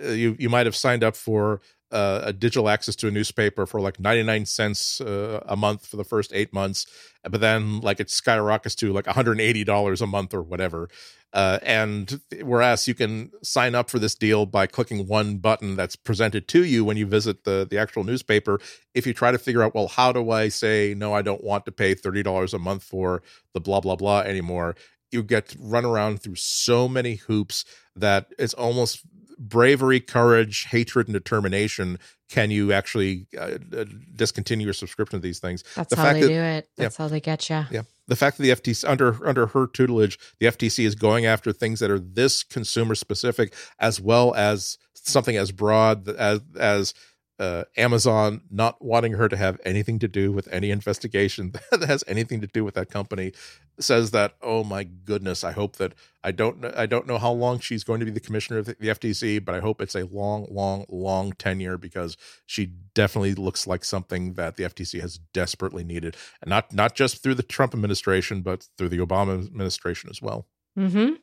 uh, 0.02 0.08
you 0.08 0.36
you 0.38 0.48
might 0.48 0.66
have 0.66 0.76
signed 0.76 1.04
up 1.04 1.14
for 1.14 1.60
uh, 1.92 2.22
a 2.24 2.32
digital 2.32 2.68
access 2.68 2.96
to 2.96 3.06
a 3.06 3.10
newspaper 3.10 3.66
for 3.66 3.80
like 3.80 4.00
99 4.00 4.46
cents 4.46 5.00
uh, 5.00 5.40
a 5.46 5.56
month 5.56 5.86
for 5.86 5.96
the 5.96 6.04
first 6.04 6.32
eight 6.34 6.52
months 6.52 6.86
but 7.24 7.40
then 7.40 7.80
like 7.80 8.00
it 8.00 8.10
skyrockets 8.10 8.74
to 8.76 8.92
like 8.92 9.04
$180 9.04 10.02
a 10.02 10.06
month 10.06 10.34
or 10.34 10.42
whatever. 10.42 10.88
Uh, 11.32 11.58
and 11.62 12.20
whereas 12.42 12.86
you 12.86 12.94
can 12.94 13.30
sign 13.42 13.74
up 13.74 13.88
for 13.88 13.98
this 13.98 14.14
deal 14.14 14.44
by 14.44 14.66
clicking 14.66 15.06
one 15.06 15.38
button 15.38 15.76
that's 15.76 15.96
presented 15.96 16.46
to 16.46 16.64
you 16.64 16.84
when 16.84 16.98
you 16.98 17.06
visit 17.06 17.44
the 17.44 17.66
the 17.70 17.78
actual 17.78 18.04
newspaper 18.04 18.60
if 18.92 19.06
you 19.06 19.14
try 19.14 19.30
to 19.30 19.38
figure 19.38 19.62
out 19.62 19.74
well 19.74 19.88
how 19.88 20.12
do 20.12 20.30
i 20.30 20.48
say 20.48 20.92
no 20.94 21.14
i 21.14 21.22
don't 21.22 21.42
want 21.42 21.64
to 21.64 21.72
pay 21.72 21.94
$30 21.94 22.52
a 22.52 22.58
month 22.58 22.82
for 22.82 23.22
the 23.54 23.60
blah 23.60 23.80
blah 23.80 23.96
blah 23.96 24.20
anymore 24.20 24.76
you 25.10 25.22
get 25.22 25.56
run 25.58 25.86
around 25.86 26.20
through 26.20 26.34
so 26.34 26.86
many 26.86 27.14
hoops 27.14 27.64
that 27.96 28.26
it's 28.38 28.52
almost 28.52 29.00
bravery, 29.38 30.00
courage, 30.00 30.66
hatred, 30.70 31.08
and 31.08 31.14
determination 31.14 31.98
can 32.28 32.50
you 32.50 32.72
actually 32.72 33.26
uh, 33.38 33.58
uh, 33.76 33.84
discontinue 34.14 34.64
your 34.64 34.72
subscription 34.72 35.18
to 35.18 35.22
these 35.22 35.38
things. 35.38 35.64
That's 35.76 35.94
the 35.94 36.00
how 36.00 36.14
they 36.14 36.22
that, 36.22 36.28
do 36.28 36.32
it. 36.32 36.68
That's 36.78 36.98
yeah, 36.98 37.04
how 37.04 37.08
they 37.08 37.20
get 37.20 37.50
you. 37.50 37.64
Yeah. 37.70 37.82
The 38.08 38.16
fact 38.16 38.38
that 38.38 38.42
the 38.42 38.50
FTC 38.50 38.88
under 38.88 39.26
under 39.26 39.48
her 39.48 39.66
tutelage, 39.66 40.18
the 40.40 40.46
FTC 40.46 40.84
is 40.84 40.94
going 40.94 41.26
after 41.26 41.52
things 41.52 41.80
that 41.80 41.90
are 41.90 41.98
this 41.98 42.42
consumer 42.42 42.94
specific, 42.94 43.54
as 43.78 44.00
well 44.00 44.34
as 44.34 44.78
something 44.94 45.36
as 45.36 45.52
broad 45.52 46.08
as 46.08 46.40
as 46.58 46.94
uh, 47.42 47.64
Amazon 47.76 48.42
not 48.52 48.80
wanting 48.80 49.14
her 49.14 49.28
to 49.28 49.36
have 49.36 49.58
anything 49.64 49.98
to 49.98 50.06
do 50.06 50.30
with 50.30 50.46
any 50.52 50.70
investigation 50.70 51.52
that 51.72 51.82
has 51.88 52.04
anything 52.06 52.40
to 52.40 52.46
do 52.46 52.64
with 52.64 52.74
that 52.74 52.88
company 52.88 53.32
says 53.80 54.12
that 54.12 54.34
oh 54.42 54.62
my 54.62 54.84
goodness 54.84 55.42
I 55.42 55.50
hope 55.50 55.74
that 55.76 55.92
I 56.22 56.30
don't 56.30 56.64
I 56.64 56.86
don't 56.86 57.08
know 57.08 57.18
how 57.18 57.32
long 57.32 57.58
she's 57.58 57.82
going 57.82 57.98
to 57.98 58.06
be 58.06 58.12
the 58.12 58.20
commissioner 58.20 58.60
of 58.60 58.66
the 58.66 58.74
FTC 58.74 59.44
but 59.44 59.56
I 59.56 59.60
hope 59.60 59.80
it's 59.80 59.96
a 59.96 60.04
long 60.06 60.46
long 60.50 60.84
long 60.88 61.32
tenure 61.32 61.76
because 61.76 62.16
she 62.46 62.74
definitely 62.94 63.34
looks 63.34 63.66
like 63.66 63.84
something 63.84 64.34
that 64.34 64.56
the 64.56 64.62
FTC 64.62 65.00
has 65.00 65.18
desperately 65.34 65.82
needed 65.82 66.16
and 66.42 66.48
not 66.48 66.72
not 66.72 66.94
just 66.94 67.24
through 67.24 67.34
the 67.34 67.42
Trump 67.42 67.74
administration 67.74 68.42
but 68.42 68.68
through 68.78 68.90
the 68.90 68.98
Obama 68.98 69.44
administration 69.44 70.10
as 70.10 70.22
well. 70.22 70.46
Mhm. 70.78 71.16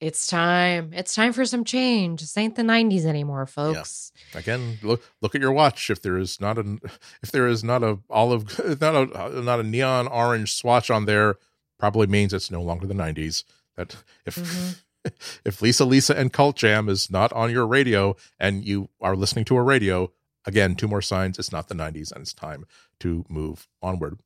It's 0.00 0.26
time. 0.26 0.92
It's 0.92 1.14
time 1.14 1.32
for 1.32 1.44
some 1.46 1.64
change. 1.64 2.20
This 2.20 2.36
ain't 2.36 2.54
the 2.54 2.62
90s 2.62 3.06
anymore, 3.06 3.46
folks. 3.46 4.12
Again, 4.34 4.78
look 4.82 5.02
look 5.22 5.34
at 5.34 5.40
your 5.40 5.52
watch. 5.52 5.88
If 5.88 6.02
there 6.02 6.18
is 6.18 6.40
not 6.40 6.58
a 6.58 6.78
if 7.22 7.32
there 7.32 7.46
is 7.48 7.64
not 7.64 7.82
a 7.82 7.98
olive 8.10 8.58
not 8.80 8.94
a 8.94 9.40
not 9.42 9.60
a 9.60 9.62
neon 9.62 10.06
orange 10.08 10.52
swatch 10.54 10.90
on 10.90 11.06
there, 11.06 11.36
probably 11.78 12.06
means 12.06 12.34
it's 12.34 12.50
no 12.50 12.62
longer 12.62 12.86
the 12.86 12.94
90s. 12.94 13.44
That 13.76 13.96
if 14.26 14.36
Mhm. 14.36 14.76
if 15.44 15.62
Lisa 15.62 15.84
Lisa 15.84 16.14
and 16.18 16.32
Cult 16.32 16.56
Jam 16.56 16.88
is 16.88 17.10
not 17.10 17.32
on 17.32 17.50
your 17.50 17.66
radio 17.66 18.16
and 18.38 18.64
you 18.64 18.90
are 19.00 19.16
listening 19.16 19.44
to 19.46 19.56
a 19.56 19.62
radio, 19.62 20.10
again, 20.44 20.74
two 20.74 20.88
more 20.88 21.02
signs 21.02 21.38
it's 21.38 21.52
not 21.52 21.68
the 21.68 21.74
90s 21.74 22.12
and 22.12 22.22
it's 22.22 22.34
time 22.34 22.66
to 23.00 23.24
move 23.28 23.66
onward. 23.80 24.18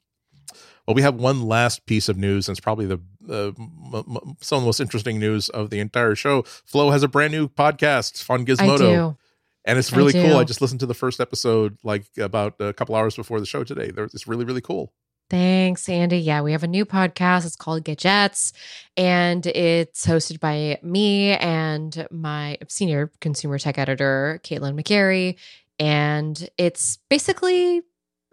Well, 0.86 0.94
we 0.94 1.02
have 1.02 1.14
one 1.14 1.43
last 1.43 1.86
piece 1.86 2.09
of 2.09 2.16
news, 2.16 2.48
and 2.48 2.56
it's 2.56 2.62
probably 2.62 2.86
the 2.86 3.01
uh, 3.28 3.52
m- 3.59 3.93
m- 3.94 4.36
some 4.40 4.56
of 4.56 4.62
the 4.62 4.66
most 4.66 4.81
interesting 4.81 5.18
news 5.18 5.48
of 5.51 5.70
the 5.70 5.78
entire 5.78 6.14
show. 6.14 6.43
Flo 6.43 6.90
has 6.90 7.02
a 7.02 7.09
brand 7.09 7.32
new 7.32 7.48
podcast, 7.48 8.22
Fun 8.22 8.40
I 8.40 8.44
Gizmodo, 8.44 8.78
do. 8.78 9.16
and 9.64 9.78
it's 9.78 9.93
I 9.93 9.97
really 9.97 10.12
cool. 10.12 10.36
I 10.36 10.44
just 10.44 10.60
listened 10.60 10.81
to 10.81 10.86
the 10.86 10.94
first 10.94 11.20
episode 11.20 11.78
like 11.85 12.06
about 12.18 12.55
a 12.60 12.72
couple 12.72 12.94
hours 12.94 13.14
before 13.14 13.40
the 13.40 13.47
show 13.47 13.62
today. 13.64 13.93
It's 13.97 14.27
really 14.27 14.44
really 14.44 14.62
cool. 14.62 14.93
Thanks, 15.28 15.89
Andy. 15.89 16.18
Yeah, 16.18 16.40
we 16.43 16.51
have 16.51 16.64
a 16.64 16.66
new 16.68 16.85
podcast. 16.85 17.47
It's 17.47 17.55
called 17.55 17.85
Gadgettes, 17.85 18.52
and 18.97 19.47
it's 19.47 20.05
hosted 20.05 20.40
by 20.40 20.81
me 20.82 21.31
and 21.35 22.09
my 22.10 22.59
senior 22.68 23.12
consumer 23.20 23.59
tech 23.59 23.78
editor, 23.78 24.40
Caitlin 24.43 24.81
McGarry. 24.81 25.36
And 25.78 26.48
it's 26.59 26.98
basically 27.09 27.82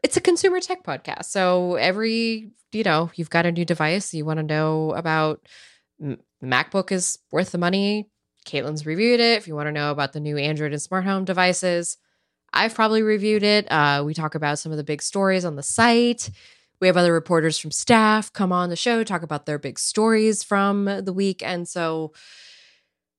it's 0.08 0.16
a 0.16 0.22
consumer 0.22 0.62
tech 0.62 0.84
podcast. 0.84 1.26
So 1.26 1.76
every 1.76 2.52
you 2.72 2.84
know 2.84 3.12
you've 3.16 3.30
got 3.30 3.46
a 3.46 3.52
new 3.52 3.66
device 3.66 4.14
you 4.14 4.24
want 4.24 4.38
to 4.38 4.44
know 4.44 4.92
about. 4.94 5.46
MacBook 6.42 6.94
is 6.94 7.20
worth 7.30 7.52
the 7.52 7.58
money. 7.58 8.10
Caitlin's 8.46 8.86
reviewed 8.86 9.20
it. 9.20 9.38
If 9.38 9.50
you 9.50 9.56
want 9.56 9.68
to 9.68 9.74
know 9.74 9.92
about 9.92 10.14
the 10.14 10.22
new 10.22 10.38
Android 10.38 10.72
and 10.72 10.82
smart 10.82 11.04
home 11.04 11.26
devices, 11.26 11.98
I've 12.54 12.74
probably 12.74 13.02
reviewed 13.02 13.44
it. 13.44 13.70
Uh, 13.70 14.04
we 14.06 14.14
talk 14.14 14.34
about 14.34 14.60
some 14.60 14.72
of 14.72 14.78
the 14.78 14.84
big 14.86 15.02
stories 15.02 15.44
on 15.44 15.58
the 15.58 15.64
site. 15.64 16.30
We 16.80 16.88
have 16.88 16.96
other 16.96 17.12
reporters 17.12 17.58
from 17.58 17.72
staff 17.72 18.32
come 18.32 18.54
on 18.54 18.70
the 18.70 18.78
show, 18.78 19.04
talk 19.04 19.24
about 19.24 19.46
their 19.46 19.60
big 19.60 19.78
stories 19.78 20.42
from 20.42 20.86
the 20.86 21.12
week. 21.12 21.44
And 21.44 21.68
so 21.68 22.14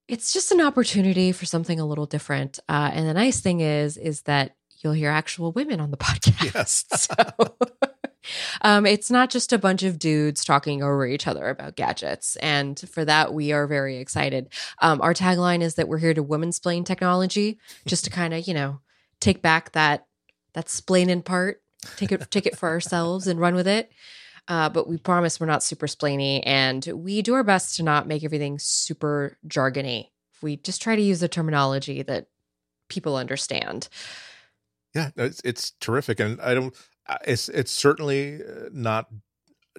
it's 0.07 0.33
just 0.33 0.53
an 0.53 0.63
opportunity 0.63 1.33
for 1.33 1.45
something 1.45 1.79
a 1.79 1.85
little 1.85 2.07
different. 2.07 2.59
Uh, 2.67 2.91
and 2.95 3.07
the 3.07 3.13
nice 3.13 3.41
thing 3.41 3.61
is, 3.61 3.99
is 3.99 4.23
that 4.23 4.55
you'll 4.81 4.93
hear 4.93 5.11
actual 5.11 5.53
women 5.53 5.81
on 5.81 5.91
the 5.91 5.97
podcast. 5.99 6.55
Yes. 6.55 6.85
so 6.91 7.57
um, 8.63 8.87
it's 8.87 9.11
not 9.11 9.31
just 9.31 9.53
a 9.53 9.59
bunch 9.59 9.83
of 9.83 9.99
dudes 9.99 10.45
talking 10.45 10.83
over 10.83 11.07
each 11.07 11.27
other 11.27 11.49
about 11.49 11.77
gadgets. 11.77 12.37
And 12.37 12.79
for 12.91 13.05
that, 13.05 13.33
we 13.35 13.53
are 13.53 13.67
very 13.67 13.99
excited. 13.99 14.49
Um, 14.81 15.01
our 15.01 15.15
tagline 15.15 15.63
is 15.63 15.75
that 15.75 15.89
we're 15.89 15.99
here 15.99 16.15
to 16.15 16.23
women's 16.23 16.57
splain 16.57 16.85
technology, 16.85 17.59
just 17.87 18.05
to 18.05 18.11
kind 18.11 18.35
of, 18.35 18.47
you 18.47 18.55
know, 18.55 18.81
take 19.21 19.43
back 19.43 19.73
that 19.73 20.07
that 20.55 20.67
splaining 20.67 21.25
part, 21.25 21.63
take 21.97 22.13
it 22.13 22.31
take 22.31 22.47
it 22.47 22.57
for 22.57 22.69
ourselves 22.69 23.27
and 23.27 23.41
run 23.41 23.55
with 23.55 23.69
it. 23.69 23.91
Uh, 24.49 24.69
but 24.69 24.89
we 24.89 24.97
promise 24.97 25.39
we're 25.39 25.47
not 25.47 25.63
super 25.63 25.87
splainy, 25.87 26.43
and 26.47 26.87
we 26.95 27.21
do 27.21 27.35
our 27.35 27.45
best 27.45 27.77
to 27.77 27.83
not 27.83 28.09
make 28.09 28.25
everything 28.25 28.59
super 28.59 29.37
jargony. 29.47 30.09
We 30.41 30.57
just 30.57 30.81
try 30.81 30.97
to 30.97 31.03
use 31.03 31.21
the 31.21 31.29
terminology 31.29 32.03
that 32.03 32.29
people 32.89 33.17
understand. 33.17 33.89
Yeah, 34.95 35.11
it's 35.17 35.41
it's 35.45 35.73
terrific, 35.81 36.21
and 36.21 36.41
I 36.41 36.55
don't. 36.55 36.75
uh, 37.07 37.19
It's 37.27 37.49
it's 37.49 37.73
certainly 37.73 38.43
uh, 38.43 38.69
not 38.73 39.09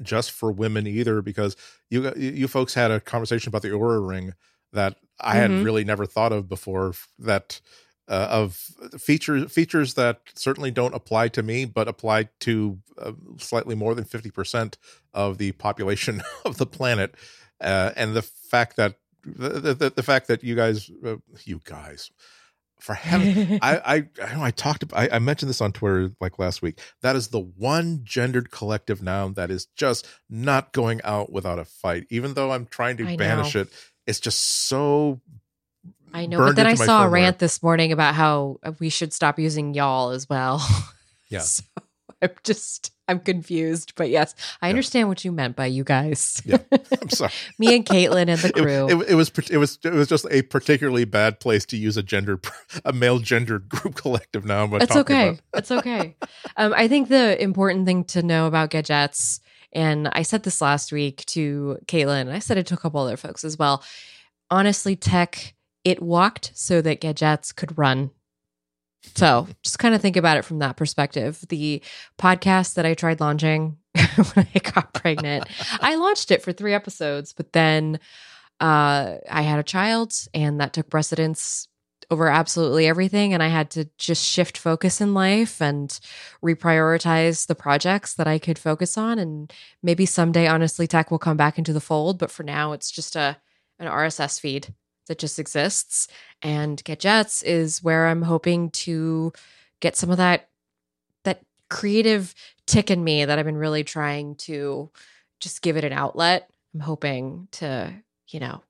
just 0.01 0.31
for 0.31 0.51
women 0.51 0.87
either, 0.87 1.21
because 1.21 1.55
you 1.89 2.13
you 2.15 2.47
folks 2.47 2.73
had 2.75 2.91
a 2.91 2.99
conversation 2.99 3.49
about 3.49 3.63
the 3.63 3.69
Oura 3.69 4.07
Ring 4.07 4.33
that 4.73 4.97
I 5.19 5.35
had 5.35 5.51
Mhm. 5.51 5.63
really 5.63 5.83
never 5.83 6.05
thought 6.05 6.31
of 6.33 6.47
before. 6.49 6.93
That 7.19 7.61
uh, 8.07 8.27
of 8.29 8.55
features 8.99 9.51
features 9.51 9.95
that 9.95 10.21
certainly 10.35 10.71
don't 10.71 10.95
apply 10.95 11.29
to 11.29 11.43
me, 11.43 11.65
but 11.65 11.87
apply 11.87 12.29
to 12.41 12.79
uh, 12.97 13.13
slightly 13.37 13.75
more 13.75 13.95
than 13.95 14.05
fifty 14.05 14.31
percent 14.31 14.77
of 15.13 15.37
the 15.37 15.51
population 15.53 16.21
of 16.45 16.57
the 16.57 16.65
planet, 16.67 17.15
uh, 17.61 17.91
and 17.95 18.15
the 18.15 18.21
fact 18.23 18.75
that 18.77 18.95
the, 19.25 19.73
the 19.73 19.89
the 19.95 20.03
fact 20.03 20.27
that 20.27 20.43
you 20.43 20.55
guys 20.55 20.89
uh, 21.05 21.17
you 21.45 21.59
guys 21.65 22.11
for 22.79 22.93
heaven 22.93 23.59
I, 23.61 23.77
I 23.77 23.95
I 24.23 24.35
know 24.35 24.43
I 24.43 24.51
talked 24.51 24.83
about 24.83 24.99
I, 24.99 25.15
I 25.15 25.19
mentioned 25.19 25.49
this 25.49 25.61
on 25.61 25.71
Twitter 25.71 26.11
like 26.19 26.39
last 26.39 26.61
week. 26.61 26.79
That 27.01 27.15
is 27.15 27.27
the 27.27 27.39
one 27.39 28.01
gendered 28.03 28.51
collective 28.51 29.01
noun 29.01 29.33
that 29.33 29.51
is 29.51 29.65
just 29.75 30.07
not 30.29 30.73
going 30.73 31.01
out 31.03 31.31
without 31.31 31.59
a 31.59 31.65
fight. 31.65 32.05
Even 32.09 32.33
though 32.33 32.51
I'm 32.51 32.65
trying 32.65 32.97
to 32.97 33.07
I 33.07 33.15
banish 33.15 33.55
know. 33.55 33.61
it, 33.61 33.69
it's 34.07 34.19
just 34.19 34.39
so 34.67 35.21
I 36.13 36.25
know, 36.25 36.39
but 36.39 36.55
then 36.55 36.67
I 36.67 36.73
saw 36.73 37.05
a 37.05 37.09
rant 37.09 37.39
this 37.39 37.61
morning 37.61 37.91
about 37.91 38.15
how 38.15 38.59
we 38.79 38.89
should 38.89 39.13
stop 39.13 39.37
using 39.37 39.73
y'all 39.73 40.09
as 40.11 40.27
well. 40.27 40.65
Yeah. 41.29 41.39
so 41.41 41.63
I'm 42.21 42.31
just 42.43 42.91
I'm 43.07 43.19
confused, 43.19 43.93
but 43.95 44.09
yes, 44.09 44.35
I 44.61 44.67
Yeah. 44.67 44.71
understand 44.71 45.07
what 45.07 45.25
you 45.25 45.31
meant 45.31 45.55
by 45.55 45.65
you 45.65 45.83
guys. 45.83 46.41
Yeah. 46.45 46.57
I'm 47.01 47.09
sorry. 47.09 47.31
Me 47.57 47.75
and 47.75 47.83
Caitlin 47.85 48.27
and 48.29 48.39
the 48.39 48.49
It, 48.49 48.55
crew. 48.55 48.89
it, 49.01 49.09
it 49.11 49.15
was 49.15 49.31
it 49.49 49.57
was 49.57 49.79
it 49.83 49.93
was 49.93 50.07
just 50.07 50.27
a 50.29 50.43
particularly 50.43 51.05
bad 51.05 51.39
place 51.39 51.65
to 51.67 51.77
use 51.77 51.97
a 51.97 52.03
gender 52.03 52.39
a 52.85 52.93
male 52.93 53.19
gendered 53.19 53.67
group 53.69 53.95
collective 54.03 54.45
Now 54.45 54.69
It's 54.75 54.95
okay. 54.95 55.29
about. 55.29 55.41
It's 55.55 55.71
okay. 55.71 56.15
um, 56.57 56.73
I 56.75 56.87
think 56.87 57.09
the 57.09 57.41
important 57.41 57.85
thing 57.87 58.03
to 58.05 58.21
know 58.21 58.45
about 58.47 58.69
gadgets, 58.69 59.39
and 59.73 60.07
I 60.09 60.21
said 60.21 60.43
this 60.43 60.61
last 60.61 60.91
week 60.91 61.25
to 61.27 61.77
Caitlin, 61.87 62.21
and 62.21 62.31
I 62.33 62.39
said 62.39 62.57
it 62.57 62.67
to 62.67 62.73
a 62.75 62.77
couple 62.77 62.99
other 63.01 63.17
folks 63.17 63.43
as 63.43 63.57
well. 63.57 63.83
Honestly, 64.51 64.95
tech 64.95 65.53
it 65.83 66.01
walked 66.01 66.51
so 66.53 66.81
that 66.81 67.01
Gadgettes 67.01 67.55
could 67.55 67.77
run. 67.77 68.11
So 69.15 69.47
just 69.63 69.79
kind 69.79 69.95
of 69.95 70.01
think 70.01 70.17
about 70.17 70.37
it 70.37 70.45
from 70.45 70.59
that 70.59 70.77
perspective. 70.77 71.43
The 71.49 71.81
podcast 72.17 72.75
that 72.75 72.85
I 72.85 72.93
tried 72.93 73.19
launching 73.19 73.77
when 74.33 74.47
I 74.53 74.59
got 74.59 74.93
pregnant, 74.93 75.47
I 75.81 75.95
launched 75.95 76.31
it 76.31 76.41
for 76.41 76.51
three 76.51 76.73
episodes, 76.73 77.33
but 77.33 77.53
then 77.53 77.99
uh, 78.59 79.15
I 79.29 79.41
had 79.41 79.59
a 79.59 79.63
child, 79.63 80.13
and 80.33 80.59
that 80.59 80.73
took 80.73 80.89
precedence 80.89 81.67
over 82.11 82.27
absolutely 82.27 82.87
everything. 82.87 83.33
And 83.33 83.43
I 83.43 83.47
had 83.47 83.69
to 83.71 83.87
just 83.97 84.25
shift 84.25 84.57
focus 84.57 84.99
in 84.99 85.13
life 85.13 85.61
and 85.61 85.89
reprioritize 86.43 87.47
the 87.47 87.55
projects 87.55 88.15
that 88.15 88.27
I 88.27 88.39
could 88.39 88.57
focus 88.57 88.97
on. 88.97 89.19
And 89.19 89.53
maybe 89.83 90.05
someday, 90.05 90.47
honestly, 90.47 90.87
tech 90.87 91.11
will 91.11 91.19
come 91.19 91.37
back 91.37 91.57
into 91.57 91.71
the 91.71 91.79
fold. 91.79 92.17
But 92.17 92.31
for 92.31 92.43
now, 92.43 92.71
it's 92.73 92.89
just 92.91 93.15
a 93.15 93.37
an 93.77 93.87
RSS 93.87 94.39
feed 94.39 94.73
that 95.09 95.19
just 95.19 95.39
exists. 95.39 96.07
And 96.41 96.81
Gadgettes 96.85 97.43
is 97.43 97.83
where 97.83 98.07
I'm 98.07 98.21
hoping 98.21 98.69
to 98.71 99.33
get 99.81 99.97
some 99.97 100.09
of 100.11 100.17
that 100.17 100.47
that 101.25 101.41
creative 101.69 102.33
tick 102.65 102.89
in 102.89 103.03
me 103.03 103.25
that 103.25 103.37
I've 103.37 103.45
been 103.45 103.57
really 103.57 103.83
trying 103.83 104.35
to 104.35 104.89
just 105.41 105.61
give 105.61 105.75
it 105.75 105.83
an 105.83 105.91
outlet. 105.91 106.49
I'm 106.73 106.79
hoping 106.79 107.47
to, 107.53 107.91
you 108.29 108.39
know, 108.39 108.61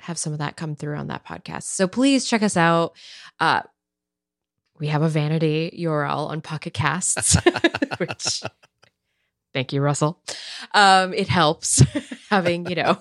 have 0.00 0.18
some 0.18 0.32
of 0.32 0.40
that 0.40 0.56
come 0.56 0.74
through 0.74 0.96
on 0.96 1.06
that 1.06 1.24
podcast. 1.24 1.64
So 1.64 1.86
please 1.86 2.24
check 2.26 2.42
us 2.42 2.56
out. 2.56 2.96
Uh, 3.38 3.62
we 4.78 4.88
have 4.88 5.02
a 5.02 5.08
vanity 5.08 5.74
URL 5.80 6.28
on 6.28 6.40
Pocket 6.42 6.74
Casts, 6.74 7.36
which 7.98 8.42
thank 9.56 9.72
you, 9.72 9.80
Russell. 9.80 10.20
Um, 10.74 11.14
it 11.14 11.28
helps 11.28 11.82
having, 12.28 12.68
you 12.68 12.74
know, 12.76 13.00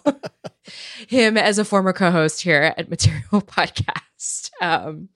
him 1.10 1.36
as 1.36 1.60
a 1.60 1.66
former 1.66 1.92
co-host 1.92 2.40
here 2.42 2.74
at 2.78 2.90
Material 2.90 3.24
Podcast. 3.42 4.52
Um, 4.62 5.10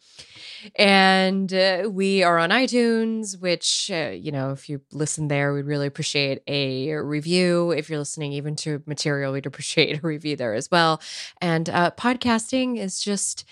and 0.75 1.53
uh, 1.53 1.89
we 1.89 2.23
are 2.23 2.37
on 2.37 2.49
iTunes, 2.49 3.39
which, 3.39 3.89
uh, 3.89 4.09
you 4.09 4.33
know, 4.33 4.51
if 4.51 4.67
you 4.67 4.81
listen 4.91 5.29
there, 5.29 5.53
we'd 5.53 5.65
really 5.65 5.87
appreciate 5.87 6.43
a 6.45 6.93
review. 6.95 7.71
If 7.71 7.89
you're 7.89 7.99
listening 7.99 8.33
even 8.33 8.57
to 8.57 8.83
material, 8.85 9.31
we'd 9.31 9.45
appreciate 9.45 9.97
a 9.97 10.05
review 10.05 10.35
there 10.35 10.55
as 10.55 10.69
well. 10.69 11.01
And 11.39 11.69
uh, 11.69 11.91
podcasting 11.91 12.77
is 12.77 12.99
just, 12.99 13.45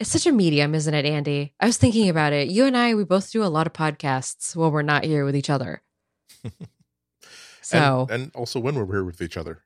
it's 0.00 0.10
such 0.10 0.26
a 0.26 0.32
medium, 0.32 0.74
isn't 0.74 0.92
it, 0.92 1.04
Andy? 1.04 1.54
I 1.60 1.66
was 1.66 1.76
thinking 1.76 2.08
about 2.08 2.32
it. 2.32 2.48
You 2.48 2.64
and 2.64 2.76
I, 2.76 2.96
we 2.96 3.04
both 3.04 3.30
do 3.30 3.44
a 3.44 3.46
lot 3.46 3.68
of 3.68 3.72
podcasts 3.72 4.56
while 4.56 4.72
we're 4.72 4.82
not 4.82 5.04
here 5.04 5.24
with 5.24 5.36
each 5.36 5.48
other. 5.50 5.82
So, 7.70 8.06
and, 8.10 8.22
and 8.24 8.34
also 8.34 8.58
when 8.60 8.74
we're 8.74 8.86
here 8.86 9.04
with 9.04 9.20
each 9.22 9.36
other. 9.36 9.62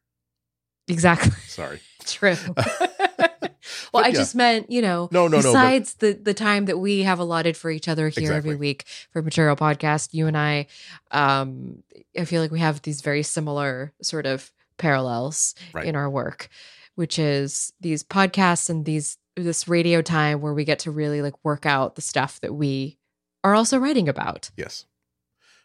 exactly 0.88 1.30
Sorry. 1.46 1.80
true. 2.04 2.36
well, 2.56 4.02
But 4.02 4.04
I 4.04 4.08
yeah. 4.08 4.14
just 4.14 4.34
meant, 4.34 4.70
you 4.70 4.82
know, 4.82 5.08
No, 5.10 5.26
no, 5.28 5.38
no. 5.38 5.42
But 5.42 5.48
besides 5.48 5.94
the 5.94 6.12
the 6.12 6.34
time 6.34 6.66
that 6.66 6.78
we 6.78 7.02
have 7.04 7.18
allotted 7.18 7.56
for 7.56 7.70
each 7.70 7.88
other 7.88 8.08
here 8.08 8.22
Exactly. 8.32 8.36
every 8.36 8.56
week 8.56 8.84
for 9.10 9.22
material 9.22 9.56
podcast 9.56 10.12
you 10.12 10.26
and 10.26 10.36
i 10.36 10.66
um 11.10 11.82
i 12.18 12.24
feel 12.24 12.42
like 12.42 12.50
we 12.50 12.58
have 12.60 12.82
these 12.82 13.00
very 13.00 13.22
similar 13.22 13.92
sort 14.02 14.26
of 14.26 14.52
parallels 14.76 15.54
Right. 15.72 15.86
in 15.86 15.96
our 15.96 16.10
work 16.10 16.48
which 16.96 17.18
is 17.18 17.72
these 17.80 18.02
podcasts 18.04 18.68
and 18.68 18.84
these 18.84 19.16
this 19.36 19.66
radio 19.66 20.02
time 20.02 20.40
where 20.42 20.52
we 20.54 20.64
get 20.64 20.80
to 20.80 20.90
really 20.90 21.22
like 21.22 21.34
work 21.44 21.64
out 21.66 21.94
the 21.96 22.02
stuff 22.02 22.40
that 22.40 22.54
we 22.54 22.98
are 23.42 23.54
also 23.54 23.78
writing 23.78 24.08
about 24.08 24.50
yes. 24.56 24.84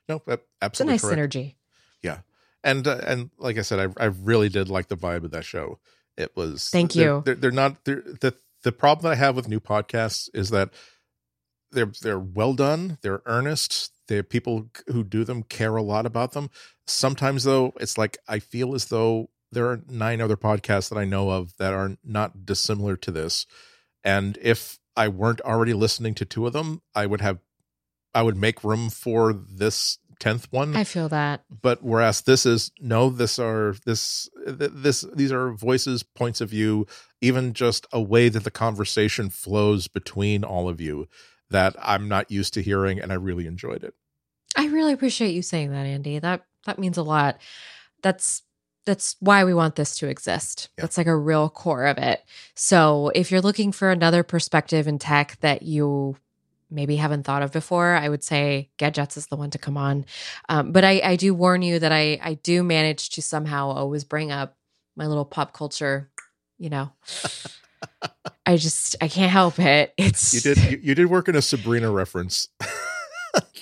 No, 0.07 0.22
that, 0.26 0.40
it's 0.40 0.44
a 0.61 0.66
absolutely 0.66 0.94
nice 0.94 1.02
correct. 1.02 1.20
synergy 1.34 1.56
and 2.64 2.88
uh, 2.88 2.99
and 3.06 3.30
like 3.38 3.57
I 3.57 3.61
said, 3.61 3.80
I 3.80 4.03
I 4.03 4.07
really 4.07 4.49
did 4.49 4.69
like 4.69 4.88
the 4.88 4.98
vibe 4.98 5.23
of 5.23 5.31
that 5.31 5.45
show. 5.45 5.80
It 6.18 6.36
was. 6.36 6.69
Thank 6.69 6.94
they're- 6.94 7.15
you. 7.15 7.22
They're, 7.26 7.36
they're 7.36 7.52
not. 7.52 7.84
They're, 7.86 8.02
the 8.02 8.36
the 8.64 8.72
problem 8.72 9.03
that 9.03 9.18
I 9.18 9.26
have 9.26 9.36
with 9.36 9.48
new 9.48 9.60
podcasts 9.60 10.30
is 10.34 10.49
that 10.49 10.69
they're 11.72 11.91
they're 12.02 12.19
well 12.19 12.53
done. 12.53 12.98
They're 13.02 13.22
earnest. 13.26 13.91
They're 14.07 14.23
people 14.23 14.69
who 14.88 15.03
do 15.03 15.23
them 15.23 15.44
care 15.44 15.76
a 15.76 15.84
lot 15.84 16.06
about 16.06 16.34
them. 16.34 16.49
Sometimes 16.88 17.44
though, 17.44 17.73
it's 17.80 17.98
like 17.98 18.18
I 18.27 18.40
feel 18.40 18.73
as 18.73 18.86
though 18.86 19.30
there 19.52 19.68
are 19.68 19.81
nine 19.88 20.19
other 20.22 20.38
podcasts 20.38 20.90
that 20.90 20.98
I 20.98 21.06
know 21.06 21.30
of 21.30 21.56
that 21.57 21.73
are 21.73 21.98
not 22.03 22.45
dissimilar 22.45 22.95
to 22.98 23.11
this. 23.11 23.45
And 24.03 24.38
if 24.41 24.80
I 24.95 25.07
weren't 25.07 25.41
already 25.41 25.73
listening 25.73 26.15
to 26.15 26.26
two 26.26 26.48
of 26.48 26.53
them, 26.53 26.81
I 26.95 27.06
would 27.06 27.22
have 27.22 27.40
I 28.14 28.23
would 28.23 28.38
make 28.38 28.64
room 28.64 28.90
for 28.90 29.31
this 29.34 29.99
tenth 30.20 30.48
one 30.52 30.76
I 30.76 30.84
feel 30.84 31.10
that. 31.10 31.44
but 31.62 31.82
whereas 31.84 32.22
this 32.22 32.46
is 32.46 32.72
no 32.80 33.10
this 33.10 33.40
are 33.40 33.76
this 33.86 34.30
this 34.46 35.06
these 35.14 35.32
are 35.32 35.52
voices 35.52 36.04
points 36.04 36.41
of 36.41 36.50
view 36.50 36.86
even 37.22 37.54
just 37.54 37.88
a 37.91 38.02
way 38.02 38.30
that 38.30 38.44
the 38.44 38.52
conversation 38.52 39.30
flows 39.30 39.88
between 39.88 40.44
all 40.44 40.68
of 40.68 40.82
you 40.82 41.08
that 41.50 41.76
i'm 41.82 42.08
not 42.08 42.30
used 42.30 42.54
to 42.54 42.62
hearing 42.62 43.00
and 43.00 43.12
i 43.12 43.16
really 43.16 43.48
enjoyed 43.48 43.84
it 43.84 43.94
I 44.58 44.66
really 44.66 44.94
appreciate 44.94 45.36
you 45.36 45.44
saying 45.44 45.72
that, 45.72 45.86
Andy. 45.86 46.18
That 46.20 46.41
that 46.66 46.80
means 46.80 46.98
a 46.98 47.04
lot. 47.04 47.40
That's 48.02 48.41
that's 48.86 49.16
why 49.20 49.44
we 49.44 49.54
want 49.54 49.76
this 49.76 49.96
to 50.00 50.08
exist. 50.08 50.70
Yeah. 50.76 50.82
That's 50.84 50.98
like 50.98 51.08
a 51.08 51.16
real 51.16 51.50
core 51.50 51.86
of 51.86 52.00
it. 52.00 52.24
So, 52.56 53.12
if 53.14 53.30
you're 53.32 53.41
looking 53.41 53.72
for 53.72 53.91
another 53.91 54.24
perspective 54.24 54.88
in 54.88 54.98
tech 54.98 55.38
that 55.41 55.62
you 55.62 56.18
maybe 56.70 56.96
haven't 56.96 57.24
thought 57.24 57.41
of 57.41 57.52
before, 57.52 57.96
I 57.96 58.10
would 58.10 58.24
say 58.24 58.70
Gadgettes 58.78 59.18
is 59.18 59.28
the 59.28 59.36
one 59.36 59.50
to 59.52 59.58
come 59.58 59.78
on. 59.78 60.06
Um, 60.48 60.72
but 60.72 60.84
I, 60.84 61.02
I 61.04 61.16
do 61.16 61.34
warn 61.34 61.62
you 61.62 61.80
that 61.80 61.91
I 61.91 62.20
I 62.22 62.36
do 62.36 62.64
manage 62.64 63.10
to 63.12 63.22
somehow 63.22 63.70
always 63.70 64.04
bring 64.04 64.32
up 64.32 64.56
my 64.96 65.08
little 65.08 65.26
pop 65.26 65.54
culture. 65.54 66.10
You 66.58 66.70
know, 66.70 66.91
I 68.46 68.58
just 68.58 68.96
I 69.02 69.08
can't 69.08 69.32
help 69.32 69.60
it. 69.60 69.94
It's 69.98 70.34
you 70.34 70.41
did 70.41 70.72
you, 70.72 70.80
you 70.84 70.96
did 70.96 71.08
work 71.08 71.28
in 71.28 71.36
a 71.36 71.41
sabrina 71.41 71.91
reference 71.91 72.50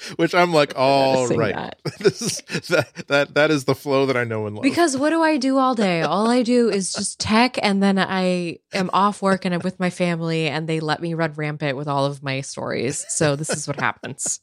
which 0.16 0.34
i'm 0.34 0.52
like 0.52 0.72
all 0.76 1.26
right, 1.28 1.54
that. 1.54 1.78
this 1.98 2.22
is 2.22 2.68
that, 2.68 2.92
that 3.08 3.34
that 3.34 3.50
is 3.50 3.64
the 3.64 3.74
flow 3.74 4.06
that 4.06 4.16
i 4.16 4.24
know 4.24 4.46
and 4.46 4.56
love 4.56 4.62
Because 4.62 4.96
what 4.96 5.10
do 5.10 5.22
I 5.22 5.36
do 5.36 5.58
all 5.58 5.74
day? 5.74 6.02
All 6.02 6.28
I 6.28 6.42
do 6.42 6.68
is 6.68 6.92
just 6.92 7.18
tech, 7.30 7.58
and 7.62 7.82
then 7.82 7.98
I 7.98 8.58
am 8.72 8.90
off 8.92 9.22
work 9.22 9.44
and 9.44 9.54
I'm 9.54 9.60
with 9.60 9.78
my 9.78 9.90
family, 9.90 10.48
and 10.48 10.68
they 10.68 10.80
let 10.80 11.00
me 11.00 11.14
run 11.14 11.32
rampant 11.34 11.76
with 11.76 11.88
all 11.88 12.06
of 12.06 12.22
my 12.22 12.40
stories. 12.40 13.04
So 13.08 13.36
this 13.36 13.50
is 13.50 13.66
what 13.66 13.80
happens. 13.80 14.40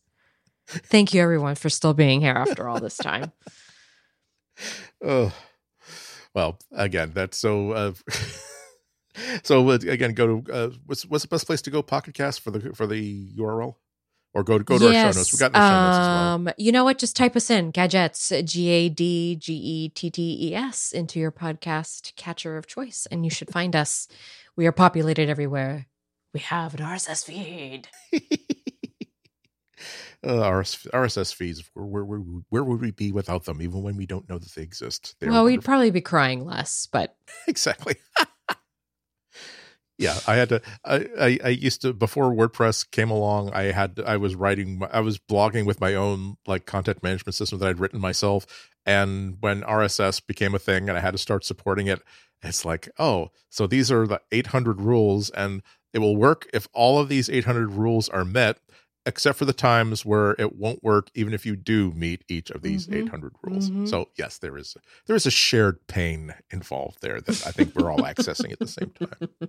Thank 0.67 1.13
you, 1.13 1.21
everyone, 1.21 1.55
for 1.55 1.69
still 1.69 1.93
being 1.93 2.21
here 2.21 2.34
after 2.34 2.67
all 2.67 2.79
this 2.79 2.97
time. 2.97 3.31
Oh, 5.03 5.34
well, 6.34 6.59
again, 6.71 7.11
that's 7.13 7.38
so. 7.38 7.71
Uh, 7.71 7.93
so 9.43 9.69
uh, 9.69 9.79
again, 9.88 10.13
go 10.13 10.41
to 10.41 10.51
uh, 10.51 10.69
what's 10.85 11.05
what's 11.05 11.23
the 11.23 11.29
best 11.29 11.45
place 11.45 11.61
to 11.63 11.71
go? 11.71 11.81
Pocket 11.81 12.13
Cast 12.13 12.41
for 12.41 12.51
the 12.51 12.73
for 12.73 12.88
the 12.88 13.29
URL, 13.38 13.75
or 14.38 14.43
go 14.43 14.59
to 14.59 14.64
go 14.64 14.77
to 14.77 14.85
our 14.85 14.93
show 14.93 15.18
notes. 15.19 15.34
We 15.34 15.39
got 15.39 15.51
the 15.51 15.57
show 15.57 15.81
notes 15.81 15.97
as 15.97 16.07
well. 16.07 16.34
um, 16.35 16.49
you 16.59 16.72
know 16.72 16.84
what? 16.84 16.99
Just 16.99 17.15
type 17.15 17.35
us 17.35 17.49
in 17.49 17.72
Gadgettes, 17.72 18.45
G 18.45 18.69
A 18.69 18.88
D 18.88 19.35
G 19.35 19.53
E 19.53 19.89
T 19.89 20.11
T 20.11 20.49
E 20.49 20.53
S, 20.53 20.91
into 20.91 21.19
your 21.19 21.31
podcast 21.31 22.15
catcher 22.15 22.55
of 22.55 22.68
choice, 22.68 23.07
and 23.09 23.26
you 23.26 23.31
should 23.31 23.49
find 23.49 23.76
us. 23.76 24.07
We 24.55 24.68
are 24.68 24.72
populated 24.72 25.27
everywhere. 25.27 25.88
We 26.35 26.41
have 26.41 26.76
an 26.76 26.81
RSS 26.81 27.26
feed. 27.26 27.88
uh, 30.23 30.51
RS, 30.51 30.85
RSS 30.93 31.34
feeds. 31.34 31.64
Where, 31.73 32.05
where 32.05 32.19
where 32.49 32.64
would 32.64 32.80
we 32.80 32.91
be 32.91 33.11
without 33.11 33.45
them? 33.45 33.59
Even 33.59 33.81
when 33.81 33.97
we 33.97 34.05
don't 34.05 34.30
know 34.30 34.38
that 34.38 34.51
they 34.51 34.61
exist. 34.61 35.15
They're 35.19 35.31
well, 35.31 35.45
we'd 35.45 35.64
probably 35.64 35.89
be 35.89 36.01
crying 36.01 36.45
less, 36.45 36.88
but 36.91 37.15
exactly. 37.47 37.95
yeah, 39.98 40.19
I 40.28 40.36
had 40.36 40.49
to. 40.49 40.61
I, 40.86 41.07
I 41.19 41.40
I 41.44 41.49
used 41.49 41.82
to 41.82 41.94
before 41.94 42.32
WordPress 42.32 42.90
came 42.90 43.10
along. 43.10 43.52
I 43.53 43.72
had 43.72 43.99
I 44.06 44.18
was 44.18 44.36
writing. 44.36 44.82
I 44.91 44.99
was 44.99 45.18
blogging 45.18 45.65
with 45.65 45.82
my 45.82 45.95
own 45.95 46.38
like 46.45 46.65
content 46.65 47.02
management 47.02 47.36
system 47.36 47.60
that 47.60 47.68
I'd 47.68 47.80
written 47.80 47.99
myself. 47.99 48.45
And 48.86 49.38
when 49.40 49.64
RSS 49.64 50.26
became 50.26 50.56
a 50.56 50.60
thing, 50.60 50.88
and 50.88 50.98
I 50.98 51.02
had 51.02 51.11
to 51.11 51.18
start 51.18 51.44
supporting 51.44 51.88
it, 51.88 52.02
it's 52.41 52.64
like, 52.64 52.90
oh, 52.99 53.30
so 53.49 53.68
these 53.68 53.91
are 53.91 54.06
the 54.07 54.22
800 54.32 54.82
rules, 54.82 55.30
and 55.32 55.61
it 55.94 55.99
will 55.99 56.15
work 56.15 56.48
if 56.53 56.68
all 56.74 56.99
of 56.99 57.10
these 57.10 57.30
800 57.30 57.74
rules 57.74 58.07
are 58.07 58.24
met. 58.24 58.60
Except 59.07 59.39
for 59.39 59.45
the 59.45 59.53
times 59.53 60.05
where 60.05 60.35
it 60.38 60.55
won't 60.57 60.84
work, 60.84 61.09
even 61.15 61.34
if 61.34 61.45
you 61.45 61.55
do 61.55 61.91
meet 61.93 62.23
each 62.27 62.51
of 62.51 62.61
these 62.61 62.85
Mhm. 62.88 63.05
800 63.07 63.31
rules. 63.41 63.69
Mhm. 63.71 63.88
So 63.89 64.09
yes, 64.17 64.38
there 64.38 64.57
is 64.57 64.75
there 65.05 65.15
is 65.15 65.25
a 65.25 65.31
shared 65.31 65.88
pain 65.88 66.35
involved 66.51 66.97
there 67.01 67.21
that 67.21 67.47
I 67.47 67.51
think 67.51 67.73
we're 67.75 67.89
all 67.89 67.99
accessing 67.99 68.51
at 68.51 68.59
the 68.59 68.67
same 68.67 68.91
time. 68.91 69.29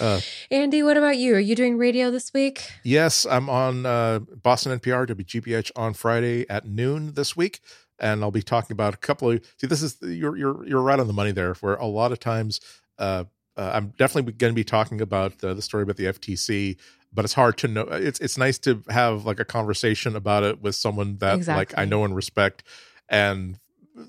Uh, 0.00 0.20
Andy, 0.50 0.82
what 0.82 0.96
about 0.96 1.16
you? 1.18 1.34
Are 1.36 1.40
you 1.40 1.54
doing 1.54 1.78
radio 1.78 2.10
this 2.10 2.32
week? 2.34 2.68
yes, 2.82 3.24
I'm 3.30 3.48
on 3.48 3.86
uh, 3.86 4.18
Boston 4.42 4.72
NPR 4.78 5.06
WGBH 5.06 5.70
on 5.76 5.94
Friday 5.94 6.48
at 6.50 6.66
noon 6.66 7.14
this 7.14 7.36
week, 7.36 7.60
and 8.00 8.22
I'll 8.24 8.30
be 8.32 8.42
talking 8.42 8.72
about 8.74 8.92
a 8.94 8.96
couple 8.96 9.30
of. 9.30 9.40
See, 9.60 9.66
this 9.68 9.82
is 9.82 9.96
you're 10.02 10.36
you're 10.36 10.66
you're 10.66 10.82
right 10.82 10.98
on 10.98 11.06
the 11.06 11.12
money 11.12 11.30
there. 11.32 11.54
Where 11.60 11.74
a 11.76 11.86
lot 11.86 12.10
of 12.12 12.18
times, 12.18 12.60
uh, 12.98 13.24
uh, 13.56 13.70
I'm 13.74 13.92
definitely 13.96 14.32
going 14.32 14.52
to 14.52 14.54
be 14.56 14.64
talking 14.64 15.00
about 15.00 15.38
the, 15.38 15.54
the 15.54 15.62
story 15.62 15.84
about 15.84 15.96
the 15.96 16.06
FTC, 16.06 16.76
but 17.14 17.24
it's 17.24 17.34
hard 17.34 17.56
to 17.58 17.68
know. 17.68 17.82
Uh, 17.82 18.00
it's 18.02 18.20
it's 18.20 18.36
nice 18.36 18.58
to 18.60 18.82
have 18.88 19.24
like 19.24 19.40
a 19.40 19.44
conversation 19.44 20.16
about 20.16 20.42
it 20.42 20.60
with 20.60 20.74
someone 20.74 21.18
that 21.18 21.46
like 21.56 21.72
I 21.76 21.84
know 21.84 22.04
and 22.04 22.14
respect, 22.14 22.64
and 23.08 23.58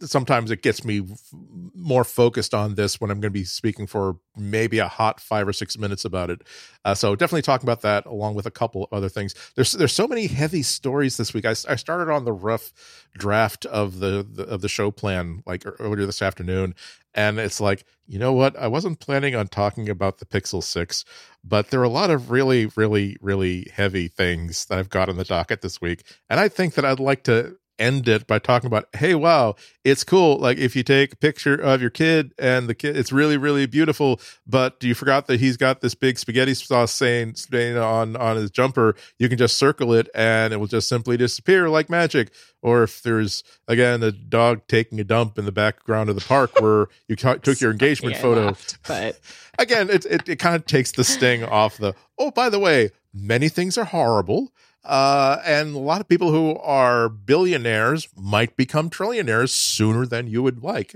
sometimes 0.02 0.50
it 0.52 0.62
gets 0.62 0.84
me 0.84 1.02
more 1.76 2.04
focused 2.04 2.54
on 2.54 2.76
this 2.76 3.00
when 3.00 3.12
I'm 3.12 3.20
going 3.20 3.32
to 3.32 3.40
be 3.40 3.44
speaking 3.44 3.86
for 3.86 4.18
maybe 4.36 4.80
a 4.80 4.88
hot 4.88 5.20
five 5.20 5.48
or 5.48 5.54
six 5.54 5.78
minutes 5.78 6.06
about 6.06 6.30
it. 6.30 6.42
Uh, 6.84 6.96
so 6.96 7.16
definitely 7.16 7.44
talking 7.44 7.66
about 7.66 7.82
that 7.82 8.06
along 8.06 8.36
with 8.36 8.46
a 8.46 8.52
couple 8.52 8.88
other 8.92 9.10
things. 9.10 9.36
There's 9.56 9.74
there's 9.74 9.94
so 9.94 10.08
many 10.08 10.28
heavy 10.28 10.64
stories 10.64 11.18
this 11.18 11.34
week. 11.34 11.46
I, 11.46 11.52
I 11.52 11.76
started 11.76 12.12
on 12.12 12.26
the 12.26 12.34
rough 12.34 12.74
draft 13.18 13.66
of 13.66 14.00
the, 14.00 14.28
the 14.30 14.44
of 14.44 14.62
the 14.62 14.70
show 14.70 14.92
plan 14.92 15.44
like 15.46 15.64
earlier 15.80 16.06
this 16.06 16.22
afternoon, 16.22 16.74
and 17.14 17.40
it's 17.40 17.62
like 17.62 17.86
you 18.08 18.20
know 18.20 18.34
what? 18.34 18.58
I 18.58 18.68
wasn't 18.68 19.00
planning 19.00 19.36
on 19.36 19.48
talking 19.48 19.90
about 19.90 20.18
the 20.18 20.26
Pixel 20.26 20.64
Six, 20.64 21.06
but 21.44 21.70
there 21.70 21.80
are 21.80 21.84
a 21.84 21.90
lot 21.90 22.10
of 22.10 22.32
really 22.32 22.68
really 22.76 23.18
really 23.22 23.70
heavy 23.74 24.08
things 24.08 24.66
that 24.66 24.80
I've 24.80 24.90
got 24.90 25.10
on 25.10 25.18
the 25.18 25.24
docket 25.24 25.62
this 25.62 25.80
week, 25.80 26.04
and 26.30 26.40
I 26.40 26.48
think 26.48 26.74
that 26.74 26.86
I'd 26.86 27.00
like 27.00 27.24
to 27.26 27.58
end 27.78 28.08
it 28.08 28.26
by 28.26 28.40
talking 28.40 28.68
about 28.68 28.88
hey 28.96 29.14
wow 29.14 29.56
it's 29.84 30.04
cool 30.04 30.38
like 30.38 30.58
if 30.58 30.76
you 30.76 30.84
take 30.84 31.14
a 31.14 31.18
picture 31.18 31.56
of 31.56 31.82
your 31.82 31.90
kid 31.90 32.34
and 32.40 32.70
the 32.70 32.76
kid 32.76 32.96
it's 32.96 33.12
really 33.12 33.38
really 33.38 33.66
beautiful 33.66 34.20
but 34.48 34.84
you 34.84 34.94
forgot 34.94 35.28
that 35.28 35.40
he's 35.40 35.58
got 35.58 35.82
this 35.82 35.96
big 35.96 36.18
spaghetti 36.18 36.54
sauce 36.54 36.92
saying 36.92 37.36
stain 37.36 37.78
on 37.78 38.16
on 38.16 38.38
his 38.38 38.52
jumper? 38.52 38.96
You 39.18 39.30
can 39.30 39.38
just 39.38 39.58
circle 39.58 39.94
it 39.94 40.10
and 40.14 40.54
it 40.54 40.58
will 40.58 40.68
just 40.68 40.90
simply 40.90 41.18
disappear 41.18 41.70
like 41.70 41.90
magic. 41.90 42.32
Or 42.62 42.84
if 42.84 43.02
there's 43.02 43.44
again 43.68 44.04
a 44.04 44.12
dog 44.12 44.62
taking 44.68 45.00
a 45.00 45.04
dump 45.04 45.38
in 45.38 45.46
the 45.46 45.52
background 45.52 46.10
of 46.10 46.16
the 46.16 46.26
park 46.26 46.52
where 46.60 46.88
you 47.08 47.16
ca- 47.16 47.36
took 47.36 47.62
your 47.62 47.72
engagement 47.72 48.18
photo. 48.18 48.48
laughed, 48.48 48.78
but 48.88 49.20
again 49.60 49.90
it, 49.90 50.06
it, 50.06 50.28
it 50.28 50.40
kind 50.40 50.56
of 50.56 50.66
takes 50.66 50.92
the 50.92 51.04
sting 51.04 51.44
off 51.44 51.78
the 51.78 51.94
oh 52.18 52.32
by 52.32 52.50
the 52.50 52.60
way 52.60 52.92
many 53.14 53.50
things 53.50 53.78
are 53.78 53.86
horrible 53.86 54.52
uh, 54.86 55.42
and 55.46 55.76
a 55.76 55.80
lot 55.80 56.02
of 56.02 56.08
people 56.08 56.32
who 56.32 56.58
are 56.58 57.10
billionaires 57.10 58.08
might 58.16 58.56
become 58.56 58.90
trillionaires 58.90 59.50
sooner 59.50 60.06
than 60.06 60.28
you 60.28 60.44
would 60.44 60.64
like. 60.64 60.96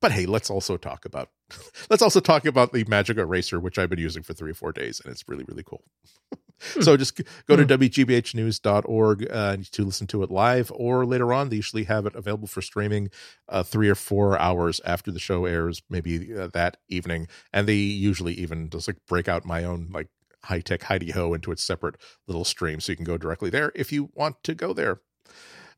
But 0.00 0.12
hey 0.12 0.26
let's 0.26 0.50
also 0.50 0.76
talk 0.76 1.04
about 1.04 1.30
let's 1.90 2.02
also 2.02 2.18
talk 2.18 2.44
about 2.44 2.72
the 2.72 2.84
magic 2.88 3.18
eraser 3.18 3.60
which 3.60 3.78
i've 3.78 3.88
been 3.88 4.00
using 4.00 4.24
for 4.24 4.32
three 4.34 4.50
or 4.50 4.54
four 4.54 4.72
days 4.72 5.00
and 5.00 5.12
it's 5.12 5.28
really 5.28 5.44
really 5.44 5.62
cool. 5.62 5.84
So 6.80 6.96
just 6.96 7.20
go 7.48 7.56
to 7.56 7.64
wgbhnews.org 7.64 9.26
uh, 9.30 9.56
to 9.72 9.84
listen 9.84 10.06
to 10.06 10.22
it 10.22 10.30
live 10.30 10.70
or 10.74 11.04
later 11.04 11.32
on 11.32 11.48
they 11.48 11.56
usually 11.56 11.84
have 11.84 12.06
it 12.06 12.14
available 12.14 12.46
for 12.46 12.62
streaming 12.62 13.10
uh, 13.48 13.64
three 13.64 13.88
or 13.88 13.96
four 13.96 14.38
hours 14.38 14.80
after 14.84 15.10
the 15.10 15.18
show 15.18 15.44
airs 15.44 15.82
maybe 15.90 16.32
uh, 16.32 16.48
that 16.52 16.76
evening. 16.88 17.26
And 17.52 17.66
they 17.66 17.74
usually 17.74 18.34
even 18.34 18.70
just 18.70 18.86
like 18.86 18.98
break 19.08 19.28
out 19.28 19.44
my 19.44 19.64
own 19.64 19.88
like 19.92 20.08
high 20.44 20.60
tech 20.60 20.84
Heidi 20.84 21.10
Ho 21.12 21.34
into 21.34 21.52
its 21.52 21.62
separate 21.62 21.96
little 22.26 22.44
stream, 22.44 22.80
so 22.80 22.92
you 22.92 22.96
can 22.96 23.04
go 23.04 23.18
directly 23.18 23.50
there 23.50 23.72
if 23.74 23.92
you 23.92 24.10
want 24.14 24.42
to 24.44 24.54
go 24.54 24.72
there. 24.72 25.00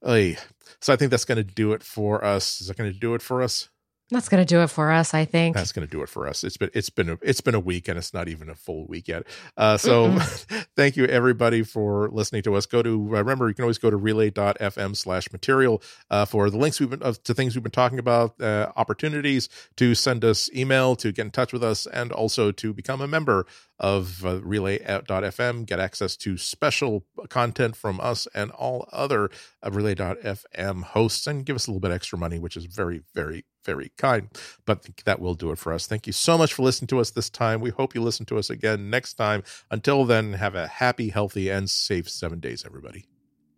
Oy. 0.06 0.36
So 0.80 0.92
I 0.92 0.96
think 0.96 1.10
that's 1.10 1.24
going 1.24 1.36
to 1.36 1.44
do 1.44 1.72
it 1.72 1.82
for 1.82 2.24
us. 2.24 2.60
Is 2.60 2.68
that 2.68 2.76
going 2.76 2.92
to 2.92 2.98
do 2.98 3.14
it 3.14 3.22
for 3.22 3.42
us? 3.42 3.68
that's 4.10 4.28
gonna 4.28 4.44
do 4.44 4.62
it 4.62 4.68
for 4.68 4.92
us, 4.92 5.14
I 5.14 5.24
think. 5.24 5.56
That's 5.56 5.72
going 5.72 5.86
to 5.86 5.90
do 5.90 6.02
it 6.02 6.08
for 6.08 6.26
us. 6.26 6.44
It's 6.44 6.56
been 6.56 6.70
it's 6.74 6.90
been 6.90 7.10
a, 7.10 7.18
it's 7.22 7.40
been 7.40 7.54
a 7.54 7.60
week 7.60 7.88
and 7.88 7.98
it's 7.98 8.12
not 8.12 8.28
even 8.28 8.50
a 8.50 8.54
full 8.54 8.86
week 8.86 9.08
yet. 9.08 9.24
Uh, 9.56 9.76
so 9.76 10.16
thank 10.76 10.96
you 10.96 11.06
everybody 11.06 11.62
for 11.62 12.10
listening 12.10 12.42
to 12.42 12.54
us. 12.54 12.66
Go 12.66 12.82
to 12.82 12.90
uh, 12.90 13.18
remember 13.18 13.48
you 13.48 13.54
can 13.54 13.64
always 13.64 13.78
go 13.78 13.90
to 13.90 13.96
relay.fm 13.96 14.96
slash 14.96 15.32
material 15.32 15.82
uh, 16.10 16.24
for 16.24 16.50
the 16.50 16.58
links 16.58 16.80
we've 16.80 16.90
been 16.90 17.00
to 17.00 17.34
things 17.34 17.56
we've 17.56 17.62
been 17.62 17.72
talking 17.72 17.98
about, 17.98 18.40
uh, 18.40 18.72
opportunities 18.76 19.48
to 19.76 19.94
send 19.94 20.24
us 20.24 20.50
email, 20.54 20.96
to 20.96 21.10
get 21.10 21.24
in 21.24 21.30
touch 21.30 21.52
with 21.52 21.64
us, 21.64 21.86
and 21.86 22.12
also 22.12 22.52
to 22.52 22.72
become 22.74 23.00
a 23.00 23.08
member 23.08 23.46
of 23.78 24.24
uh, 24.24 24.40
relay.fm, 24.42 25.66
get 25.66 25.80
access 25.80 26.16
to 26.16 26.36
special 26.36 27.05
content 27.28 27.76
from 27.76 28.01
us 28.01 28.28
and 28.34 28.51
all 28.52 28.88
other 28.92 29.30
uh, 29.64 29.70
relay.fm 29.70 30.82
hosts 30.82 31.26
and 31.26 31.44
give 31.44 31.56
us 31.56 31.66
a 31.66 31.70
little 31.70 31.80
bit 31.80 31.90
extra 31.90 32.18
money, 32.18 32.38
which 32.38 32.56
is 32.56 32.66
very, 32.66 33.02
very, 33.14 33.44
very 33.64 33.90
kind. 33.98 34.28
But 34.64 34.86
that 35.05 35.20
will 35.20 35.34
do 35.34 35.51
it 35.51 35.59
for 35.59 35.72
us. 35.72 35.86
Thank 35.86 36.06
you 36.06 36.12
so 36.12 36.38
much 36.38 36.55
for 36.55 36.62
listening 36.62 36.88
to 36.88 37.01
us 37.01 37.10
this 37.10 37.30
time. 37.30 37.60
We 37.60 37.70
hope 37.70 37.94
you 37.94 38.02
listen 38.02 38.26
to 38.26 38.38
us 38.38 38.51
again 38.51 38.90
next 38.90 39.14
time. 39.14 39.42
Until 39.70 40.05
then, 40.05 40.34
have 40.34 40.55
a 40.55 40.66
happy, 40.66 41.09
healthy, 41.09 41.48
and 41.48 41.68
safe 41.68 42.09
seven 42.09 42.40
days, 42.40 42.64
everybody. 42.64 43.06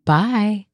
Bye. 0.05 0.67